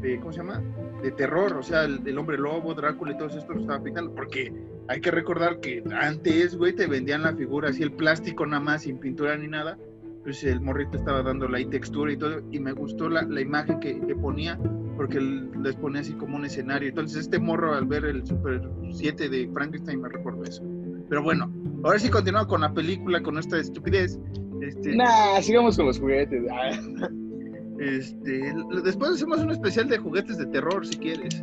de- 0.00 0.18
¿cómo 0.20 0.32
se 0.32 0.38
llama? 0.38 0.62
De 1.02 1.10
terror, 1.12 1.54
o 1.56 1.62
sea, 1.62 1.84
el, 1.84 2.06
el 2.06 2.18
hombre 2.18 2.38
lobo, 2.38 2.74
Drácula 2.74 3.12
y 3.12 3.16
todo 3.16 3.28
esto 3.28 3.52
lo 3.52 3.60
estaba 3.60 3.82
pintando, 3.82 4.14
porque 4.14 4.52
hay 4.90 5.00
que 5.00 5.10
recordar 5.12 5.60
que 5.60 5.82
antes, 6.00 6.56
güey, 6.56 6.74
te 6.74 6.86
vendían 6.88 7.22
la 7.22 7.32
figura 7.34 7.68
así, 7.70 7.82
el 7.82 7.92
plástico 7.92 8.44
nada 8.44 8.60
más, 8.60 8.82
sin 8.82 8.98
pintura 8.98 9.36
ni 9.36 9.46
nada, 9.46 9.78
pues 10.24 10.42
el 10.44 10.60
morrito 10.60 10.96
estaba 10.98 11.22
dándole 11.22 11.58
ahí 11.58 11.64
textura 11.66 12.12
y 12.12 12.16
todo, 12.16 12.42
y 12.50 12.58
me 12.58 12.72
gustó 12.72 13.08
la, 13.08 13.22
la 13.22 13.40
imagen 13.40 13.78
que, 13.80 14.00
que 14.00 14.14
ponía, 14.16 14.58
porque 14.96 15.20
les 15.20 15.76
ponía 15.76 16.00
así 16.00 16.12
como 16.14 16.36
un 16.36 16.44
escenario. 16.44 16.88
Entonces, 16.88 17.20
este 17.22 17.38
morro 17.38 17.72
al 17.74 17.86
ver 17.86 18.04
el 18.04 18.26
Super 18.26 18.60
7 18.92 19.28
de 19.28 19.48
Frankenstein 19.54 20.00
me 20.02 20.08
recordó 20.08 20.42
eso. 20.44 20.62
Pero 21.08 21.22
bueno, 21.22 21.50
ahora 21.84 21.98
sí 21.98 22.10
continúa 22.10 22.46
con 22.48 22.60
la 22.60 22.74
película, 22.74 23.22
con 23.22 23.38
esta 23.38 23.58
estupidez. 23.58 24.18
Este, 24.60 24.94
Nah, 24.96 25.40
sigamos 25.40 25.76
con 25.76 25.86
los 25.86 25.98
juguetes. 26.00 26.42
Ah, 26.52 26.70
este, 27.78 28.52
después 28.84 29.12
hacemos 29.12 29.38
un 29.40 29.50
especial 29.52 29.88
de 29.88 29.98
juguetes 29.98 30.36
de 30.36 30.46
terror, 30.46 30.86
si 30.86 30.98
quieres. 30.98 31.42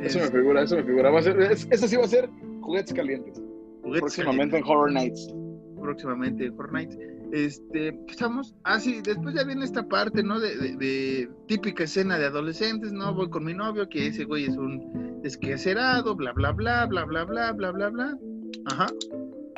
Eso 0.00 0.18
me 0.18 0.24
Es- 0.26 0.30
figura, 0.30 0.62
eso 0.62 0.76
me 0.76 0.84
figura. 0.84 1.10
Va 1.10 1.18
a 1.18 1.22
ser, 1.22 1.40
es- 1.40 1.66
eso 1.70 1.88
sí 1.88 1.96
va 1.96 2.04
a 2.04 2.08
ser 2.08 2.28
juguetes 2.64 2.92
calientes. 2.94 3.40
juguetes 3.82 4.00
próximamente 4.00 4.58
en 4.58 4.64
Horror 4.64 4.92
Nights. 4.92 5.34
próximamente 5.80 6.50
Horror 6.50 6.72
Nights. 6.72 6.98
Este, 7.32 7.90
¿qué 8.06 8.12
estamos? 8.12 8.54
Ah, 8.64 8.78
sí, 8.78 9.00
después 9.02 9.34
ya 9.34 9.42
viene 9.44 9.64
esta 9.64 9.86
parte, 9.88 10.22
¿no? 10.22 10.38
De, 10.40 10.56
de- 10.56 10.76
de 10.76 11.28
típica 11.48 11.84
escena 11.84 12.18
de 12.18 12.26
adolescentes, 12.26 12.92
¿no? 12.92 13.12
Voy 13.14 13.28
con 13.28 13.44
mi 13.44 13.54
novio, 13.54 13.88
que 13.88 14.06
ese 14.06 14.24
güey 14.24 14.44
es 14.44 14.56
un 14.56 15.20
desquacerado, 15.22 16.14
bla, 16.14 16.32
bla, 16.32 16.52
bla, 16.52 16.86
bla, 16.86 17.04
bla, 17.04 17.24
bla, 17.24 17.52
bla, 17.52 17.70
bla, 17.72 17.88
bla. 17.90 18.18
Ajá. 18.66 18.86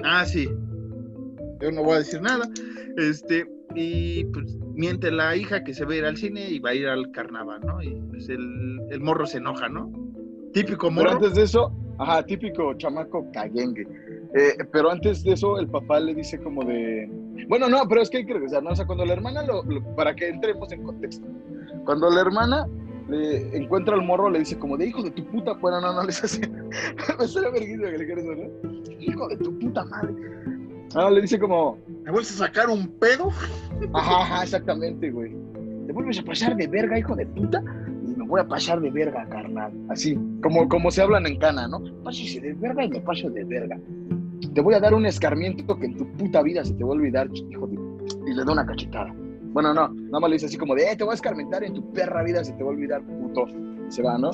Ah, 0.05 0.25
sí. 0.25 0.49
Yo 1.61 1.71
no 1.73 1.83
voy 1.83 1.95
a 1.95 1.99
decir 1.99 2.21
nada. 2.23 2.49
Este, 2.97 3.47
y 3.75 4.25
pues 4.27 4.57
miente 4.75 5.11
la 5.11 5.37
hija 5.37 5.63
que 5.63 5.75
se 5.75 5.85
va 5.85 5.93
a 5.93 5.97
ir 5.97 6.05
al 6.07 6.17
cine 6.17 6.49
y 6.51 6.59
va 6.61 6.71
a 6.71 6.75
ir 6.75 6.87
al 6.87 7.11
carnaval, 7.13 7.61
¿no? 7.67 7.83
Y 7.83 7.91
pues 8.11 8.29
el, 8.31 8.81
el 8.91 9.01
morro 9.01 9.27
se 9.27 9.39
enoja, 9.39 9.69
¿no? 9.69 9.91
Típico 10.55 10.89
Pero 10.89 10.93
morro. 10.93 11.11
antes 11.13 11.35
de 11.35 11.43
eso, 11.43 11.71
ajá, 11.99 12.23
típico 12.25 12.75
chamaco 12.75 13.27
caguengue. 13.33 13.87
Eh, 14.35 14.57
pero 14.73 14.91
antes 14.91 15.23
de 15.25 15.33
eso, 15.33 15.59
el 15.59 15.69
papá 15.69 16.01
le 16.01 16.15
dice 16.15 16.39
como 16.39 16.65
de. 16.65 17.09
Bueno, 17.49 17.69
no, 17.69 17.83
pero 17.89 18.03
es 18.03 18.11
que 18.11 18.19
hay 18.19 18.27
que 18.27 18.35
regresar, 18.35 18.63
¿no? 18.63 18.71
O 18.71 18.77
sea, 18.77 18.87
cuando 18.87 19.05
la 19.05 19.13
hermana, 19.15 19.43
lo, 19.43 19.63
lo- 19.65 19.83
para 19.95 20.15
que 20.15 20.29
entremos 20.29 20.71
en 20.73 20.83
contexto, 20.83 21.27
cuando 21.85 22.11
la 22.11 22.21
hermana 22.21 22.67
le 23.09 23.57
encuentra 23.57 23.95
al 23.95 24.03
morro, 24.03 24.29
le 24.31 24.41
dice 24.41 24.59
como 24.59 24.77
de 24.77 24.87
hijo 24.87 25.03
de 25.03 25.11
tu 25.13 25.25
puta. 25.27 25.55
Bueno, 25.55 25.81
no, 25.81 25.93
no 25.95 26.03
les 26.03 26.23
hace. 26.25 26.41
Me 27.19 27.27
suena 27.27 27.51
vergüenza 27.51 27.91
que 27.91 27.99
le 27.99 28.07
quieres 28.07 28.25
¿no? 28.25 29.01
Hijo 29.01 29.29
de 29.29 29.37
tu 29.37 29.59
puta 29.59 29.85
madre. 29.85 30.15
Ah, 30.95 31.11
le 31.11 31.21
dice 31.21 31.39
como. 31.39 31.79
¿Me 32.05 32.11
vuelves 32.11 32.33
a 32.41 32.47
sacar 32.47 32.69
un 32.69 32.89
pedo? 32.99 33.29
Ajá, 33.95 34.23
ajá, 34.23 34.43
exactamente, 34.43 35.11
güey. 35.11 35.35
Te 35.87 35.93
vuelves 35.93 36.19
a 36.19 36.23
pasar 36.25 36.57
de 36.57 36.67
verga, 36.67 36.99
hijo 36.99 37.15
de 37.15 37.27
puta, 37.27 37.63
voy 38.27 38.41
a 38.41 38.49
pasar 38.49 38.81
de 38.81 38.91
verga, 38.91 39.27
carnal. 39.29 39.73
Así, 39.89 40.19
como, 40.43 40.69
como 40.69 40.91
se 40.91 41.03
hablan 41.03 41.27
en 41.27 41.39
cana, 41.39 41.69
¿no? 41.69 41.83
Pásese 42.03 42.41
de 42.41 42.53
verga 42.55 42.85
y 42.85 42.89
me 42.89 43.01
paso 43.01 43.31
de 43.31 43.45
verga. 43.45 43.79
Te 44.55 44.61
voy 44.61 44.75
a 44.75 44.81
dar 44.81 44.95
un 44.95 45.07
escarmiento 45.07 45.79
que 45.79 45.87
en 45.87 45.97
tu 45.97 46.07
puta 46.13 46.43
vida 46.43 46.65
se 46.65 46.75
te 46.75 46.85
va 46.85 46.91
a 46.91 46.93
olvidar, 46.93 47.29
hijo 47.51 47.67
de... 47.67 47.77
Y 48.27 48.35
le 48.35 48.45
da 48.45 48.53
una 48.53 48.67
cachetada. 48.67 49.15
Bueno, 49.53 49.73
no, 49.73 49.89
nada 49.89 50.21
más 50.21 50.31
le 50.31 50.37
dice 50.37 50.47
así 50.47 50.59
como 50.59 50.75
de, 50.75 50.91
eh, 50.91 50.97
te 50.97 51.05
voy 51.05 51.13
a 51.13 51.15
escarmentar 51.15 51.65
en 51.65 51.75
tu 51.75 51.93
perra 51.93 52.23
vida 52.23 52.45
se 52.45 52.53
te 52.53 52.63
va 52.63 52.71
a 52.71 52.73
olvidar, 52.73 53.03
puto. 53.03 53.47
Y 53.89 53.91
se 53.91 54.03
va, 54.03 54.19
¿no? 54.19 54.31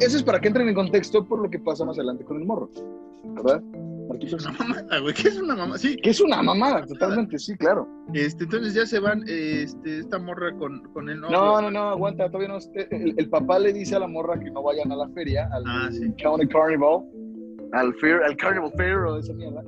Eso 0.00 0.16
es 0.16 0.22
para 0.22 0.40
que 0.40 0.48
entren 0.48 0.68
en 0.68 0.74
contexto 0.74 1.24
por 1.24 1.40
lo 1.40 1.48
que 1.48 1.58
pasa 1.58 1.84
más 1.84 1.96
adelante 1.96 2.24
con 2.24 2.36
el 2.38 2.44
morro, 2.44 2.68
¿verdad? 3.24 3.62
Marquitos? 4.08 4.44
Una 4.46 4.52
mamada, 4.58 4.98
güey. 5.00 5.14
¿Qué 5.14 5.28
es 5.28 5.40
una 5.40 5.54
mamada? 5.56 5.78
Sí. 5.78 5.96
Que 5.96 6.10
es 6.10 6.20
una 6.20 6.42
mamada, 6.42 6.84
totalmente, 6.86 7.38
sí, 7.38 7.56
claro. 7.56 7.88
Este, 8.12 8.44
entonces 8.44 8.74
ya 8.74 8.84
se 8.86 8.98
van, 8.98 9.22
este, 9.26 9.98
esta 10.00 10.18
morra 10.18 10.52
con, 10.56 10.82
con 10.92 11.08
el 11.08 11.20
novio. 11.20 11.36
No, 11.38 11.62
no, 11.62 11.70
no, 11.70 11.88
aguanta, 11.90 12.26
todavía 12.30 12.48
no. 12.48 12.58
El, 12.90 13.14
el 13.16 13.28
papá 13.30 13.58
le 13.58 13.72
dice 13.72 13.96
a 13.96 14.00
la 14.00 14.06
morra 14.08 14.38
que 14.38 14.50
no 14.50 14.62
vayan 14.62 14.90
a 14.92 14.96
la 14.96 15.08
feria, 15.10 15.48
al 15.52 15.62
Ah, 15.66 15.88
sí. 15.90 16.12
County 16.22 16.46
Carnival, 16.48 17.04
al 17.72 17.94
fair, 17.94 18.22
al 18.22 18.36
Carnival 18.36 18.70
Fair 18.76 18.96
o 18.98 19.18
esa 19.18 19.32
mierda, 19.32 19.62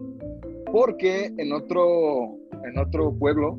porque 0.70 1.32
en 1.38 1.52
otro, 1.52 2.36
en 2.64 2.78
otro 2.78 3.12
pueblo 3.18 3.58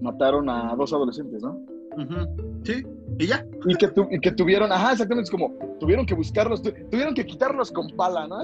mataron 0.00 0.48
a 0.48 0.74
dos 0.76 0.92
adolescentes, 0.92 1.42
¿no? 1.42 1.58
Sí. 2.64 2.84
Y 3.18 3.26
ya. 3.26 3.44
Y 3.66 3.74
que, 3.76 3.88
tu- 3.88 4.06
y 4.10 4.20
que 4.20 4.30
tuvieron, 4.32 4.70
ajá, 4.70 4.92
exactamente, 4.92 5.24
es 5.26 5.30
como, 5.30 5.54
tuvieron 5.80 6.04
que 6.04 6.14
buscarlos, 6.14 6.60
tu- 6.62 6.70
tuvieron 6.90 7.14
que 7.14 7.24
quitarlos 7.24 7.72
con 7.72 7.88
pala, 7.96 8.26
¿no? 8.28 8.40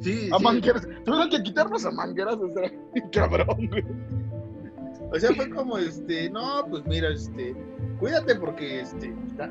Sí. 0.00 0.28
a 0.32 0.38
sí. 0.38 0.44
mangueras, 0.44 0.88
tuvieron 1.04 1.30
que 1.30 1.42
quitarlos 1.42 1.84
a 1.84 1.90
mangueras, 1.90 2.36
o 2.36 2.48
sea, 2.50 2.72
cabrón, 3.12 3.68
güey. 3.68 3.84
O 5.12 5.18
sea, 5.18 5.34
fue 5.34 5.50
como, 5.50 5.76
este, 5.78 6.30
no, 6.30 6.66
pues 6.70 6.84
mira, 6.86 7.08
este, 7.08 7.54
cuídate 7.98 8.36
porque, 8.36 8.80
este, 8.80 9.12
la, 9.36 9.50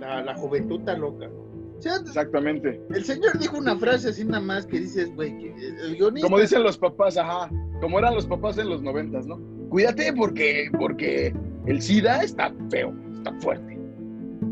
la- 0.00 0.22
la, 0.24 0.34
juventud 0.34 0.80
está 0.80 0.96
loca. 0.96 1.28
O 1.78 1.80
sea, 1.82 1.96
Exactamente. 1.96 2.80
el 2.90 3.04
señor 3.04 3.38
dijo 3.38 3.56
una 3.56 3.76
frase 3.76 4.08
así 4.10 4.24
nada 4.24 4.40
más 4.40 4.66
que 4.66 4.80
dices, 4.80 5.14
güey, 5.14 5.38
que 5.38 5.54
guionista... 5.96 6.26
Como 6.26 6.40
dicen 6.40 6.62
los 6.62 6.76
papás, 6.76 7.16
ajá, 7.16 7.48
como 7.80 7.98
eran 7.98 8.14
los 8.14 8.26
papás 8.26 8.58
en 8.58 8.68
los 8.68 8.82
noventas, 8.82 9.26
¿no? 9.26 9.40
Cuídate 9.70 10.12
porque, 10.12 10.68
porque 10.78 11.34
el 11.66 11.80
SIDA 11.80 12.22
está 12.22 12.52
feo, 12.70 12.92
está 13.14 13.32
fuerte. 13.40 13.78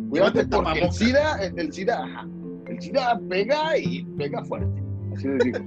Cuídate 0.09 0.47
porque 0.47 0.81
el. 0.81 0.93
SIDA, 0.93 1.45
el 1.45 1.73
SIDA, 1.73 2.05
ajá, 2.05 2.29
el 2.67 2.81
SIDA 2.81 3.21
pega 3.29 3.77
y 3.77 4.05
pega 4.17 4.45
fuerte. 4.45 4.88
Así 5.19 5.29
les 5.29 5.45
digo. 5.45 5.59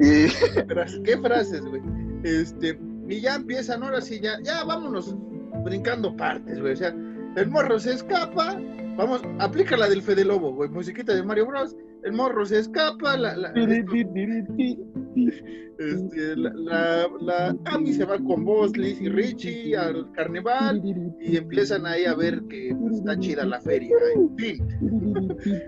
Y 0.00 1.02
¿Qué 1.04 1.16
frases, 1.18 1.60
güey? 1.62 1.82
Este, 2.24 2.78
y 3.08 3.20
ya 3.20 3.36
empiezan, 3.36 3.82
ahora 3.82 4.00
sí, 4.00 4.20
ya, 4.20 4.40
ya 4.42 4.64
vámonos 4.64 5.16
brincando 5.64 6.16
partes, 6.16 6.60
güey. 6.60 6.72
O 6.72 6.76
sea, 6.76 6.94
el 7.36 7.48
morro 7.48 7.78
se 7.78 7.92
escapa, 7.94 8.58
vamos, 8.96 9.22
aplica 9.38 9.76
la 9.76 9.88
del 9.88 10.02
Fede 10.02 10.24
Lobo, 10.24 10.52
güey, 10.54 10.70
musiquita 10.70 11.14
de 11.14 11.22
Mario 11.22 11.46
Bros. 11.46 11.76
El 12.02 12.12
morro 12.12 12.44
se 12.44 12.58
escapa, 12.58 13.16
la, 13.16 13.36
la, 13.36 13.52
este, 15.78 16.36
la, 16.36 16.52
la, 16.54 17.08
la 17.20 17.56
Amy 17.66 17.92
se 17.92 18.04
va 18.04 18.18
con 18.18 18.44
vos, 18.44 18.76
Liz 18.76 19.00
y 19.00 19.08
Richie 19.08 19.76
al 19.76 20.10
carnaval 20.12 20.82
y 21.20 21.36
empiezan 21.36 21.86
ahí 21.86 22.04
a 22.04 22.14
ver 22.14 22.42
que 22.48 22.74
pues, 22.80 22.96
está 22.96 23.18
chida 23.18 23.44
la 23.44 23.60
feria. 23.60 23.96
En 24.16 24.36
fin. 24.36 24.68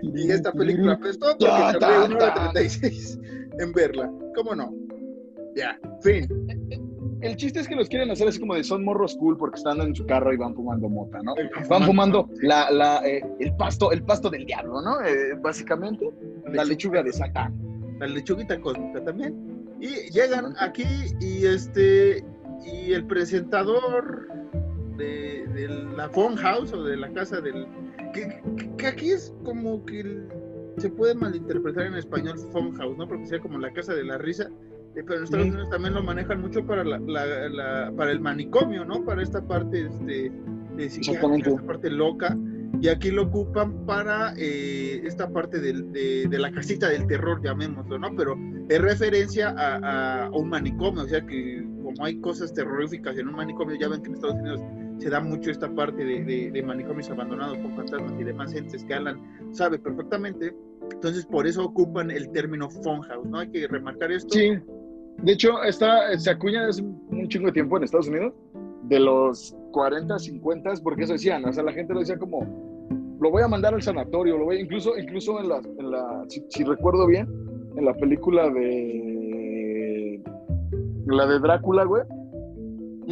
Y 0.01 0.31
esta 0.31 0.51
película 0.51 0.93
apestó 0.93 1.27
porque 1.37 1.45
Ya, 1.45 1.77
tardé 1.79 2.05
una 2.05 2.15
hora 2.15 2.33
ta, 2.33 2.33
ta. 2.33 2.51
36 2.51 3.19
en 3.59 3.71
verla. 3.73 4.11
¿Cómo 4.35 4.55
no? 4.55 4.73
Ya, 5.55 5.79
fin. 6.01 6.27
El 7.25 7.35
chiste 7.35 7.59
es 7.59 7.67
que 7.67 7.75
los 7.75 7.89
quieren 7.89 8.09
hacer 8.11 8.27
así 8.27 8.39
como 8.39 8.55
de 8.55 8.63
son 8.63 8.83
morros 8.83 9.15
cool 9.17 9.37
porque 9.37 9.57
están 9.57 9.79
en 9.81 9.95
su 9.95 10.05
carro 10.05 10.33
y 10.33 10.37
van 10.37 10.53
fumando 10.55 10.87
mota, 10.89 11.19
¿no? 11.23 11.33
Van 11.69 11.83
fumando 11.83 12.29
la, 12.41 12.69
la, 12.71 13.05
eh, 13.07 13.23
el 13.39 13.55
pasto, 13.55 13.91
el 13.91 14.03
pasto 14.03 14.29
del 14.29 14.45
diablo, 14.45 14.81
¿no? 14.81 15.01
Eh, 15.01 15.33
básicamente, 15.41 16.09
la 16.51 16.63
lechuga 16.63 17.01
de 17.03 17.11
Satán. 17.13 17.53
La 17.99 18.07
lechuguita 18.07 18.59
cósmica 18.59 19.03
también. 19.03 19.65
Y 19.79 20.09
llegan 20.11 20.53
aquí 20.59 20.85
y 21.19 21.45
este 21.45 22.23
y 22.65 22.93
el 22.93 23.05
presentador 23.05 24.27
de, 24.97 25.45
de 25.53 25.67
la 25.97 26.09
phone 26.09 26.35
house 26.37 26.73
o 26.73 26.83
de 26.83 26.97
la 26.97 27.11
casa 27.13 27.41
del 27.41 27.67
que, 28.13 28.41
que- 28.77 28.87
aquí 28.87 29.11
es 29.11 29.33
como 29.43 29.85
que 29.85 29.99
el- 30.01 30.27
se 30.77 30.89
puede 30.89 31.15
malinterpretar 31.15 31.85
en 31.85 31.95
español 31.95 32.37
phone 32.51 32.73
house, 32.75 32.97
¿no? 32.97 33.07
Porque 33.07 33.25
sea 33.27 33.39
como 33.39 33.57
la 33.59 33.71
casa 33.71 33.93
de 33.93 34.03
la 34.03 34.17
risa. 34.17 34.49
Pero 35.03 35.17
en 35.17 35.23
Estados. 35.23 35.45
Unidos 35.47 35.69
también 35.69 35.93
lo 35.93 36.03
manejan 36.03 36.41
mucho 36.41 36.65
para 36.65 36.83
la, 36.83 36.99
la- 36.99 37.49
la- 37.49 37.91
para 37.95 38.11
el 38.11 38.19
manicomio, 38.19 38.85
¿no? 38.85 39.03
Para 39.03 39.21
esta 39.23 39.45
parte 39.45 39.85
este, 39.87 40.31
de 40.75 40.85
Exactamente. 40.85 41.49
esta 41.49 41.63
parte 41.63 41.89
loca. 41.89 42.37
Y 42.81 42.89
aquí 42.89 43.09
lo 43.09 43.23
ocupan 43.23 43.85
para 43.85 44.33
eh, 44.37 45.01
esta 45.05 45.29
parte 45.29 45.59
del- 45.59 45.91
de, 45.93 46.27
de 46.27 46.39
la 46.39 46.51
casita 46.51 46.89
del 46.89 47.07
terror, 47.07 47.41
llamémoslo, 47.41 47.97
¿no? 47.97 48.09
Pero 48.15 48.35
es 48.69 48.81
referencia 48.81 49.49
a, 49.57 50.25
a- 50.25 50.29
un 50.31 50.49
manicomio, 50.49 51.03
o 51.03 51.07
sea 51.07 51.25
que 51.25 51.63
como 51.83 52.03
hay 52.05 52.19
cosas 52.19 52.53
terroríficas 52.53 53.17
en 53.17 53.27
un 53.29 53.35
manicomio, 53.35 53.77
ya 53.79 53.87
ven 53.87 54.01
que 54.01 54.09
en 54.09 54.15
Estados 54.15 54.35
Unidos 54.37 54.61
se 54.97 55.09
da 55.09 55.19
mucho 55.21 55.51
esta 55.51 55.73
parte 55.73 56.03
de, 56.03 56.23
de- 56.25 56.51
de 56.51 56.63
manicomios 56.63 57.09
abandonados 57.09 57.57
por 57.59 57.75
fantasmas 57.75 58.13
y 58.19 58.23
demás 58.23 58.53
entes 58.53 58.83
que 58.83 58.93
Alan 58.93 59.21
sabe 59.51 59.79
perfectamente. 59.79 60.53
Entonces, 60.91 61.25
por 61.25 61.47
eso 61.47 61.63
ocupan 61.63 62.11
el 62.11 62.29
término 62.31 62.69
funhouse, 62.69 63.25
¿no? 63.27 63.39
Hay 63.39 63.49
que 63.49 63.67
remarcar 63.67 64.11
esto. 64.11 64.33
Sí. 64.37 64.57
De 65.23 65.31
hecho, 65.31 65.63
está, 65.63 66.17
se 66.17 66.29
acuña 66.29 66.67
desde 66.67 66.83
un 66.83 67.27
chingo 67.27 67.47
de 67.47 67.53
tiempo 67.53 67.77
en 67.77 67.83
Estados 67.83 68.07
Unidos, 68.07 68.33
de 68.83 68.99
los 68.99 69.55
40, 69.71 70.19
50, 70.19 70.73
porque 70.83 71.03
eso 71.03 71.13
decían, 71.13 71.43
o 71.45 71.53
sea, 71.53 71.63
la 71.63 71.73
gente 71.73 71.93
lo 71.93 72.01
decía 72.01 72.17
como, 72.17 72.41
lo 73.19 73.31
voy 73.31 73.41
a 73.43 73.47
mandar 73.47 73.73
al 73.73 73.81
sanatorio, 73.81 74.37
lo 74.37 74.45
voy, 74.45 74.59
incluso, 74.59 74.97
incluso 74.97 75.39
en 75.39 75.49
la, 75.49 75.61
en 75.79 75.91
la 75.91 76.25
si, 76.27 76.43
si 76.49 76.63
recuerdo 76.63 77.07
bien, 77.07 77.27
en 77.75 77.85
la 77.85 77.93
película 77.93 78.49
de, 78.49 80.21
la 81.07 81.25
de 81.25 81.39
Drácula, 81.39 81.85
güey, 81.85 82.03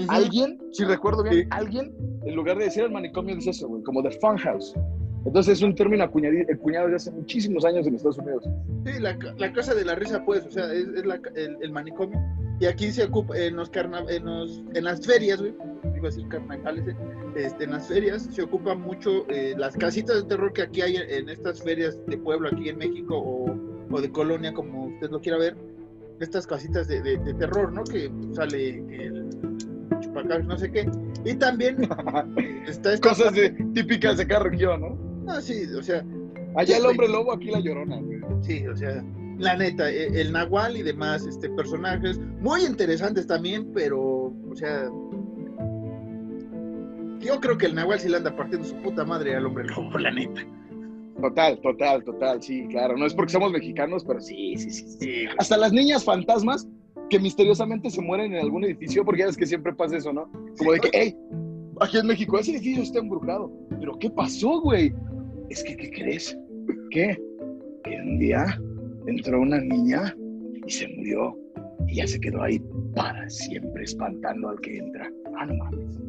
alguien, 0.10 0.60
si 0.72 0.84
recuerdo 0.86 1.24
bien, 1.24 1.36
Sí. 1.36 1.44
alguien, 1.52 1.94
en 2.26 2.36
lugar 2.36 2.58
de 2.58 2.66
decir 2.66 2.84
el 2.84 2.92
manicomio, 2.92 3.36
dice 3.36 3.50
eso, 3.52 3.68
güey, 3.68 3.84
como 3.84 4.04
the 4.04 4.12
funhouse. 4.22 4.74
Entonces 5.26 5.58
es 5.60 5.62
un 5.64 5.74
término 5.74 6.04
acuñadi- 6.04 6.46
acuñado 6.54 6.86
desde 6.88 6.96
hace 6.98 7.12
muchísimos 7.12 7.64
años 7.66 7.88
en 7.88 7.96
Estados 7.96 8.18
Unidos. 8.18 8.44
Sí, 8.86 9.00
la, 9.00 9.18
la 9.38 9.54
casa 9.54 9.74
de 9.74 9.86
la 9.86 9.96
risa, 9.96 10.24
pues, 10.26 10.46
o 10.46 10.52
sea, 10.52 10.72
es, 10.74 10.86
es 10.96 11.06
la 11.06 11.20
el, 11.36 11.58
el 11.62 11.72
manicomio. 11.72 12.20
Y 12.60 12.66
aquí 12.66 12.92
se 12.92 13.06
ocupa, 13.06 13.38
en, 13.38 13.56
los 13.56 13.70
carna- 13.70 14.04
en, 14.10 14.26
los- 14.26 14.64
en 14.74 14.84
las 14.84 15.06
ferias, 15.06 15.40
güey, 15.40 15.54
iba 15.96 16.08
a 16.08 16.12
decir 16.12 16.28
carnavales, 16.28 16.88
eh, 16.88 16.96
este, 17.36 17.64
en 17.64 17.72
las 17.72 17.88
ferias 17.88 18.24
se 18.32 18.42
ocupa 18.44 18.76
mucho 18.76 19.26
eh, 19.30 19.56
las 19.58 19.76
casitas 19.78 20.18
de 20.18 20.24
terror 20.28 20.52
que 20.54 20.62
aquí 20.64 20.82
hay 20.82 20.98
en, 20.98 21.10
en 21.10 21.30
estas 21.30 21.62
ferias 21.64 21.98
de 22.08 22.18
pueblo, 22.18 22.50
aquí 22.52 22.70
en 22.70 22.78
México, 22.78 23.18
o, 23.18 23.56
o 23.92 24.02
de 24.02 24.12
colonia, 24.12 24.54
como 24.54 24.88
usted 24.88 25.10
lo 25.10 25.20
quiera 25.22 25.38
ver. 25.38 25.56
Estas 26.20 26.46
casitas 26.46 26.88
de, 26.88 27.02
de- 27.02 27.18
de 27.18 27.34
terror, 27.34 27.72
¿no? 27.72 27.84
Que 27.86 28.12
sale 28.34 28.70
el 28.78 29.30
chupacabras, 30.02 30.46
no 30.46 30.58
sé 30.58 30.72
qué. 30.72 30.90
Y 31.26 31.36
también 31.36 31.78
está 32.68 32.94
esta 32.94 33.10
Cosas 33.10 33.34
de, 33.34 33.50
típicas 33.74 34.18
de 34.18 34.28
cada 34.28 34.44
región, 34.44 34.82
¿no? 34.82 35.13
Ah, 35.28 35.42
sí, 35.42 35.66
o 35.78 35.82
sea, 35.82 36.04
Allá 36.56 36.78
el 36.78 36.86
hombre 36.86 37.08
lobo, 37.08 37.34
aquí 37.34 37.50
la 37.50 37.60
llorona, 37.60 37.98
güey. 38.00 38.20
Sí, 38.42 38.68
o 38.68 38.76
sea, 38.76 39.04
la 39.40 39.56
neta, 39.58 39.90
e- 39.90 40.22
el 40.22 40.32
Nahual 40.32 40.78
y 40.78 40.84
demás 40.84 41.26
este, 41.26 41.50
personajes 41.50 42.20
muy 42.40 42.64
interesantes 42.66 43.26
también, 43.26 43.72
pero, 43.74 44.00
o 44.02 44.56
sea, 44.56 44.90
yo 47.20 47.40
creo 47.40 47.58
que 47.58 47.66
el 47.68 47.76
Nahual 47.76 48.00
sí 48.00 48.10
le 48.10 48.18
anda 48.18 48.36
partiendo 48.36 48.68
su 48.68 48.76
puta 48.78 49.06
madre 49.06 49.36
al 49.36 49.46
hombre 49.46 49.66
lobo, 49.66 49.98
la 49.98 50.12
neta. 50.12 50.42
Total, 51.22 51.60
total, 51.62 52.04
total, 52.04 52.42
sí, 52.44 52.68
claro. 52.70 52.98
No 52.98 53.06
es 53.06 53.14
porque 53.14 53.32
somos 53.32 53.52
mexicanos, 53.52 54.04
pero 54.06 54.20
sí, 54.20 54.56
sí, 54.58 54.70
sí. 54.70 54.84
sí. 54.84 54.98
Sí, 55.00 55.26
Hasta 55.38 55.58
las 55.58 55.72
niñas 55.72 56.04
fantasmas, 56.04 56.68
que 57.10 57.20
misteriosamente 57.20 57.90
se 57.90 58.02
mueren 58.02 58.34
en 58.34 58.42
algún 58.42 58.64
edificio, 58.66 59.06
porque 59.06 59.22
ya 59.22 59.28
es 59.28 59.38
que 59.38 59.46
siempre 59.46 59.74
pasa 59.74 59.98
eso, 59.98 60.12
¿no? 60.12 60.30
Como 60.58 60.74
de 60.74 60.80
que, 60.80 60.90
hey, 60.94 61.16
aquí 61.80 61.98
en 61.98 62.08
México, 62.08 62.38
ese 62.38 62.52
edificio 62.52 62.84
está 62.84 63.00
embrujado. 63.00 63.52
Pero 63.80 63.98
¿qué 64.00 64.10
pasó, 64.10 64.60
güey? 64.62 64.94
Es 65.50 65.64
que, 65.64 65.76
¿qué 65.76 65.90
crees? 65.92 66.38
¿Qué? 66.92 67.18
Que 67.84 68.02
un 68.02 68.20
día 68.20 68.60
entró 69.08 69.42
una 69.42 69.60
niña 69.60 70.16
y 70.66 70.72
se 70.72 70.88
murió 70.88 71.38
y 71.88 71.96
ya 71.96 72.08
se 72.08 72.20
quedó 72.20 72.42
ahí 72.42 72.62
para 72.96 73.30
siempre 73.30 73.84
espantando 73.84 74.50
al 74.50 74.60
que 74.62 74.78
entra. 74.78 75.12
Ah, 75.38 75.46
no 75.46 75.56
mames. 75.56 76.00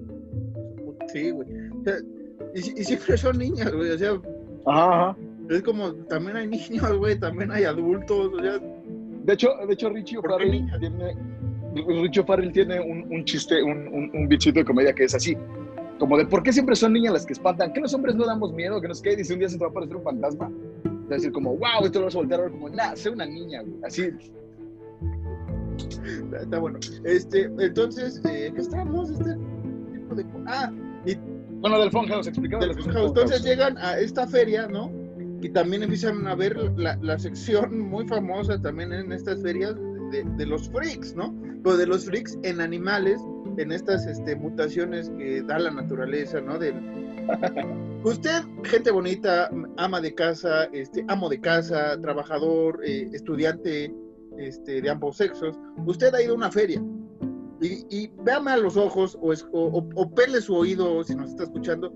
Sí, 1.12 1.30
güey. 1.30 1.48
y, 2.54 2.84
siempre 2.84 3.16
son 3.16 3.38
niñas, 3.38 3.72
güey. 3.72 3.90
O 3.90 3.98
sea, 3.98 4.20
ajá, 4.66 5.16
es 5.50 5.62
como, 5.62 5.94
también 6.06 6.36
hay 6.36 6.46
niños, 6.48 6.96
güey, 6.96 7.18
también 7.18 7.50
hay 7.50 7.64
adultos. 7.64 8.32
O 8.32 8.40
sea, 8.40 8.58
de 8.58 9.32
hecho, 9.32 9.50
de 9.66 9.72
hecho 9.72 9.90
Richie 9.90 10.18
O'Farrell 10.18 10.66
tiene, 10.80 11.16
Richie 12.02 12.20
O'Farrell 12.20 12.52
tiene 12.52 12.80
un, 12.80 13.06
un 13.12 13.24
chiste, 13.24 13.62
un, 13.62 13.88
un, 13.88 14.10
un, 14.14 14.28
bichito 14.28 14.60
de 14.60 14.64
comedia 14.64 14.92
que 14.94 15.04
es 15.04 15.14
así. 15.14 15.36
Como 15.98 16.18
de, 16.18 16.26
¿por 16.26 16.42
qué 16.42 16.52
siempre 16.52 16.74
son 16.74 16.92
niñas 16.92 17.12
las 17.12 17.26
que 17.26 17.34
espantan? 17.34 17.72
¿Que 17.72 17.80
los 17.80 17.94
hombres 17.94 18.14
no 18.16 18.26
damos 18.26 18.52
miedo? 18.52 18.80
Que 18.80 18.88
no 18.88 18.94
sé 18.94 19.02
qué. 19.02 19.16
Dice, 19.16 19.32
un 19.32 19.38
día 19.38 19.48
se 19.48 19.56
te 19.56 19.64
va 19.64 19.68
a 19.68 19.70
aparecer 19.70 19.96
un 19.96 20.02
fantasma. 20.02 20.50
Te 20.82 20.88
va 20.88 21.06
a 21.10 21.14
decir 21.14 21.32
como, 21.32 21.56
wow, 21.56 21.84
esto 21.84 22.00
lo 22.00 22.06
vas 22.06 22.14
a 22.14 22.18
voltear 22.18 22.40
a 22.40 22.42
ver 22.44 22.52
como, 22.52 22.68
nah, 22.70 22.94
sé 22.94 23.10
una 23.10 23.26
niña, 23.26 23.62
güey. 23.62 23.76
Así. 23.84 24.10
Está 26.40 26.58
bueno. 26.58 26.78
Este, 27.04 27.50
entonces, 27.58 28.20
eh, 28.24 28.52
¿qué 28.54 28.60
estamos? 28.60 29.10
Este 29.10 29.36
tipo 29.92 30.14
de... 30.14 30.24
Ah, 30.46 30.72
y... 31.06 31.16
Bueno, 31.60 31.78
del 31.78 31.90
Funhouse, 31.90 32.26
explicaba. 32.26 32.66
Del 32.66 32.74
Funhouse. 32.74 33.08
Entonces 33.08 33.42
llegan 33.42 33.78
a 33.78 33.98
esta 33.98 34.26
feria, 34.26 34.66
¿no? 34.66 34.90
y 35.44 35.50
también 35.50 35.82
empiezan 35.82 36.26
a 36.26 36.34
ver 36.34 36.56
la, 36.78 36.96
la, 37.02 37.18
sección 37.18 37.78
muy 37.78 38.08
famosa 38.08 38.58
también 38.62 38.94
en 38.94 39.12
estas 39.12 39.42
ferias 39.42 39.74
de, 40.10 40.24
de, 40.38 40.46
los 40.46 40.70
freaks, 40.70 41.14
¿no? 41.14 41.34
Pero 41.62 41.76
de 41.76 41.86
los 41.86 42.06
freaks 42.06 42.38
en 42.44 42.62
animales, 42.62 43.20
en 43.56 43.72
estas 43.72 44.06
este, 44.06 44.36
mutaciones 44.36 45.10
que 45.18 45.42
da 45.42 45.58
la 45.58 45.70
naturaleza, 45.70 46.40
¿no? 46.40 46.58
Del... 46.58 46.74
Usted, 48.04 48.42
gente 48.64 48.90
bonita, 48.90 49.50
ama 49.76 50.00
de 50.00 50.14
casa, 50.14 50.64
este, 50.72 51.04
amo 51.08 51.28
de 51.28 51.40
casa, 51.40 51.98
trabajador, 52.00 52.80
eh, 52.84 53.08
estudiante 53.12 53.94
este, 54.38 54.82
de 54.82 54.90
ambos 54.90 55.16
sexos, 55.16 55.58
usted 55.86 56.14
ha 56.14 56.22
ido 56.22 56.34
a 56.34 56.36
una 56.36 56.50
feria 56.50 56.82
y, 57.60 57.86
y 57.88 58.10
véame 58.22 58.50
a 58.50 58.56
los 58.56 58.76
ojos 58.76 59.16
o, 59.20 59.32
o, 59.52 59.88
o 59.94 60.10
pele 60.14 60.40
su 60.40 60.54
oído 60.54 61.02
si 61.04 61.14
nos 61.14 61.30
está 61.30 61.44
escuchando. 61.44 61.92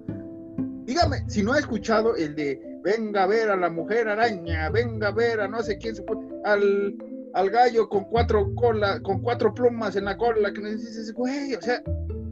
Dígame, 0.85 1.29
si 1.29 1.43
no 1.43 1.53
ha 1.53 1.59
escuchado 1.59 2.17
el 2.17 2.35
de 2.35 2.61
venga 2.83 3.25
a 3.25 3.27
ver 3.27 3.51
a 3.51 3.57
la 3.57 3.69
mujer 3.69 4.09
araña, 4.09 4.71
venga 4.71 5.09
a 5.09 5.13
ver 5.13 5.41
a 5.41 5.49
no 5.49 5.63
sé 5.63 5.77
quién, 5.79 5.95
al, 6.45 6.97
al 7.35 7.51
gallo 7.51 7.89
con 7.89 8.05
cuatro 8.05 8.55
cola, 8.55 9.01
con 9.01 9.21
cuatro 9.21 9.55
plumas 9.55 9.97
en 9.97 10.05
la 10.05 10.17
cola, 10.17 10.53
que 10.53 10.61
nos 10.61 10.73
dices, 10.73 11.13
güey, 11.13 11.55
o 11.55 11.61
sea, 11.61 11.83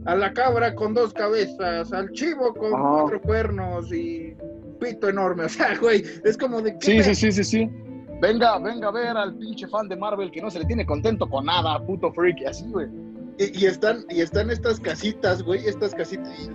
a 0.05 0.15
la 0.15 0.33
cabra 0.33 0.73
con 0.75 0.93
dos 0.93 1.13
cabezas, 1.13 1.91
al 1.93 2.11
chivo 2.11 2.53
con 2.53 2.71
cuatro 2.71 3.21
cuernos 3.21 3.93
y 3.93 4.35
pito 4.79 5.09
enorme, 5.09 5.43
o 5.45 5.49
sea, 5.49 5.77
güey, 5.77 6.03
es 6.23 6.37
como 6.37 6.61
de 6.61 6.75
Sí, 6.79 7.01
sí, 7.03 7.15
sí, 7.15 7.31
sí, 7.31 7.43
sí. 7.43 7.69
Venga, 8.19 8.57
venga 8.59 8.87
a 8.87 8.91
ver 8.91 9.15
al 9.15 9.35
pinche 9.37 9.67
fan 9.67 9.87
de 9.87 9.95
Marvel 9.95 10.31
que 10.31 10.41
no 10.41 10.49
se 10.49 10.59
le 10.59 10.65
tiene 10.65 10.85
contento 10.85 11.29
con 11.29 11.45
nada, 11.45 11.79
puto 11.85 12.11
freak, 12.13 12.41
y 12.41 12.45
así, 12.45 12.65
güey. 12.67 12.87
Y, 13.37 13.63
y, 13.63 13.65
están, 13.67 14.05
y 14.09 14.21
están 14.21 14.49
estas 14.49 14.79
casitas, 14.79 15.43
güey, 15.43 15.67
estas 15.67 15.93
casitas, 15.93 16.49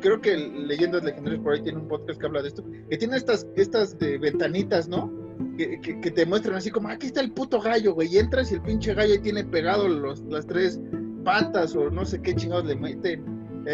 creo 0.00 0.20
que 0.20 0.36
Leyendas 0.36 1.02
Legendarias 1.02 1.42
por 1.42 1.54
ahí 1.54 1.62
tiene 1.62 1.78
un 1.78 1.88
podcast 1.88 2.20
que 2.20 2.26
habla 2.26 2.42
de 2.42 2.48
esto, 2.48 2.64
que 2.88 2.96
tiene 2.96 3.16
estas, 3.16 3.46
estas 3.56 3.96
eh, 4.00 4.18
ventanitas, 4.18 4.88
¿no? 4.88 5.10
Que, 5.56 5.80
que, 5.80 6.10
te 6.10 6.24
muestran 6.24 6.56
así 6.56 6.70
como, 6.70 6.88
aquí 6.88 7.08
está 7.08 7.20
el 7.20 7.32
puto 7.32 7.60
gallo, 7.60 7.94
güey, 7.94 8.14
y 8.14 8.18
entras 8.18 8.52
y 8.52 8.54
el 8.54 8.62
pinche 8.62 8.94
gallo 8.94 9.20
tiene 9.20 9.44
pegado 9.44 9.88
los, 9.88 10.20
las 10.24 10.46
tres 10.46 10.80
patas 11.24 11.74
o 11.74 11.90
no 11.90 12.04
sé 12.04 12.22
qué 12.22 12.34
chingados 12.34 12.66
le 12.66 12.76
meten. 12.76 13.24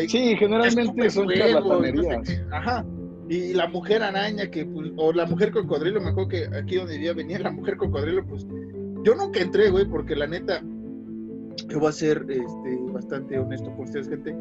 sí, 0.09 0.35
generalmente 0.37 1.11
son 1.11 1.29
charlatanerías. 1.29 2.43
ajá. 2.51 2.85
Y 3.29 3.55
la 3.55 3.69
mujer 3.69 4.03
araña, 4.03 4.51
que, 4.51 4.67
pues, 4.67 4.93
o 4.97 5.13
la 5.13 5.27
mujer 5.27 5.51
cocodrilo, 5.51 6.01
me 6.01 6.11
acuerdo 6.11 6.29
que 6.29 6.49
aquí 6.57 6.77
donde 6.77 6.95
vivía 6.95 7.15
venía 7.15 7.39
la 7.39 7.51
mujer 7.51 7.77
cocodrilo, 7.77 8.27
pues 8.27 8.47
yo 9.03 9.15
nunca 9.15 9.41
entré, 9.41 9.71
güey, 9.71 9.87
porque 9.87 10.15
la 10.15 10.27
neta, 10.27 10.63
yo 11.69 11.81
voy 11.81 11.89
a 11.89 11.93
ser 11.93 12.27
este, 12.29 12.79
bastante 12.93 13.39
honesto 13.39 13.71
con 13.73 13.85
ustedes, 13.85 14.09
gente 14.09 14.35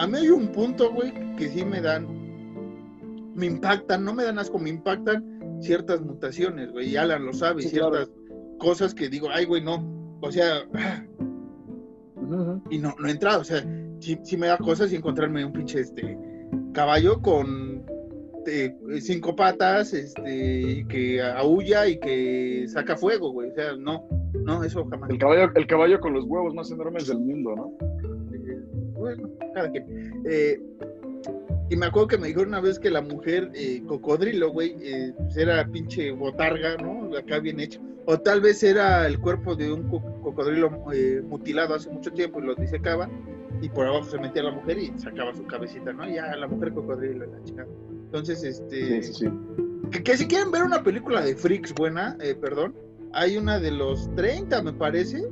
a 0.00 0.06
mí 0.06 0.16
hay 0.16 0.30
un 0.30 0.48
punto, 0.48 0.92
güey, 0.92 1.12
que 1.36 1.48
sí 1.48 1.62
me 1.62 1.80
dan, 1.80 2.06
me 3.34 3.46
impactan, 3.46 4.02
no 4.02 4.14
me 4.14 4.24
dan 4.24 4.38
asco, 4.38 4.58
me 4.58 4.70
impactan 4.70 5.39
ciertas 5.60 6.00
mutaciones, 6.00 6.70
güey, 6.72 6.90
y 6.90 6.96
Alan 6.96 7.24
lo 7.24 7.32
sabe, 7.32 7.62
ciertas 7.62 8.10
cosas 8.58 8.94
que 8.94 9.08
digo, 9.08 9.28
ay, 9.30 9.44
güey, 9.44 9.62
no, 9.62 10.18
o 10.20 10.30
sea, 10.30 10.64
y 12.70 12.78
no, 12.78 12.94
no 12.98 13.08
he 13.08 13.10
entrado, 13.10 13.40
o 13.40 13.44
sea, 13.44 13.64
sí, 14.00 14.36
me 14.36 14.48
da 14.48 14.58
cosas 14.58 14.92
y 14.92 14.96
encontrarme 14.96 15.44
un 15.44 15.52
pinche, 15.52 15.80
este, 15.80 16.18
caballo 16.72 17.20
con 17.20 17.84
eh, 18.46 18.74
cinco 19.00 19.36
patas, 19.36 19.92
este, 19.92 20.86
que 20.88 21.22
aúlla 21.22 21.86
y 21.86 21.98
que 21.98 22.66
saca 22.68 22.96
fuego, 22.96 23.32
güey, 23.32 23.50
o 23.50 23.54
sea, 23.54 23.76
no, 23.76 24.06
no, 24.44 24.64
eso 24.64 24.84
jamás. 24.86 25.10
El 25.10 25.18
caballo, 25.18 25.52
el 25.54 25.66
caballo 25.66 26.00
con 26.00 26.14
los 26.14 26.24
huevos 26.24 26.54
más 26.54 26.70
enormes 26.70 27.06
del 27.06 27.18
mundo, 27.18 27.54
¿no? 27.56 27.74
bueno, 29.00 29.30
cada 29.54 29.70
quien. 29.70 30.22
Eh, 30.26 30.60
y 31.70 31.76
me 31.76 31.86
acuerdo 31.86 32.08
que 32.08 32.18
me 32.18 32.26
dijo 32.26 32.42
una 32.42 32.60
vez 32.60 32.80
que 32.80 32.90
la 32.90 33.00
mujer 33.00 33.52
eh, 33.54 33.80
cocodrilo, 33.86 34.50
güey, 34.50 34.74
eh, 34.82 35.14
pues 35.16 35.36
era 35.36 35.64
pinche 35.64 36.10
botarga, 36.10 36.76
¿no? 36.78 37.16
Acá 37.16 37.38
bien 37.38 37.60
hecho. 37.60 37.80
O 38.06 38.18
tal 38.18 38.40
vez 38.40 38.60
era 38.64 39.06
el 39.06 39.20
cuerpo 39.20 39.54
de 39.54 39.72
un 39.72 39.88
cocodrilo 39.88 40.68
mutilado 41.28 41.76
hace 41.76 41.88
mucho 41.88 42.12
tiempo 42.12 42.40
y 42.40 42.46
lo 42.46 42.56
disecaba. 42.56 43.08
Y 43.62 43.68
por 43.68 43.86
abajo 43.86 44.10
se 44.10 44.18
metía 44.18 44.42
la 44.42 44.50
mujer 44.50 44.78
y 44.78 44.98
sacaba 44.98 45.32
su 45.32 45.46
cabecita, 45.46 45.92
¿no? 45.92 46.08
Ya, 46.08 46.34
la 46.34 46.48
mujer 46.48 46.72
cocodrilo, 46.72 47.26
la 47.26 47.44
chica. 47.44 47.64
Entonces, 47.88 48.42
este. 48.42 49.04
Sí, 49.04 49.12
sí, 49.12 49.28
Que, 49.92 50.02
que, 50.02 50.16
si 50.16 50.26
quieren 50.26 50.50
ver 50.50 50.64
una 50.64 50.82
película 50.82 51.20
de 51.20 51.36
freaks 51.36 51.72
buena, 51.72 52.18
perdón, 52.40 52.74
hay 53.12 53.36
una 53.36 53.60
de 53.60 53.70
los 53.70 54.12
30, 54.16 54.60
me 54.62 54.72
parece, 54.72 55.24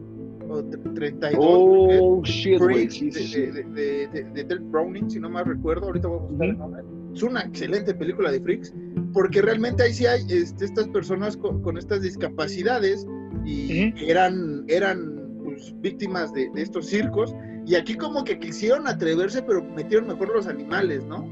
o 0.49 0.63
32. 0.63 1.37
Oh, 1.39 2.23
shit, 2.25 2.61
de, 2.61 4.09
de, 4.09 4.45
de, 4.45 4.55
Browning, 4.59 5.11
si 5.11 5.21
no 5.21 5.31
más 5.31 5.47
recuerdo. 5.47 5.87
Ahorita 5.87 6.09
voy 6.09 6.19
a 6.19 6.23
buscar 6.23 6.49
el 6.49 6.59
nombre. 6.59 6.83
Es 7.15 7.23
una 7.23 7.41
excelente 7.41 7.95
película 7.95 8.31
de 8.31 8.41
Freaks, 8.41 8.75
porque 9.13 9.43
realmente 9.43 9.83
ahí 9.83 9.93
sí 9.93 10.07
hay 10.07 10.23
este, 10.29 10.65
estas 10.65 10.89
personas 10.89 11.37
con, 11.37 11.77
estas 11.77 12.03
discapacidades 12.03 13.07
y 13.45 13.93
eran, 14.09 14.65
eran 14.69 15.29
pues, 15.45 15.75
víctimas 15.81 16.33
de, 16.33 16.51
estos 16.57 16.87
circos. 16.87 17.35
Y 17.67 17.75
aquí 17.75 17.95
como 17.95 18.25
que 18.25 18.39
quisieron 18.39 18.87
atreverse, 18.89 19.43
pero 19.43 19.63
metieron 19.63 20.09
mejor 20.09 20.35
los 20.35 20.47
animales, 20.47 21.05
¿no? 21.05 21.29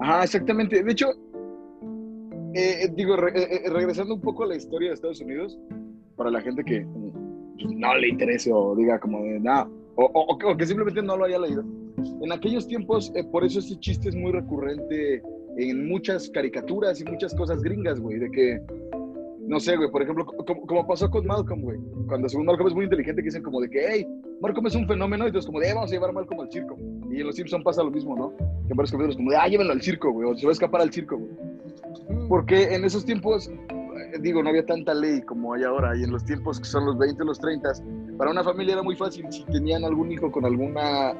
Ah, 0.00 0.22
exactamente. 0.24 0.82
De 0.82 0.92
hecho, 0.92 1.10
eh, 2.54 2.84
eh, 2.84 2.92
digo, 2.94 3.14
eh, 3.28 3.62
regresando 3.70 4.14
un 4.14 4.20
poco 4.20 4.44
a 4.44 4.48
la 4.48 4.56
historia 4.56 4.88
de 4.88 4.94
Estados 4.94 5.20
Unidos, 5.20 5.58
para 6.16 6.30
la 6.30 6.40
gente 6.40 6.64
que 6.64 6.86
no 7.66 7.94
le 7.96 8.08
interese 8.08 8.52
o 8.52 8.74
diga 8.74 8.98
como 8.98 9.22
de 9.22 9.40
nada, 9.40 9.68
o, 9.96 10.04
o, 10.04 10.56
que 10.56 10.66
simplemente 10.66 11.02
no 11.02 11.16
lo 11.16 11.24
haya 11.24 11.38
leído. 11.38 11.64
En 12.22 12.32
aquellos 12.32 12.68
tiempos, 12.68 13.12
eh, 13.16 13.24
por 13.24 13.44
eso 13.44 13.58
este 13.58 13.78
chiste 13.80 14.08
es 14.10 14.14
muy 14.14 14.30
recurrente 14.30 15.22
en 15.56 15.88
muchas 15.88 16.30
caricaturas 16.30 17.00
y 17.00 17.04
muchas 17.04 17.34
cosas 17.34 17.60
gringas, 17.62 17.98
güey, 17.98 18.18
de 18.18 18.30
que, 18.30 18.60
no 19.40 19.58
sé, 19.58 19.76
güey, 19.76 19.90
por 19.90 20.02
ejemplo, 20.02 20.24
como, 20.24 20.86
pasó 20.86 21.10
con 21.10 21.26
Malcolm, 21.26 21.62
güey, 21.62 21.78
cuando 22.06 22.28
según 22.28 22.46
Malcolm 22.46 22.68
es 22.68 22.74
muy 22.74 22.84
inteligente, 22.84 23.22
que 23.22 23.26
dicen 23.26 23.42
como 23.42 23.60
de 23.60 23.68
que, 23.68 23.86
hey, 23.88 24.06
Malcolm 24.40 24.68
es 24.68 24.76
un 24.76 24.86
fenómeno, 24.86 25.24
y 25.24 25.28
entonces 25.28 25.46
como 25.46 25.58
de, 25.58 25.74
vamos 25.74 25.90
a 25.90 25.94
llevar 25.94 26.10
a 26.10 26.12
Malcolm 26.12 26.40
al 26.40 26.52
circo. 26.52 26.76
Y 27.10 27.20
en 27.20 27.26
Los 27.26 27.34
Simpsons 27.34 27.64
pasa 27.64 27.82
lo 27.82 27.90
mismo, 27.90 28.16
¿no? 28.16 28.36
Que 28.36 28.70
en 28.70 28.76
varios 28.76 28.92
capítulos 28.92 29.16
como 29.16 29.30
de, 29.32 29.36
ah, 29.36 29.48
llévenlo 29.48 29.72
al 29.72 29.82
circo, 29.82 30.12
güey, 30.12 30.30
o 30.30 30.36
se 30.36 30.46
va 30.46 30.50
a 30.50 30.52
escapar 30.52 30.80
al 30.80 30.92
circo, 30.92 31.18
güey. 31.18 31.32
Porque 32.28 32.74
en 32.74 32.84
esos 32.84 33.04
tiempos 33.04 33.50
digo, 34.20 34.42
no 34.42 34.50
había 34.50 34.64
tanta 34.64 34.94
ley 34.94 35.22
como 35.22 35.54
hay 35.54 35.64
ahora, 35.64 35.96
y 35.96 36.02
en 36.02 36.10
los 36.10 36.24
tiempos 36.24 36.58
que 36.58 36.66
son 36.66 36.86
los 36.86 36.98
20, 36.98 37.24
los 37.24 37.38
30, 37.38 37.70
para 38.16 38.30
una 38.30 38.42
familia 38.42 38.74
era 38.74 38.82
muy 38.82 38.96
fácil 38.96 39.26
si 39.30 39.44
tenían 39.44 39.84
algún 39.84 40.10
hijo 40.12 40.30
con 40.30 40.44
alguna... 40.44 41.12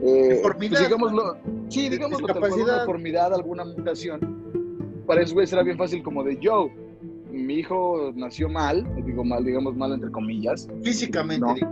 Eh, 0.00 0.42
pues 0.42 0.82
digámoslo, 0.82 1.36
sí, 1.68 1.88
digámoslo, 1.88 2.26
alguna 2.26 2.80
deformidad, 2.80 3.32
alguna 3.32 3.64
mutación, 3.64 5.02
para 5.06 5.22
eso 5.22 5.40
era 5.40 5.62
bien 5.62 5.78
fácil 5.78 6.02
como 6.02 6.24
de, 6.24 6.36
yo, 6.40 6.68
mi 7.30 7.54
hijo 7.54 8.12
nació 8.14 8.48
mal, 8.48 8.86
digo 9.04 9.24
mal, 9.24 9.44
digamos 9.44 9.76
mal 9.76 9.92
entre 9.92 10.10
comillas. 10.10 10.68
Físicamente. 10.82 11.66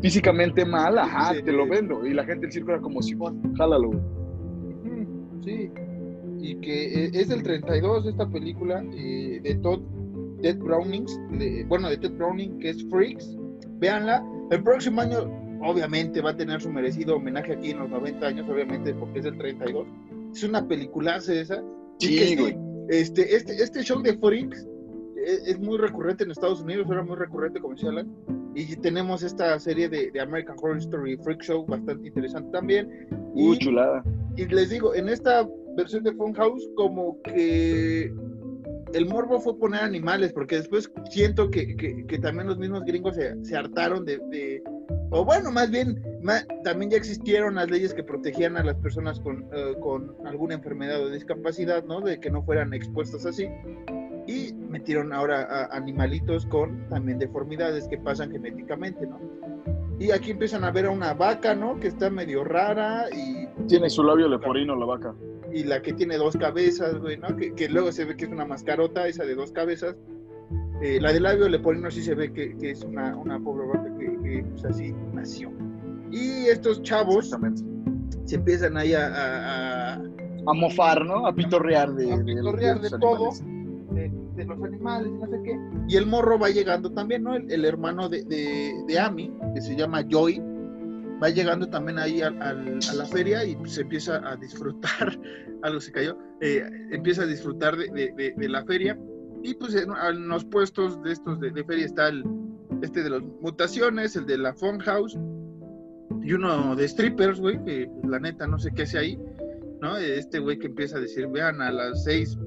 Físicamente 0.00 0.64
mal, 0.64 0.98
ajá, 0.98 1.34
te 1.42 1.52
lo 1.52 1.66
vendo. 1.66 2.06
Y 2.06 2.14
la 2.14 2.24
gente 2.24 2.42
del 2.42 2.52
circo 2.52 2.72
era 2.72 2.80
como, 2.80 3.02
Simón, 3.02 3.54
jálalo. 3.56 3.90
Sí 5.44 5.70
y 6.44 6.56
que 6.56 7.06
eh, 7.06 7.10
es 7.14 7.28
del 7.28 7.42
32 7.42 8.06
esta 8.06 8.28
película 8.28 8.84
eh, 8.92 9.40
de 9.42 9.54
Todd 9.56 9.80
Ted 10.42 10.58
Brownings, 10.58 11.18
bueno, 11.68 11.88
de 11.88 11.96
Ted 11.96 12.12
Browning, 12.12 12.58
que 12.58 12.70
es 12.70 12.84
Freaks. 12.90 13.34
Véanla. 13.78 14.22
El 14.50 14.62
próximo 14.62 15.00
año, 15.00 15.20
obviamente, 15.62 16.20
va 16.20 16.30
a 16.30 16.36
tener 16.36 16.60
su 16.60 16.70
merecido 16.70 17.16
homenaje 17.16 17.54
aquí 17.54 17.70
en 17.70 17.78
los 17.78 17.88
90 17.88 18.26
años, 18.26 18.48
obviamente, 18.50 18.92
porque 18.92 19.20
es 19.20 19.24
del 19.24 19.38
32. 19.38 19.86
Es 20.34 20.44
una 20.44 20.68
peliculaza 20.68 21.32
esa. 21.32 21.62
Sí, 21.98 22.18
este, 22.18 22.58
este, 22.90 23.34
este, 23.34 23.62
este 23.62 23.82
show 23.82 24.02
de 24.02 24.18
Freaks 24.18 24.68
es, 25.24 25.48
es, 25.48 25.58
muy 25.58 25.78
recurrente 25.78 26.24
en 26.24 26.30
Estados 26.30 26.60
Unidos, 26.60 26.86
era 26.90 27.02
muy 27.02 27.16
recurrente, 27.16 27.58
como 27.58 27.72
decía 27.72 27.88
Alan 27.88 28.14
Y 28.54 28.76
tenemos 28.76 29.22
esta 29.22 29.58
serie 29.58 29.88
de, 29.88 30.10
de 30.10 30.20
American 30.20 30.56
Horror 30.60 30.76
Story 30.76 31.16
Freak 31.16 31.42
Show 31.42 31.64
bastante 31.64 32.08
interesante 32.08 32.50
también. 32.50 33.08
Uh, 33.32 33.54
y, 33.54 33.58
chulada. 33.60 34.04
y 34.36 34.44
les 34.44 34.68
digo, 34.68 34.94
en 34.94 35.08
esta 35.08 35.48
versión 35.76 36.02
de 36.04 36.12
Funhouse, 36.12 36.68
como 36.76 37.20
que 37.22 38.12
el 38.92 39.06
morbo 39.06 39.40
fue 39.40 39.58
poner 39.58 39.82
animales, 39.82 40.32
porque 40.32 40.56
después 40.56 40.90
siento 41.10 41.50
que, 41.50 41.76
que, 41.76 42.06
que 42.06 42.18
también 42.18 42.46
los 42.46 42.58
mismos 42.58 42.84
gringos 42.84 43.16
se, 43.16 43.34
se 43.44 43.56
hartaron 43.56 44.04
de, 44.04 44.18
de- 44.30 44.62
o 45.10 45.24
bueno, 45.24 45.50
más 45.50 45.70
bien, 45.70 46.00
ma- 46.22 46.44
también 46.64 46.90
ya 46.90 46.96
existieron 46.96 47.54
las 47.56 47.70
leyes 47.70 47.94
que 47.94 48.02
protegían 48.04 48.56
a 48.56 48.64
las 48.64 48.76
personas 48.76 49.18
con, 49.20 49.46
eh, 49.52 49.74
con 49.80 50.14
alguna 50.26 50.54
enfermedad 50.54 51.02
o 51.02 51.10
discapacidad, 51.10 51.84
¿no? 51.84 52.00
De 52.00 52.18
que 52.20 52.30
no 52.30 52.42
fueran 52.42 52.72
expuestas 52.74 53.24
así. 53.26 53.48
Y 54.26 54.54
metieron 54.54 55.12
ahora 55.12 55.42
a 55.42 55.76
animalitos 55.76 56.46
con 56.46 56.88
también 56.88 57.18
deformidades 57.18 57.86
que 57.88 57.98
pasan 57.98 58.30
genéticamente, 58.32 59.06
¿no? 59.06 59.20
Y 60.00 60.10
aquí 60.10 60.32
empiezan 60.32 60.64
a 60.64 60.70
ver 60.72 60.86
a 60.86 60.90
una 60.90 61.14
vaca, 61.14 61.54
¿no? 61.54 61.78
Que 61.78 61.88
está 61.88 62.10
medio 62.10 62.42
rara 62.42 63.04
y 63.14 63.46
Tiene 63.68 63.88
su 63.90 64.02
labio 64.02 64.28
leporino 64.28 64.74
la 64.74 64.86
vaca. 64.86 65.14
Y 65.54 65.64
la 65.64 65.80
que 65.82 65.92
tiene 65.92 66.16
dos 66.16 66.36
cabezas, 66.36 66.98
güey, 67.00 67.16
¿no? 67.16 67.36
Que, 67.36 67.54
que 67.54 67.68
luego 67.68 67.92
se 67.92 68.04
ve 68.04 68.16
que 68.16 68.24
es 68.26 68.30
una 68.30 68.44
mascarota, 68.44 69.06
esa 69.08 69.24
de 69.24 69.34
dos 69.34 69.52
cabezas. 69.52 69.96
Eh, 70.82 70.98
la 71.00 71.12
de 71.12 71.20
labio 71.20 71.48
leporino 71.48 71.90
sí 71.90 72.02
se 72.02 72.14
ve 72.14 72.32
que, 72.32 72.56
que 72.58 72.72
es 72.72 72.82
una, 72.82 73.16
una 73.16 73.38
pobre 73.40 73.66
vaca 73.68 73.90
que, 73.98 74.06
que, 74.22 74.44
pues, 74.50 74.64
así 74.64 74.92
nació. 75.12 75.50
Y 76.10 76.46
estos 76.46 76.82
chavos 76.82 77.34
se 78.24 78.34
empiezan 78.36 78.76
ahí 78.76 78.92
a, 78.94 79.06
a- 79.06 79.94
a- 79.94 80.02
A 80.46 80.52
mofar, 80.52 81.04
¿no? 81.06 81.26
A 81.26 81.34
pitorrear 81.34 81.94
de, 81.94 82.12
A 82.12 82.16
de- 82.18 82.24
pitorrear 82.34 82.80
de 82.80 82.90
los 82.90 83.00
todo. 83.00 83.30
animales. 83.30 83.44
de, 83.94 84.12
de 84.36 84.44
los 84.44 84.62
animales, 84.62 85.12
no 85.12 85.26
sé 85.28 85.40
qué. 85.44 85.58
Y 85.88 85.96
el 85.96 86.06
morro 86.06 86.38
va 86.38 86.50
llegando 86.50 86.90
también, 86.92 87.22
¿no? 87.22 87.34
El, 87.36 87.50
el 87.50 87.64
hermano 87.64 88.08
de, 88.08 88.24
de, 88.24 88.72
de 88.86 88.98
Amy, 88.98 89.32
que 89.54 89.60
se 89.62 89.76
llama 89.76 90.02
Joy, 90.10 90.42
va 91.24 91.30
llegando 91.30 91.66
también 91.68 91.98
ahí 91.98 92.20
al- 92.20 92.40
al- 92.42 92.78
a 92.90 92.94
la 92.94 93.06
feria 93.06 93.44
y 93.44 93.56
se 93.64 93.80
empieza 93.80 94.16
a 94.28 94.36
disfrutar, 94.36 95.18
algo 95.62 95.80
se 95.80 95.90
cayó, 95.90 96.18
eh, 96.42 96.62
empieza 96.90 97.22
a 97.22 97.26
disfrutar 97.26 97.76
de, 97.76 97.86
de- 97.90 98.12
de- 98.16 98.34
de 98.36 98.48
la 98.48 98.62
feria. 98.64 98.98
Y 99.42 99.54
pues 99.54 99.74
en, 99.74 99.90
en 99.90 100.28
los 100.28 100.44
puestos 100.44 101.02
de 101.02 101.12
estos 101.12 101.40
de, 101.40 101.52
feria 101.64 101.84
está 101.86 102.08
el, 102.08 102.24
este 102.82 103.02
de 103.02 103.10
las 103.10 103.22
mutaciones, 103.40 104.16
el 104.16 104.26
de 104.26 104.38
la 104.38 104.54
Funhouse, 104.54 105.18
y 106.22 106.32
uno 106.32 106.74
de 106.76 106.86
strippers, 106.88 107.40
güey, 107.40 107.62
que 107.64 107.90
la 108.04 108.18
neta 108.18 108.46
no 108.46 108.58
sé 108.58 108.70
qué 108.74 108.82
hace 108.82 108.98
ahí, 108.98 109.18
¿no? 109.82 109.96
Este 109.98 110.38
güey 110.38 110.58
que 110.58 110.66
empieza 110.68 110.96
a 110.96 111.00
decir, 111.00 111.26
vean, 111.28 111.60
a 111.60 111.70
las 111.72 112.04
seis, 112.04 112.38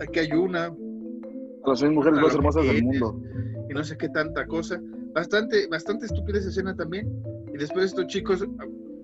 aquí 0.00 0.20
hay 0.20 0.32
una, 0.32 0.66
A 0.66 1.68
las 1.68 1.80
seis 1.80 1.90
mujeres 1.92 2.20
más 2.20 2.34
hermosas 2.34 2.64
del 2.66 2.84
mundo. 2.84 3.20
y 3.68 3.74
no 3.74 3.82
sé 3.82 3.96
qué 3.96 4.08
tanta 4.08 4.46
cosa. 4.46 4.80
Bastante, 5.14 5.66
bastante 5.68 6.06
estúpida 6.06 6.38
esa 6.38 6.48
escena 6.50 6.74
también. 6.76 7.08
Después 7.62 7.84
estos 7.86 8.08
chicos, 8.08 8.44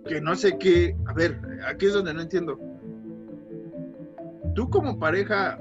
que 0.04 0.20
no 0.20 0.34
sé 0.34 0.58
qué, 0.58 0.96
a 1.06 1.12
ver, 1.12 1.40
aquí 1.64 1.86
es 1.86 1.92
donde 1.92 2.12
no 2.12 2.22
entiendo. 2.22 2.58
Tú 4.56 4.68
como 4.68 4.98
pareja, 4.98 5.56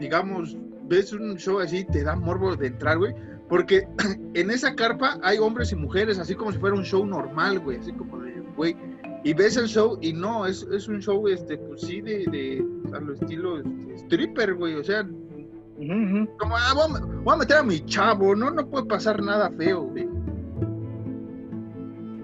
digamos, 0.00 0.56
ves 0.88 1.12
un 1.12 1.36
show 1.36 1.60
así, 1.60 1.84
te 1.84 2.02
da 2.02 2.16
morbo 2.16 2.56
de 2.56 2.66
entrar, 2.66 2.98
güey. 2.98 3.14
Porque 3.48 3.86
en 4.34 4.50
esa 4.50 4.74
carpa 4.74 5.20
hay 5.22 5.38
hombres 5.38 5.70
y 5.70 5.76
mujeres, 5.76 6.18
así 6.18 6.34
como 6.34 6.50
si 6.50 6.58
fuera 6.58 6.74
un 6.74 6.82
show 6.82 7.06
normal, 7.06 7.60
güey. 7.60 7.78
Así 7.78 7.92
como 7.92 8.18
de, 8.18 8.32
güey. 8.56 8.76
Y 9.22 9.32
ves 9.32 9.56
el 9.56 9.68
show 9.68 9.96
y 10.00 10.12
no, 10.12 10.44
es, 10.44 10.66
es 10.72 10.88
un 10.88 11.00
show, 11.00 11.28
este, 11.28 11.56
pues 11.56 11.82
sí, 11.82 12.00
de, 12.00 12.24
de 12.32 12.66
a 12.92 12.98
lo 12.98 13.12
estilo 13.12 13.58
este, 13.60 13.94
stripper, 13.94 14.54
güey. 14.54 14.74
O 14.74 14.82
sea, 14.82 15.02
Ujú, 15.02 15.92
ujú. 15.92 16.36
como, 16.36 16.56
ah, 16.56 16.72
voy, 16.74 16.96
a, 16.96 17.20
voy 17.22 17.34
a 17.34 17.36
meter 17.36 17.58
a 17.58 17.62
mi 17.62 17.78
chavo, 17.86 18.34
¿no? 18.34 18.50
No 18.50 18.68
puede 18.68 18.86
pasar 18.86 19.22
nada 19.22 19.50
feo, 19.52 19.82
güey. 19.82 20.08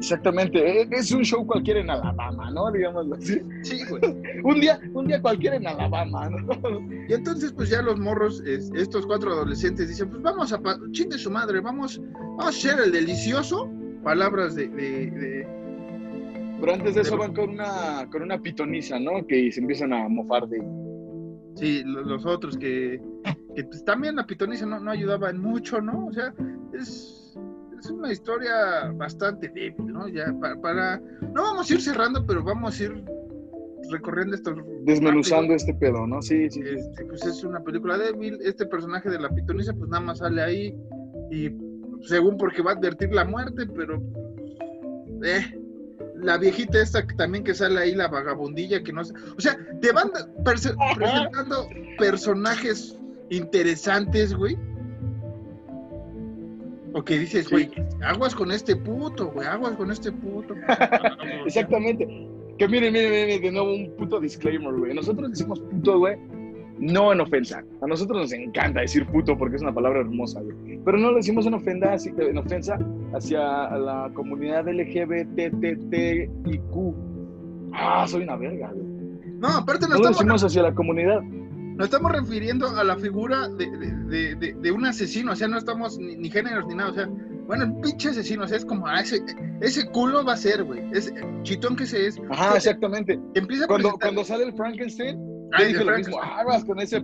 Exactamente. 0.00 0.58
E- 0.82 0.88
Es 0.90 1.12
un 1.12 1.22
show 1.22 1.46
cualquiera 1.46 1.80
en 1.80 1.90
Alabama, 1.90 2.50
¿no? 2.50 2.72
Digámoslo 2.72 3.14
así. 3.16 3.40
Sí, 3.62 3.82
güey. 3.88 4.00
Un 4.44 4.58
día, 4.60 4.80
un 4.94 5.06
día 5.06 5.20
cualquiera 5.20 5.56
en 5.56 5.66
Alabama, 5.66 6.30
¿no? 6.30 6.40
Y 7.08 7.12
entonces, 7.12 7.52
pues 7.52 7.68
ya 7.68 7.82
los 7.82 8.00
morros, 8.00 8.40
es- 8.46 8.70
estos 8.74 9.04
cuatro 9.06 9.30
adolescentes 9.32 9.88
dicen, 9.88 10.08
pues 10.08 10.22
vamos 10.22 10.52
a, 10.52 10.60
chingue 10.92 11.18
su 11.18 11.30
madre, 11.30 11.60
vamos, 11.60 12.00
vamos 12.12 12.46
a 12.46 12.48
hacer 12.48 12.80
el 12.82 12.92
delicioso. 12.92 13.68
Palabras 14.02 14.54
de, 14.54 14.68
de- 14.68 15.10
de- 15.10 16.56
Pero 16.60 16.72
antes 16.72 16.94
de 16.94 17.02
eso 17.02 17.18
van 17.18 17.34
con 17.34 17.50
una, 17.50 18.08
con 18.10 18.22
una 18.22 18.38
pitoniza, 18.40 18.98
¿no? 18.98 19.26
Que 19.26 19.52
se 19.52 19.60
empiezan 19.60 19.92
a 19.92 20.08
mofar 20.08 20.48
de 20.48 20.62
sí, 21.56 21.82
lo- 21.84 22.02
los 22.02 22.24
otros 22.24 22.56
que, 22.56 22.98
que, 23.54 23.64
pues 23.64 23.84
también 23.84 24.16
la 24.16 24.24
pitoniza 24.26 24.64
no, 24.64 24.80
no 24.80 24.90
ayudaba 24.90 25.28
en 25.28 25.38
mucho, 25.42 25.82
¿no? 25.82 26.06
O 26.06 26.12
sea, 26.14 26.32
es, 26.72 27.19
es 27.80 27.90
una 27.90 28.12
historia 28.12 28.90
bastante 28.94 29.48
débil, 29.48 29.86
¿no? 29.92 30.08
Ya 30.08 30.32
pa- 30.40 30.56
para, 30.60 30.98
no 30.98 31.42
vamos 31.42 31.70
a 31.70 31.74
ir 31.74 31.80
cerrando, 31.80 32.24
pero 32.26 32.42
vamos 32.44 32.78
a 32.78 32.84
ir 32.84 33.04
recorriendo 33.90 34.36
estos 34.36 34.56
desmenuzando 34.84 35.54
este 35.54 35.74
pedo, 35.74 36.06
¿no? 36.06 36.22
Sí, 36.22 36.48
sí. 36.50 36.62
sí. 36.62 36.68
este, 36.76 37.04
pues 37.06 37.24
es 37.24 37.42
una 37.44 37.60
película 37.62 37.98
débil. 37.98 38.38
Este 38.44 38.66
personaje 38.66 39.08
de 39.10 39.18
la 39.18 39.28
pitonisa, 39.30 39.72
pues 39.74 39.88
nada 39.90 40.02
más 40.04 40.18
sale 40.18 40.42
ahí 40.42 40.76
y 41.30 41.50
según 42.06 42.36
porque 42.36 42.62
va 42.62 42.72
a 42.72 42.74
advertir 42.74 43.12
la 43.12 43.24
muerte, 43.24 43.66
pero 43.66 44.00
eh, 45.24 45.58
la 46.22 46.38
viejita 46.38 46.80
esta 46.80 47.06
que 47.06 47.14
también 47.14 47.42
que 47.44 47.54
sale 47.54 47.80
ahí, 47.80 47.94
la 47.94 48.08
vagabundilla 48.08 48.82
que 48.82 48.92
no 48.92 49.04
sé, 49.04 49.12
o 49.36 49.40
sea, 49.40 49.56
te 49.80 49.92
van 49.92 50.10
perse- 50.44 50.76
presentando 50.96 51.66
personajes 51.98 52.96
interesantes, 53.30 54.34
güey. 54.34 54.56
O 56.92 57.02
que 57.04 57.18
dices, 57.18 57.46
Sí. 57.46 57.50
güey, 57.52 57.70
aguas 58.02 58.34
con 58.34 58.50
este 58.50 58.74
puto, 58.76 59.30
güey, 59.30 59.46
aguas 59.46 59.74
con 59.76 59.90
este 59.90 60.10
puto. 60.12 60.54
Exactamente. 61.46 62.06
Que 62.58 62.68
miren, 62.68 62.92
miren, 62.92 63.10
miren, 63.10 63.40
de 63.42 63.52
nuevo 63.52 63.72
un 63.74 63.90
puto 63.96 64.18
disclaimer, 64.20 64.72
güey. 64.74 64.92
Nosotros 64.94 65.30
decimos 65.30 65.60
puto, 65.60 65.98
güey, 66.00 66.16
no 66.78 67.12
en 67.12 67.20
ofensa. 67.20 67.62
A 67.80 67.86
nosotros 67.86 68.20
nos 68.22 68.32
encanta 68.32 68.80
decir 68.80 69.06
puto 69.06 69.36
porque 69.38 69.56
es 69.56 69.62
una 69.62 69.72
palabra 69.74 70.00
hermosa, 70.00 70.40
güey. 70.40 70.78
Pero 70.84 70.98
no 70.98 71.10
lo 71.10 71.16
decimos 71.18 71.46
en 71.46 71.54
ofensa, 71.54 71.92
así- 71.92 72.12
en 72.18 72.38
ofensa 72.38 72.78
hacia 73.14 73.40
la 73.78 74.10
comunidad 74.14 74.66
LGBTTIQ. 75.70 76.94
Ah, 77.72 78.04
soy 78.08 78.22
una 78.24 78.36
verga, 78.36 78.72
güey. 78.74 78.86
No, 79.38 79.48
aparte 79.48 79.86
No 79.88 79.94
no 79.96 80.02
lo 80.02 80.08
decimos 80.08 80.42
hacia 80.44 80.62
la 80.62 80.74
comunidad. 80.74 81.20
Nos 81.80 81.86
estamos 81.86 82.12
refiriendo 82.12 82.68
a 82.68 82.84
la 82.84 82.96
figura 82.96 83.48
de, 83.48 83.66
de, 84.36 84.54
de- 84.54 84.70
un 84.70 84.84
asesino, 84.84 85.32
o 85.32 85.36
sea, 85.36 85.48
no 85.48 85.56
estamos 85.56 85.98
ni, 85.98 86.14
ni 86.16 86.30
géneros 86.30 86.66
ni 86.66 86.74
nada, 86.74 86.90
o 86.90 86.94
sea, 86.94 87.08
bueno, 87.46 87.64
el 87.64 87.74
pinche 87.80 88.10
asesino, 88.10 88.44
o 88.44 88.46
sea, 88.48 88.58
es 88.58 88.66
como, 88.66 88.86
ah, 88.86 89.00
ese, 89.00 89.22
ese 89.62 89.86
culo 89.90 90.22
va 90.22 90.34
a 90.34 90.36
ser, 90.36 90.62
güey, 90.64 90.82
ese 90.92 91.14
chitón 91.42 91.76
que 91.76 91.86
se 91.86 92.06
es. 92.06 92.20
Ajá, 92.30 92.54
exactamente. 92.56 93.18
Empieza 93.34 93.66
Cuando, 93.66 93.92
cuando 93.92 94.24
sale 94.24 94.44
el 94.44 94.52
Frankenstein, 94.52 95.18
Ay, 95.52 95.62
yo 95.62 95.68
dije 95.68 95.78
lo 95.80 95.84
Frankenstein. 95.86 96.20
mismo. 96.20 96.38
Aguas 96.38 96.64
con 96.64 96.80
ese, 96.80 96.96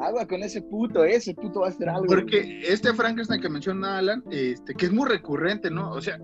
aguas 0.00 0.26
con 0.28 0.42
ese 0.42 0.60
puto, 0.62 1.04
ese 1.04 1.34
puto 1.34 1.60
va 1.60 1.66
a 1.66 1.70
hacer 1.70 1.88
algo. 1.88 2.04
Porque 2.06 2.60
este 2.68 2.92
Frankenstein 2.92 3.40
que 3.40 3.48
menciona 3.48 3.98
Alan, 3.98 4.22
este, 4.30 4.74
que 4.74 4.86
es 4.86 4.92
muy 4.92 5.08
recurrente, 5.08 5.70
¿no? 5.70 5.90
O 5.90 6.00
sea, 6.00 6.18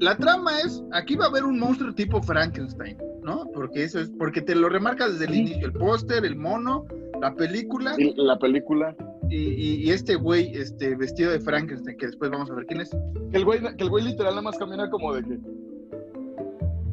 la 0.00 0.16
trama 0.16 0.58
es, 0.60 0.82
aquí 0.92 1.14
va 1.16 1.26
a 1.26 1.28
haber 1.28 1.44
un 1.44 1.58
monstruo 1.58 1.94
tipo 1.94 2.22
Frankenstein, 2.22 2.96
¿no? 3.22 3.46
Porque 3.54 3.84
eso 3.84 4.00
es, 4.00 4.10
porque 4.18 4.40
te 4.42 4.54
lo 4.54 4.68
remarca 4.68 5.08
desde 5.08 5.24
el 5.26 5.30
Ujú. 5.30 5.40
inicio, 5.40 5.66
el 5.66 5.72
póster, 5.74 6.24
el 6.24 6.36
mono, 6.36 6.86
la 7.20 7.34
película 7.34 7.94
Y 7.98 8.14
la 8.16 8.38
película. 8.38 8.96
y, 9.28 9.36
y- 9.36 9.74
y 9.84 9.90
este 9.90 10.16
güey, 10.16 10.52
este, 10.56 10.96
vestido 10.96 11.30
de 11.30 11.40
Frankenstein, 11.40 11.96
que 11.98 12.06
después 12.06 12.30
vamos 12.30 12.50
a 12.50 12.54
ver 12.54 12.66
quién 12.66 12.80
es. 12.80 12.90
Que 13.30 13.36
el 13.36 13.44
güey, 13.44 13.60
que 13.60 13.84
el 13.84 13.90
güey 13.90 14.04
literal 14.04 14.32
nada 14.32 14.42
más 14.42 14.58
camina 14.58 14.88
como 14.90 15.14
de 15.14 15.22
que. 15.22 15.38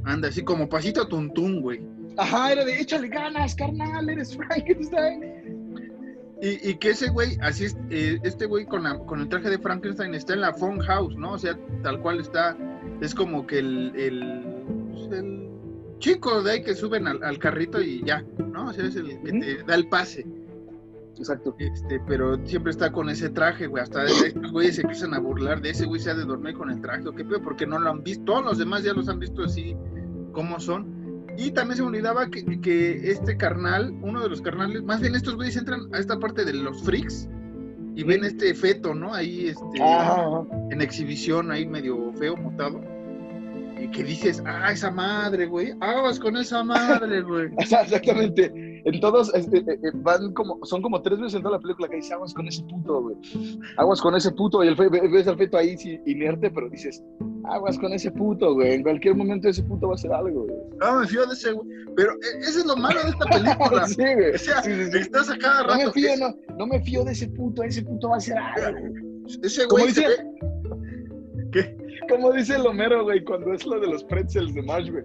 Anda, 0.04 0.30
así 0.30 0.44
como 0.44 0.70
pasito 0.70 1.08
tuntún, 1.08 1.62
güey. 1.62 1.82
Ajá, 2.18 2.52
era 2.54 2.64
de 2.66 2.80
échale 2.80 3.10
ganas, 3.10 3.54
carnal, 3.56 4.10
eres 4.10 4.36
Frankenstein. 4.36 5.48
Y, 6.42 6.70
y 6.70 6.76
que 6.76 6.92
ese 6.92 7.10
güey, 7.10 7.38
así 7.42 7.66
es, 7.66 7.78
eh, 7.90 8.20
este 8.24 8.46
güey 8.46 8.66
con, 8.66 8.84
la- 8.84 9.00
con 9.00 9.20
el 9.22 9.28
traje 9.30 9.50
de 9.50 9.58
Frankenstein 9.60 10.14
está 10.14 10.34
en 10.34 10.42
la 10.42 10.54
Fun 10.54 10.80
House, 10.80 11.16
¿no? 11.16 11.34
O 11.34 11.38
sea, 11.38 11.58
tal 11.84 12.00
cual 12.02 12.20
está, 12.20 12.56
es 13.02 13.14
como 13.14 13.46
que 13.48 13.60
el, 13.60 13.94
el, 13.96 14.64
pues, 14.92 15.12
el 15.12 15.50
chico 16.00 16.42
de 16.44 16.52
ahí 16.52 16.64
que 16.64 16.76
suben 16.76 17.08
al, 17.08 17.24
al 17.24 17.40
carrito 17.40 17.82
y 17.82 18.04
ya, 18.04 18.24
¿no? 18.52 18.68
O 18.68 18.74
sea, 18.74 18.86
es 18.86 18.96
el 18.96 19.22
que 19.22 19.32
te 19.32 19.64
da 19.64 19.76
el 19.76 19.88
pase, 19.90 20.26
Exacto. 21.18 21.56
este, 21.58 22.00
pero 22.08 22.38
siempre 22.46 22.72
está 22.72 22.92
con 22.92 23.10
ese 23.10 23.30
traje, 23.30 23.68
güey, 23.68 23.84
hasta 23.84 24.06
estos 24.06 24.52
güeyes 24.52 24.76
se 24.76 24.82
empiezan 24.82 25.14
a 25.14 25.20
burlar 25.20 25.62
de 25.62 25.72
ese 25.72 25.86
güey 25.86 26.00
se 26.00 26.12
ha 26.12 26.16
de 26.16 26.26
dormir 26.26 26.56
con 26.56 26.70
el 26.70 26.82
traje, 26.82 27.08
o 27.08 27.14
qué 27.14 27.24
pedo, 27.24 27.42
porque 27.42 27.66
no 27.66 27.80
lo 27.80 27.90
han 27.90 28.04
visto, 28.04 28.26
todos 28.26 28.46
los 28.46 28.58
demás 28.58 28.84
ya 28.84 28.94
los 28.94 29.10
han 29.10 29.20
visto 29.20 29.44
así, 29.44 29.76
como 30.32 30.60
son. 30.60 30.96
Y 31.38 31.52
también 31.52 31.78
se 31.78 31.84
me 31.84 31.90
olvidaba 31.90 32.30
que, 32.30 32.60
que 32.62 33.12
este 33.12 33.38
carnal, 33.38 33.94
uno 34.02 34.22
de 34.22 34.30
los 34.30 34.42
carnales, 34.42 34.84
más 34.84 35.02
bien 35.02 35.16
estos 35.16 35.36
güeyes 35.36 35.56
entran 35.56 35.82
a 35.94 36.00
esta 36.00 36.20
parte 36.20 36.46
de 36.46 36.54
los 36.54 36.82
freaks 36.84 37.30
y 37.98 38.04
ven 38.04 38.24
este 38.24 38.54
feto, 38.54 38.94
¿no? 38.94 39.12
Ahí 39.12 39.48
este, 39.48 39.82
ajá. 39.82 40.44
en 40.70 40.82
exhibición, 40.82 41.50
ahí 41.50 41.66
medio 41.66 42.14
feo, 42.14 42.38
mutado. 42.38 42.80
Y 43.82 43.88
que 43.90 44.04
dices, 44.04 44.42
ah, 44.46 44.72
esa 44.72 44.92
madre, 44.92 45.48
güey, 45.48 45.74
aguas 45.80 46.20
con 46.20 46.38
esa 46.38 46.64
madre, 46.64 47.24
güey. 47.24 47.48
Exactamente. 47.58 48.84
en 48.86 49.00
todos 49.00 49.34
eh, 49.34 49.42
van 49.96 50.32
como, 50.34 50.64
son 50.64 50.84
como 50.84 51.02
tres 51.02 51.18
veces 51.18 51.38
en 51.38 51.42
toda 51.42 51.58
la 51.58 51.62
película 51.62 51.88
que 51.88 51.96
dice 51.96 52.14
aguas 52.14 52.36
con 52.36 52.48
ese 52.48 52.62
puto, 52.66 53.02
güey. 53.02 53.16
Aguas 53.78 54.00
con 54.00 54.16
ese 54.16 54.32
puto. 54.32 54.64
Y 54.64 54.68
el 54.68 54.78
fe, 54.78 54.90
ves 54.90 55.28
al 55.28 55.38
feto 55.38 55.58
ahí 55.58 55.76
sí, 55.76 56.00
inerte, 56.06 56.52
pero 56.52 56.70
dices, 56.70 57.04
aguas 57.50 57.78
con 57.80 57.94
ese 57.94 58.12
puto, 58.12 58.54
güey. 58.54 58.74
En 58.76 58.84
cualquier 58.84 59.16
momento 59.16 59.50
ese 59.50 59.64
puto 59.64 59.88
va 59.88 59.94
a 59.94 59.96
hacer 59.96 60.12
algo, 60.14 60.44
güey. 60.44 60.58
No 60.80 61.00
me 61.00 61.08
fío 61.08 61.26
de 61.26 61.34
ese, 61.34 61.52
güey. 61.52 61.68
Pero 61.96 62.12
eh, 62.14 62.40
eso 62.42 62.60
es 62.60 62.66
lo 62.66 62.76
malo 62.76 63.00
de 63.04 63.10
esta 63.10 63.26
película. 63.32 63.88
sí, 63.88 63.96
güey. 63.96 64.36
O 64.36 64.38
sea, 64.38 64.62
Sí, 64.64 64.72
sí, 64.74 64.92
sí. 64.92 64.98
estás 65.00 65.30
a 65.30 65.38
cada 65.38 65.64
No 65.64 65.68
rato. 65.70 65.86
me 65.88 65.92
fío, 65.94 66.10
no, 66.20 66.36
no 66.58 66.68
me 66.68 66.82
fío 66.82 67.04
de 67.04 67.12
ese 67.12 67.28
puto, 67.30 67.64
ese 67.64 67.82
puto 67.84 68.10
va 68.10 68.16
a 68.16 68.18
hacer 68.18 68.38
algo. 68.38 68.80
Ese 69.44 69.66
güey 69.66 69.90
se 69.92 70.02
dice- 70.02 70.24
ve- 70.24 71.50
¿Qué? 71.52 71.78
Como 72.10 72.32
dice 72.32 72.56
el 72.56 72.66
Homero, 72.68 73.04
güey, 73.04 73.24
cuando 73.24 73.54
es 73.54 73.66
lo 73.66 73.80
de 73.80 73.88
los 73.88 74.04
pretzels 74.04 74.54
de 74.54 74.62
Marsh, 74.62 74.90
güey. 74.92 75.04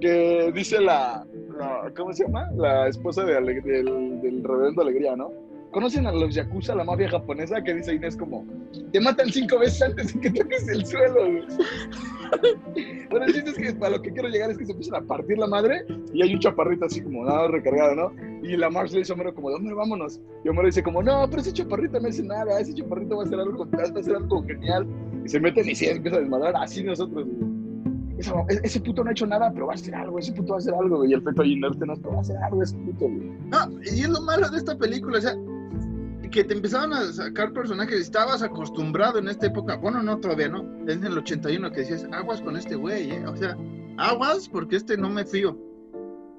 Que 0.00 0.52
dice 0.54 0.80
la, 0.80 1.24
la- 1.58 1.92
¿cómo 1.96 2.12
se 2.12 2.24
llama? 2.24 2.48
La 2.56 2.88
esposa 2.88 3.24
de 3.24 3.36
Ale- 3.36 3.60
del, 3.62 4.20
del 4.20 4.44
reverendo 4.44 4.82
Alegría, 4.82 5.16
¿no? 5.16 5.30
¿Conocen 5.74 6.06
a 6.06 6.12
los 6.12 6.32
Yakuza, 6.34 6.72
la 6.74 6.84
mafia 6.84 7.10
japonesa? 7.10 7.60
Que 7.62 7.74
dice 7.74 7.94
Inés 7.94 8.16
como, 8.16 8.46
te 8.92 9.00
matan 9.00 9.28
cinco 9.30 9.58
veces 9.58 9.82
antes 9.82 10.14
de 10.14 10.20
que 10.20 10.30
toques 10.30 10.68
el 10.68 10.86
suelo. 10.86 11.20
Bueno, 13.10 13.26
el 13.26 13.34
chiste 13.34 13.50
es 13.50 13.56
que 13.56 13.72
para 13.78 13.96
lo 13.96 14.02
que 14.02 14.12
quiero 14.12 14.28
llegar 14.28 14.50
es 14.50 14.58
que 14.58 14.66
se 14.66 14.72
empiezan 14.72 15.04
a 15.04 15.06
partir 15.06 15.38
la 15.38 15.46
madre 15.46 15.84
y 16.12 16.22
hay 16.22 16.34
un 16.34 16.40
chaparrito 16.40 16.86
así 16.86 17.00
como 17.00 17.24
nada 17.24 17.46
recargado, 17.48 17.94
¿no? 17.94 18.12
Y 18.42 18.56
la 18.56 18.70
Marsh 18.70 18.92
le 18.92 19.00
dice 19.00 19.12
a 19.12 19.14
Homero 19.14 19.34
como, 19.34 19.48
Homero, 19.48 19.76
vámonos. 19.76 20.20
Y 20.44 20.48
Homero 20.48 20.66
dice 20.66 20.82
como, 20.82 21.00
no, 21.02 21.26
pero 21.30 21.42
ese 21.42 21.52
chaparrito 21.52 22.00
no 22.00 22.08
hace 22.08 22.24
nada, 22.24 22.58
ese 22.58 22.74
chaparrito 22.74 23.16
va 23.16 23.22
a 23.22 23.26
hacer 23.26 23.38
algo, 23.38 23.66
va 23.70 23.78
a 23.82 24.00
hacer 24.00 24.16
algo 24.16 24.42
genial. 24.44 24.86
Y 25.24 25.28
se 25.28 25.38
meten 25.38 25.68
y 25.68 25.74
sí, 25.76 25.86
empieza 25.86 26.16
a 26.16 26.20
desmadrar, 26.20 26.54
así 26.56 26.82
nosotros, 26.82 27.24
güey. 27.24 27.54
Esa- 28.18 28.34
e- 28.48 28.60
ese 28.64 28.80
puto 28.80 29.04
no 29.04 29.10
ha 29.10 29.12
hecho 29.12 29.26
nada, 29.26 29.52
pero 29.52 29.66
va 29.66 29.72
a 29.72 29.76
hacer 29.76 29.94
algo, 29.94 30.18
ese 30.18 30.32
puto 30.32 30.52
va 30.52 30.56
a 30.56 30.58
hacer 30.58 30.74
algo. 30.74 31.04
Y 31.04 31.12
el 31.12 31.22
feto 31.22 31.42
ahí 31.42 31.52
inerte, 31.52 31.86
no, 31.86 31.94
pero 31.96 32.10
va 32.12 32.18
a 32.18 32.20
hacer 32.22 32.36
algo 32.38 32.62
ese 32.62 32.76
puto, 32.78 33.04
güey. 33.06 33.30
No, 33.50 33.58
y 33.84 34.00
es 34.00 34.08
lo 34.08 34.20
malo 34.22 34.48
de 34.50 34.58
esta 34.58 34.76
película, 34.76 35.18
o 35.18 35.20
sea, 35.20 35.34
que 36.34 36.42
te 36.44 36.54
empezaban 36.54 36.92
a 36.92 37.12
sacar 37.12 37.52
personajes, 37.52 38.00
estabas 38.00 38.42
acostumbrado 38.42 39.20
en 39.20 39.28
esta 39.28 39.46
época, 39.46 39.76
bueno, 39.76 40.02
no 40.02 40.18
todavía, 40.18 40.48
¿no? 40.48 40.64
Es 40.88 40.96
en 40.96 41.04
el 41.04 41.16
81 41.16 41.70
que 41.70 41.80
decías, 41.82 42.06
aguas 42.12 42.40
con 42.42 42.56
este 42.56 42.74
güey, 42.74 43.12
¿eh? 43.12 43.24
O 43.28 43.36
sea, 43.36 43.56
aguas 43.98 44.48
porque 44.48 44.74
este 44.74 44.96
no 44.96 45.08
me 45.08 45.24
fío. 45.24 45.56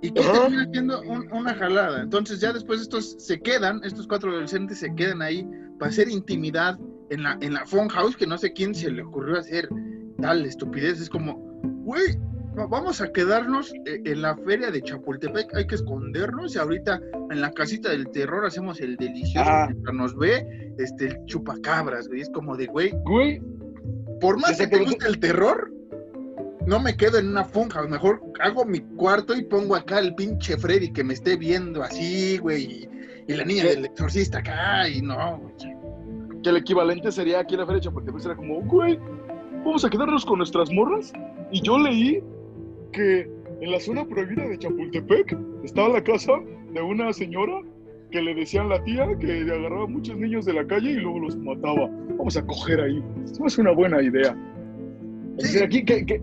Y 0.01 0.11
que 0.11 0.21
termina 0.21 0.67
siendo 0.71 1.01
un- 1.03 1.31
una 1.31 1.53
jalada. 1.55 2.01
Entonces 2.01 2.41
ya 2.41 2.51
después 2.51 2.81
estos 2.81 3.15
se 3.19 3.39
quedan, 3.39 3.81
estos 3.85 4.05
cuatro 4.05 4.31
adolescentes 4.31 4.79
se 4.79 4.93
quedan 4.93 5.21
ahí 5.21 5.47
para 5.79 5.89
hacer 5.89 6.09
intimidad 6.09 6.77
en 7.09 7.23
la, 7.23 7.37
en 7.39 7.53
la 7.53 7.65
phone 7.65 7.87
house, 7.89 8.17
que 8.17 8.27
no 8.27 8.37
sé 8.37 8.51
quién 8.51 8.75
se 8.75 8.91
le 8.91 9.01
ocurrió 9.01 9.39
hacer 9.39 9.69
tal 10.21 10.45
estupidez. 10.45 10.99
Es 10.99 11.09
como, 11.09 11.35
güey, 11.85 12.19
vamos 12.55 13.01
a 13.01 13.11
quedarnos 13.11 13.73
eh, 13.85 14.01
en 14.05 14.21
la 14.21 14.35
feria 14.37 14.71
de 14.71 14.81
Chapultepec, 14.81 15.53
hay 15.55 15.67
que 15.67 15.75
escondernos 15.75 16.55
y 16.55 16.59
ahorita 16.59 16.99
en 17.31 17.41
la 17.41 17.51
casita 17.51 17.89
del 17.89 18.09
terror 18.09 18.45
hacemos 18.45 18.79
el 18.81 18.95
delicioso 18.97 19.49
Ah. 19.49 19.69
nos 19.93 20.15
ve 20.17 20.73
este 20.77 21.07
el 21.07 21.25
chupacabras, 21.25 22.07
güey. 22.07 22.21
Es 22.21 22.29
como 22.29 22.55
de, 22.57 22.67
güey, 22.67 22.91
Güey, 23.03 23.41
por 24.21 24.39
más 24.39 24.57
que 24.57 24.67
te 24.67 24.79
guste 24.83 25.07
el 25.07 25.19
terror, 25.19 25.71
no 26.65 26.79
me 26.79 26.95
quedo 26.97 27.17
en 27.19 27.29
una 27.29 27.43
funja. 27.43 27.81
Mejor 27.83 28.21
hago 28.41 28.65
mi 28.65 28.79
cuarto 28.79 29.35
y 29.35 29.43
pongo 29.43 29.75
acá 29.75 29.99
el 29.99 30.15
pinche 30.15 30.57
Freddy 30.57 30.91
que 30.91 31.03
me 31.03 31.13
esté 31.13 31.35
viendo 31.37 31.83
así, 31.83 32.37
güey. 32.37 32.63
Y, 32.63 32.89
y 33.27 33.33
la 33.35 33.43
niña 33.45 33.65
del 33.65 33.85
exorcista 33.85 34.39
acá, 34.39 34.87
y 34.89 35.01
no, 35.01 35.39
güey. 35.39 36.41
que 36.43 36.49
el 36.49 36.57
equivalente 36.57 37.11
sería 37.11 37.39
aquí 37.39 37.55
en 37.55 37.61
la 37.61 37.65
feria 37.65 37.79
de 37.79 37.85
Chapultepec, 37.85 38.25
era 38.25 38.35
como, 38.35 38.61
güey, 38.61 38.97
vamos 39.65 39.83
a 39.83 39.89
quedarnos 39.89 40.25
con 40.25 40.37
nuestras 40.39 40.71
morras. 40.71 41.11
Y 41.51 41.61
yo 41.61 41.77
leí 41.77 42.21
que 42.95 43.29
en 43.61 43.71
la 43.71 43.79
zona 43.79 44.05
prohibida 44.05 44.47
de 44.47 44.57
Chapultepec 44.57 45.37
estaba 45.63 45.89
la 45.89 46.03
casa 46.03 46.31
de 46.73 46.81
una 46.81 47.11
señora 47.13 47.61
que 48.11 48.21
le 48.21 48.33
decían 48.35 48.69
la 48.69 48.83
tía 48.83 49.07
que 49.19 49.41
agarraba 49.41 49.87
muchos 49.87 50.17
niños 50.17 50.45
de 50.45 50.53
la 50.53 50.65
calle 50.65 50.91
y 50.91 50.95
luego 50.95 51.19
los 51.19 51.37
mataba. 51.37 51.89
Vamos 52.17 52.37
a 52.37 52.45
coger 52.45 52.79
ahí. 52.81 53.03
Eso 53.25 53.45
es 53.45 53.57
una 53.57 53.71
buena 53.71 54.01
idea. 54.01 54.35
Es 55.37 55.43
decir, 55.51 55.63
aquí 55.63 55.83
que, 55.83 56.05
que, 56.05 56.21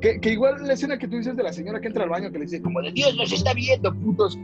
que, 0.00 0.20
que 0.20 0.32
igual 0.32 0.56
la 0.66 0.74
escena 0.74 0.98
que 0.98 1.08
tú 1.08 1.16
dices 1.16 1.36
de 1.36 1.42
la 1.42 1.52
señora 1.52 1.80
que 1.80 1.88
entra 1.88 2.04
al 2.04 2.10
baño 2.10 2.30
que 2.30 2.38
le 2.38 2.44
dice 2.44 2.60
como 2.60 2.82
de 2.82 2.92
Dios 2.92 3.14
los 3.16 3.32
está 3.32 3.54
viendo, 3.54 3.94
putos. 3.94 4.38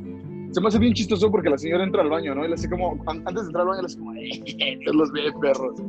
Se 0.52 0.60
me 0.60 0.68
hace 0.68 0.78
bien 0.78 0.94
chistoso 0.94 1.30
porque 1.30 1.50
la 1.50 1.58
señora 1.58 1.84
entra 1.84 2.00
al 2.02 2.08
baño, 2.08 2.34
¿no? 2.34 2.44
Y 2.44 2.48
le 2.48 2.54
hace 2.54 2.70
como, 2.70 2.92
an- 3.06 3.22
antes 3.26 3.42
de 3.42 3.48
entrar 3.48 3.62
al 3.62 3.68
baño, 3.68 3.80
le 3.82 3.86
hace 3.86 3.98
como, 3.98 4.14
"Eh, 4.14 4.78
los 4.94 5.12
ve, 5.12 5.20
perros. 5.40 5.82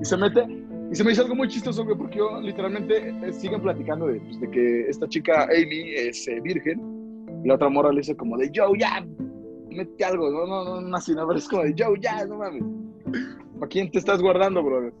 Y 0.00 0.04
se 0.04 0.16
mete, 0.16 0.46
y 0.90 0.94
se 0.94 1.04
me 1.04 1.12
hizo 1.12 1.22
algo 1.22 1.34
muy 1.34 1.48
chistoso, 1.48 1.84
güey, 1.84 1.96
porque 1.96 2.18
yo 2.18 2.40
literalmente 2.40 3.08
eh, 3.10 3.32
siguen 3.32 3.60
platicando 3.62 4.06
de, 4.06 4.20
pues, 4.20 4.40
de 4.40 4.50
que 4.50 4.88
esta 4.88 5.06
chica 5.08 5.44
Amy 5.44 5.92
es 5.94 6.26
eh, 6.28 6.40
virgen. 6.40 6.80
Y 7.44 7.48
la 7.48 7.54
otra 7.54 7.68
morra 7.68 7.90
le 7.92 7.98
dice 8.00 8.16
como 8.16 8.36
de, 8.38 8.50
Joe, 8.54 8.78
ya, 8.78 9.06
mete 9.70 10.04
algo. 10.04 10.30
No, 10.30 10.46
no, 10.46 10.64
no, 10.64 10.80
no, 10.80 10.96
así, 10.96 11.14
no, 11.14 11.26
pero 11.26 11.38
es 11.38 11.48
como 11.48 11.62
de, 11.64 11.74
Joe, 11.78 11.98
ya, 12.00 12.24
no 12.26 12.38
mames. 12.38 12.62
¿Para 13.58 13.68
quién 13.68 13.90
te 13.90 13.98
estás 13.98 14.20
guardando, 14.22 14.62
brother? 14.62 14.92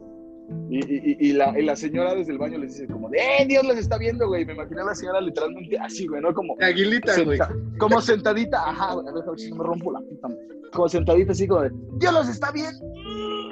Y, 0.70 0.78
y, 0.78 1.16
y, 1.28 1.32
la, 1.34 1.58
y 1.58 1.62
la 1.62 1.76
señora 1.76 2.14
desde 2.14 2.32
el 2.32 2.38
baño 2.38 2.56
les 2.58 2.72
dice 2.74 2.86
como 2.90 3.10
de, 3.10 3.18
¡eh, 3.18 3.46
Dios 3.46 3.64
los 3.66 3.76
está 3.76 3.98
viendo, 3.98 4.26
güey! 4.28 4.46
Me 4.46 4.54
imaginé 4.54 4.80
a 4.80 4.84
la 4.84 4.94
señora 4.94 5.20
literalmente 5.20 5.78
así, 5.78 6.06
güey, 6.06 6.22
¿no? 6.22 6.32
Como, 6.32 6.56
Aguilita, 6.60 7.12
güey. 7.22 7.36
senta- 7.38 7.54
como 7.78 8.00
sentadita, 8.00 8.70
ajá, 8.70 8.94
güey, 8.94 9.08
a 9.08 9.12
ver, 9.12 9.24
si 9.38 9.52
me 9.52 9.62
rompo 9.62 9.92
la 9.92 10.00
puta. 10.00 10.28
Como 10.72 10.88
sentadita 10.88 11.32
así 11.32 11.46
como 11.46 11.62
de, 11.62 11.70
¡Dios 11.98 12.12
los 12.14 12.28
está 12.28 12.50
viendo! 12.52 12.78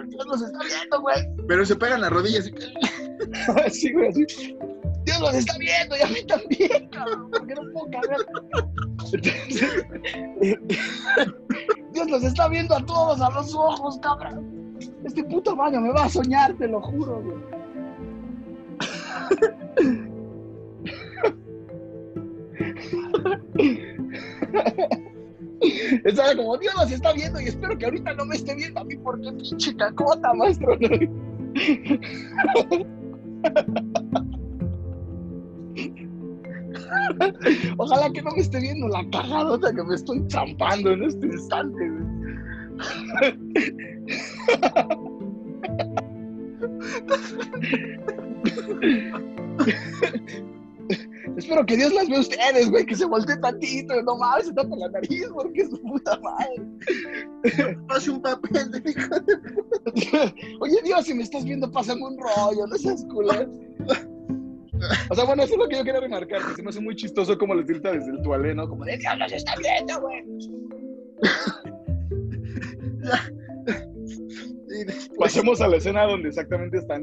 ¡Dios 0.08 0.26
los 0.26 0.42
está 0.42 0.58
viendo, 0.58 1.00
güey! 1.00 1.16
Pero 1.48 1.64
se 1.64 1.76
pegan 1.76 2.00
las 2.00 2.10
rodillas. 2.10 2.50
Así, 3.64 3.92
güey, 3.94 4.08
así. 4.08 4.26
¡Dios 5.04 5.20
los 5.20 5.34
está 5.34 5.56
viendo! 5.58 5.96
¡Y 5.96 6.02
a 6.02 6.06
mí 6.06 6.24
también, 6.26 6.88
cabrón! 6.88 7.30
¿Por 7.30 7.46
qué 7.46 7.54
no 7.54 7.62
puedo 7.72 7.90
cagar? 7.90 8.26
Entonces, 9.12 9.86
Dios 11.92 12.10
los 12.10 12.24
está 12.24 12.48
viendo 12.48 12.74
a 12.74 12.84
todos 12.84 13.20
a 13.20 13.30
los 13.30 13.54
ojos, 13.54 13.98
cabrón. 14.02 14.76
Este 15.04 15.22
puto 15.24 15.54
baño 15.54 15.80
me 15.80 15.92
va 15.92 16.04
a 16.04 16.08
soñar, 16.08 16.56
te 16.58 16.68
lo 16.68 16.80
juro, 16.82 17.22
güey. 17.22 17.36
Estaba 26.04 26.34
como, 26.36 26.56
Dios 26.58 26.74
los 26.74 26.90
está 26.92 27.12
viendo 27.12 27.40
y 27.40 27.44
espero 27.44 27.78
que 27.78 27.86
ahorita 27.86 28.14
no 28.14 28.26
me 28.26 28.36
esté 28.36 28.54
viendo 28.54 28.80
a 28.80 28.84
mí 28.84 28.96
porque 28.96 29.32
pinche 29.32 29.74
cacota, 29.76 30.34
maestro. 30.34 30.76
Ojalá 37.78 38.10
que 38.12 38.22
no 38.22 38.30
me 38.32 38.40
esté 38.40 38.60
viendo 38.60 38.88
la 38.88 39.08
cagadota 39.10 39.72
que 39.74 39.82
me 39.82 39.94
estoy 39.94 40.24
zampando 40.30 40.90
en 40.92 41.04
este 41.04 41.26
instante. 41.26 41.90
Espero 51.36 51.66
que 51.66 51.76
Dios 51.76 51.92
las 51.92 52.08
vea 52.08 52.18
a 52.18 52.20
ustedes, 52.20 52.70
güey, 52.70 52.86
que 52.86 52.96
se 52.96 53.04
voltee 53.04 53.36
tantito, 53.36 54.02
no 54.02 54.16
mames, 54.16 54.46
se 54.46 54.54
tapa 54.54 54.74
la 54.76 54.88
nariz 54.88 55.28
porque 55.34 55.62
es 55.62 55.68
puta 55.68 56.18
madre. 56.20 56.62
Hace 57.90 58.10
un 58.10 58.22
papel 58.22 58.70
de 58.70 58.90
hijo 58.90 59.20
de... 59.20 60.54
Oye, 60.60 60.80
Dios, 60.82 61.04
si 61.04 61.14
me 61.14 61.22
estás 61.22 61.44
viendo, 61.44 61.70
pásame 61.70 62.02
un 62.02 62.18
rollo, 62.18 62.66
no 62.66 62.76
seas 62.76 63.04
culero. 63.04 63.50
O 65.10 65.14
sea, 65.14 65.24
bueno, 65.24 65.42
eso 65.42 65.54
es 65.54 65.58
lo 65.58 65.68
que 65.68 65.76
yo 65.76 65.84
quería 65.84 66.00
remarcar, 66.00 66.46
que 66.46 66.54
se 66.54 66.62
me 66.62 66.70
hace 66.70 66.80
muy 66.80 66.96
chistoso 66.96 67.36
como 67.36 67.54
les 67.54 67.66
grita 67.66 67.92
desde 67.92 68.10
el 68.10 68.22
tualé, 68.22 68.54
¿no? 68.54 68.68
Como 68.68 68.84
de 68.84 68.96
Dios 68.96 69.18
nos 69.18 69.32
está 69.32 69.54
viendo, 69.56 70.00
güey. 70.00 70.24
Pasemos 75.18 75.60
a 75.60 75.68
la 75.68 75.76
escena 75.76 76.04
donde 76.04 76.28
exactamente 76.28 76.78
están. 76.78 77.02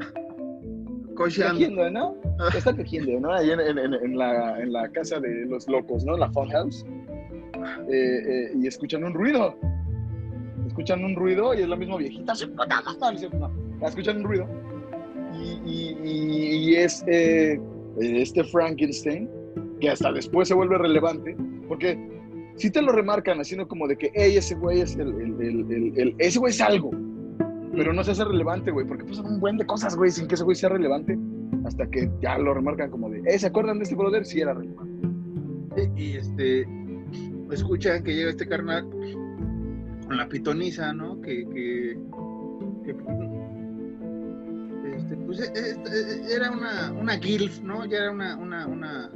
Cogiendo, 1.14 1.90
¿no? 1.90 2.16
Están 2.56 2.76
cogiendo, 2.76 3.20
¿no? 3.20 3.32
Ahí 3.32 3.50
en, 3.50 3.60
en- 3.60 3.78
en- 3.94 4.18
la, 4.18 4.60
en 4.60 4.72
la 4.72 4.88
casa 4.88 5.20
de 5.20 5.46
los 5.46 5.68
locos, 5.68 6.04
¿no? 6.04 6.16
La 6.16 6.30
funhouse. 6.30 6.84
Eh, 7.88 7.92
eh, 7.92 8.52
y 8.56 8.66
escuchan 8.66 9.04
un 9.04 9.14
ruido. 9.14 9.56
Escuchan 10.66 11.04
un 11.04 11.14
ruido 11.14 11.54
y 11.54 11.60
es 11.62 11.68
la 11.68 11.76
misma 11.76 11.96
viejita. 11.98 12.34
Escuchan 13.86 14.18
un 14.18 14.24
ruido. 14.24 14.46
Y, 15.34 15.60
y- 15.64 15.98
y- 16.02 16.70
y 16.70 16.76
es 16.76 17.04
eh, 17.06 17.60
este 18.00 18.44
Frankenstein, 18.44 19.28
que 19.80 19.90
hasta 19.90 20.12
después 20.12 20.48
se 20.48 20.54
vuelve 20.54 20.78
relevante, 20.78 21.36
porque 21.68 21.98
si 22.56 22.70
te 22.70 22.80
lo 22.82 22.92
remarcan 22.92 23.38
haciendo 23.40 23.66
como 23.68 23.86
de 23.88 23.96
que, 23.96 24.10
hey, 24.14 24.36
ese 24.36 24.54
güey 24.54 24.80
es 24.80 24.96
el- 24.96 25.08
el- 25.08 25.40
el- 25.70 25.92
el- 25.96 26.14
ese 26.18 26.38
güey 26.38 26.50
es 26.52 26.60
algo, 26.60 26.90
pero 27.76 27.92
no 27.92 28.04
se 28.04 28.12
hace 28.12 28.24
relevante, 28.24 28.70
güey, 28.70 28.86
porque 28.86 29.04
pasan 29.04 29.26
un 29.26 29.40
buen 29.40 29.56
de 29.56 29.66
cosas, 29.66 29.96
güey, 29.96 30.10
sin 30.10 30.26
que 30.26 30.34
ese 30.34 30.44
güey 30.44 30.56
sea 30.56 30.68
relevante, 30.68 31.18
hasta 31.64 31.86
que 31.86 32.10
ya 32.20 32.38
lo 32.38 32.54
remarcan 32.54 32.90
como 32.90 33.08
de, 33.10 33.22
eh, 33.26 33.38
¿se 33.38 33.46
acuerdan 33.46 33.78
de 33.78 33.84
este 33.84 33.96
brother? 33.96 34.24
Sí 34.24 34.40
era 34.40 34.54
relevante. 34.54 35.08
Y, 35.96 36.16
este 36.16 36.66
escuchan 37.50 38.02
que 38.02 38.14
llega 38.14 38.30
este 38.30 38.48
carnal 38.48 38.88
con 40.06 40.16
la 40.16 40.28
pitoniza, 40.28 40.92
¿no? 40.92 41.20
Que, 41.20 41.46
que, 41.48 41.98
este, 44.96 45.16
pues 45.16 45.40
e- 45.40 45.52
e- 45.54 46.34
era 46.34 46.50
una, 46.50 46.92
una 46.92 47.18
gilf, 47.18 47.60
¿no? 47.60 47.84
Ya 47.86 47.98
era 47.98 48.10
una, 48.10 48.36
una, 48.36 48.66
una, 48.66 49.10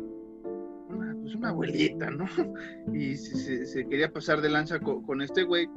una, 0.88 1.16
pues 1.20 1.34
una 1.34 1.50
abuelita, 1.50 2.10
¿no? 2.10 2.26
Y 2.92 3.16
se, 3.16 3.86
quería 3.86 4.12
pasar 4.12 4.40
de 4.40 4.48
lanza 4.48 4.78
con, 4.80 5.20
este 5.22 5.44
güey 5.44 5.68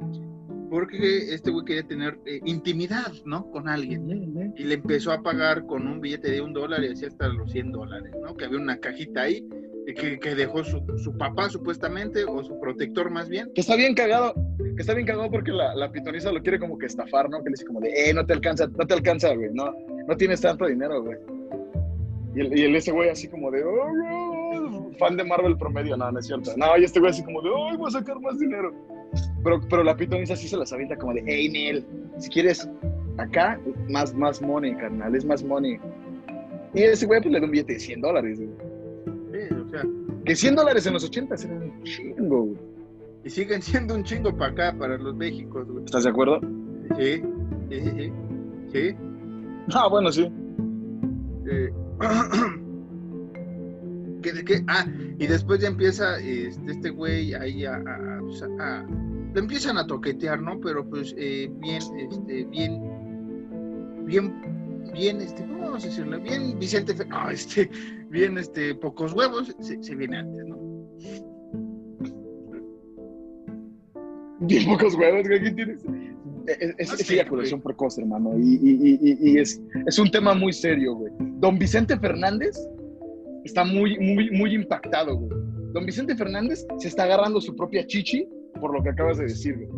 porque 0.72 1.34
este 1.34 1.50
güey 1.50 1.66
quería 1.66 1.82
tener 1.82 2.18
eh, 2.24 2.40
intimidad, 2.46 3.12
¿no? 3.26 3.50
Con 3.50 3.68
alguien. 3.68 4.54
Y 4.56 4.64
le 4.64 4.74
empezó 4.76 5.12
a 5.12 5.22
pagar 5.22 5.66
con 5.66 5.86
un 5.86 6.00
billete 6.00 6.30
de 6.30 6.40
un 6.40 6.54
dólar 6.54 6.82
y 6.82 6.86
así 6.86 7.04
hasta 7.04 7.28
los 7.28 7.52
100 7.52 7.72
dólares, 7.72 8.10
¿no? 8.22 8.34
Que 8.34 8.46
había 8.46 8.58
una 8.58 8.78
cajita 8.78 9.20
ahí 9.20 9.46
que, 9.84 10.18
que 10.18 10.34
dejó 10.34 10.64
su, 10.64 10.82
su, 10.96 11.14
papá 11.18 11.50
supuestamente, 11.50 12.24
o 12.24 12.42
su 12.42 12.58
protector 12.58 13.10
más 13.10 13.28
bien. 13.28 13.50
Que 13.54 13.60
está 13.60 13.76
bien 13.76 13.94
cagado, 13.94 14.32
que 14.56 14.80
está 14.80 14.94
bien 14.94 15.06
cagado 15.06 15.30
porque 15.30 15.52
la, 15.52 15.74
la 15.74 15.92
pitoniza 15.92 16.32
lo 16.32 16.40
quiere 16.40 16.58
como 16.58 16.78
que 16.78 16.86
estafar, 16.86 17.28
¿no? 17.28 17.44
Que 17.44 17.50
le 17.50 17.52
dice 17.52 17.66
como 17.66 17.80
de, 17.80 18.08
eh, 18.08 18.14
no 18.14 18.24
te 18.24 18.32
alcanza, 18.32 18.66
no 18.66 18.86
te 18.86 18.94
alcanza, 18.94 19.34
güey, 19.34 19.50
no, 19.52 19.74
no 20.08 20.16
tienes 20.16 20.40
tanto 20.40 20.64
dinero, 20.64 21.02
güey. 21.02 21.18
Y, 22.34 22.40
el, 22.40 22.58
y 22.58 22.62
el, 22.62 22.76
ese 22.76 22.92
güey 22.92 23.10
así 23.10 23.28
como 23.28 23.50
de, 23.50 23.62
oh, 23.62 24.90
fan 24.98 25.18
de 25.18 25.24
Marvel 25.24 25.58
promedio, 25.58 25.98
no, 25.98 26.10
no 26.10 26.18
es 26.18 26.26
cierto. 26.26 26.52
No, 26.56 26.78
y 26.78 26.84
este 26.84 26.98
güey 26.98 27.10
así 27.10 27.22
como 27.22 27.42
de, 27.42 27.50
ay, 27.70 27.76
voy 27.76 27.88
a 27.88 27.90
sacar 27.90 28.18
más 28.22 28.38
dinero. 28.38 28.72
Pero, 29.44 29.60
pero 29.68 29.82
la 29.82 29.96
pitoniza 29.96 30.36
sí 30.36 30.48
se 30.48 30.56
las 30.56 30.72
avienta 30.72 30.96
como 30.96 31.14
de, 31.14 31.24
hey, 31.26 31.48
Nel, 31.48 31.84
si 32.18 32.30
quieres 32.30 32.68
acá, 33.18 33.60
más, 33.88 34.14
más 34.14 34.40
money, 34.40 34.74
carnal, 34.76 35.14
es 35.14 35.24
más 35.24 35.42
money. 35.42 35.78
Y 36.74 36.82
ese 36.82 37.06
güey 37.06 37.20
pues 37.20 37.32
le 37.32 37.40
da 37.40 37.46
un 37.46 37.52
billete 37.52 37.74
de 37.74 37.80
100 37.80 38.00
dólares, 38.00 38.40
güey. 38.40 38.50
Sí, 39.32 39.54
o 39.54 39.68
sea. 39.68 39.82
Que 40.24 40.36
100 40.36 40.54
dólares 40.54 40.86
en 40.86 40.94
los 40.94 41.04
80 41.04 41.34
eran 41.34 41.62
un 41.62 41.82
chingo, 41.82 42.42
güey. 42.44 42.58
Y 43.24 43.30
siguen 43.30 43.62
siendo 43.62 43.94
un 43.94 44.04
chingo 44.04 44.36
para 44.36 44.52
acá, 44.52 44.76
para 44.78 44.96
los 44.96 45.14
Méxicos, 45.14 45.68
güey. 45.68 45.84
¿Estás 45.84 46.04
de 46.04 46.10
acuerdo? 46.10 46.40
Sí, 46.96 47.22
sí, 47.70 47.80
sí. 47.80 48.12
Sí. 48.72 48.96
Ah, 49.74 49.88
bueno, 49.88 50.10
sí. 50.10 50.30
Eh, 51.46 51.70
ah, 54.68 54.86
y 55.18 55.26
después 55.26 55.60
ya 55.60 55.68
empieza 55.68 56.18
este, 56.18 56.72
este 56.72 56.90
güey 56.90 57.34
ahí 57.34 57.64
a, 57.64 57.80
pues, 58.20 58.42
a, 58.42 58.86
le 59.34 59.40
empiezan 59.40 59.78
a 59.78 59.86
toquetear, 59.86 60.40
¿no? 60.40 60.60
Pero 60.60 60.88
pues 60.88 61.14
eh, 61.16 61.50
bien, 61.58 61.82
este, 61.98 62.44
bien, 62.44 62.80
bien, 64.04 64.32
bien, 64.92 65.20
este, 65.20 65.42
¿cómo 65.42 65.60
vamos 65.60 65.84
a 65.84 65.88
decirlo? 65.88 66.20
Bien 66.20 66.58
Vicente, 66.58 66.94
no, 67.06 67.30
este, 67.30 67.70
bien, 68.10 68.36
este, 68.38 68.74
pocos 68.74 69.12
huevos, 69.12 69.54
se, 69.60 69.94
viene 69.94 70.18
antes, 70.18 70.46
¿no? 70.46 70.58
Bien 74.40 74.66
pocos 74.66 74.94
huevos, 74.94 75.26
¿qué 75.28 75.50
tienes? 75.50 75.84
Es, 76.46 76.74
es, 76.78 77.00
es 77.00 77.10
eyaculación 77.10 77.60
precoz, 77.62 77.96
hermano, 77.98 78.36
y, 78.36 78.58
y, 78.60 78.98
y, 79.00 79.30
y, 79.30 79.38
es, 79.38 79.62
es 79.86 79.98
un 79.98 80.10
tema 80.10 80.34
muy 80.34 80.52
serio, 80.52 80.96
güey. 80.96 81.12
Don 81.38 81.56
Vicente 81.56 81.96
Fernández 81.96 82.56
está 83.44 83.64
muy, 83.64 83.96
muy, 83.98 84.30
muy 84.32 84.52
impactado, 84.54 85.16
güey. 85.16 85.40
Don 85.72 85.86
Vicente 85.86 86.16
Fernández 86.16 86.66
se 86.78 86.88
está 86.88 87.04
agarrando 87.04 87.40
su 87.40 87.54
propia 87.54 87.86
chichi 87.86 88.28
por 88.62 88.72
lo 88.72 88.82
que 88.82 88.90
acabas 88.90 89.18
de 89.18 89.24
decir. 89.24 89.68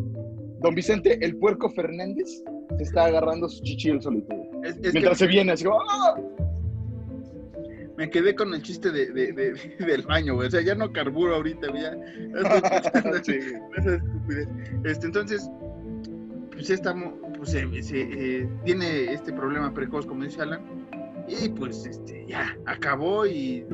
Don 0.61 0.74
Vicente, 0.74 1.18
el 1.24 1.37
puerco 1.39 1.70
Fernández, 1.70 2.43
se 2.76 2.82
está 2.82 3.07
agarrando 3.07 3.49
su 3.49 3.62
chichi 3.62 3.89
el 3.89 4.03
solito, 4.03 4.35
Mientras 4.93 5.18
se 5.18 5.26
viene, 5.26 5.53
así 5.53 5.64
como, 5.64 5.80
¡ah! 5.91 6.20
Me 7.97 8.11
quedé 8.11 8.35
con 8.35 8.53
el 8.53 8.61
chiste 8.62 8.91
de, 8.91 9.07
de, 9.12 9.32
de, 9.32 9.53
del 9.87 10.03
baño, 10.03 10.35
güey. 10.35 10.49
O 10.49 10.51
sea, 10.51 10.61
ya 10.61 10.74
no 10.74 10.93
carburo 10.93 11.37
ahorita, 11.37 11.68
güey. 11.68 11.82
Ya. 11.82 13.22
sí. 13.22 13.39
Este, 14.85 15.07
entonces, 15.07 15.49
pues 16.53 16.68
esta, 16.68 16.95
pues, 17.37 17.55
eh, 17.55 18.49
tiene 18.64 19.12
este 19.12 19.32
problema 19.32 19.72
precoz, 19.72 20.05
como 20.05 20.24
dice 20.24 20.43
Alan, 20.43 20.61
y 21.26 21.49
pues 21.49 21.87
este, 21.87 22.26
ya 22.26 22.55
acabó 22.66 23.26
y 23.26 23.64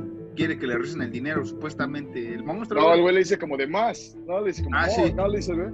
quiere 0.40 0.58
que 0.58 0.66
le 0.66 0.78
recen 0.78 1.02
el 1.02 1.12
dinero, 1.12 1.44
supuestamente. 1.44 2.32
El 2.32 2.42
monstruo. 2.42 2.82
No, 2.82 2.94
el 2.94 3.02
güey 3.02 3.12
le 3.12 3.20
dice 3.20 3.38
como 3.38 3.58
de 3.58 3.66
más, 3.66 4.16
¿no? 4.26 4.40
Le 4.40 4.46
dice 4.48 4.64
como, 4.64 4.74
ah, 4.74 4.88
sí. 4.88 5.12
no, 5.12 5.28
le 5.28 5.36
dice, 5.36 5.52
güey. 5.52 5.68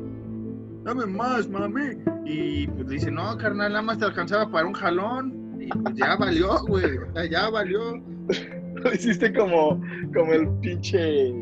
Dame 0.83 1.07
más, 1.07 1.49
mami. 1.49 1.99
Y 2.25 2.67
pues 2.67 2.89
dice, 2.89 3.13
no, 3.13 3.39
carnal, 3.39 3.71
nada 3.71 3.83
más 3.83 3.99
te 3.99 4.07
alcanzaba 4.07 4.51
para 4.51 4.67
un 4.67 4.73
jalón. 4.73 5.57
Y 5.61 5.69
pues 5.69 5.95
ya 5.95 6.17
valió, 6.17 6.59
güey. 6.67 6.99
Ya 7.31 7.49
valió. 7.49 8.03
Lo 8.75 8.93
hiciste 8.93 9.33
como, 9.33 9.81
como 10.13 10.33
el 10.33 10.49
pinche. 10.61 11.33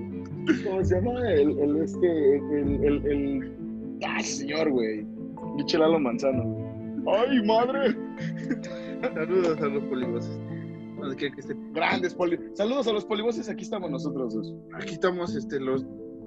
¿Cómo 0.62 0.85
se 0.85 0.95
llama? 0.95 1.18
El, 1.33 1.59
el 1.59 1.77
este. 1.83 2.37
El, 2.37 2.85
el, 2.85 3.07
el... 3.07 3.57
¡Ah, 4.07 4.20
señor, 4.20 4.68
güey! 4.68 5.07
Pinche 5.57 5.79
Lalo 5.79 5.99
Manzano, 5.99 6.45
¡Ay, 7.07 7.43
madre! 7.47 7.97
Saludos 9.14 9.59
a 9.62 9.66
los 9.66 9.83
poliboses. 11.12 11.46
que 11.46 11.55
Grandes 11.72 12.14
poliboses. 12.14 12.57
Saludos 12.57 12.88
a 12.88 12.92
los 12.92 13.05
poliboses, 13.05 13.48
aquí 13.48 13.62
estamos 13.62 13.90
nosotros 13.90 14.34
dos. 14.34 14.55
Aquí 14.74 14.94
estamos 14.94 15.34
este, 15.34 15.61
los, 15.61 15.84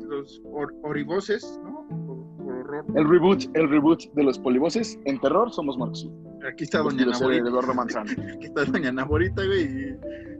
los 0.07 0.41
oriboses, 0.83 1.59
¿no? 1.63 1.87
Por, 2.05 2.55
horror. 2.55 2.85
El 2.95 3.09
reboot, 3.09 3.43
el 3.55 3.69
reboot 3.69 4.03
de 4.13 4.23
los 4.23 4.39
poliboses. 4.39 4.99
En 5.05 5.19
terror 5.19 5.51
somos 5.51 5.77
Marcos. 5.77 6.09
Aquí 6.47 6.63
está 6.63 6.79
Doña 6.79 7.05
Naborita. 7.05 7.47
Eduardo 7.47 7.73
Manzano. 7.73 8.11
Aquí 8.35 8.45
está 8.45 8.65
Doña 8.65 8.91
Naborita, 8.91 9.45
güey, 9.45 9.63
y, 9.63 9.95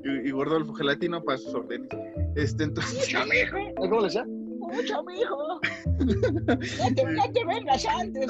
y, 0.05 0.27
y 0.27 0.31
Gordolfo 0.31 0.73
Gelatino 0.73 1.23
para 1.23 1.37
sus 1.37 1.53
órdenes. 1.53 1.89
Este, 2.35 2.65
entonces. 2.65 3.13
¡Mucho, 3.13 3.25
mijo! 3.25 3.75
¿Cómo 3.77 3.97
le 3.99 4.03
decía? 4.03 4.25
¡Mucho, 4.25 5.03
mijo! 5.03 5.59
¡No 5.99 6.95
te, 6.95 7.05
no 7.05 7.31
te 7.31 7.45
vengas 7.45 7.85
antes! 7.85 8.27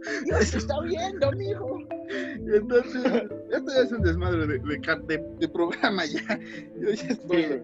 Dios 0.24 0.54
está 0.54 0.80
viendo, 0.80 1.32
mijo. 1.32 1.78
Entonces, 2.08 3.04
esto 3.50 3.72
ya 3.74 3.80
es 3.82 3.92
un 3.92 4.02
desmadre 4.02 4.46
de, 4.46 4.58
de, 4.58 5.24
de 5.38 5.48
programa 5.48 6.04
ya. 6.06 6.38
Yo 6.80 6.90
ya 6.90 7.08
estoy. 7.08 7.62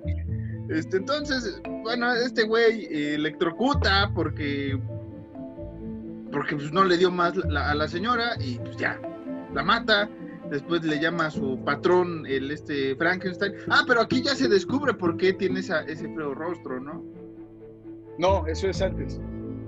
Este, 0.69 0.99
entonces, 0.99 1.61
bueno, 1.83 2.13
este 2.13 2.45
güey 2.45 2.85
eh, 2.87 3.15
electrocuta 3.15 4.11
porque 4.15 4.79
porque 6.31 6.57
pues, 6.57 6.73
no 6.73 6.85
le 6.85 6.99
dio 6.99 7.11
más 7.11 7.33
a 7.39 7.75
la 7.75 7.89
señora 7.89 8.37
y 8.39 8.59
pues 8.59 8.77
ya, 8.77 9.01
la 9.55 9.63
mata. 9.63 10.09
Después 10.51 10.83
le 10.83 10.99
llama 10.99 11.27
a 11.27 11.31
su 11.31 11.63
patrón, 11.63 12.25
el 12.27 12.51
este 12.51 12.97
Frankenstein. 12.97 13.53
Ah, 13.69 13.85
pero 13.87 14.01
aquí 14.01 14.23
ya 14.23 14.35
se 14.35 14.49
descubre 14.49 14.95
por 14.95 15.19
qué 15.19 15.35
tiene 15.35 15.61
esa, 15.61 15.83
ese 15.83 16.09
feo 16.15 16.35
rostro, 16.35 16.81
¿no? 16.81 17.05
No, 18.19 18.47
eso 18.47 18.69
es 18.69 18.81
antes. 18.81 19.21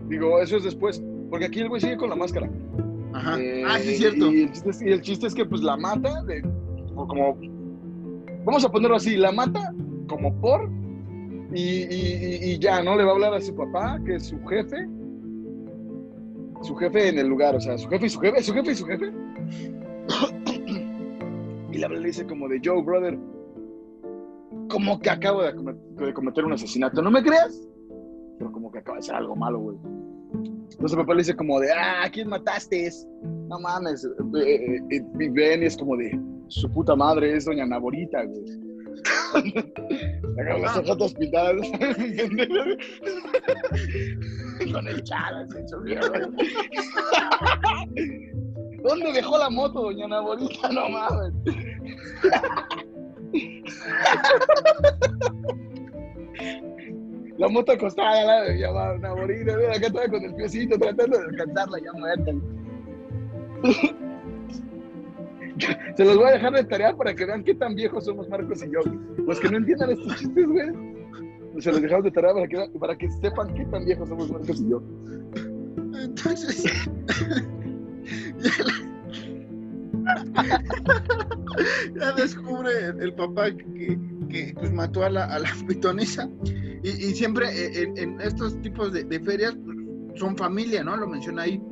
Digo, 0.09 0.41
eso 0.41 0.57
es 0.57 0.65
después. 0.65 1.03
Porque 1.31 1.47
aquí 1.47 1.61
el 1.61 1.69
güey 1.69 1.81
sigue 1.81 1.97
con 1.97 2.11
la 2.11 2.17
máscara. 2.17 2.51
Ajá. 3.13 3.41
Eh, 3.41 3.65
ah, 3.67 3.79
sí, 3.79 3.91
es 3.91 3.99
cierto. 3.99 4.33
Y 4.33 4.43
el, 4.43 5.01
chiste 5.01 5.27
es, 5.29 5.35
que 5.35 5.45
pues 5.45 5.63
la 5.63 5.77
mata, 5.77 6.23
de, 6.25 6.43
como, 6.95 7.39
vamos 8.45 8.65
a 8.65 8.71
ponerlo 8.71 8.97
así, 8.97 9.17
la 9.17 9.33
mata 9.33 9.73
como 10.09 10.35
por, 10.41 10.69
y, 11.53 12.53
y, 12.53 12.59
ya, 12.59 12.83
¿no? 12.83 12.97
Le 12.97 13.05
va 13.05 13.11
a 13.11 13.15
hablar 13.15 13.35
a 13.35 13.41
su 13.41 13.55
papá, 13.55 14.01
que 14.05 14.17
es 14.17 14.27
su 14.27 14.45
jefe, 14.47 14.89
su 16.63 16.75
jefe 16.77 17.09
en 17.09 17.19
el 17.19 17.29
lugar, 17.29 17.57
o 17.57 17.61
sea, 17.61 17.79
su 17.79 17.89
jefe 17.89 18.07
y 18.07 18.11
su 18.11 18.21
jefe, 18.21 18.43
su 18.43 18.53
jefe 18.53 18.71
y 18.71 18.75
su 18.75 18.87
jefe. 18.87 19.13
y 21.73 21.79
le 21.79 22.01
dice 22.01 22.27
como 22.27 22.49
de, 22.49 22.61
Joe, 22.65 22.83
brother, 22.83 23.19
como 24.69 25.01
que 25.01 25.11
acabo 25.11 25.43
de, 25.43 25.53
de 25.53 26.15
cometer 26.15 26.45
un 26.45 26.53
asesinato, 26.53 27.03
¿no 27.03 27.11
me 27.11 27.23
creas? 27.23 27.69
Pero 28.39 28.53
como 28.53 28.71
que 28.71 28.79
acaba 28.79 28.97
de 28.97 29.01
hacer 29.01 29.15
algo 29.15 29.37
malo, 29.37 29.59
güey. 29.59 29.77
Entonces 30.81 30.97
papá 30.97 31.13
le 31.13 31.19
dice 31.19 31.37
como 31.37 31.61
de, 31.61 31.71
ah, 31.73 32.09
¿quién 32.11 32.31
mataste? 32.31 32.91
No 33.23 33.61
mames. 33.61 34.03
Eh, 34.03 34.09
eh, 34.39 34.81
eh, 34.91 35.03
y 35.21 35.39
y 35.39 35.65
es 35.67 35.77
como 35.77 35.95
de, 35.95 36.19
su 36.49 36.71
puta 36.71 36.97
madre 36.97 37.37
es 37.37 37.45
doña 37.45 37.67
Naborita, 37.67 38.25
güey. 38.25 38.43
Con 39.31 39.45
las 40.63 40.79
ojotas 40.79 41.13
pintadas. 41.13 41.69
Con 44.73 44.89
el 44.89 45.03
chal 45.03 45.47
¿Dónde 48.83 49.13
dejó 49.13 49.37
la 49.37 49.51
moto, 49.51 49.83
doña 49.83 50.09
Naborita? 50.09 50.73
No 50.73 50.89
mames. 50.89 51.35
La 57.41 57.49
moto 57.49 57.73
acostada, 57.73 58.23
la 58.23 58.55
llamaba 58.55 58.95
una 58.97 59.15
borina, 59.15 59.55
acá 59.55 59.87
estaba 59.87 60.07
con 60.09 60.23
el 60.23 60.35
piecito 60.35 60.79
tratando 60.79 61.19
de 61.19 61.25
alcanzarla 61.25 61.79
ya 61.79 61.93
muerta. 61.95 62.33
Se 65.97 66.05
los 66.05 66.19
voy 66.19 66.29
a 66.29 66.33
dejar 66.33 66.53
de 66.53 66.65
tarea 66.65 66.95
para 66.95 67.15
que 67.15 67.25
vean 67.25 67.43
qué 67.43 67.55
tan 67.55 67.75
viejos 67.75 68.05
somos 68.05 68.29
Marcos 68.29 68.63
y 68.63 68.71
yo. 68.71 68.81
Los 69.27 69.41
que 69.41 69.49
no 69.49 69.57
entiendan 69.57 69.89
estos 69.89 70.17
chistes, 70.17 70.47
güey. 70.47 70.69
Se 71.61 71.73
los 71.73 71.81
dejamos 71.81 72.05
de 72.05 72.11
tarea 72.11 72.35
para 72.35 72.47
que, 72.47 72.69
para 72.79 72.99
que 72.99 73.11
sepan 73.11 73.55
qué 73.55 73.65
tan 73.65 73.87
viejos 73.87 74.11
somos 74.11 74.31
Marcos 74.31 74.61
y 74.61 74.69
yo. 74.69 74.83
Entonces. 75.99 76.67
descubre 82.17 82.71
el 82.99 83.15
papá 83.15 83.51
que, 83.51 83.99
que 84.29 84.55
pues, 84.55 84.73
mató 84.73 85.05
a 85.05 85.11
la, 85.11 85.25
a 85.25 85.39
la 85.39 85.51
pitonisa 85.69 86.29
y, 86.83 87.15
siempre 87.15 87.47
eh, 87.51 87.93
en, 87.97 88.21
estos 88.21 88.61
tipos 88.63 88.93
de, 88.93 89.21
ferias 89.21 89.55
son 90.17 90.37
familia, 90.37 90.83
¿no? 90.83 90.97
Lo 90.97 91.07
menciona 91.07 91.43
ahí. 91.43 91.63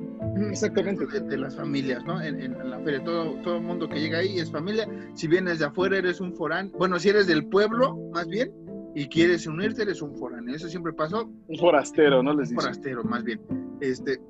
Exactamente. 0.50 1.06
De, 1.06 1.38
las 1.38 1.56
familias, 1.56 2.04
¿no? 2.04 2.20
En, 2.20 2.70
la 2.70 2.78
feria, 2.80 3.02
todo, 3.02 3.32
todo 3.42 3.56
el 3.56 3.62
mundo 3.62 3.88
que 3.88 4.00
llega 4.00 4.18
ahí 4.18 4.38
es 4.38 4.50
familia. 4.50 4.86
Si 5.14 5.26
vienes 5.26 5.60
de 5.60 5.66
afuera, 5.66 5.96
eres 5.96 6.20
un 6.20 6.34
forán. 6.34 6.70
Bueno, 6.78 6.98
si 6.98 7.08
eres 7.08 7.26
del 7.26 7.46
pueblo, 7.46 7.96
más 8.12 8.28
bien, 8.28 8.52
y 8.94 9.06
quieres 9.06 9.46
unirte, 9.46 9.82
eres 9.82 10.02
un 10.02 10.14
foráneo. 10.16 10.54
Eso 10.54 10.68
siempre 10.68 10.92
pasó. 10.92 11.30
Un 11.46 11.58
forastero, 11.58 12.22
¿no? 12.22 12.34
Les 12.34 12.50
Un 12.50 12.56
forastero, 12.56 13.02
más 13.04 13.24
bien. 13.24 13.40
Este, 13.80 14.20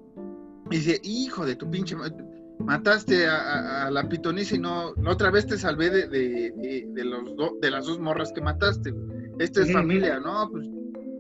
y 0.71 0.77
dice, 0.77 1.01
hijo 1.03 1.45
de 1.45 1.57
tu 1.57 1.69
pinche... 1.71 1.97
ma- 1.97 2.13
Mataste 2.61 3.27
a, 3.27 3.37
a- 3.37 3.87
a 3.87 3.91
la 3.91 4.09
pitonisa 4.09 4.57
y 4.57 4.59
no, 4.59 4.93
otra 5.07 5.31
vez 5.31 5.47
te 5.47 5.57
salvé 5.57 5.91
de, 5.91 6.09
de, 6.09 6.51
de- 6.57 6.87
de 6.91 7.05
los 7.05 7.35
do- 7.37 7.57
de 7.61 7.71
las 7.71 7.87
dos 7.87 7.99
morras 7.99 8.33
que 8.33 8.41
mataste. 8.41 8.93
Esta 9.39 9.63
es 9.63 9.73
familia, 9.73 10.19
¿no? 10.21 10.51
Pues, 10.51 10.69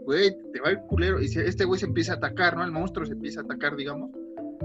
güey, 0.04 0.30
te 0.52 0.60
va 0.60 0.72
ir 0.72 0.78
culero. 0.88 1.20
Y 1.20 1.28
se- 1.28 1.46
este 1.46 1.64
güey 1.64 1.78
se 1.78 1.86
empieza 1.86 2.14
a 2.14 2.16
atacar, 2.16 2.56
¿no? 2.56 2.64
El 2.64 2.72
monstruo 2.72 3.06
se 3.06 3.12
empieza 3.12 3.40
a 3.40 3.44
atacar, 3.44 3.76
digamos. 3.76 4.10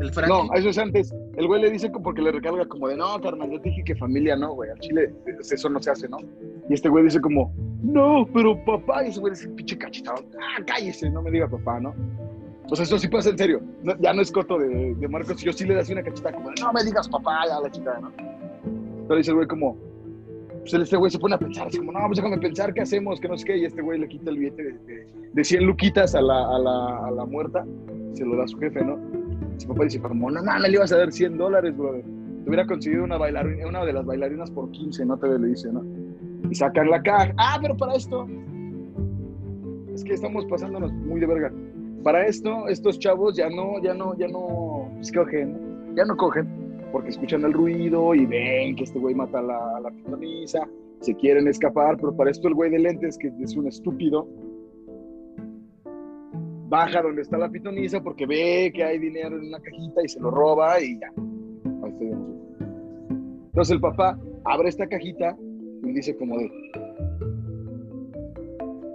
El 0.02 0.12
Frankie. 0.12 0.34
No, 0.34 0.54
eso 0.56 0.70
es 0.70 0.78
antes. 0.80 1.14
El 1.38 1.46
güey 1.48 1.62
le 1.62 1.70
dice 1.70 1.92
como- 1.92 2.04
porque 2.04 2.22
le 2.24 2.32
recarga 2.32 2.66
como 2.66 2.88
de, 2.88 2.98
no, 2.98 3.22
carnal, 3.22 3.52
yo 3.52 3.62
te 3.62 3.70
dije 3.70 3.84
que 3.86 3.96
familia 3.96 4.36
no, 4.36 4.54
güey. 4.56 4.72
Al 4.72 4.80
chile 4.80 5.14
eh, 5.28 5.36
eso 5.40 5.70
no 5.70 5.80
se 5.82 5.92
hace, 5.92 6.10
¿no? 6.10 6.18
Y 6.68 6.74
este 6.74 6.90
güey 6.90 7.04
dice 7.04 7.22
como, 7.22 7.54
no, 7.84 8.28
pero 8.34 8.58
papá. 8.66 9.06
Y 9.06 9.10
ese 9.10 9.20
güey 9.20 9.34
dice, 9.36 9.48
pinche 9.50 9.78
cachetado. 9.78 10.26
Ah, 10.42 10.64
cállese, 10.66 11.10
no 11.12 11.22
me 11.22 11.30
diga 11.30 11.48
papá, 11.48 11.80
¿no? 11.80 11.94
O 12.70 12.76
sea, 12.76 12.84
eso 12.84 12.98
sí 12.98 13.08
pasa 13.08 13.30
en 13.30 13.38
serio. 13.38 13.62
No- 13.84 13.96
ya 14.00 14.14
no 14.14 14.22
es 14.22 14.32
coto 14.32 14.58
de, 14.58 14.96
Marcos. 15.10 15.42
Yo 15.42 15.52
sí 15.54 15.66
le 15.66 15.76
das 15.76 15.90
una 15.90 16.02
cachetada 16.04 16.36
como 16.36 16.50
no 16.52 16.74
me 16.74 16.84
digas 16.84 17.08
papá, 17.10 17.42
ya 17.48 17.60
la 17.60 17.70
chica, 17.70 18.00
¿no? 18.02 18.12
Pero 19.08 19.18
dice 19.18 19.32
el 19.32 19.36
güey 19.36 19.48
como, 19.48 19.78
pues 20.62 20.74
este 20.74 20.96
güey 20.96 21.12
se 21.12 21.20
pone 21.20 21.36
a 21.36 21.38
pensar, 21.38 21.68
es 21.68 21.78
como, 21.78 21.92
no, 21.92 22.00
pues 22.08 22.18
déjame 22.18 22.38
pensar 22.38 22.74
qué 22.74 22.82
hacemos, 22.82 23.20
que 23.20 23.28
no 23.28 23.38
sé 23.38 23.46
qué. 23.46 23.58
Y 23.58 23.66
este 23.66 23.82
güey 23.82 24.00
le 24.00 24.08
quita 24.08 24.30
el 24.32 24.38
billete 24.40 24.64
de, 24.64 24.72
de, 24.80 25.08
de 25.34 25.44
100 25.44 25.66
luquitas 25.66 26.16
a 26.16 26.22
la, 26.22 26.56
a, 26.56 26.60
la, 26.60 27.08
a 27.08 27.12
la 27.12 27.26
muerta. 27.26 27.66
Se 28.14 28.26
lo 28.26 28.38
da 28.38 28.46
a 28.46 28.48
su 28.48 28.58
jefe, 28.60 28.84
¿no? 28.84 28.98
Su 29.58 29.68
papá 29.68 29.84
dice, 29.84 30.00
como, 30.00 30.32
no 30.32 30.42
mames, 30.44 30.72
le 30.72 30.78
ibas 30.78 30.92
a 30.94 30.98
dar 30.98 31.12
100 31.12 31.38
dólares, 31.38 31.76
brother. 31.78 32.04
Te 32.44 32.50
hubiera 32.50 32.66
conseguido 32.66 33.04
una, 33.04 33.18
bailarina, 33.18 33.68
una 33.68 33.86
de 33.86 33.94
las 33.94 34.06
bailarinas 34.06 34.50
por 34.52 34.72
15, 34.72 35.06
no 35.06 35.18
te 35.18 35.28
le 35.38 35.48
dice, 35.48 35.72
¿no? 35.72 35.84
Y 36.50 36.56
sacan 36.56 36.90
la 36.90 37.02
caja. 37.02 37.34
Ah, 37.38 37.58
pero 37.62 37.76
para 37.76 37.96
esto. 37.96 38.28
Es 39.94 40.04
que 40.04 40.14
estamos 40.14 40.46
pasándonos 40.46 40.92
muy 40.92 41.20
de 41.20 41.28
verga. 41.28 41.52
Para 42.04 42.28
esto, 42.28 42.68
estos 42.68 43.00
chavos 43.00 43.36
ya 43.36 43.50
no, 43.50 43.82
ya 43.82 43.94
no, 43.94 44.16
ya 44.18 44.28
no, 44.28 44.90
pues, 44.96 45.12
cogen, 45.12 45.96
ya 45.96 46.04
no 46.06 46.18
cogen, 46.18 46.48
porque 46.92 47.10
escuchan 47.10 47.44
el 47.46 47.54
ruido 47.54 48.14
y 48.14 48.26
ven 48.26 48.76
que 48.76 48.84
este 48.84 49.00
güey 49.00 49.16
mata 49.16 49.40
a 49.40 49.42
la, 49.42 49.78
a 49.78 49.80
la 49.80 49.90
pitonisa, 49.90 50.68
se 51.00 51.16
quieren 51.16 51.48
escapar, 51.48 51.98
pero 51.98 52.16
para 52.16 52.32
esto 52.32 52.48
el 52.48 52.56
güey 52.56 52.72
de 52.72 52.80
lentes, 52.80 53.18
que 53.18 53.32
es 53.42 53.56
un 53.56 53.68
estúpido, 53.68 54.28
baja 56.68 57.02
donde 57.04 57.22
está 57.22 57.38
la 57.38 57.50
pitonisa 57.50 58.02
porque 58.02 58.26
ve 58.26 58.72
que 58.74 58.84
hay 58.84 58.98
dinero 58.98 59.38
en 59.38 59.48
una 59.48 59.60
cajita 59.60 60.02
y 60.04 60.10
se 60.10 60.20
lo 60.20 60.32
roba 60.32 60.82
y 60.82 61.00
ya. 61.00 61.12
Entonces 63.46 63.76
el 63.76 63.80
papá 63.80 64.20
abre 64.46 64.70
esta 64.70 64.88
cajita 64.88 65.38
y 65.84 65.92
dice 65.94 66.18
como 66.18 66.40
de, 66.40 66.52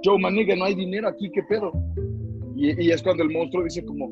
Joe 0.04 0.18
Maniga, 0.18 0.56
no 0.56 0.64
hay 0.64 0.74
dinero 0.74 1.06
aquí, 1.06 1.30
¿qué 1.30 1.42
pedo? 1.44 1.72
Y, 2.60 2.90
es 2.90 3.02
cuando 3.04 3.22
el 3.22 3.30
monstruo 3.30 3.62
dice 3.62 3.84
como, 3.84 4.10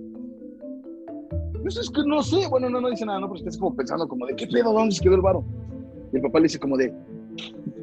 pues 1.63 1.91
no 2.07 2.23
sé, 2.23 2.47
bueno, 2.49 2.71
no, 2.71 2.81
no 2.81 2.91
dice 2.91 3.05
nada, 3.05 3.19
no, 3.19 3.27
pero 3.27 3.39
estás 3.39 3.59
como 3.59 3.75
pensando 3.75 4.07
como 4.07 4.25
de, 4.25 4.37
¿qué 4.37 4.47
pedo? 4.47 4.73
¿Dónde 4.73 4.95
se 4.95 5.03
quedó 5.03 5.17
el 5.17 5.21
varo? 5.21 5.45
Y 6.13 6.17
el 6.17 6.23
papá 6.23 6.39
le 6.39 6.45
dice 6.45 6.61
como 6.61 6.77
de, 6.77 6.95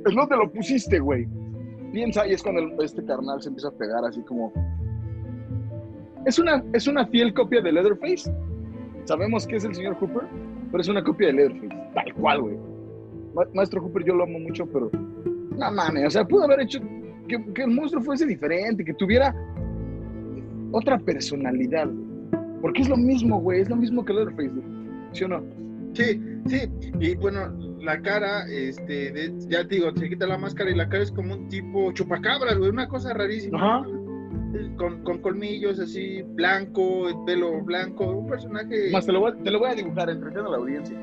pues 0.04 0.16
no 0.16 0.26
te 0.26 0.38
lo 0.38 0.50
pusiste, 0.50 1.00
güey. 1.00 1.28
Piensa, 1.92 2.26
y 2.26 2.32
es 2.32 2.42
cuando 2.42 2.82
este 2.82 3.04
carnal 3.04 3.42
se 3.42 3.50
empieza 3.50 3.68
a 3.68 3.72
pegar 3.72 4.06
así 4.06 4.22
como, 4.22 4.54
es 6.26 6.40
una, 6.40 6.64
es 6.72 6.88
una 6.88 7.06
fiel 7.08 7.34
copia 7.34 7.62
de 7.62 7.72
Leatherface. 7.74 8.34
Sabemos 9.04 9.46
que 9.46 9.58
es 9.58 9.66
el 9.66 9.76
señor 9.76 9.96
Hooper, 10.00 10.24
pero 10.72 10.82
es 10.82 10.88
una 10.88 11.04
copia 11.04 11.28
de 11.28 11.34
Leatherface, 11.34 11.92
tal 11.94 12.14
cual, 12.14 12.42
güey. 12.42 12.58
Ma- 13.36 13.48
Maestro 13.54 13.82
Hooper 13.82 14.06
yo 14.06 14.16
lo 14.16 14.24
amo 14.24 14.40
mucho, 14.40 14.66
pero 14.66 14.90
no 14.94 15.72
mames, 15.72 16.08
o 16.08 16.10
sea, 16.10 16.26
pudo 16.26 16.44
haber 16.46 16.62
hecho 16.62 16.80
que, 17.28 17.44
que 17.54 17.64
el 17.64 17.72
monstruo 17.72 18.02
fuese 18.02 18.26
diferente, 18.26 18.86
que 18.86 18.94
tuviera 18.94 19.36
otra 20.74 21.00
personalidad. 21.00 21.90
Porque 22.62 22.82
es 22.82 22.90
lo 22.90 22.98
mismo, 22.98 23.40
güey, 23.42 23.62
es 23.62 23.70
lo 23.70 23.76
mismo 23.76 24.04
que 24.06 24.14
Leatherface, 24.14 24.50
güey. 24.50 24.64
¿sí 25.14 25.24
o 25.24 25.28
no? 25.28 25.44
Sí, 25.94 26.20
sí. 26.48 26.60
Y 27.00 27.16
bueno, 27.16 27.52
la 27.82 28.02
cara, 28.02 28.48
este, 28.50 29.12
de- 29.12 29.34
ya 29.48 29.68
te 29.68 29.76
digo, 29.76 29.92
se 29.96 30.10
quita 30.10 30.26
la 30.28 30.38
máscara 30.38 30.72
y 30.72 30.76
la 30.76 30.90
cara 30.90 31.04
es 31.04 31.12
como 31.12 31.36
un 31.36 31.48
tipo 31.50 31.92
chupacabras, 31.92 32.58
güey, 32.58 32.70
una 32.72 32.88
cosa 32.88 33.14
rarísima. 33.14 33.58
Ajá. 33.80 33.88
Con, 34.78 35.04
con 35.04 35.18
colmillos 35.20 35.80
así, 35.80 36.22
blanco, 36.22 37.10
el 37.10 37.16
pelo 37.26 37.64
blanco, 37.64 38.06
un 38.12 38.28
personaje. 38.28 38.92
Más 38.92 39.06
te 39.06 39.12
lo, 39.12 39.20
voy, 39.22 39.32
a- 39.32 39.44
te 39.44 39.52
lo 39.52 39.60
voy 39.60 39.70
a 39.70 39.76
dibujar, 39.76 40.10
entretiendo 40.10 40.50
a 40.50 40.52
la 40.52 40.58
audiencia. 40.58 40.98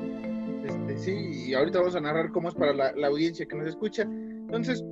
Este, 0.65 0.97
sí, 0.97 1.49
y 1.49 1.53
ahorita 1.53 1.79
vamos 1.79 1.95
a 1.95 2.01
narrar 2.01 2.31
cómo 2.31 2.49
es 2.49 2.55
para 2.55 2.73
la, 2.73 2.91
la 2.93 3.07
audiencia 3.07 3.45
que 3.45 3.55
nos 3.57 3.67
escucha. 3.67 4.03
Entonces, 4.03 4.83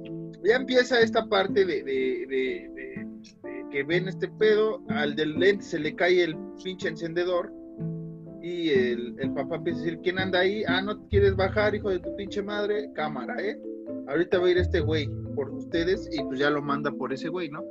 ya 0.43 0.55
empieza 0.55 0.99
esta 0.99 1.25
parte 1.27 1.65
de, 1.65 1.83
de- 1.83 2.25
de- 2.27 2.69
de- 2.75 3.07
de 3.43 3.58
que 3.71 3.83
ven 3.83 4.07
este 4.07 4.27
pedo, 4.27 4.81
al 4.89 5.15
del 5.15 5.39
lente 5.39 5.63
se 5.63 5.79
le 5.79 5.95
cae 5.95 6.23
el 6.23 6.35
pinche 6.63 6.87
encendedor 6.89 7.51
y 8.41 8.69
el, 8.69 9.15
el 9.19 9.31
papá 9.33 9.57
empieza 9.57 9.79
a 9.79 9.83
decir, 9.83 9.99
¿quién 10.01 10.17
anda 10.19 10.39
ahí? 10.39 10.63
Ah, 10.67 10.81
¿no 10.81 11.07
quieres 11.07 11.35
bajar, 11.35 11.75
hijo 11.75 11.89
de 11.89 11.99
tu 11.99 12.15
pinche 12.15 12.41
madre? 12.41 12.89
Cámara, 12.93 13.35
¿eh? 13.41 13.59
Ahorita 14.07 14.39
va 14.39 14.47
a 14.47 14.49
ir 14.51 14.57
este 14.57 14.79
güey 14.79 15.09
por 15.35 15.49
ustedes 15.51 16.09
y 16.11 16.23
pues 16.23 16.39
ya 16.39 16.49
lo 16.49 16.61
manda 16.61 16.91
por 16.91 17.13
ese 17.13 17.29
güey, 17.29 17.49
¿no? 17.49 17.63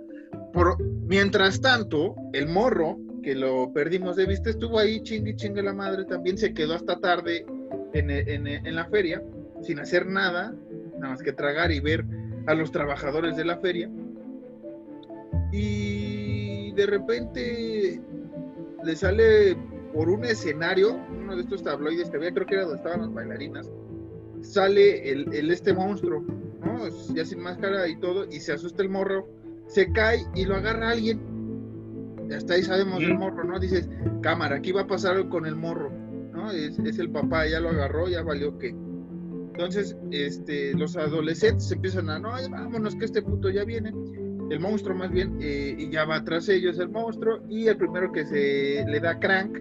Por, 0.53 0.81
mientras 0.83 1.61
tanto, 1.61 2.15
el 2.33 2.49
morro, 2.49 2.99
que 3.23 3.35
lo 3.35 3.73
perdimos 3.73 4.17
de 4.17 4.27
vista, 4.27 4.51
estuvo 4.51 4.79
ahí 4.79 5.01
chingue 5.03 5.35
chingue 5.37 5.63
la 5.63 5.73
madre, 5.73 6.05
también 6.05 6.39
se 6.39 6.55
quedó 6.55 6.75
hasta 6.75 7.01
tarde 7.01 7.45
en, 7.95 8.11
en- 8.11 8.47
en 8.47 8.75
la 8.75 8.85
feria, 8.87 9.23
sin 9.63 9.81
hacer 9.81 10.07
nada, 10.07 10.55
nada 10.99 11.15
más 11.15 11.23
que 11.23 11.33
tragar 11.33 11.73
y 11.73 11.81
ver 11.81 12.05
a 12.47 12.55
los 12.55 12.71
trabajadores 12.71 13.37
de 13.37 13.45
la 13.45 13.59
feria. 13.59 13.91
Y 15.53 16.73
de 16.73 16.87
repente 16.87 18.01
le 18.85 18.97
sale 18.97 19.57
por 19.93 20.09
un 20.09 20.25
escenario, 20.25 20.95
uno 20.95 21.35
de 21.35 21.43
estos 21.43 21.63
tabloides 21.63 22.11
que 22.11 22.17
había, 22.17 22.33
creo 22.33 22.47
que 22.47 22.55
era 22.55 22.65
donde 22.65 22.77
estaban 22.79 23.01
las 23.01 23.13
bailarinas, 23.13 23.71
sale 24.43 25.11
el, 25.11 25.33
el 25.33 25.51
este 25.51 25.73
monstruo, 25.73 26.25
¿no? 26.61 26.89
Ya 27.15 27.25
sin 27.25 27.41
máscara 27.41 27.89
y 27.89 27.99
todo, 27.99 28.27
y 28.27 28.41
se 28.41 28.53
asusta 28.53 28.83
el 28.83 28.91
morro, 28.91 29.27
se 29.67 29.91
cae 29.93 30.25
y 30.35 30.45
lo 30.45 30.57
agarra 30.57 30.91
alguien. 30.91 31.21
Y 32.29 32.33
hasta 32.35 32.55
ahí 32.55 32.63
sabemos 32.63 33.01
del 33.01 33.13
Ujú. 33.13 33.21
morro, 33.21 33.45
¿no? 33.45 33.59
Dices, 33.59 33.89
cámara, 34.23 34.57
aquí 34.57 34.73
va 34.73 34.83
a 34.83 34.87
pasar 34.87 35.29
con 35.29 35.47
el 35.47 35.57
morro, 35.57 35.91
¿no? 36.33 36.51
Es, 36.51 36.79
es 36.79 36.99
el 36.99 37.11
papá, 37.11 37.47
ya 37.47 37.61
lo 37.61 37.71
agarró, 37.71 38.09
ya 38.09 38.23
valió 38.23 38.59
que. 38.59 38.69
Entonces, 38.69 39.97
este, 40.13 40.75
los 40.75 40.97
adolescentes 40.97 41.73
empiezan 41.73 42.11
a, 42.11 42.19
no, 42.19 42.31
vámonos, 42.51 42.95
que 42.95 43.07
este 43.07 43.23
puto 43.23 43.51
ya 43.51 43.65
viene. 43.65 43.93
El 44.51 44.61
monstruo 44.61 44.97
más 44.97 45.11
bien, 45.11 45.37
eh, 45.41 45.75
y 45.79 45.91
ya 45.91 46.05
va 46.05 46.25
tras 46.25 46.49
ellos 46.49 46.79
el 46.79 46.89
monstruo, 46.89 47.41
y 47.49 47.67
el 47.67 47.77
primero 47.77 48.11
que 48.13 48.25
se 48.25 48.85
le 48.87 49.01
da 49.01 49.19
crank 49.19 49.59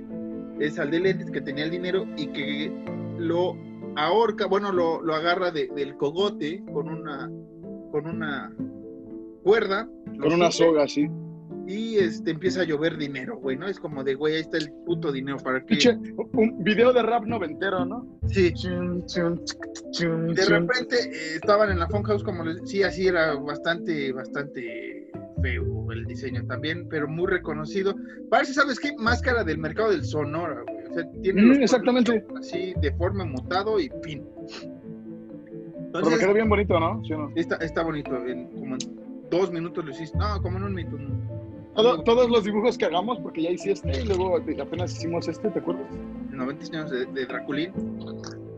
es 0.59 0.79
al 0.79 0.91
de 0.91 0.99
lentes 1.01 1.29
que 1.29 1.41
tenía 1.41 1.65
el 1.65 1.71
dinero 1.71 2.05
y 2.15 2.27
que 2.27 2.71
lo 3.19 3.55
ahorca, 3.95 4.45
bueno, 4.47 4.71
lo, 4.71 5.01
lo 5.01 5.13
agarra 5.15 5.51
de- 5.51 5.67
del 5.75 5.97
cogote 5.97 6.63
con 6.73 6.87
una, 6.87 7.29
con 7.91 8.07
una 8.07 8.53
cuerda. 9.43 9.89
Con 10.21 10.33
una 10.33 10.51
soga, 10.51 10.87
sí. 10.87 11.07
Y 11.67 11.97
este, 11.97 12.31
empieza 12.31 12.61
a 12.61 12.63
llover 12.63 12.97
dinero, 12.97 13.37
güey, 13.37 13.57
¿no? 13.57 13.67
Es 13.67 13.77
como 13.79 14.01
de, 14.03 14.15
güey, 14.15 14.35
ahí 14.35 14.41
está 14.41 14.57
el 14.57 14.71
puto 14.85 15.11
dinero 15.11 15.37
para 15.37 15.63
que... 15.65 15.77
Un 16.33 16.63
video 16.63 16.93
de 16.93 17.03
rap 17.03 17.25
noventero, 17.25 17.85
¿no? 17.85 18.07
Sí, 18.27 18.53
de 18.53 20.45
repente 20.45 20.95
eh, 20.95 21.35
estaban 21.35 21.69
en 21.71 21.79
la 21.79 21.87
Funhouse, 21.87 22.23
como 22.23 22.45
les 22.45 22.61
sí, 22.69 22.83
así 22.83 23.07
era 23.07 23.35
bastante, 23.35 24.13
bastante 24.13 25.11
feo 25.41 25.91
el 25.91 26.05
diseño 26.05 26.45
también, 26.45 26.87
pero 26.89 27.07
muy 27.07 27.27
reconocido. 27.27 27.95
Parece, 28.29 28.53
¿sabes 28.53 28.79
qué? 28.79 28.95
Máscara 28.97 29.43
del 29.43 29.57
mercado 29.57 29.91
del 29.91 30.03
Sonora, 30.03 30.63
güey. 30.65 30.85
O 30.89 30.93
sea, 30.93 31.09
tiene 31.21 31.41
Mm, 31.41 31.61
exactamente. 31.63 32.25
así, 32.39 32.73
deforme, 32.81 33.25
mutado 33.25 33.79
y 33.79 33.89
fin. 34.03 34.25
Pero 34.37 34.71
me 35.81 35.85
Entonces, 35.85 36.19
quedó 36.19 36.33
bien 36.33 36.49
bonito, 36.49 36.79
¿no? 36.79 37.03
¿Sí 37.03 37.13
o 37.13 37.17
no? 37.17 37.31
está, 37.35 37.55
está 37.57 37.83
bonito. 37.83 38.15
En, 38.25 38.47
como 38.47 38.75
en 38.75 38.79
dos 39.29 39.51
minutos 39.51 39.83
lo 39.83 39.91
hiciste. 39.91 40.17
No, 40.17 40.41
como 40.41 40.57
en 40.57 40.63
un 40.63 40.73
minuto. 40.73 40.97
Todo- 41.77 42.03
todos 42.03 42.29
los 42.29 42.43
dibujos 42.43 42.77
que 42.77 42.85
hagamos, 42.85 43.19
porque 43.19 43.43
ya 43.43 43.51
hice 43.51 43.71
este 43.71 44.01
y 44.01 44.05
luego 44.05 44.37
apenas 44.61 44.93
hicimos 44.97 45.27
este, 45.27 45.49
¿te 45.49 45.59
acuerdas? 45.59 45.85
90 46.31 46.65
años 46.77 46.91
de, 46.91 47.05
de 47.05 47.25
Draculín. 47.25 47.71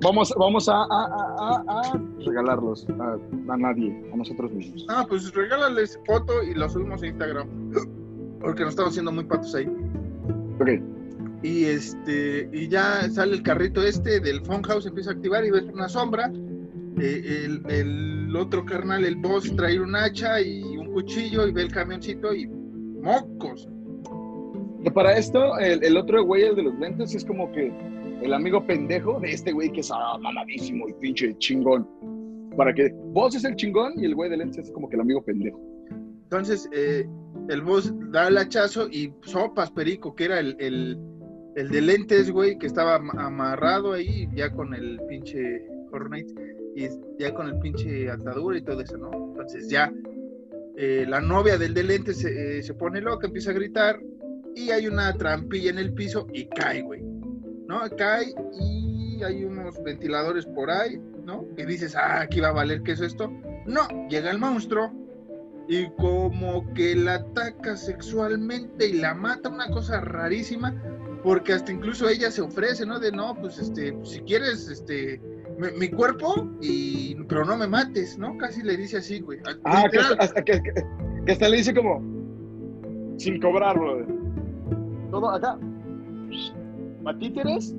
Vamos, 0.01 0.33
vamos 0.37 0.69
a, 0.69 0.75
a- 0.83 0.85
a- 0.89 1.63
a- 1.67 2.01
regalarlos 2.25 2.87
a, 2.99 3.17
a 3.53 3.57
nadie, 3.57 4.09
a 4.13 4.15
nosotros 4.17 4.51
mismos. 4.53 4.85
Ah, 4.89 5.05
pues 5.07 5.33
regálales 5.33 5.99
foto 6.05 6.41
y 6.43 6.53
lo 6.55 6.69
subimos 6.69 7.03
a 7.03 7.07
Instagram. 7.07 7.47
Porque 8.39 8.61
nos 8.61 8.69
estamos 8.71 8.91
haciendo 8.91 9.11
muy 9.11 9.25
patos 9.25 9.53
ahí. 9.53 9.67
Ok. 10.61 10.69
Y 11.43 11.65
este, 11.65 12.49
y 12.53 12.67
ya 12.69 13.09
sale 13.09 13.33
el 13.35 13.43
carrito 13.43 13.81
este 13.81 14.19
del 14.21 14.41
Funhouse, 14.45 14.85
empieza 14.85 15.11
a 15.11 15.13
activar 15.13 15.43
y 15.45 15.51
ves 15.51 15.63
una 15.73 15.89
sombra. 15.89 16.31
Eh, 16.97 17.43
el, 17.45 17.63
el 17.69 18.35
otro 18.35 18.65
carnal, 18.65 19.03
el 19.05 19.15
boss, 19.17 19.53
trae 19.55 19.79
un 19.79 19.95
hacha 19.95 20.41
y 20.41 20.61
un 20.77 20.91
cuchillo 20.93 21.47
y 21.47 21.51
ve 21.51 21.61
el 21.63 21.71
camioncito 21.71 22.33
y 22.33 22.49
mocos. 23.01 23.67
Que 24.83 24.91
para 24.91 25.17
esto, 25.17 25.57
el, 25.59 25.97
otro 25.97 26.23
güey, 26.23 26.43
el 26.43 26.55
de 26.55 26.63
los 26.63 26.79
lentes, 26.79 27.13
es 27.13 27.25
como 27.25 27.51
que 27.51 27.71
el 28.21 28.33
amigo 28.33 28.65
pendejo 28.65 29.19
de 29.19 29.31
este 29.31 29.51
güey 29.51 29.71
que 29.71 29.81
es 29.81 29.91
ah, 29.93 30.17
y 30.47 30.93
pinche 31.01 31.37
chingón. 31.37 31.87
Para 32.55 32.73
que 32.73 32.93
vos 33.13 33.35
es 33.35 33.43
el 33.43 33.55
chingón 33.55 33.93
y 33.97 34.05
el 34.05 34.15
güey 34.15 34.29
de 34.29 34.37
lentes 34.37 34.65
es 34.65 34.71
como 34.71 34.89
que 34.89 34.95
el 34.95 35.01
amigo 35.01 35.21
pendejo. 35.21 35.59
Entonces, 36.23 36.69
eh, 36.73 37.07
el 37.49 37.61
boss 37.61 37.93
da 38.11 38.27
el 38.27 38.37
hachazo 38.37 38.87
y 38.89 39.11
sopas 39.21 39.71
Perico, 39.71 40.15
que 40.15 40.25
era 40.25 40.39
el, 40.39 40.55
el, 40.59 40.97
el 41.55 41.69
de 41.69 41.81
lentes, 41.81 42.31
güey, 42.31 42.57
que 42.57 42.67
estaba 42.67 42.95
am- 42.95 43.17
amarrado 43.17 43.93
ahí 43.93 44.29
ya 44.35 44.51
con 44.51 44.73
el 44.73 44.99
pinche 45.07 45.65
Fortnite 45.89 46.33
y 46.75 46.87
ya 47.17 47.33
con 47.33 47.47
el 47.47 47.59
pinche 47.59 48.09
atadura 48.09 48.57
y 48.57 48.61
todo 48.61 48.81
eso, 48.81 48.97
¿no? 48.97 49.11
Entonces 49.11 49.69
ya 49.69 49.91
eh, 50.81 51.05
la 51.05 51.19
novia 51.19 51.57
del 51.57 51.73
de 51.73 51.83
lentes 51.83 52.19
se, 52.19 52.59
eh, 52.59 52.63
se 52.63 52.73
pone 52.73 53.01
loca, 53.01 53.27
empieza 53.27 53.51
a 53.51 53.53
gritar 53.53 53.99
y 54.55 54.71
hay 54.71 54.87
una 54.87 55.11
trampilla 55.11 55.71
en 55.71 55.77
el 55.77 55.93
piso 55.93 56.25
y 56.31 56.47
cae, 56.47 56.83
güey, 56.83 57.01
¿no? 57.67 57.81
Cae 57.97 58.33
y 58.57 59.21
hay 59.21 59.43
unos 59.43 59.75
ventiladores 59.83 60.45
por 60.45 60.71
ahí, 60.71 60.97
¿no? 61.25 61.45
Y 61.57 61.65
dices, 61.65 61.97
ah, 61.97 62.21
aquí 62.21 62.39
va 62.39 62.47
a 62.47 62.53
valer 62.53 62.81
que 62.81 62.93
es 62.93 63.01
esto. 63.01 63.29
No, 63.65 63.89
llega 64.07 64.31
el 64.31 64.37
monstruo 64.39 64.89
y 65.67 65.89
como 65.97 66.73
que 66.73 66.95
la 66.95 67.15
ataca 67.15 67.75
sexualmente 67.75 68.87
y 68.87 68.93
la 68.93 69.13
mata, 69.13 69.49
una 69.49 69.69
cosa 69.71 69.99
rarísima, 69.99 70.81
porque 71.23 71.51
hasta 71.51 71.73
incluso 71.73 72.07
ella 72.07 72.31
se 72.31 72.39
ofrece, 72.39 72.85
¿no? 72.85 72.99
De 72.99 73.11
no, 73.11 73.35
pues 73.35 73.59
este, 73.59 73.97
si 74.03 74.21
quieres, 74.21 74.69
este, 74.69 75.21
mi, 75.59 75.67
mi 75.77 75.89
cuerpo, 75.89 76.47
y, 76.61 77.15
pero 77.27 77.45
no 77.45 77.57
me 77.57 77.67
mates, 77.67 78.17
¿no? 78.17 78.37
Casi 78.37 78.63
le 78.63 78.77
dice 78.77 78.97
así, 78.97 79.19
güey. 79.19 79.39
Ah, 79.65 79.83
que 79.91 79.99
hasta, 79.99 80.15
hasta 80.23 80.43
que, 80.43 80.61
que- 80.63 80.73
que 81.25 81.31
hasta 81.31 81.49
le 81.49 81.57
dice 81.57 81.73
como, 81.73 82.01
sin 83.17 83.39
cobrar, 83.41 83.77
brother. 83.77 84.07
Todo 85.11 85.29
acá, 85.29 85.57
patíteres, 87.03 87.75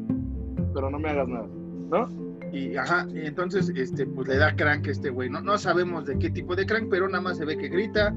pero 0.74 0.90
no 0.90 0.98
me 0.98 1.08
hagas 1.10 1.28
nada, 1.28 1.46
¿no? 1.90 2.30
Y, 2.52 2.76
ajá, 2.76 3.06
y 3.14 3.20
entonces, 3.26 3.72
este, 3.76 4.06
pues 4.06 4.26
le 4.28 4.36
da 4.36 4.54
crank 4.56 4.88
a 4.88 4.90
este 4.90 5.10
güey. 5.10 5.30
No, 5.30 5.40
no 5.40 5.56
sabemos 5.56 6.04
de 6.06 6.18
qué 6.18 6.30
tipo 6.30 6.56
de 6.56 6.66
crank, 6.66 6.88
pero 6.90 7.08
nada 7.08 7.20
más 7.22 7.36
se 7.38 7.44
ve 7.44 7.56
que 7.56 7.68
grita 7.68 8.12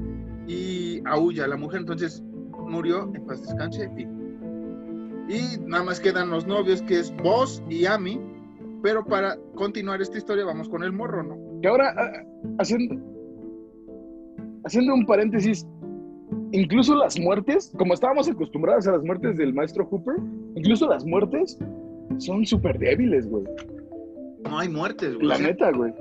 y 0.48 1.00
aúlla 1.06 1.44
a 1.44 1.48
la 1.48 1.56
mujer. 1.56 1.80
Entonces 1.80 2.22
murió, 2.58 3.12
en 3.14 3.24
paz 3.26 3.42
descanse, 3.42 3.88
fin. 3.94 4.08
Y 5.28 5.58
nada 5.66 5.84
más 5.84 6.00
quedan 6.00 6.30
los 6.30 6.46
novios, 6.48 6.82
que 6.82 6.98
es 6.98 7.14
Boss 7.22 7.62
y 7.70 7.86
Amy. 7.86 8.20
Pero 8.84 9.02
para 9.02 9.38
continuar 9.54 10.02
esta 10.02 10.18
historia, 10.18 10.44
vamos 10.44 10.68
con 10.68 10.84
el 10.84 10.92
morro, 10.92 11.22
¿no? 11.22 11.38
Que 11.62 11.68
ahora, 11.68 11.94
ah, 11.96 12.22
haciendo, 12.58 13.02
haciendo 14.62 14.92
un 14.92 15.06
paréntesis, 15.06 15.66
incluso 16.52 16.94
las 16.94 17.18
muertes, 17.18 17.72
como 17.78 17.94
estábamos 17.94 18.28
acostumbrados 18.28 18.86
a 18.86 18.92
las 18.92 19.02
muertes 19.02 19.38
del 19.38 19.54
maestro 19.54 19.86
Hooper, 19.86 20.16
incluso 20.54 20.86
las 20.86 21.02
muertes 21.06 21.58
son 22.18 22.44
súper 22.44 22.78
débiles, 22.78 23.26
güey. 23.26 23.44
No 24.42 24.58
hay 24.58 24.68
muertes, 24.68 25.14
güey. 25.14 25.28
La 25.28 25.38
neta, 25.38 25.72
güey. 25.72 25.94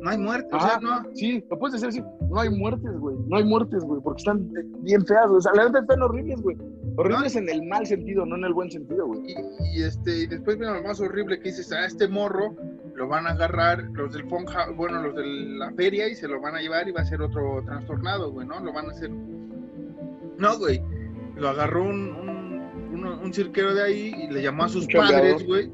no 0.00 0.08
hay 0.08 0.16
muertes, 0.16 0.54
o 0.54 0.58
sea, 0.58 0.80
no. 0.80 1.06
Sí, 1.12 1.44
lo 1.50 1.58
puedes 1.58 1.74
decir 1.74 1.88
así. 1.88 2.26
No 2.30 2.40
hay 2.40 2.48
muertes, 2.48 2.98
güey. 2.98 3.14
No 3.28 3.36
hay 3.36 3.44
muertes, 3.44 3.84
güey, 3.84 4.00
porque 4.00 4.20
están 4.20 4.50
bien 4.80 5.04
feas, 5.04 5.26
güey. 5.26 5.36
O 5.36 5.42
sea, 5.42 5.52
la 5.52 5.66
neta 5.66 5.80
están 5.80 6.00
horribles, 6.00 6.40
güey. 6.40 6.56
Horribles 6.96 7.36
en 7.36 7.48
el 7.48 7.62
mal 7.64 7.86
sentido, 7.86 8.24
no 8.24 8.36
en 8.36 8.44
el 8.44 8.54
buen 8.54 8.70
sentido, 8.70 9.06
güey. 9.06 9.20
Y, 9.30 9.80
y, 9.80 9.82
este, 9.82 10.20
y 10.20 10.26
después 10.26 10.58
viene 10.58 10.74
lo 10.74 10.82
más 10.82 11.00
horrible 11.00 11.38
que 11.38 11.50
dices, 11.50 11.70
a 11.72 11.84
este 11.84 12.08
morro 12.08 12.56
lo 12.94 13.06
van 13.08 13.26
a 13.26 13.30
agarrar 13.30 13.84
los 13.92 14.12
del 14.12 14.24
Funhouse, 14.24 14.74
bueno, 14.74 15.02
los 15.02 15.14
de 15.14 15.26
la 15.26 15.70
feria 15.72 16.08
y 16.08 16.14
se 16.14 16.26
lo 16.26 16.40
van 16.40 16.56
a 16.56 16.60
llevar 16.60 16.88
y 16.88 16.92
va 16.92 17.02
a 17.02 17.04
ser 17.04 17.20
otro 17.20 17.62
trastornado, 17.64 18.32
güey, 18.32 18.46
¿no? 18.46 18.58
Lo 18.60 18.72
van 18.72 18.86
a 18.86 18.90
hacer. 18.90 19.10
No, 19.10 20.58
güey. 20.58 20.82
Lo 21.36 21.50
agarró 21.50 21.84
un, 21.84 22.08
un, 22.92 23.06
un 23.06 23.34
cirquero 23.34 23.74
de 23.74 23.82
ahí 23.82 24.14
y 24.16 24.32
le 24.32 24.42
llamó 24.42 24.64
a 24.64 24.68
sus 24.70 24.86
padres, 24.86 25.44
güey. 25.46 25.70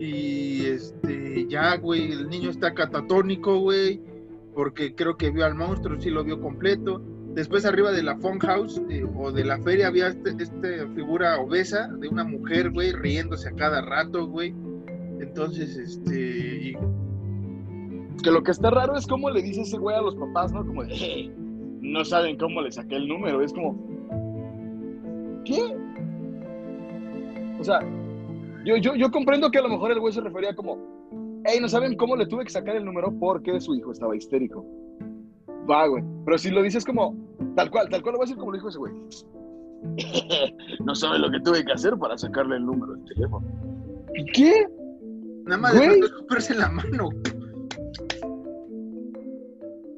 Y 0.00 0.64
este, 0.64 1.46
ya, 1.48 1.76
güey, 1.76 2.12
el 2.12 2.28
niño 2.28 2.50
está 2.50 2.72
catatónico, 2.72 3.58
güey, 3.58 4.00
porque 4.54 4.94
creo 4.94 5.16
que 5.16 5.30
vio 5.30 5.44
al 5.44 5.54
monstruo, 5.54 6.00
sí 6.00 6.10
lo 6.10 6.24
vio 6.24 6.40
completo. 6.40 7.02
Después 7.34 7.64
arriba 7.66 7.90
de 7.90 8.02
la 8.02 8.16
Funhouse 8.16 8.80
eh, 8.90 9.04
o 9.16 9.32
de 9.32 9.44
la 9.44 9.58
feria 9.58 9.88
había 9.88 10.08
este, 10.08 10.34
esta 10.38 10.88
figura 10.94 11.38
obesa 11.40 11.88
de 11.98 12.08
una 12.08 12.22
mujer, 12.24 12.70
güey, 12.70 12.92
riéndose 12.92 13.48
a 13.48 13.52
cada 13.52 13.82
rato, 13.82 14.26
güey. 14.28 14.54
Entonces, 15.20 15.76
este, 15.76 16.76
Que 18.22 18.30
lo 18.30 18.42
que 18.42 18.52
está 18.52 18.70
raro 18.70 18.96
es 18.96 19.06
cómo 19.06 19.30
le 19.30 19.42
dice 19.42 19.62
ese 19.62 19.76
güey 19.78 19.96
a 19.96 20.00
los 20.00 20.14
papás, 20.14 20.52
¿no? 20.52 20.64
Como 20.64 20.84
de, 20.84 20.94
"Eh, 20.94 21.32
no 21.80 22.04
saben 22.04 22.38
cómo 22.38 22.62
le 22.62 22.70
saqué 22.72 22.96
el 22.96 23.08
número. 23.08 23.42
Es 23.42 23.52
como, 23.52 23.76
¿qué? 25.44 25.76
O 27.60 27.64
sea, 27.64 27.80
yo, 28.64 28.76
yo, 28.76 28.94
yo 28.94 29.10
comprendo 29.10 29.50
que 29.50 29.58
a 29.58 29.62
lo 29.62 29.68
mejor 29.68 29.90
el 29.90 30.00
güey 30.00 30.12
se 30.12 30.20
refería 30.20 30.54
como, 30.54 30.78
hey, 31.44 31.58
no 31.60 31.68
saben 31.68 31.96
cómo 31.96 32.16
le 32.16 32.26
tuve 32.26 32.44
que 32.44 32.50
sacar 32.50 32.76
el 32.76 32.84
número 32.84 33.12
porque 33.18 33.60
su 33.60 33.74
hijo 33.74 33.92
estaba 33.92 34.16
histérico. 34.16 34.64
Va, 35.70 35.86
güey. 35.86 36.04
Pero 36.24 36.38
si 36.38 36.50
lo 36.50 36.62
dices 36.62 36.84
como, 36.84 37.16
tal 37.56 37.70
cual, 37.70 37.88
tal 37.88 38.02
cual 38.02 38.14
lo 38.14 38.18
voy 38.18 38.24
a 38.24 38.26
decir 38.26 38.38
como 38.38 38.50
lo 38.50 38.56
dijo 38.56 38.68
ese 38.68 38.78
güey. 38.78 38.92
no 40.84 40.94
saben 40.94 41.22
lo 41.22 41.30
que 41.30 41.40
tuve 41.40 41.64
que 41.64 41.72
hacer 41.72 41.96
para 41.98 42.16
sacarle 42.16 42.56
el 42.56 42.66
número 42.66 42.94
del 42.94 43.04
teléfono. 43.04 43.46
¿Qué? 44.32 44.66
nada 45.44 45.60
más 45.60 45.74
de 45.74 45.98
escuparse 45.98 46.52
en 46.52 46.58
la 46.60 46.68
mano. 46.70 47.10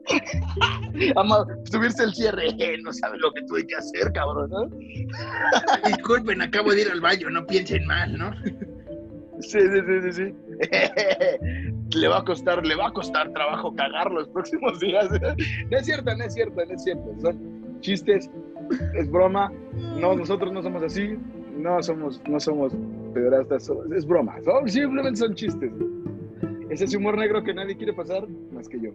Ama, 1.16 1.44
subirse 1.70 2.04
el 2.04 2.14
cierre, 2.14 2.48
no 2.82 2.92
saben 2.92 3.20
lo 3.20 3.32
que 3.32 3.42
tuve 3.42 3.66
que 3.66 3.74
hacer, 3.74 4.12
cabrón, 4.12 4.50
¿no? 4.50 4.70
Disculpen, 5.86 6.42
acabo 6.42 6.72
de 6.72 6.82
ir 6.82 6.90
al 6.90 7.00
baño, 7.00 7.28
no 7.30 7.46
piensen 7.46 7.86
mal, 7.86 8.16
¿no? 8.16 8.30
Sí, 9.40 9.58
sí, 9.60 9.80
sí, 9.86 10.02
sí, 10.02 10.12
sí. 10.12 10.34
le 11.98 12.08
va 12.08 12.18
a 12.18 12.24
costar, 12.24 12.64
le 12.66 12.74
va 12.74 12.88
a 12.88 12.92
costar 12.92 13.30
trabajo 13.32 13.74
cagar 13.74 14.10
los 14.10 14.28
próximos 14.28 14.80
días. 14.80 15.08
No 15.70 15.78
es 15.78 15.86
cierto, 15.86 16.14
no 16.16 16.24
es 16.24 16.34
cierto, 16.34 16.64
no 16.64 16.74
es 16.74 16.82
cierto. 16.82 17.14
Son 17.20 17.80
chistes, 17.80 18.30
es 18.94 19.10
broma. 19.10 19.52
No, 20.00 20.14
nosotros 20.14 20.52
no 20.52 20.62
somos 20.62 20.82
así. 20.82 21.16
No 21.56 21.82
somos, 21.82 22.20
no 22.28 22.38
somos 22.40 22.72
pederastas, 23.14 23.70
es 23.94 24.06
broma. 24.06 24.36
Son- 24.44 24.68
simplemente 24.68 25.18
son 25.18 25.34
chistes. 25.34 25.72
Es 26.70 26.80
ese 26.82 26.96
humor 26.96 27.16
negro 27.16 27.42
que 27.42 27.54
nadie 27.54 27.76
quiere 27.76 27.92
pasar 27.92 28.26
más 28.52 28.68
que 28.68 28.80
yo. 28.80 28.90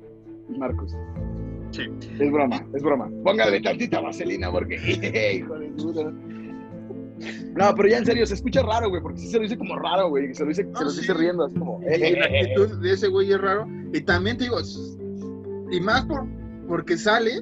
Marcos. 0.49 0.95
Sí. 1.71 1.83
Es 2.19 2.31
broma, 2.31 2.65
es 2.73 2.83
broma. 2.83 3.09
Póngale 3.23 3.61
tantita 3.61 4.01
vaselina 4.01 4.51
porque, 4.51 4.75
hijo 5.35 5.57
de 5.57 5.67
puta. 5.69 6.11
No, 7.55 7.73
pero 7.75 7.89
ya 7.89 7.97
en 7.97 8.05
serio, 8.05 8.25
se 8.25 8.35
escucha 8.35 8.61
raro, 8.63 8.89
güey, 8.89 9.01
porque 9.01 9.19
sí 9.19 9.27
se 9.27 9.37
lo 9.37 9.43
dice 9.43 9.57
como 9.57 9.77
raro, 9.77 10.09
güey. 10.09 10.33
Se 10.33 10.43
lo 10.43 10.49
dice, 10.49 10.63
se 10.63 10.69
Ah, 10.75 10.83
lo 10.83 10.89
sí. 10.89 11.01
dice 11.01 11.13
riendo, 11.13 11.45
así 11.45 11.55
como. 11.57 11.81
Y 11.83 12.15
la 12.15 12.25
actitud 12.25 12.77
de 12.81 12.91
ese 12.93 13.07
güey 13.07 13.31
es 13.31 13.39
raro. 13.41 13.67
Y 13.93 14.01
también 14.01 14.37
te 14.37 14.45
digo, 14.45 14.57
y 15.71 15.79
más 15.81 16.05
por, 16.05 16.25
porque 16.67 16.97
sale 16.97 17.41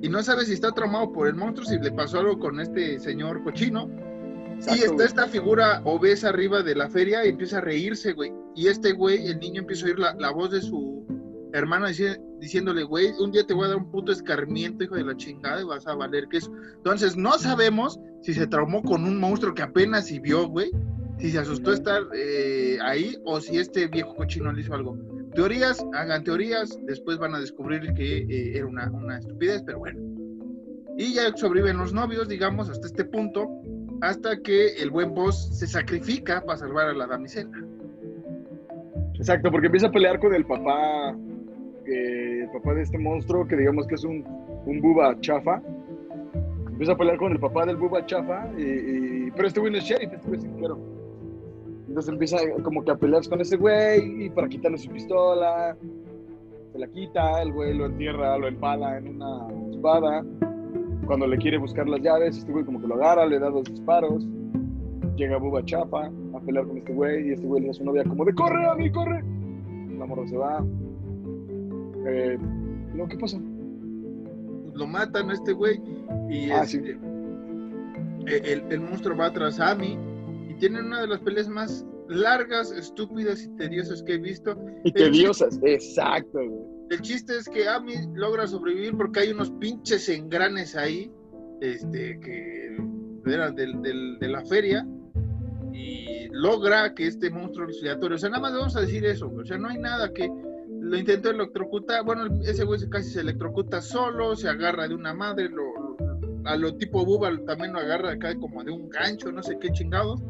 y 0.00 0.08
no 0.08 0.22
sabes 0.22 0.46
si 0.48 0.54
está 0.54 0.70
traumado 0.72 1.12
por 1.12 1.26
el 1.28 1.34
monstruo, 1.34 1.66
si 1.66 1.78
le 1.78 1.90
pasó 1.92 2.20
algo 2.20 2.38
con 2.38 2.60
este 2.60 2.98
señor 3.00 3.42
cochino. 3.44 3.90
Exacto, 4.56 4.76
y 4.76 4.82
está 4.82 4.94
güey. 4.94 5.06
esta 5.06 5.26
figura 5.28 5.80
obesa 5.84 6.28
arriba 6.30 6.62
de 6.62 6.74
la 6.74 6.88
feria 6.88 7.24
y 7.24 7.28
empieza 7.28 7.58
a 7.58 7.60
reírse, 7.60 8.12
güey. 8.12 8.32
Y 8.56 8.66
este 8.68 8.92
güey, 8.92 9.26
el 9.28 9.38
niño 9.38 9.60
empieza 9.60 9.84
a 9.84 9.88
oír 9.88 9.98
la, 9.98 10.14
la 10.14 10.30
voz 10.30 10.50
de 10.50 10.60
su 10.60 11.04
hermano 11.52 11.86
dici- 11.88 12.18
diciéndole, 12.38 12.84
güey, 12.84 13.12
un 13.20 13.32
día 13.32 13.44
te 13.46 13.54
voy 13.54 13.66
a 13.66 13.68
dar 13.68 13.76
un 13.78 13.90
puto 13.90 14.12
escarmiento, 14.12 14.84
hijo 14.84 14.96
de 14.96 15.04
la 15.04 15.16
chingada, 15.16 15.60
y 15.60 15.64
vas 15.64 15.86
a 15.86 15.94
valer 15.94 16.28
que 16.28 16.38
eso. 16.38 16.52
Entonces, 16.76 17.16
no 17.16 17.32
sabemos 17.38 17.98
si 18.22 18.34
se 18.34 18.46
traumó 18.46 18.82
con 18.82 19.04
un 19.04 19.18
monstruo 19.18 19.54
que 19.54 19.62
apenas 19.62 20.06
si 20.06 20.18
vio, 20.18 20.48
güey. 20.48 20.70
Si 21.18 21.30
se 21.30 21.38
asustó 21.40 21.72
estar 21.72 22.02
eh, 22.14 22.78
ahí 22.80 23.16
o 23.24 23.40
si 23.40 23.58
este 23.58 23.88
viejo 23.88 24.14
cochino 24.14 24.52
le 24.52 24.60
hizo 24.60 24.72
algo. 24.72 24.96
Teorías, 25.34 25.84
hagan 25.92 26.22
teorías, 26.22 26.78
después 26.86 27.18
van 27.18 27.34
a 27.34 27.40
descubrir 27.40 27.92
que 27.94 28.18
eh, 28.18 28.56
era 28.56 28.66
una, 28.66 28.88
una 28.90 29.18
estupidez, 29.18 29.62
pero 29.66 29.80
bueno. 29.80 30.00
Y 30.96 31.14
ya 31.14 31.36
sobreviven 31.36 31.76
los 31.76 31.92
novios, 31.92 32.28
digamos, 32.28 32.70
hasta 32.70 32.86
este 32.86 33.04
punto, 33.04 33.48
hasta 34.00 34.40
que 34.42 34.74
el 34.76 34.90
buen 34.90 35.12
boss 35.12 35.58
se 35.58 35.66
sacrifica 35.66 36.40
para 36.44 36.58
salvar 36.58 36.88
a 36.88 36.92
la 36.92 37.06
damisela. 37.06 37.50
Exacto, 39.14 39.50
porque 39.50 39.66
empieza 39.66 39.88
a 39.88 39.92
pelear 39.92 40.20
con 40.20 40.32
el 40.34 40.46
papá, 40.46 41.16
el 41.88 42.50
papá 42.50 42.74
de 42.74 42.82
este 42.82 42.98
monstruo, 42.98 43.46
que 43.46 43.56
digamos 43.56 43.86
que 43.86 43.94
es 43.94 44.04
un, 44.04 44.24
un 44.66 44.80
buba 44.80 45.18
chafa. 45.20 45.62
Empieza 46.68 46.92
a 46.92 46.96
pelear 46.96 47.16
con 47.16 47.32
el 47.32 47.40
papá 47.40 47.66
del 47.66 47.76
buba 47.76 48.06
chafa, 48.06 48.48
y, 48.56 49.30
pero 49.32 49.48
este 49.48 49.60
güey 49.60 49.72
no 49.72 49.78
es 49.78 49.84
sheriff, 49.84 50.12
este 50.12 50.28
güey 50.28 50.38
es 50.38 50.44
cinquero. 50.44 50.78
Entonces 51.88 52.12
empieza 52.12 52.36
como 52.62 52.84
que 52.84 52.90
a 52.90 52.96
pelear 52.96 53.26
con 53.28 53.40
ese 53.40 53.56
güey 53.56 54.26
y 54.26 54.30
para 54.30 54.48
quitarle 54.48 54.78
su 54.78 54.90
pistola. 54.90 55.76
Se 56.72 56.78
la 56.78 56.86
quita, 56.86 57.42
el 57.42 57.52
güey 57.52 57.74
lo 57.74 57.86
entierra, 57.86 58.36
lo 58.38 58.46
empala 58.46 58.98
en 58.98 59.16
una 59.16 59.48
espada. 59.70 60.24
Cuando 61.06 61.26
le 61.26 61.38
quiere 61.38 61.56
buscar 61.56 61.88
las 61.88 62.00
llaves, 62.02 62.36
este 62.36 62.52
güey 62.52 62.64
como 62.64 62.80
que 62.80 62.86
lo 62.86 62.96
agarra, 62.96 63.26
le 63.26 63.38
da 63.38 63.48
dos 63.48 63.64
disparos. 63.64 64.28
Llega 65.16 65.38
Buba 65.38 65.64
Chafa 65.64 66.06
a 66.06 66.40
pelear 66.40 66.66
con 66.66 66.76
este 66.76 66.92
güey 66.92 67.28
y 67.28 67.32
este 67.32 67.46
güey 67.46 67.62
le 67.62 67.68
dice 67.68 67.78
a 67.78 67.82
su 67.82 67.84
novia 67.84 68.04
como 68.04 68.24
de 68.24 68.34
corre 68.34 68.64
a 68.68 68.74
mí, 68.74 68.90
corre. 68.92 69.24
La 69.98 70.06
morra 70.06 70.28
se 70.28 70.36
va. 70.36 70.64
Eh, 72.06 72.38
no, 72.94 73.08
¿qué 73.08 73.16
pasa? 73.18 73.38
Lo 74.74 74.86
matan 74.86 75.30
a 75.30 75.34
este 75.34 75.52
güey 75.52 75.80
y 76.30 76.50
Ah, 76.50 76.62
este, 76.62 76.98
eh, 78.26 78.42
el, 78.44 78.62
el 78.70 78.80
monstruo 78.80 79.16
va 79.16 79.32
tras 79.32 79.58
Amy 79.60 79.98
y 80.48 80.54
tienen 80.54 80.86
una 80.86 81.00
de 81.00 81.08
las 81.08 81.20
peleas 81.20 81.48
más 81.48 81.84
largas, 82.08 82.72
estúpidas 82.72 83.42
y 83.42 83.48
tediosas 83.56 84.02
que 84.02 84.14
he 84.14 84.18
visto. 84.18 84.56
Y 84.84 84.92
tediosas, 84.92 85.58
exacto, 85.62 86.38
güey. 86.38 86.78
El 86.90 87.02
chiste 87.02 87.36
es 87.36 87.48
que 87.48 87.68
Ami 87.68 87.94
logra 88.14 88.46
sobrevivir 88.46 88.96
porque 88.96 89.20
hay 89.20 89.30
unos 89.30 89.50
pinches 89.50 90.08
engranes 90.08 90.74
ahí, 90.74 91.12
este, 91.60 92.18
que 92.20 92.78
eran 93.26 93.54
del, 93.54 93.82
del, 93.82 94.18
de 94.18 94.28
la 94.28 94.42
feria, 94.46 94.86
y 95.72 96.28
logra 96.30 96.94
que 96.94 97.06
este 97.06 97.28
monstruo 97.28 97.66
respiratorio, 97.66 98.14
o 98.14 98.18
sea, 98.18 98.30
nada 98.30 98.40
más 98.40 98.52
vamos 98.54 98.74
a 98.76 98.80
decir 98.80 99.04
eso, 99.04 99.30
o 99.30 99.44
sea, 99.44 99.58
no 99.58 99.68
hay 99.68 99.78
nada 99.78 100.10
que 100.14 100.30
lo 100.80 100.96
intentó 100.96 101.30
electrocutar, 101.30 102.04
bueno, 102.04 102.40
ese 102.42 102.64
güey 102.64 102.80
casi 102.88 103.10
se 103.10 103.20
electrocuta 103.20 103.80
solo, 103.80 104.36
se 104.36 104.48
agarra 104.48 104.88
de 104.88 104.94
una 104.94 105.14
madre, 105.14 105.48
lo, 105.48 105.96
a 106.44 106.56
lo 106.56 106.76
tipo 106.76 107.04
Bubal 107.04 107.44
también 107.44 107.72
lo 107.72 107.80
agarra 107.80 108.12
acá 108.12 108.34
como 108.36 108.64
de 108.64 108.70
un 108.70 108.88
gancho, 108.88 109.32
no 109.32 109.42
sé 109.42 109.58
qué 109.58 109.70
chingados, 109.70 110.22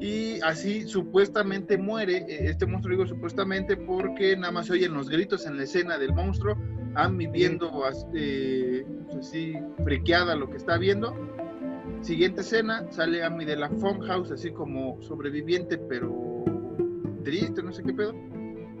y 0.00 0.40
así 0.40 0.82
supuestamente 0.88 1.76
muere 1.76 2.18
eh, 2.18 2.48
este 2.48 2.66
monstruo, 2.66 2.96
digo 2.96 3.06
supuestamente 3.06 3.76
porque 3.76 4.36
nada 4.36 4.52
más 4.52 4.66
se 4.66 4.72
oyen 4.72 4.94
los 4.94 5.08
gritos 5.10 5.46
en 5.46 5.56
la 5.56 5.64
escena 5.64 5.98
del 5.98 6.14
monstruo, 6.14 6.56
Ami 6.94 7.26
viendo 7.28 7.70
eh, 8.14 8.84
pues 9.06 9.16
así 9.18 9.54
friqueada 9.84 10.34
lo 10.34 10.50
que 10.50 10.56
está 10.56 10.76
viendo. 10.76 11.14
Siguiente 12.00 12.40
escena, 12.40 12.90
sale 12.90 13.22
Ami 13.22 13.44
de 13.44 13.56
la 13.56 13.70
House 14.06 14.32
así 14.32 14.50
como 14.50 15.00
sobreviviente, 15.02 15.78
pero 15.78 16.44
triste, 17.22 17.62
no 17.62 17.72
sé 17.72 17.82
qué 17.82 17.92
pedo. 17.92 18.14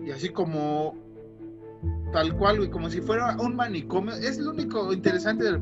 Y 0.04 0.10
así 0.10 0.30
como 0.30 0.94
tal 2.12 2.36
cual, 2.36 2.62
y 2.64 2.68
como 2.68 2.90
si 2.90 3.00
fuera 3.00 3.36
un 3.38 3.56
manicomio. 3.56 4.14
Es 4.14 4.38
lo 4.38 4.50
único 4.50 4.92
interesante 4.92 5.44
de 5.44 5.52
la 5.52 5.60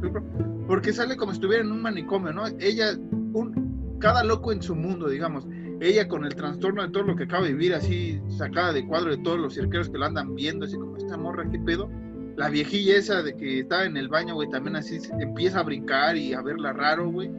porque 0.67 0.93
sale 0.93 1.17
como 1.17 1.33
si 1.33 1.37
estuviera 1.37 1.65
en 1.65 1.73
un 1.73 1.81
manicomio, 1.81 2.33
¿no? 2.33 2.47
Ella, 2.61 2.93
un, 3.33 3.97
cada 4.01 4.23
loco 4.23 4.53
en 4.53 4.63
su 4.63 4.75
mundo, 4.75 5.09
digamos. 5.09 5.47
Ella 5.81 6.09
con 6.09 6.25
el 6.25 6.35
trastorno 6.35 6.83
de 6.83 6.89
todo 6.91 7.05
lo 7.05 7.17
que 7.17 7.25
acaba 7.25 7.45
de 7.45 7.53
vivir, 7.53 7.73
así 7.75 8.21
sacada 8.29 8.73
de 8.73 8.87
cuadro 8.87 9.11
de 9.11 9.23
todos 9.23 9.39
los 9.39 9.55
cirqueros 9.55 9.89
que 9.89 9.99
la 9.99 10.07
andan 10.07 10.35
viendo, 10.35 10.67
así 10.67 10.77
como 10.77 10.97
esta 10.97 11.17
morra, 11.17 11.49
¿qué 11.51 11.59
pedo? 11.59 11.89
La 12.37 12.51
viejilla 12.51 12.97
esa 12.97 13.23
de 13.23 13.35
que 13.35 13.61
estaba 13.61 13.85
en 13.85 13.97
el 13.97 14.09
baño, 14.09 14.35
güey, 14.35 14.51
también 14.51 14.77
así 14.77 14.99
empieza 15.21 15.61
a 15.61 15.63
brincar 15.63 16.17
y 16.17 16.35
a 16.35 16.43
verla 16.43 16.73
raro, 16.73 17.11
güey. 17.11 17.31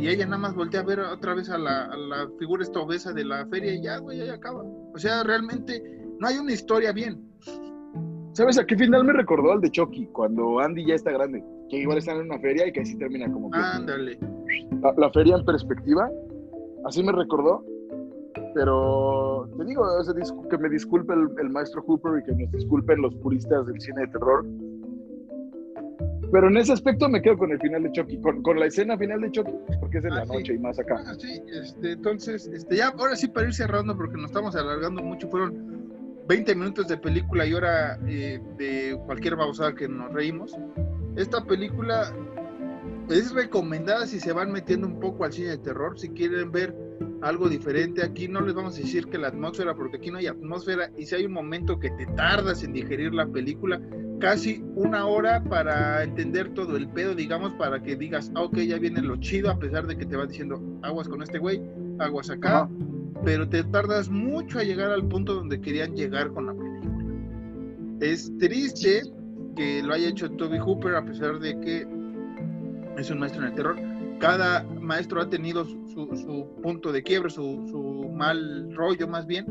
Y 0.00 0.06
ella 0.06 0.26
nada 0.26 0.38
más 0.38 0.54
voltea 0.54 0.80
a 0.80 0.84
ver 0.84 1.00
otra 1.00 1.34
vez 1.34 1.48
a 1.48 1.58
la, 1.58 1.86
a 1.86 1.96
la 1.96 2.28
figura 2.38 2.62
esta 2.62 2.78
obesa 2.78 3.12
de 3.12 3.24
la 3.24 3.46
feria 3.46 3.74
y 3.74 3.82
ya, 3.82 3.98
güey, 3.98 4.18
ya 4.18 4.34
acaba. 4.34 4.62
O 4.96 4.98
sea, 4.98 5.22
realmente 5.22 5.82
no 6.18 6.26
hay 6.26 6.38
una 6.38 6.54
historia 6.54 6.90
bien. 6.90 7.22
¿Sabes 8.32 8.58
a 8.58 8.64
qué 8.64 8.76
final 8.76 9.04
me 9.04 9.12
recordó 9.12 9.52
al 9.52 9.60
de 9.60 9.70
Chucky? 9.70 10.06
Cuando 10.06 10.58
Andy 10.58 10.86
ya 10.86 10.94
está 10.94 11.10
grande, 11.10 11.44
que 11.68 11.76
igual 11.76 11.98
está 11.98 12.12
en 12.12 12.22
una 12.22 12.38
feria 12.38 12.66
y 12.66 12.72
que 12.72 12.80
así 12.80 12.96
termina 12.96 13.30
como 13.30 13.50
que... 13.50 13.58
Ándale 13.58 14.18
la, 14.96 15.10
feria 15.10 15.36
en 15.36 15.44
perspectiva. 15.44 16.10
Así 16.86 17.02
me 17.02 17.12
recordó. 17.12 17.62
Pero 18.54 19.50
te 19.58 19.64
digo, 19.66 19.84
que 20.48 20.56
me 20.56 20.70
disculpe 20.70 21.12
el, 21.12 21.50
maestro 21.50 21.82
Hooper 21.82 22.20
y 22.20 22.24
que 22.24 22.32
nos 22.32 22.50
disculpen 22.52 23.02
los 23.02 23.14
puristas 23.16 23.66
del 23.66 23.78
cine 23.78 24.00
de 24.00 24.06
terror. 24.08 24.46
Pero 26.32 26.48
en 26.48 26.56
ese 26.56 26.72
aspecto 26.72 27.08
me 27.08 27.22
quedo 27.22 27.38
con 27.38 27.52
el 27.52 27.60
final 27.60 27.82
de 27.84 27.92
Chucky, 27.92 28.18
con, 28.18 28.58
la 28.58 28.66
escena 28.66 28.98
final 28.98 29.20
de 29.20 29.30
Chucky, 29.30 29.52
porque 29.80 29.98
es 29.98 30.04
en 30.04 30.14
la 30.14 30.22
ah, 30.22 30.26
noche 30.26 30.54
y 30.54 30.58
más 30.58 30.78
acá. 30.78 31.02
Ah, 31.06 31.14
sí, 31.18 31.40
este, 31.62 31.92
entonces, 31.92 32.46
este, 32.48 32.76
ya, 32.76 32.88
ahora 32.88 33.16
sí 33.16 33.28
para 33.28 33.46
ir 33.46 33.54
cerrando, 33.54 33.96
porque 33.96 34.16
nos 34.16 34.26
estamos 34.26 34.56
alargando 34.56 35.02
mucho, 35.02 35.28
fueron 35.28 35.86
20 36.28 36.54
minutos 36.56 36.88
de 36.88 36.96
película 36.96 37.46
y 37.46 37.54
hora 37.54 37.98
eh, 38.06 38.40
de 38.58 38.98
cualquier 39.06 39.36
babosada 39.36 39.74
que 39.74 39.88
nos 39.88 40.12
reímos. 40.12 40.56
Esta 41.16 41.44
película 41.44 42.12
es 43.08 43.32
recomendada 43.32 44.06
si 44.06 44.18
se 44.18 44.32
van 44.32 44.50
metiendo 44.50 44.86
un 44.86 44.98
poco 44.98 45.24
al 45.24 45.32
cine 45.32 45.50
de 45.50 45.58
terror, 45.58 45.98
si 45.98 46.08
quieren 46.10 46.50
ver 46.50 46.74
algo 47.22 47.48
diferente. 47.48 48.02
Aquí 48.04 48.28
no 48.28 48.40
les 48.40 48.54
vamos 48.54 48.76
a 48.76 48.80
decir 48.80 49.06
que 49.06 49.18
la 49.18 49.28
atmósfera, 49.28 49.74
porque 49.74 49.96
aquí 49.96 50.10
no 50.10 50.18
hay 50.18 50.26
atmósfera, 50.26 50.90
y 50.96 51.06
si 51.06 51.14
hay 51.14 51.24
un 51.24 51.32
momento 51.32 51.78
que 51.78 51.90
te 51.90 52.06
tardas 52.06 52.62
en 52.62 52.72
digerir 52.72 53.14
la 53.14 53.26
película, 53.26 53.80
casi 54.18 54.62
una 54.74 55.06
hora 55.06 55.42
para 55.44 56.02
entender 56.02 56.54
todo 56.54 56.76
el 56.76 56.88
pedo, 56.88 57.14
digamos, 57.14 57.52
para 57.54 57.82
que 57.82 57.96
digas, 57.96 58.30
ah, 58.34 58.42
ok, 58.42 58.58
ya 58.58 58.78
viene 58.78 59.02
lo 59.02 59.16
chido, 59.16 59.50
a 59.50 59.58
pesar 59.58 59.86
de 59.86 59.96
que 59.96 60.06
te 60.06 60.16
va 60.16 60.26
diciendo 60.26 60.60
aguas 60.82 61.08
con 61.08 61.22
este 61.22 61.38
güey, 61.38 61.62
aguas 61.98 62.30
acá, 62.30 62.68
pero 63.24 63.48
te 63.48 63.62
tardas 63.64 64.08
mucho 64.08 64.58
a 64.58 64.62
llegar 64.62 64.90
al 64.90 65.06
punto 65.06 65.34
donde 65.34 65.60
querían 65.60 65.94
llegar 65.94 66.30
con 66.32 66.46
la 66.46 66.54
película. 66.54 66.76
Es 68.00 68.32
triste 68.38 69.02
que 69.56 69.82
lo 69.82 69.94
haya 69.94 70.08
hecho 70.08 70.30
Toby 70.30 70.58
Hooper, 70.58 70.94
a 70.94 71.04
pesar 71.04 71.38
de 71.38 71.58
que 71.60 71.86
es 72.98 73.10
un 73.10 73.18
maestro 73.18 73.42
en 73.42 73.48
el 73.48 73.54
terror. 73.54 73.95
Cada 74.18 74.62
maestro 74.64 75.20
ha 75.20 75.28
tenido 75.28 75.64
su, 75.64 76.48
punto 76.62 76.92
de 76.92 77.02
quiebre, 77.02 77.30
su, 77.30 78.10
mal 78.14 78.74
rollo 78.74 79.06
más 79.08 79.26
bien. 79.26 79.46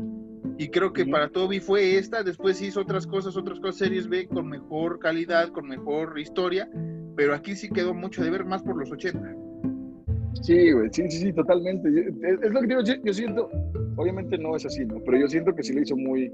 Y 0.58 0.68
creo 0.68 0.92
que 0.92 1.04
para 1.04 1.28
Toby 1.28 1.60
fue 1.60 1.98
esta, 1.98 2.22
después 2.22 2.62
hizo 2.62 2.80
otras 2.80 3.06
cosas, 3.06 3.36
otras 3.36 3.60
cosas, 3.60 3.76
series 3.76 4.08
B 4.08 4.26
con 4.26 4.48
mejor 4.48 4.98
calidad, 4.98 5.48
con 5.48 5.68
mejor 5.68 6.18
historia, 6.18 6.68
pero 7.14 7.34
aquí 7.34 7.54
sí 7.54 7.68
quedó 7.68 7.92
mucho 7.92 8.24
de 8.24 8.30
ver 8.30 8.44
más 8.44 8.62
por 8.62 8.76
los 8.76 8.90
80. 8.90 9.36
Sí, 10.42 10.72
güey, 10.72 10.88
sí, 10.92 11.10
sí, 11.10 11.18
sí, 11.18 11.32
totalmente. 11.32 11.88
Es, 11.88 12.50
lo 12.50 12.60
que 12.60 12.66
digo, 12.66 12.80
yo, 12.82 13.12
siento, 13.12 13.50
obviamente 13.96 14.38
no 14.38 14.56
es 14.56 14.64
así, 14.64 14.84
¿no? 14.84 15.00
Pero 15.04 15.18
yo 15.18 15.28
siento 15.28 15.54
que 15.54 15.62
sí 15.62 15.72
lo 15.72 15.82
hizo 15.82 15.96
muy... 15.96 16.32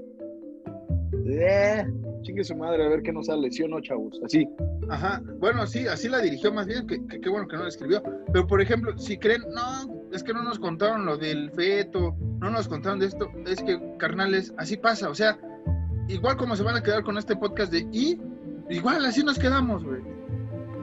Eh, 1.25 1.83
chingue 2.23 2.43
su 2.43 2.55
madre, 2.55 2.85
a 2.85 2.89
ver 2.89 3.03
qué 3.03 3.13
nos 3.13 3.27
sale, 3.27 3.51
¿sí 3.51 3.63
o 3.63 3.67
no, 3.67 3.79
chavos? 3.81 4.19
Así. 4.25 4.47
Ajá, 4.89 5.21
bueno, 5.39 5.67
sí, 5.67 5.87
así 5.87 6.09
la 6.09 6.19
dirigió 6.19 6.51
más 6.51 6.65
bien, 6.65 6.87
que 6.87 6.99
qué 7.21 7.29
bueno 7.29 7.47
que 7.47 7.55
no 7.55 7.63
la 7.63 7.69
escribió. 7.69 8.01
Pero, 8.31 8.47
por 8.47 8.61
ejemplo, 8.61 8.97
si 8.97 9.17
creen, 9.17 9.41
no, 9.53 10.09
es 10.11 10.23
que 10.23 10.33
no 10.33 10.43
nos 10.43 10.59
contaron 10.59 11.05
lo 11.05 11.17
del 11.17 11.51
feto, 11.51 12.15
no 12.39 12.49
nos 12.49 12.67
contaron 12.67 12.99
de 12.99 13.07
esto, 13.07 13.29
es 13.45 13.61
que, 13.61 13.79
carnales, 13.97 14.53
así 14.57 14.77
pasa, 14.77 15.09
o 15.09 15.15
sea, 15.15 15.37
igual 16.07 16.37
como 16.37 16.55
se 16.55 16.63
van 16.63 16.75
a 16.75 16.83
quedar 16.83 17.03
con 17.03 17.17
este 17.17 17.35
podcast 17.35 17.71
de 17.71 17.87
I, 17.91 18.19
igual 18.69 19.05
así 19.05 19.23
nos 19.23 19.37
quedamos, 19.37 19.83
güey. 19.83 20.01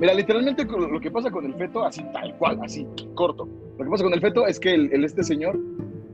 Mira, 0.00 0.14
literalmente 0.14 0.64
lo 0.64 0.98
que 0.98 1.10
pasa 1.10 1.30
con 1.30 1.44
el 1.44 1.54
feto, 1.56 1.84
así 1.84 2.02
tal 2.12 2.34
cual, 2.38 2.58
así, 2.62 2.86
corto. 3.14 3.46
Lo 3.78 3.84
que 3.84 3.90
pasa 3.90 4.04
con 4.04 4.14
el 4.14 4.20
feto 4.20 4.46
es 4.46 4.58
que 4.58 4.72
el, 4.72 5.04
este 5.04 5.22
señor, 5.22 5.58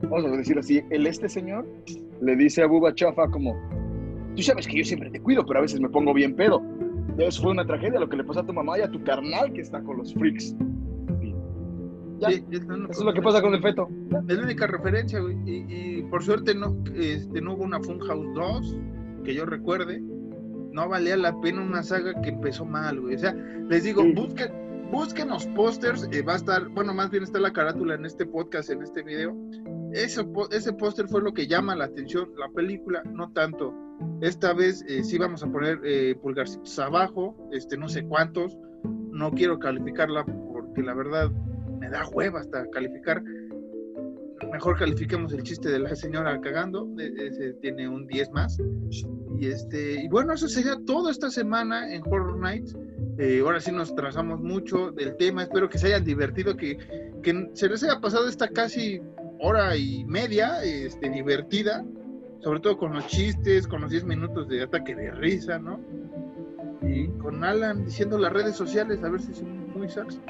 vamos 0.03 0.25
a 0.25 0.35
decir 0.35 0.59
así, 0.59 0.81
el 0.89 1.07
este 1.07 1.29
señor 1.29 1.65
le 2.19 2.35
dice 2.35 2.63
a 2.63 2.67
Buba 2.67 2.93
Chafa 2.93 3.29
como, 3.29 3.55
tú 4.37 4.43
sabes 4.43 4.67
que 4.67 4.77
yo 4.77 4.85
siempre 4.85 5.09
te 5.09 5.19
cuido, 5.19 5.43
pero 5.45 5.59
a 5.59 5.61
veces 5.63 5.81
me 5.81 5.89
pongo 5.89 6.13
bien 6.13 6.35
pedo. 6.35 6.61
Eso 7.17 7.41
fue 7.41 7.51
una 7.51 7.65
tragedia, 7.65 7.99
lo 7.99 8.07
que 8.07 8.17
le 8.17 8.23
pasó 8.23 8.41
a 8.41 8.45
tu 8.45 8.53
mamá 8.53 8.77
y 8.77 8.81
a 8.81 8.89
tu 8.89 9.03
carnal 9.03 9.51
que 9.51 9.61
está 9.61 9.81
con 9.81 9.97
los 9.97 10.13
freaks. 10.13 10.55
Sí, 12.19 12.43
eso 12.51 12.87
es 12.89 12.99
lo 12.99 13.13
que 13.13 13.21
pasa 13.21 13.41
con 13.41 13.55
el 13.55 13.61
feto. 13.61 13.89
Es 14.27 14.37
la 14.37 14.43
única 14.43 14.67
referencia, 14.67 15.19
güey. 15.19 15.35
Y, 15.45 16.03
por 16.03 16.23
suerte 16.23 16.53
no, 16.53 16.77
este, 16.95 17.41
no 17.41 17.55
hubo 17.55 17.63
una 17.63 17.79
Funhouse 17.79 18.33
2, 18.35 18.77
que 19.23 19.33
yo 19.33 19.45
recuerde. 19.45 19.99
No 19.99 20.87
valía 20.87 21.17
la 21.17 21.39
pena 21.41 21.63
una 21.63 21.81
saga 21.81 22.13
que 22.21 22.29
empezó 22.29 22.63
mal, 22.63 23.01
güey. 23.01 23.15
O 23.15 23.19
sea, 23.19 23.33
les 23.33 23.83
digo, 23.83 24.03
busquen, 24.13 24.51
busquen 24.91 25.29
los 25.29 25.47
pósters. 25.47 26.07
Eh, 26.11 26.21
va 26.21 26.33
a 26.33 26.37
estar, 26.37 26.69
bueno, 26.69 26.93
más 26.93 27.09
bien 27.09 27.23
está 27.23 27.39
la 27.39 27.51
carátula 27.51 27.95
en 27.95 28.05
este 28.05 28.27
podcast, 28.27 28.69
en 28.69 28.83
este 28.83 29.01
video. 29.01 29.35
Ese, 29.93 30.23
ese 30.51 30.73
póster 30.73 31.07
fue 31.07 31.23
lo 31.23 31.33
que 31.33 31.47
llama 31.47 31.75
la 31.75 31.85
atención, 31.85 32.29
la 32.37 32.49
película, 32.49 33.01
no 33.05 33.31
tanto 33.31 33.86
esta 34.21 34.53
vez 34.53 34.83
eh, 34.87 35.03
sí 35.03 35.17
vamos 35.17 35.43
a 35.43 35.51
poner 35.51 35.79
eh, 35.83 36.15
pulgarcitos 36.21 36.77
abajo, 36.79 37.35
este, 37.51 37.77
no 37.77 37.87
sé 37.87 38.03
cuántos. 38.03 38.57
No 39.11 39.31
quiero 39.31 39.59
calificarla 39.59 40.25
porque 40.25 40.81
la 40.81 40.93
verdad 40.93 41.31
me 41.79 41.89
da 41.89 42.07
hueva 42.09 42.39
hasta 42.39 42.67
calificar. 42.69 43.23
Mejor 44.51 44.77
califiquemos 44.77 45.33
el 45.33 45.43
chiste 45.43 45.69
de 45.69 45.79
la 45.79 45.95
señora 45.95 46.39
cagando, 46.41 46.87
e, 46.99 47.27
ese 47.27 47.53
tiene 47.53 47.87
un 47.87 48.07
10 48.07 48.31
más. 48.31 48.57
Y, 49.39 49.47
este, 49.47 50.03
y 50.03 50.07
bueno, 50.07 50.33
eso 50.33 50.47
sería 50.47 50.77
todo 50.85 51.09
esta 51.09 51.29
semana 51.29 51.93
en 51.93 52.01
Horror 52.03 52.39
Nights. 52.39 52.75
Eh, 53.19 53.41
ahora 53.43 53.59
sí 53.59 53.71
nos 53.71 53.93
trazamos 53.93 54.39
mucho 54.39 54.91
del 54.91 55.15
tema. 55.17 55.43
Espero 55.43 55.69
que 55.69 55.77
se 55.77 55.87
hayan 55.87 56.03
divertido, 56.03 56.55
que, 56.55 56.77
que 57.21 57.49
se 57.53 57.69
les 57.69 57.83
haya 57.83 57.99
pasado 57.99 58.27
esta 58.27 58.47
casi 58.47 59.01
hora 59.39 59.75
y 59.75 60.05
media 60.05 60.63
este, 60.63 61.09
divertida 61.09 61.83
sobre 62.41 62.59
todo 62.59 62.77
con 62.77 62.93
los 62.93 63.07
chistes, 63.07 63.67
con 63.67 63.81
los 63.81 63.91
10 63.91 64.05
minutos 64.05 64.47
de 64.47 64.63
ataque 64.63 64.95
de 64.95 65.11
risa, 65.11 65.59
¿no? 65.59 65.79
Y 66.81 67.07
con 67.19 67.43
Alan 67.43 67.83
diciendo 67.85 68.17
las 68.17 68.31
redes 68.31 68.55
sociales, 68.55 69.03
a 69.03 69.09
ver 69.09 69.21
si 69.21 69.33
son 69.33 69.69
muy 69.73 69.89
sacos. 69.89 70.21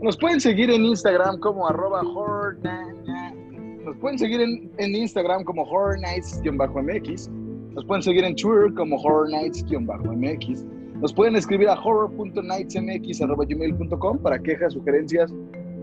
Nos 0.00 0.16
pueden 0.16 0.40
seguir 0.40 0.70
en 0.70 0.84
Instagram 0.84 1.38
como 1.40 1.68
arroba 1.68 2.02
Nos 2.02 3.96
pueden 3.98 4.18
seguir 4.18 4.40
en, 4.40 4.70
en 4.78 4.94
Instagram 4.94 5.44
como 5.44 5.62
horror 5.62 5.98
nights-mx. 6.00 7.28
Nos 7.74 7.84
pueden 7.84 8.02
seguir 8.02 8.24
en 8.24 8.34
Twitter 8.36 8.72
como 8.74 8.96
horror 8.96 9.28
nights-mx. 9.30 10.64
Nos 11.00 11.12
pueden 11.12 11.36
escribir 11.36 11.68
a 11.68 11.74
horror.nightsmx.gmail.com 11.74 14.18
para 14.18 14.38
quejas, 14.38 14.72
sugerencias, 14.72 15.34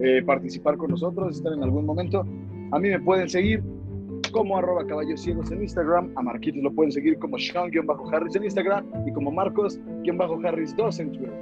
eh, 0.01 0.23
participar 0.25 0.75
con 0.77 0.89
nosotros, 0.91 1.37
estar 1.37 1.53
en 1.53 1.63
algún 1.63 1.85
momento. 1.85 2.25
A 2.71 2.79
mí 2.79 2.89
me 2.89 2.99
pueden 2.99 3.29
seguir 3.29 3.63
como 4.33 4.57
arroba 4.57 4.85
caballos 4.85 5.21
ciegos 5.21 5.49
en 5.51 5.61
Instagram. 5.61 6.11
A 6.17 6.21
Marquitos 6.21 6.61
lo 6.61 6.73
pueden 6.73 6.91
seguir 6.91 7.17
como 7.19 7.37
Sean-Harris 7.37 8.35
en 8.35 8.43
Instagram 8.43 8.85
y 9.07 9.13
como 9.13 9.31
Marcos-Harris2 9.31 10.99
en 10.99 11.11
Twitter. 11.13 11.33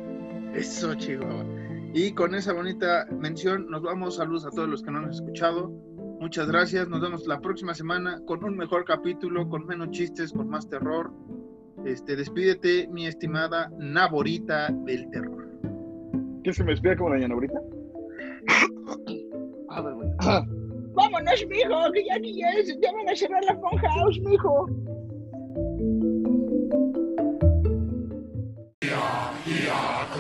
Eso, 0.54 0.94
chico. 0.94 1.26
Y 1.94 2.12
con 2.12 2.36
esa 2.36 2.54
bonita 2.54 3.08
mención 3.20 3.68
nos 3.72 3.82
vamos. 3.82 4.18
Saludos 4.18 4.46
a 4.46 4.52
todos 4.52 4.70
los 4.70 4.84
que 4.84 4.92
no 4.92 5.00
han 5.00 5.10
escuchado. 5.10 5.72
Muchas 6.20 6.48
gracias. 6.48 6.88
Nos 6.88 7.02
vemos 7.02 7.26
la 7.26 7.42
próxima 7.42 7.74
semana 7.74 8.22
con 8.28 8.44
un 8.44 8.56
mejor 8.56 8.86
capítulo, 8.86 9.50
con 9.50 9.66
menos 9.66 9.90
chistes, 9.90 10.32
con 10.32 10.50
más 10.50 10.70
terror. 10.70 11.12
Este, 11.86 12.16
despídete, 12.16 12.88
mi 12.90 13.08
estimada 13.08 13.72
Naborita 13.80 14.70
del 14.86 15.10
terror. 15.10 15.50
¿Qué 16.44 16.54
se 16.54 16.64
me 16.64 16.72
despide 16.72 16.98
como 16.98 17.10
doña 17.12 17.28
Naborita? 17.28 17.60
A 19.70 19.82
ver, 19.82 19.94
güey. 19.96 20.10
Vámonos, 20.94 21.46
mijo, 21.48 21.92
que 21.94 22.06
ya 22.06 22.16
aquí 22.16 22.40
ya, 22.40 22.50
es, 22.52 22.78
ya 22.82 22.92
van 22.92 23.10
a 23.10 23.16
cerrar 23.16 23.44
la 23.46 23.56
Fun 23.56 23.78
House, 23.80 24.20
mijo. 24.20 24.68
Ia, 28.82 29.04
ia, 29.46 30.12